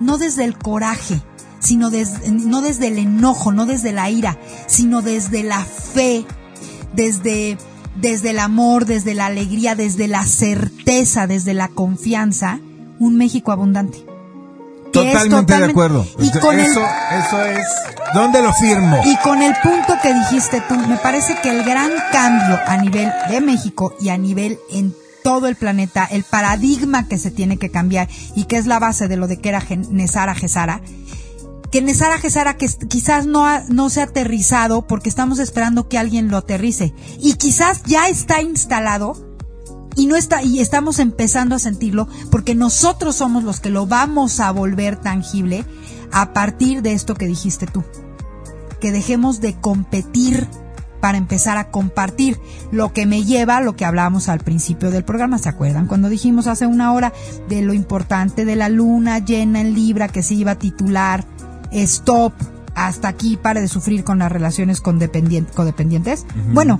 no 0.00 0.18
desde 0.18 0.44
el 0.44 0.58
coraje, 0.58 1.22
sino 1.60 1.90
no 1.90 2.60
desde 2.62 2.88
el 2.88 2.98
enojo, 2.98 3.52
no 3.52 3.66
desde 3.66 3.92
la 3.92 4.10
ira, 4.10 4.38
sino 4.66 5.02
desde 5.02 5.42
la 5.42 5.64
fe, 5.64 6.24
desde, 6.94 7.58
desde 8.00 8.30
el 8.30 8.40
amor, 8.40 8.86
desde 8.86 9.14
la 9.14 9.26
alegría, 9.26 9.74
desde 9.74 10.08
la 10.08 10.24
certeza, 10.24 11.26
desde 11.26 11.54
la 11.54 11.68
confianza, 11.68 12.58
un 12.98 13.16
México 13.16 13.52
abundante. 13.52 14.11
Totalmente, 14.92 15.56
de 15.56 15.64
acuerdo. 15.64 16.06
Y 16.18 16.30
con 16.38 16.58
eso, 16.58 16.80
eso 16.80 17.44
es. 17.44 17.66
¿Dónde 18.14 18.42
lo 18.42 18.52
firmo? 18.52 19.00
Y 19.04 19.16
con 19.18 19.42
el 19.42 19.54
punto 19.62 19.94
que 20.02 20.12
dijiste 20.12 20.62
tú, 20.68 20.76
me 20.76 20.96
parece 20.98 21.36
que 21.42 21.50
el 21.50 21.64
gran 21.64 21.90
cambio 22.12 22.58
a 22.66 22.76
nivel 22.76 23.10
de 23.30 23.40
México 23.40 23.94
y 24.00 24.10
a 24.10 24.18
nivel 24.18 24.58
en 24.70 24.94
todo 25.22 25.48
el 25.48 25.56
planeta, 25.56 26.04
el 26.04 26.24
paradigma 26.24 27.08
que 27.08 27.16
se 27.16 27.30
tiene 27.30 27.56
que 27.56 27.70
cambiar 27.70 28.08
y 28.34 28.44
que 28.44 28.56
es 28.56 28.66
la 28.66 28.78
base 28.78 29.08
de 29.08 29.16
lo 29.16 29.28
de 29.28 29.38
que 29.38 29.48
era 29.48 29.64
Nesara 29.90 30.34
Gesara, 30.34 30.82
que 31.70 31.80
Nesara 31.80 32.18
Gesara 32.18 32.56
que 32.58 32.68
quizás 32.88 33.24
no, 33.26 33.46
no 33.68 33.88
se 33.88 34.00
ha 34.00 34.04
aterrizado 34.04 34.86
porque 34.86 35.08
estamos 35.08 35.38
esperando 35.38 35.88
que 35.88 35.96
alguien 35.96 36.28
lo 36.28 36.36
aterrice 36.36 36.92
y 37.18 37.34
quizás 37.34 37.82
ya 37.84 38.08
está 38.08 38.42
instalado 38.42 39.16
y 39.96 40.06
no 40.06 40.16
está 40.16 40.42
y 40.42 40.60
estamos 40.60 40.98
empezando 40.98 41.54
a 41.54 41.58
sentirlo 41.58 42.08
porque 42.30 42.54
nosotros 42.54 43.16
somos 43.16 43.44
los 43.44 43.60
que 43.60 43.70
lo 43.70 43.86
vamos 43.86 44.40
a 44.40 44.50
volver 44.50 44.96
tangible 44.96 45.64
a 46.12 46.32
partir 46.32 46.82
de 46.82 46.92
esto 46.92 47.14
que 47.14 47.26
dijiste 47.26 47.66
tú. 47.66 47.84
Que 48.80 48.92
dejemos 48.92 49.40
de 49.40 49.54
competir 49.54 50.48
para 51.00 51.18
empezar 51.18 51.58
a 51.58 51.72
compartir, 51.72 52.38
lo 52.70 52.92
que 52.92 53.06
me 53.06 53.24
lleva 53.24 53.56
a 53.56 53.60
lo 53.60 53.74
que 53.74 53.84
hablábamos 53.84 54.28
al 54.28 54.38
principio 54.38 54.92
del 54.92 55.02
programa, 55.02 55.36
¿se 55.36 55.48
acuerdan? 55.48 55.88
Cuando 55.88 56.08
dijimos 56.08 56.46
hace 56.46 56.64
una 56.64 56.92
hora 56.92 57.12
de 57.48 57.60
lo 57.60 57.74
importante 57.74 58.44
de 58.44 58.54
la 58.54 58.68
luna 58.68 59.18
llena 59.18 59.60
en 59.60 59.74
Libra 59.74 60.06
que 60.06 60.22
se 60.22 60.34
iba 60.34 60.52
a 60.52 60.58
titular 60.60 61.24
Stop, 61.72 62.34
hasta 62.76 63.08
aquí 63.08 63.36
pare 63.36 63.60
de 63.60 63.66
sufrir 63.66 64.04
con 64.04 64.20
las 64.20 64.30
relaciones 64.30 64.80
codependientes. 64.80 66.24
Bueno, 66.52 66.78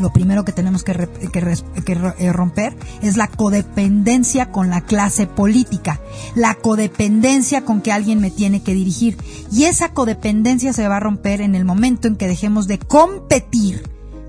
lo 0.00 0.12
primero 0.12 0.44
que 0.44 0.52
tenemos 0.52 0.84
que, 0.84 0.92
eh, 0.92 2.32
romper 2.32 2.76
es 3.02 3.16
la 3.16 3.28
codependencia 3.28 4.50
con 4.50 4.70
la 4.70 4.80
clase 4.82 5.26
política, 5.26 6.00
la 6.34 6.54
codependencia 6.54 7.64
con 7.64 7.80
que 7.80 7.92
alguien 7.92 8.20
me 8.20 8.30
tiene 8.30 8.62
que 8.62 8.74
dirigir. 8.74 9.16
Y 9.52 9.64
esa 9.64 9.90
codependencia 9.90 10.72
se 10.72 10.88
va 10.88 10.96
a 10.96 11.00
romper 11.00 11.40
en 11.40 11.54
el 11.54 11.64
momento 11.64 12.08
en 12.08 12.16
que 12.16 12.28
dejemos 12.28 12.66
de 12.66 12.78
competir 12.78 13.82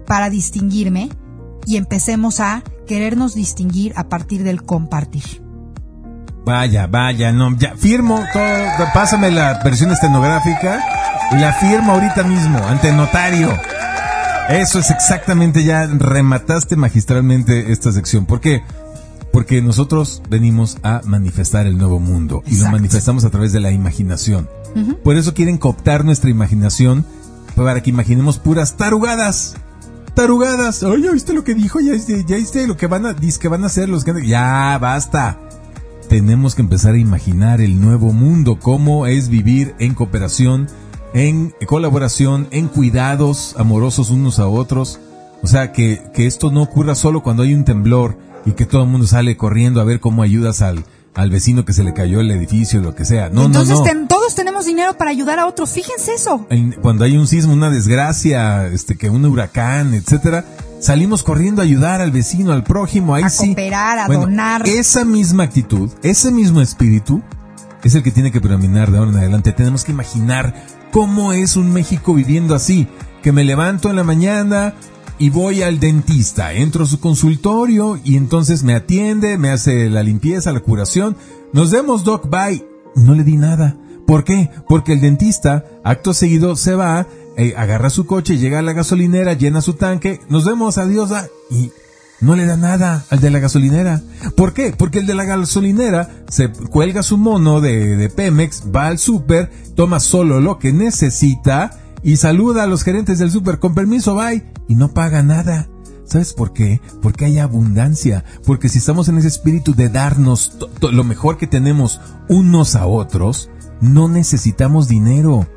para 0.05 0.29
distinguirme 0.29 1.09
y 1.65 1.77
empecemos 1.77 2.39
a 2.39 2.63
querernos 2.87 3.35
distinguir 3.35 3.93
a 3.95 4.09
partir 4.09 4.43
del 4.43 4.63
compartir. 4.63 5.41
Vaya, 6.43 6.87
vaya, 6.87 7.31
no, 7.31 7.55
ya 7.55 7.75
firmo 7.75 8.19
todo, 8.33 8.87
pásame 8.93 9.29
la 9.29 9.61
versión 9.63 9.91
estenográfica 9.91 10.79
y 11.31 11.35
la 11.35 11.53
firmo 11.53 11.93
ahorita 11.93 12.23
mismo 12.23 12.57
ante 12.67 12.91
notario. 12.91 13.57
Eso 14.49 14.79
es 14.79 14.91
exactamente, 14.91 15.63
ya 15.63 15.87
remataste 15.87 16.75
magistralmente 16.75 17.71
esta 17.71 17.91
sección. 17.91 18.25
¿Por 18.25 18.41
qué? 18.41 18.63
Porque 19.31 19.61
nosotros 19.61 20.21
venimos 20.29 20.77
a 20.83 21.01
manifestar 21.05 21.67
el 21.67 21.77
nuevo 21.77 21.99
mundo 21.99 22.43
y 22.45 22.57
lo 22.57 22.69
manifestamos 22.69 23.23
a 23.23 23.29
través 23.29 23.53
de 23.53 23.61
la 23.61 23.71
imaginación. 23.71 24.49
Por 25.03 25.15
eso 25.15 25.33
quieren 25.33 25.57
cooptar 25.57 26.03
nuestra 26.03 26.29
imaginación 26.29 27.05
para 27.55 27.81
que 27.81 27.89
imaginemos 27.89 28.39
puras 28.39 28.75
tarugadas. 28.75 29.55
Tarugadas. 30.15 30.83
Oye, 30.83 31.05
¿ya 31.05 31.11
viste 31.11 31.33
lo 31.33 31.45
que 31.45 31.53
dijo? 31.53 31.79
¿Ya 31.79 31.93
viste, 31.93 32.25
ya 32.25 32.35
viste 32.35 32.67
lo 32.67 32.75
que 32.75 32.87
van 32.87 33.05
a, 33.05 33.15
que 33.15 33.47
van 33.47 33.63
a 33.63 33.67
hacer 33.67 33.87
los 33.87 34.03
que... 34.03 34.27
Ya, 34.27 34.77
basta. 34.79 35.39
Tenemos 36.09 36.55
que 36.55 36.61
empezar 36.61 36.95
a 36.95 36.97
imaginar 36.97 37.61
el 37.61 37.79
nuevo 37.79 38.11
mundo, 38.11 38.59
cómo 38.59 39.07
es 39.07 39.29
vivir 39.29 39.75
en 39.79 39.93
cooperación 39.93 40.67
en 41.13 41.53
colaboración, 41.67 42.47
en 42.51 42.67
cuidados 42.67 43.55
amorosos 43.57 44.09
unos 44.09 44.39
a 44.39 44.47
otros. 44.47 44.99
O 45.43 45.47
sea, 45.47 45.71
que, 45.71 46.01
que 46.13 46.27
esto 46.27 46.51
no 46.51 46.61
ocurra 46.61 46.95
solo 46.95 47.23
cuando 47.23 47.43
hay 47.43 47.53
un 47.53 47.65
temblor 47.65 48.17
y 48.45 48.51
que 48.51 48.65
todo 48.65 48.83
el 48.83 48.89
mundo 48.89 49.07
sale 49.07 49.37
corriendo 49.37 49.81
a 49.81 49.83
ver 49.83 49.99
cómo 49.99 50.21
ayudas 50.23 50.61
al, 50.61 50.85
al 51.13 51.29
vecino 51.29 51.65
que 51.65 51.73
se 51.73 51.83
le 51.83 51.93
cayó 51.93 52.21
el 52.21 52.31
edificio, 52.31 52.81
lo 52.81 52.95
que 52.95 53.05
sea. 53.05 53.29
No, 53.29 53.45
Entonces, 53.45 53.79
no, 53.79 53.93
no. 53.93 54.07
todos 54.07 54.35
tenemos 54.35 54.65
dinero 54.65 54.97
para 54.97 55.11
ayudar 55.11 55.39
a 55.39 55.47
otros. 55.47 55.71
Fíjense 55.71 56.13
eso. 56.13 56.47
cuando 56.81 57.03
hay 57.03 57.17
un 57.17 57.27
sismo, 57.27 57.53
una 57.53 57.69
desgracia, 57.69 58.67
este, 58.67 58.97
que 58.97 59.09
un 59.09 59.25
huracán, 59.25 59.93
etcétera, 59.93 60.45
salimos 60.79 61.23
corriendo 61.23 61.61
a 61.61 61.65
ayudar 61.65 62.01
al 62.01 62.11
vecino, 62.11 62.51
al 62.51 62.63
prójimo, 62.63 63.15
ahí 63.15 63.23
a 63.23 63.29
sí. 63.29 63.47
cooperar, 63.47 63.99
a 63.99 64.07
donar. 64.07 64.67
Esa 64.67 65.05
misma 65.05 65.43
actitud, 65.43 65.89
ese 66.03 66.31
mismo 66.31 66.61
espíritu, 66.61 67.21
es 67.83 67.95
el 67.95 68.03
que 68.03 68.11
tiene 68.11 68.31
que 68.31 68.41
predominar 68.41 68.91
de 68.91 68.99
ahora 68.99 69.11
en 69.11 69.17
adelante. 69.17 69.51
Tenemos 69.51 69.83
que 69.83 69.91
imaginar 69.91 70.53
¿Cómo 70.91 71.31
es 71.31 71.55
un 71.55 71.71
México 71.71 72.13
viviendo 72.13 72.53
así? 72.53 72.85
Que 73.23 73.31
me 73.31 73.45
levanto 73.45 73.89
en 73.89 73.95
la 73.95 74.03
mañana 74.03 74.75
y 75.17 75.29
voy 75.29 75.61
al 75.61 75.79
dentista, 75.79 76.51
entro 76.51 76.83
a 76.83 76.87
su 76.87 76.99
consultorio 76.99 77.97
y 78.03 78.17
entonces 78.17 78.63
me 78.63 78.75
atiende, 78.75 79.37
me 79.37 79.51
hace 79.51 79.89
la 79.89 80.03
limpieza, 80.03 80.51
la 80.51 80.59
curación. 80.59 81.15
Nos 81.53 81.71
vemos, 81.71 82.03
Doc, 82.03 82.29
bye. 82.29 82.67
No 82.95 83.15
le 83.15 83.23
di 83.23 83.37
nada. 83.37 83.77
¿Por 84.05 84.25
qué? 84.25 84.49
Porque 84.67 84.91
el 84.91 84.99
dentista, 84.99 85.63
acto 85.85 86.13
seguido, 86.13 86.57
se 86.57 86.75
va, 86.75 87.07
eh, 87.37 87.53
agarra 87.55 87.89
su 87.89 88.05
coche, 88.05 88.37
llega 88.37 88.59
a 88.59 88.63
la 88.63 88.73
gasolinera, 88.73 89.33
llena 89.33 89.61
su 89.61 89.75
tanque, 89.75 90.19
nos 90.27 90.43
vemos, 90.43 90.77
adiós, 90.77 91.13
ah, 91.13 91.27
y 91.49 91.71
no 92.21 92.35
le 92.35 92.45
da 92.45 92.55
nada 92.55 93.03
al 93.09 93.19
de 93.19 93.31
la 93.31 93.39
gasolinera. 93.39 94.01
¿Por 94.35 94.53
qué? 94.53 94.73
Porque 94.77 94.99
el 94.99 95.07
de 95.07 95.15
la 95.15 95.25
gasolinera 95.25 96.09
se 96.29 96.49
cuelga 96.49 97.03
su 97.03 97.17
mono 97.17 97.59
de, 97.61 98.11
Pemex, 98.15 98.63
va 98.73 98.87
al 98.87 98.99
súper, 98.99 99.51
toma 99.75 99.99
solo 99.99 100.39
lo 100.39 100.59
que 100.59 100.71
necesita 100.71 101.79
y 102.03 102.17
saluda 102.17 102.63
a 102.63 102.67
los 102.67 102.83
gerentes 102.83 103.19
del 103.19 103.31
súper 103.31 103.59
con 103.59 103.73
permiso, 103.73 104.15
bye, 104.15 104.45
y 104.67 104.75
no 104.75 104.93
paga 104.93 105.23
nada. 105.23 105.67
¿Sabes 106.05 106.33
por 106.33 106.51
qué? 106.51 106.81
Porque 107.01 107.25
hay 107.25 107.39
abundancia. 107.39 108.25
Porque 108.45 108.69
si 108.69 108.79
estamos 108.79 109.07
en 109.07 109.17
ese 109.17 109.29
espíritu 109.29 109.73
de 109.73 109.89
darnos 109.89 110.57
lo 110.81 111.03
mejor 111.03 111.37
que 111.37 111.47
tenemos 111.47 112.01
unos 112.27 112.75
a 112.75 112.85
otros, 112.85 113.49
no 113.79 114.09
necesitamos 114.09 114.87
dinero. 114.87 115.47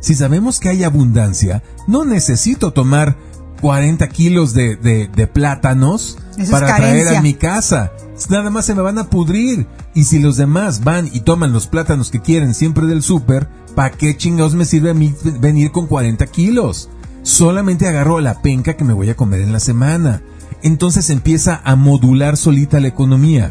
Si 0.00 0.14
sabemos 0.14 0.60
que 0.60 0.68
hay 0.68 0.84
abundancia, 0.84 1.62
no 1.88 2.04
necesito 2.04 2.72
tomar 2.72 3.16
40 3.64 4.06
kilos 4.10 4.52
de, 4.52 4.76
de, 4.76 5.26
plátanos 5.26 6.18
para 6.50 6.76
traer 6.76 7.16
a 7.16 7.22
mi 7.22 7.32
casa. 7.32 7.92
nada 8.28 8.50
más 8.50 8.66
se 8.66 8.74
me 8.74 8.82
van 8.82 8.98
a 8.98 9.08
pudrir. 9.08 9.66
Y 9.94 10.04
si 10.04 10.18
los 10.18 10.36
demás 10.36 10.84
van 10.84 11.08
y 11.10 11.20
toman 11.20 11.54
los 11.54 11.66
plátanos 11.66 12.10
que 12.10 12.20
quieren 12.20 12.52
siempre 12.52 12.84
del 12.84 13.02
súper, 13.02 13.48
¿para 13.74 13.96
qué 13.96 14.18
chingados 14.18 14.54
me 14.54 14.66
sirve 14.66 14.90
a 14.90 14.94
mí 14.94 15.14
venir 15.40 15.72
con 15.72 15.86
40 15.86 16.26
kilos? 16.26 16.90
Solamente 17.22 17.88
agarro 17.88 18.20
la 18.20 18.42
penca 18.42 18.76
que 18.76 18.84
me 18.84 18.92
voy 18.92 19.08
a 19.08 19.16
comer 19.16 19.40
en 19.40 19.54
la 19.54 19.60
semana. 19.60 20.20
Entonces 20.62 21.08
empieza 21.08 21.62
a 21.64 21.74
modular 21.74 22.36
solita 22.36 22.80
la 22.80 22.88
economía. 22.88 23.50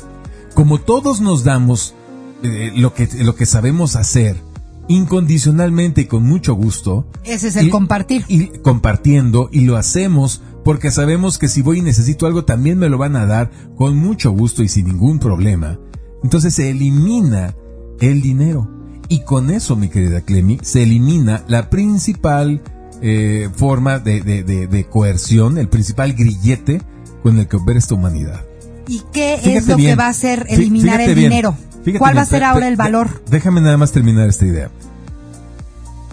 Como 0.54 0.78
todos 0.78 1.22
nos 1.22 1.44
damos 1.44 1.96
eh, 2.44 2.72
lo, 2.76 2.94
que, 2.94 3.10
lo 3.24 3.36
que 3.36 3.48
sabemos 3.48 3.96
hacer, 3.96 4.40
incondicionalmente 4.88 6.02
y 6.02 6.06
con 6.06 6.24
mucho 6.24 6.54
gusto. 6.56 7.06
Ese 7.24 7.48
es 7.50 7.56
el 7.56 7.68
y- 7.68 7.70
compartir. 7.70 8.26
Y 8.28 8.48
compartiendo 8.60 9.50
y 9.52 9.62
lo 9.62 9.78
hacemos 9.78 10.42
porque 10.64 10.92
sabemos 10.92 11.38
que 11.38 11.48
si 11.50 11.62
voy 11.62 11.80
y 11.80 11.82
necesito 11.82 12.26
algo 12.26 12.46
también 12.46 12.78
me 12.80 12.90
lo 12.90 12.98
van 12.98 13.16
a 13.16 13.26
dar 13.26 13.52
con 13.76 13.98
mucho 13.98 14.32
gusto 14.32 14.64
y 14.64 14.70
sin 14.70 14.88
ningún 14.88 15.20
problema. 15.20 15.80
Entonces 16.24 16.54
se 16.56 16.70
elimina 16.70 17.56
el 18.00 18.22
dinero. 18.22 18.70
Y 19.10 19.24
con 19.26 19.52
eso, 19.52 19.76
mi 19.76 19.90
querida 19.90 20.22
Clemi, 20.22 20.58
se 20.62 20.84
elimina 20.84 21.44
la 21.48 21.70
principal 21.70 22.62
eh, 23.02 23.50
forma 23.54 24.00
de, 24.00 24.22
de- 24.22 24.44
de- 24.44 24.68
de 24.68 24.86
coerción, 24.86 25.58
el 25.58 25.68
principal 25.68 26.14
grillete 26.14 26.82
con 27.22 27.38
el 27.38 27.48
que 27.50 27.58
opera 27.58 27.78
esta 27.78 27.96
humanidad. 27.96 28.46
¿Y 28.88 29.02
qué 29.12 29.36
es 29.44 29.68
lo 29.68 29.76
que 29.76 29.96
va 29.96 30.06
a 30.06 30.10
hacer 30.10 30.46
eliminar 30.50 31.02
el 31.02 31.14
bien. 31.16 31.30
dinero? 31.30 31.56
Fíjate 31.84 32.00
¿Cuál 32.00 32.18
va 32.18 32.22
a 32.22 32.26
ser 32.26 32.44
ahora 32.44 32.68
el 32.68 32.76
valor? 32.76 33.24
Déjame 33.30 33.62
nada 33.62 33.78
más 33.78 33.92
terminar 33.92 34.30
esta 34.30 34.46
idea. 34.46 34.70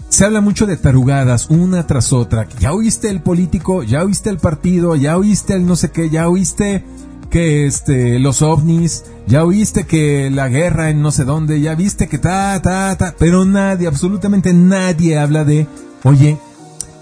Se 0.09 0.25
habla 0.25 0.41
mucho 0.41 0.65
de 0.65 0.75
tarugadas 0.75 1.49
una 1.49 1.87
tras 1.87 2.11
otra. 2.11 2.47
Ya 2.59 2.73
oíste 2.73 3.09
el 3.09 3.21
político, 3.21 3.81
ya 3.83 4.03
oíste 4.03 4.29
el 4.29 4.37
partido, 4.37 4.95
ya 4.97 5.17
oíste 5.17 5.53
el 5.53 5.65
no 5.65 5.77
sé 5.77 5.91
qué, 5.91 6.09
ya 6.09 6.27
oíste 6.27 6.83
que 7.29 7.65
este 7.65 8.19
los 8.19 8.41
ovnis, 8.41 9.05
ya 9.25 9.45
oíste 9.45 9.85
que 9.85 10.29
la 10.29 10.49
guerra 10.49 10.89
en 10.89 11.01
no 11.01 11.11
sé 11.11 11.23
dónde, 11.23 11.61
ya 11.61 11.75
viste 11.75 12.09
que 12.09 12.17
ta 12.17 12.61
ta 12.61 12.97
ta, 12.97 13.15
pero 13.17 13.45
nadie, 13.45 13.87
absolutamente 13.87 14.53
nadie 14.53 15.17
habla 15.17 15.45
de, 15.45 15.65
oye, 16.03 16.37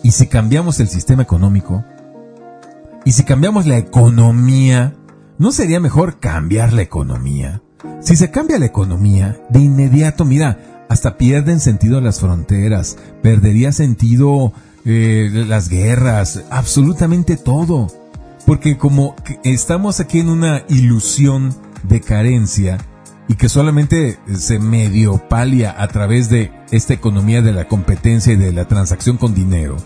¿y 0.04 0.12
si 0.12 0.28
cambiamos 0.28 0.80
el 0.80 0.88
sistema 0.88 1.24
económico? 1.24 1.84
¿Y 3.06 3.14
si 3.14 3.24
cambiamos 3.24 3.66
la 3.66 3.80
economía? 3.80 4.94
¿No 5.40 5.52
sería 5.52 5.80
mejor 5.80 6.20
cambiar 6.20 6.74
la 6.74 6.84
economía? 6.84 7.64
Si 8.01 8.15
se 8.15 8.31
cambia 8.31 8.60
la 8.60 8.65
economía, 8.65 9.38
de 9.49 9.60
inmediato, 9.60 10.26
mira, 10.26 10.85
hasta 10.89 11.18
pierden 11.18 11.60
sentido 11.60 12.01
las 12.01 12.19
fronteras, 12.19 12.97
perdería 13.22 13.72
sentido 13.72 14.53
eh, 14.85 15.30
las 15.47 15.69
guerras, 15.69 16.43
absolutamente 16.49 17.38
todo. 17.38 17.88
Porque 18.45 18.77
como 18.77 19.15
estamos 19.43 19.99
aquí 19.99 20.19
en 20.19 20.30
una 20.30 20.64
ilusión 20.69 21.56
de 21.84 22.01
carencia 22.01 22.80
y 23.27 23.35
que 23.35 23.47
solamente 23.47 24.18
se 24.35 24.57
medio 24.57 25.30
palia 25.30 25.76
a 25.77 25.88
través 25.88 26.30
de 26.30 26.51
esta 26.72 26.93
economía 26.93 27.41
de 27.43 27.51
la 27.51 27.68
competencia 27.68 28.34
y 28.34 28.38
de 28.38 28.51
la 28.51 28.68
transacción 28.68 29.18
con 29.18 29.35
dinero, 29.35 29.77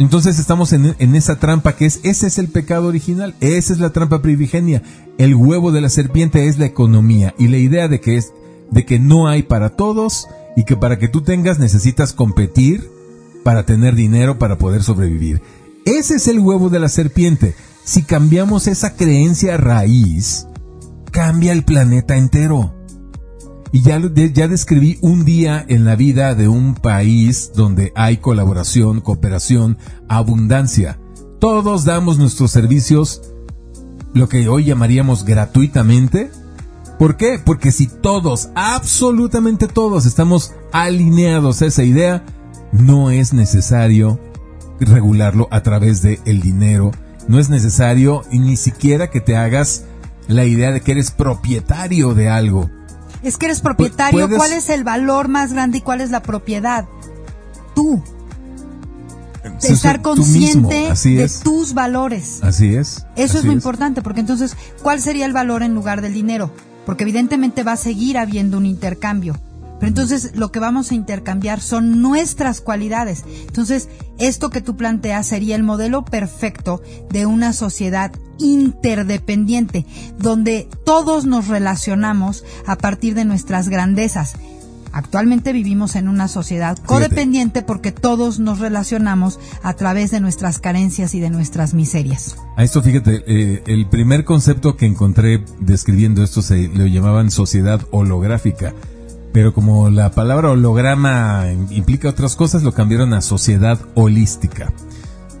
entonces 0.00 0.38
estamos 0.38 0.72
en, 0.72 1.14
esa 1.14 1.38
trampa 1.38 1.76
que 1.76 1.84
es, 1.84 2.00
ese 2.04 2.28
es 2.28 2.38
el 2.38 2.48
pecado 2.48 2.88
original, 2.88 3.34
esa 3.40 3.74
es 3.74 3.80
la 3.80 3.90
trampa 3.90 4.22
primigenia. 4.22 4.82
El 5.18 5.34
huevo 5.34 5.72
de 5.72 5.82
la 5.82 5.90
serpiente 5.90 6.48
es 6.48 6.58
la 6.58 6.64
economía 6.64 7.34
y 7.38 7.48
la 7.48 7.58
idea 7.58 7.86
de 7.86 8.00
que 8.00 8.16
es, 8.16 8.32
de 8.70 8.86
que 8.86 8.98
no 8.98 9.28
hay 9.28 9.42
para 9.42 9.76
todos 9.76 10.26
y 10.56 10.64
que 10.64 10.74
para 10.74 10.98
que 10.98 11.08
tú 11.08 11.20
tengas 11.20 11.58
necesitas 11.58 12.14
competir 12.14 12.90
para 13.44 13.66
tener 13.66 13.94
dinero 13.94 14.38
para 14.38 14.56
poder 14.56 14.82
sobrevivir. 14.82 15.42
Ese 15.84 16.14
es 16.14 16.28
el 16.28 16.38
huevo 16.38 16.70
de 16.70 16.80
la 16.80 16.88
serpiente. 16.88 17.54
Si 17.84 18.02
cambiamos 18.02 18.68
esa 18.68 18.96
creencia 18.96 19.58
raíz, 19.58 20.46
cambia 21.12 21.52
el 21.52 21.62
planeta 21.62 22.16
entero. 22.16 22.72
Y 23.72 23.82
ya, 23.82 24.00
ya 24.32 24.48
describí 24.48 24.98
un 25.00 25.24
día 25.24 25.64
en 25.68 25.84
la 25.84 25.94
vida 25.94 26.34
de 26.34 26.48
un 26.48 26.74
país 26.74 27.52
donde 27.54 27.92
hay 27.94 28.16
colaboración, 28.16 29.00
cooperación, 29.00 29.78
abundancia. 30.08 30.98
Todos 31.38 31.84
damos 31.84 32.18
nuestros 32.18 32.50
servicios, 32.50 33.22
lo 34.12 34.28
que 34.28 34.48
hoy 34.48 34.64
llamaríamos 34.64 35.24
gratuitamente. 35.24 36.30
¿Por 36.98 37.16
qué? 37.16 37.40
Porque 37.42 37.70
si 37.70 37.86
todos, 37.86 38.50
absolutamente 38.56 39.68
todos, 39.68 40.04
estamos 40.04 40.52
alineados 40.72 41.62
a 41.62 41.66
esa 41.66 41.84
idea, 41.84 42.24
no 42.72 43.10
es 43.10 43.32
necesario 43.32 44.20
regularlo 44.80 45.48
a 45.50 45.62
través 45.62 46.02
del 46.02 46.18
el 46.24 46.40
dinero. 46.40 46.90
No 47.28 47.38
es 47.38 47.50
necesario 47.50 48.22
ni 48.32 48.56
siquiera 48.56 49.10
que 49.10 49.20
te 49.20 49.36
hagas 49.36 49.84
la 50.26 50.44
idea 50.44 50.72
de 50.72 50.80
que 50.80 50.92
eres 50.92 51.10
propietario 51.10 52.14
de 52.14 52.28
algo. 52.28 52.70
Es 53.22 53.36
que 53.36 53.46
eres 53.46 53.60
propietario. 53.60 54.26
puedes- 54.26 54.38
¿Cuál 54.38 54.52
es 54.52 54.68
el 54.70 54.84
valor 54.84 55.28
más 55.28 55.52
grande 55.52 55.78
y 55.78 55.80
cuál 55.80 56.00
es 56.00 56.10
la 56.10 56.22
propiedad? 56.22 56.86
Tú. 57.74 58.02
De 59.62 59.68
estar 59.68 60.02
consciente 60.02 60.92
de 61.16 61.24
es. 61.24 61.40
tus 61.40 61.72
valores. 61.74 62.40
Así 62.42 62.74
es. 62.74 63.06
Eso 63.16 63.38
es 63.38 63.44
lo 63.44 63.52
importante, 63.52 64.02
porque 64.02 64.20
entonces, 64.20 64.56
¿cuál 64.82 65.00
sería 65.00 65.26
el 65.26 65.32
valor 65.32 65.62
en 65.62 65.74
lugar 65.74 66.00
del 66.02 66.12
dinero? 66.14 66.50
Porque 66.86 67.04
evidentemente 67.04 67.62
va 67.62 67.72
a 67.72 67.76
seguir 67.76 68.18
habiendo 68.18 68.56
un 68.58 68.66
intercambio. 68.66 69.36
Pero 69.80 69.88
entonces 69.88 70.32
lo 70.36 70.52
que 70.52 70.60
vamos 70.60 70.90
a 70.90 70.94
intercambiar 70.94 71.60
son 71.60 72.02
nuestras 72.02 72.60
cualidades. 72.60 73.24
Entonces, 73.46 73.88
esto 74.18 74.50
que 74.50 74.60
tú 74.60 74.76
planteas 74.76 75.26
sería 75.26 75.56
el 75.56 75.62
modelo 75.62 76.04
perfecto 76.04 76.82
de 77.10 77.26
una 77.26 77.52
sociedad 77.52 78.12
interdependiente, 78.38 79.86
donde 80.18 80.68
todos 80.84 81.24
nos 81.24 81.48
relacionamos 81.48 82.44
a 82.66 82.76
partir 82.76 83.14
de 83.14 83.24
nuestras 83.24 83.68
grandezas. 83.68 84.36
Actualmente 84.92 85.52
vivimos 85.52 85.94
en 85.94 86.08
una 86.08 86.26
sociedad 86.26 86.76
codependiente 86.78 87.62
porque 87.62 87.92
todos 87.92 88.40
nos 88.40 88.58
relacionamos 88.58 89.38
a 89.62 89.74
través 89.74 90.10
de 90.10 90.20
nuestras 90.20 90.58
carencias 90.58 91.14
y 91.14 91.20
de 91.20 91.30
nuestras 91.30 91.74
miserias. 91.74 92.36
A 92.56 92.64
esto 92.64 92.82
fíjate, 92.82 93.22
eh, 93.26 93.62
el 93.66 93.88
primer 93.88 94.24
concepto 94.24 94.76
que 94.76 94.86
encontré 94.86 95.44
describiendo 95.60 96.24
esto 96.24 96.42
se 96.42 96.68
lo 96.68 96.86
llamaban 96.86 97.30
sociedad 97.30 97.80
holográfica. 97.92 98.74
Pero 99.32 99.54
como 99.54 99.90
la 99.90 100.10
palabra 100.10 100.50
holograma 100.50 101.46
implica 101.70 102.08
otras 102.08 102.34
cosas, 102.34 102.62
lo 102.62 102.72
cambiaron 102.72 103.14
a 103.14 103.20
sociedad 103.20 103.78
holística. 103.94 104.72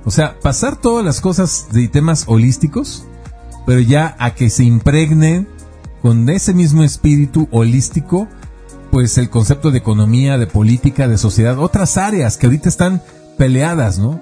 O 0.04 0.10
sea, 0.10 0.38
pasar 0.40 0.76
todas 0.76 1.04
las 1.04 1.20
cosas 1.20 1.68
de 1.72 1.88
temas 1.88 2.24
holísticos, 2.26 3.04
pero 3.66 3.80
ya 3.80 4.16
a 4.18 4.34
que 4.34 4.48
se 4.48 4.64
impregne 4.64 5.46
con 6.02 6.28
ese 6.28 6.54
mismo 6.54 6.82
espíritu 6.82 7.48
holístico, 7.50 8.28
pues 8.90 9.18
el 9.18 9.28
concepto 9.28 9.70
de 9.70 9.78
economía, 9.78 10.38
de 10.38 10.46
política, 10.46 11.08
de 11.08 11.18
sociedad, 11.18 11.58
otras 11.58 11.96
áreas 11.96 12.36
que 12.36 12.46
ahorita 12.46 12.68
están 12.68 13.02
peleadas, 13.36 13.98
¿no? 13.98 14.20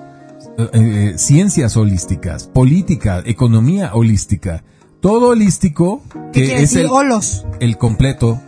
Eh, 0.58 0.68
eh, 0.72 1.14
ciencias 1.16 1.76
holísticas, 1.76 2.48
política, 2.48 3.22
economía 3.24 3.94
holística, 3.94 4.64
todo 5.00 5.28
holístico 5.28 6.02
¿Qué 6.32 6.46
que 6.46 6.54
es 6.54 6.60
decir 6.62 6.80
el, 6.80 6.86
holos? 6.90 7.46
el 7.60 7.78
completo, 7.78 8.40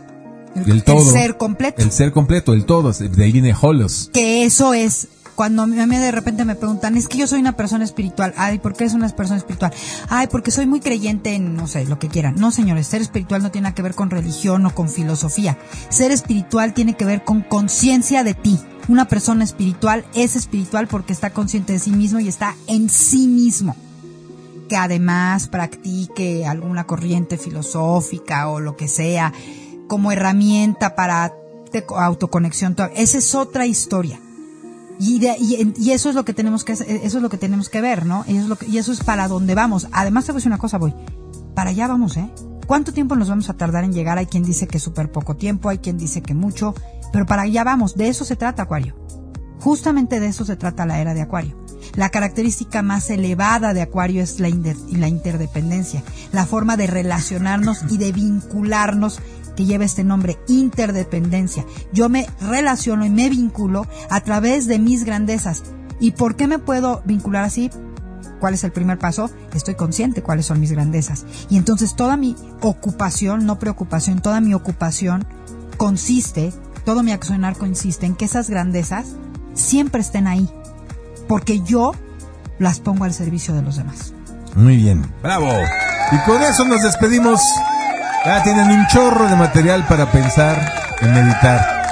El, 0.55 0.63
el 0.63 0.71
el 0.71 0.85
todo, 0.85 1.13
ser 1.13 1.37
completo. 1.37 1.83
el 1.83 1.93
ser 1.93 2.13
completo, 2.13 2.53
el 2.53 2.65
todo, 2.65 2.93
de 2.93 3.25
ahí 3.25 3.33
viene 3.33 3.55
holos. 3.61 4.11
que 4.13 4.45
eso 4.45 4.75
es 4.75 5.09
cuando 5.41 5.63
a 5.63 5.67
mí 5.67 5.97
de 5.97 6.13
repente 6.13 6.45
me 6.45 6.55
preguntan, 6.55 6.99
es 6.99 7.09
que 7.09 7.17
yo 7.17 7.27
soy 7.27 7.41
una 7.41 7.57
persona 7.57 7.83
espiritual. 7.83 8.35
Ay, 8.37 8.59
¿por 8.59 8.75
qué 8.75 8.85
eres 8.85 8.93
una 8.93 9.09
persona 9.09 9.39
espiritual? 9.39 9.73
Ay, 10.11 10.27
porque 10.27 10.51
soy 10.51 10.67
muy 10.67 10.81
creyente 10.81 11.35
en, 11.35 11.57
no 11.57 11.67
sé, 11.67 11.87
lo 11.87 11.99
que 11.99 12.09
quieran. 12.09 12.35
No, 12.37 12.51
señores, 12.51 12.87
ser 12.87 13.01
espiritual 13.01 13.43
no 13.43 13.51
tiene 13.51 13.63
nada 13.63 13.75
que 13.75 13.81
ver 13.81 13.95
con 13.95 14.11
religión 14.11 14.67
o 14.67 14.75
con 14.75 14.91
filosofía. 14.91 15.57
Ser 15.89 16.11
espiritual 16.11 16.75
tiene 16.75 16.93
que 16.95 17.07
ver 17.07 17.25
con 17.25 17.41
conciencia 17.41 18.23
de 18.23 18.35
ti. 18.35 18.59
Una 18.89 19.09
persona 19.09 19.43
espiritual 19.43 20.05
es 20.13 20.37
espiritual 20.37 20.89
porque 20.89 21.15
está 21.15 21.31
consciente 21.31 21.73
de 21.73 21.79
sí 21.79 21.93
mismo 21.93 22.21
y 22.21 22.29
está 22.29 22.55
en 22.67 22.91
sí 22.91 23.27
mismo. 23.27 23.75
Que 24.69 24.77
además 24.77 25.49
practique 25.49 26.45
alguna 26.45 26.85
corriente 26.85 27.39
filosófica 27.39 28.47
o 28.51 28.61
lo 28.61 28.77
que 28.77 28.89
sea 28.89 29.33
como 29.91 30.13
herramienta 30.13 30.95
para 30.95 31.35
autoconexión. 31.99 32.77
Esa 32.95 33.19
es 33.19 33.35
otra 33.35 33.67
historia. 33.67 34.21
Y, 35.01 35.19
de- 35.19 35.37
y, 35.41 35.75
y 35.77 35.91
eso 35.91 36.11
es 36.11 36.15
lo 36.15 36.25
que 36.25 36.33
tenemos 36.33 36.63
que 36.63 36.75
hacer- 36.75 36.89
eso 37.03 37.17
es 37.17 37.23
lo 37.23 37.29
que 37.29 37.39
tenemos 37.39 37.69
que 37.69 37.81
ver, 37.81 38.07
¿no? 38.07 38.25
Y 38.29 38.33
eso 38.37 38.43
es, 38.43 38.49
lo 38.49 38.57
que- 38.57 38.67
y 38.69 38.79
eso 38.79 38.93
es 38.93 39.03
para 39.03 39.27
dónde 39.27 39.57
vamos. 39.57 39.89
Además 39.91 40.27
te 40.27 40.31
voy 40.33 40.37
a 40.37 40.39
decir 40.41 40.51
una 40.53 40.59
cosa, 40.59 40.79
voy. 40.79 40.95
Para 41.57 41.71
allá 41.71 41.89
vamos, 41.89 42.17
¿eh? 42.17 42.31
¿Cuánto 42.69 42.93
tiempo 42.93 43.17
nos 43.17 43.29
vamos 43.29 43.51
a 43.51 43.55
tardar 43.55 43.83
en 43.83 43.93
llegar? 43.93 44.17
Hay 44.19 44.27
quien 44.27 44.45
dice 44.45 44.69
que 44.69 44.79
súper 44.79 45.11
poco 45.11 45.35
tiempo, 45.35 45.69
hay 45.71 45.79
quien 45.79 45.99
dice 45.99 46.23
que 46.23 46.35
mucho, 46.35 46.75
pero 47.13 47.27
para 47.27 47.43
allá 47.43 47.65
vamos. 47.65 47.97
De 47.97 48.07
eso 48.09 48.25
se 48.25 48.37
trata 48.37 48.63
Acuario. 48.63 48.95
Justamente 49.59 50.21
de 50.21 50.29
eso 50.29 50.45
se 50.45 50.55
trata 50.57 50.87
la 50.87 51.01
era 51.01 51.15
de 51.15 51.23
Acuario. 51.23 51.59
La 51.97 52.11
característica 52.11 52.83
más 52.83 53.11
elevada 53.11 53.75
de 53.75 53.83
Acuario 53.83 54.23
es 54.23 54.39
la, 54.39 54.49
la 54.93 55.09
interdependencia, 55.09 56.05
la 56.31 56.47
forma 56.47 56.77
de 56.77 56.87
relacionarnos 56.87 57.81
y 57.91 57.97
de 57.99 58.13
vincularnos 58.13 59.19
que 59.61 59.67
lleva 59.67 59.85
este 59.85 60.05
nombre, 60.05 60.39
interdependencia. 60.49 61.67
Yo 61.93 62.09
me 62.09 62.27
relaciono 62.41 63.05
y 63.05 63.11
me 63.11 63.29
vinculo 63.29 63.87
a 64.09 64.23
través 64.23 64.67
de 64.67 64.79
mis 64.79 65.05
grandezas. 65.05 65.65
¿Y 66.01 66.13
por 66.13 66.35
qué 66.35 66.47
me 66.47 66.59
puedo 66.59 67.03
vincular 67.05 67.45
así? 67.45 67.71
¿cuál 68.41 68.55
es 68.55 68.65
el 68.65 68.73
primer 68.73 68.99
paso? 68.99 69.31
Estoy 69.53 69.75
consciente 69.75 70.23
cuáles 70.23 70.47
son 70.47 70.61
mis 70.61 70.73
grandezas. 70.73 71.27
Y 71.51 71.59
entonces 71.59 71.95
toda 71.95 72.17
mi 72.17 72.37
ocupación, 72.63 73.45
no 73.45 73.59
preocupación, 73.59 74.23
toda 74.23 74.41
mi 74.41 74.55
ocupación 74.55 75.27
consiste, 75.77 76.55
todo 76.87 77.03
mi 77.03 77.13
accionar 77.13 77.55
consiste 77.55 78.07
en 78.07 78.17
que 78.17 78.25
esas 78.25 78.49
grandezas 78.49 79.09
siempre 79.53 80.01
estén 80.01 80.27
ahí. 80.27 80.49
Porque 81.29 81.61
yo 81.61 81.93
las 82.59 82.81
pongo 82.81 83.05
al 83.05 83.13
servicio 83.13 83.53
de 83.53 83.61
los 83.61 83.77
demás. 83.77 84.15
Muy 84.57 84.77
bien, 84.77 85.05
bravo. 85.23 85.51
Y 86.13 86.31
con 86.31 86.41
eso 86.43 86.65
nos 86.65 86.83
despedimos. 86.83 87.43
Ya 88.25 88.43
tienen 88.43 88.71
un 88.71 88.87
chorro 88.87 89.29
de 89.29 89.37
material 89.37 89.87
para 89.89 90.13
pensar 90.13 90.59
y 91.01 91.07
meditar. 91.07 91.83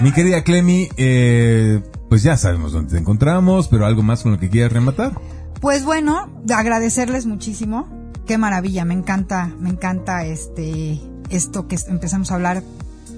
Mi 0.00 0.10
querida 0.10 0.42
Clemi, 0.42 0.88
eh, 0.96 1.80
pues 2.08 2.24
ya 2.24 2.36
sabemos 2.36 2.72
dónde 2.72 2.90
te 2.90 2.98
encontramos, 2.98 3.68
pero 3.68 3.86
algo 3.86 4.02
más 4.02 4.24
con 4.24 4.32
lo 4.32 4.40
que 4.40 4.50
quieras 4.50 4.72
rematar. 4.72 5.12
Pues 5.60 5.84
bueno, 5.84 6.28
agradecerles 6.52 7.26
muchísimo. 7.26 7.88
Qué 8.26 8.38
maravilla, 8.38 8.84
me 8.84 8.94
encanta, 8.94 9.52
me 9.60 9.70
encanta 9.70 10.24
este 10.24 11.00
esto 11.30 11.68
que 11.68 11.78
empezamos 11.86 12.32
a 12.32 12.34
hablar. 12.34 12.64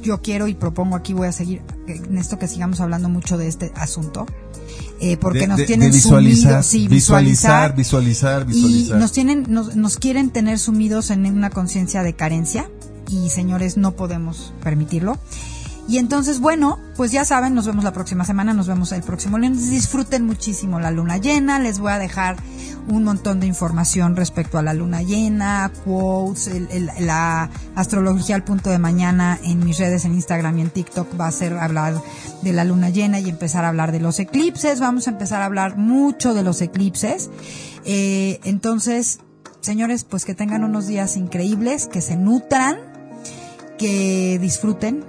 Yo 0.04 0.20
quiero 0.22 0.46
y 0.46 0.54
propongo 0.54 0.94
aquí 0.96 1.12
voy 1.14 1.26
a 1.28 1.32
seguir 1.32 1.62
en 1.88 2.16
esto 2.18 2.38
que 2.38 2.46
sigamos 2.46 2.80
hablando 2.80 3.08
mucho 3.08 3.36
de 3.38 3.48
este 3.48 3.72
asunto. 3.74 4.26
Eh, 5.00 5.16
porque 5.16 5.40
De- 5.40 5.46
nos 5.48 5.58
de- 5.58 5.66
tienen 5.66 5.90
de 5.90 5.96
visualizar, 5.96 6.62
sumidos, 6.62 6.66
sí, 6.66 6.88
visualizar, 6.88 7.74
visualizar, 7.74 8.46
visualizar. 8.46 8.96
y 8.96 9.00
nos 9.00 9.12
tienen, 9.12 9.44
nos, 9.48 9.74
nos 9.76 9.96
quieren 9.96 10.30
tener 10.30 10.58
sumidos 10.58 11.10
en 11.10 11.26
una 11.26 11.50
conciencia 11.50 12.02
de 12.02 12.14
carencia 12.14 12.70
y 13.10 13.28
señores 13.30 13.76
no 13.76 13.92
podemos 13.96 14.52
permitirlo. 14.62 15.18
Y 15.86 15.98
entonces, 15.98 16.40
bueno, 16.40 16.78
pues 16.96 17.12
ya 17.12 17.26
saben, 17.26 17.54
nos 17.54 17.66
vemos 17.66 17.84
la 17.84 17.92
próxima 17.92 18.24
semana, 18.24 18.54
nos 18.54 18.66
vemos 18.68 18.90
el 18.92 19.02
próximo 19.02 19.36
lunes. 19.36 19.68
Disfruten 19.70 20.24
muchísimo 20.24 20.80
la 20.80 20.90
luna 20.90 21.18
llena. 21.18 21.58
Les 21.58 21.78
voy 21.78 21.92
a 21.92 21.98
dejar 21.98 22.36
un 22.88 23.04
montón 23.04 23.40
de 23.40 23.46
información 23.46 24.14
respecto 24.16 24.58
a 24.58 24.62
la 24.62 24.74
luna 24.74 25.02
llena, 25.02 25.70
quotes, 25.84 26.48
el- 26.48 26.90
la 27.00 27.48
astrología 27.74 28.34
al 28.36 28.44
punto 28.44 28.68
de 28.70 28.78
mañana 28.78 29.38
en 29.42 29.64
mis 29.64 29.78
redes, 29.78 30.04
en 30.04 30.14
Instagram 30.14 30.58
y 30.58 30.62
en 30.62 30.70
TikTok 30.70 31.18
va 31.18 31.26
a 31.28 31.32
ser 31.32 31.54
hablar 31.56 31.94
de 32.42 32.52
la 32.52 32.64
luna 32.64 32.90
llena 32.90 33.20
y 33.20 33.28
empezar 33.30 33.64
a 33.64 33.68
hablar 33.68 33.90
de 33.92 34.00
los 34.00 34.18
eclipses. 34.20 34.80
Vamos 34.80 35.06
a 35.06 35.10
empezar 35.10 35.40
a 35.40 35.46
hablar 35.46 35.78
mucho 35.78 36.34
de 36.34 36.42
los 36.42 36.60
eclipses. 36.60 37.30
Eh, 37.86 38.40
entonces, 38.44 39.20
señores, 39.60 40.04
pues 40.04 40.24
que 40.26 40.34
tengan 40.34 40.62
unos 40.64 40.86
días 40.86 41.16
increíbles, 41.16 41.86
que 41.86 42.00
se 42.02 42.16
nutran, 42.16 42.76
que 43.78 44.38
disfruten 44.40 45.04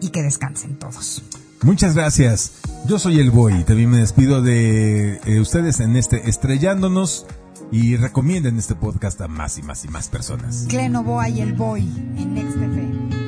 y 0.00 0.08
que 0.08 0.22
descansen 0.22 0.78
todos. 0.78 1.22
Muchas 1.62 1.94
gracias. 1.94 2.52
Yo 2.86 2.98
soy 2.98 3.20
el 3.20 3.30
Boy 3.30 3.64
también 3.64 3.90
me 3.90 3.98
despido 3.98 4.42
de 4.42 5.20
eh, 5.24 5.40
ustedes 5.40 5.80
en 5.80 5.96
este 5.96 6.28
estrellándonos 6.28 7.26
y 7.70 7.96
recomienden 7.96 8.58
este 8.58 8.74
podcast 8.74 9.20
a 9.20 9.28
más 9.28 9.56
y 9.58 9.62
más 9.62 9.84
y 9.84 9.88
más 9.88 10.08
personas. 10.08 10.66
Clenovoa 10.68 11.28
y 11.28 11.40
el 11.40 11.52
Boy 11.52 11.82
en 12.18 12.34
Next. 12.34 13.21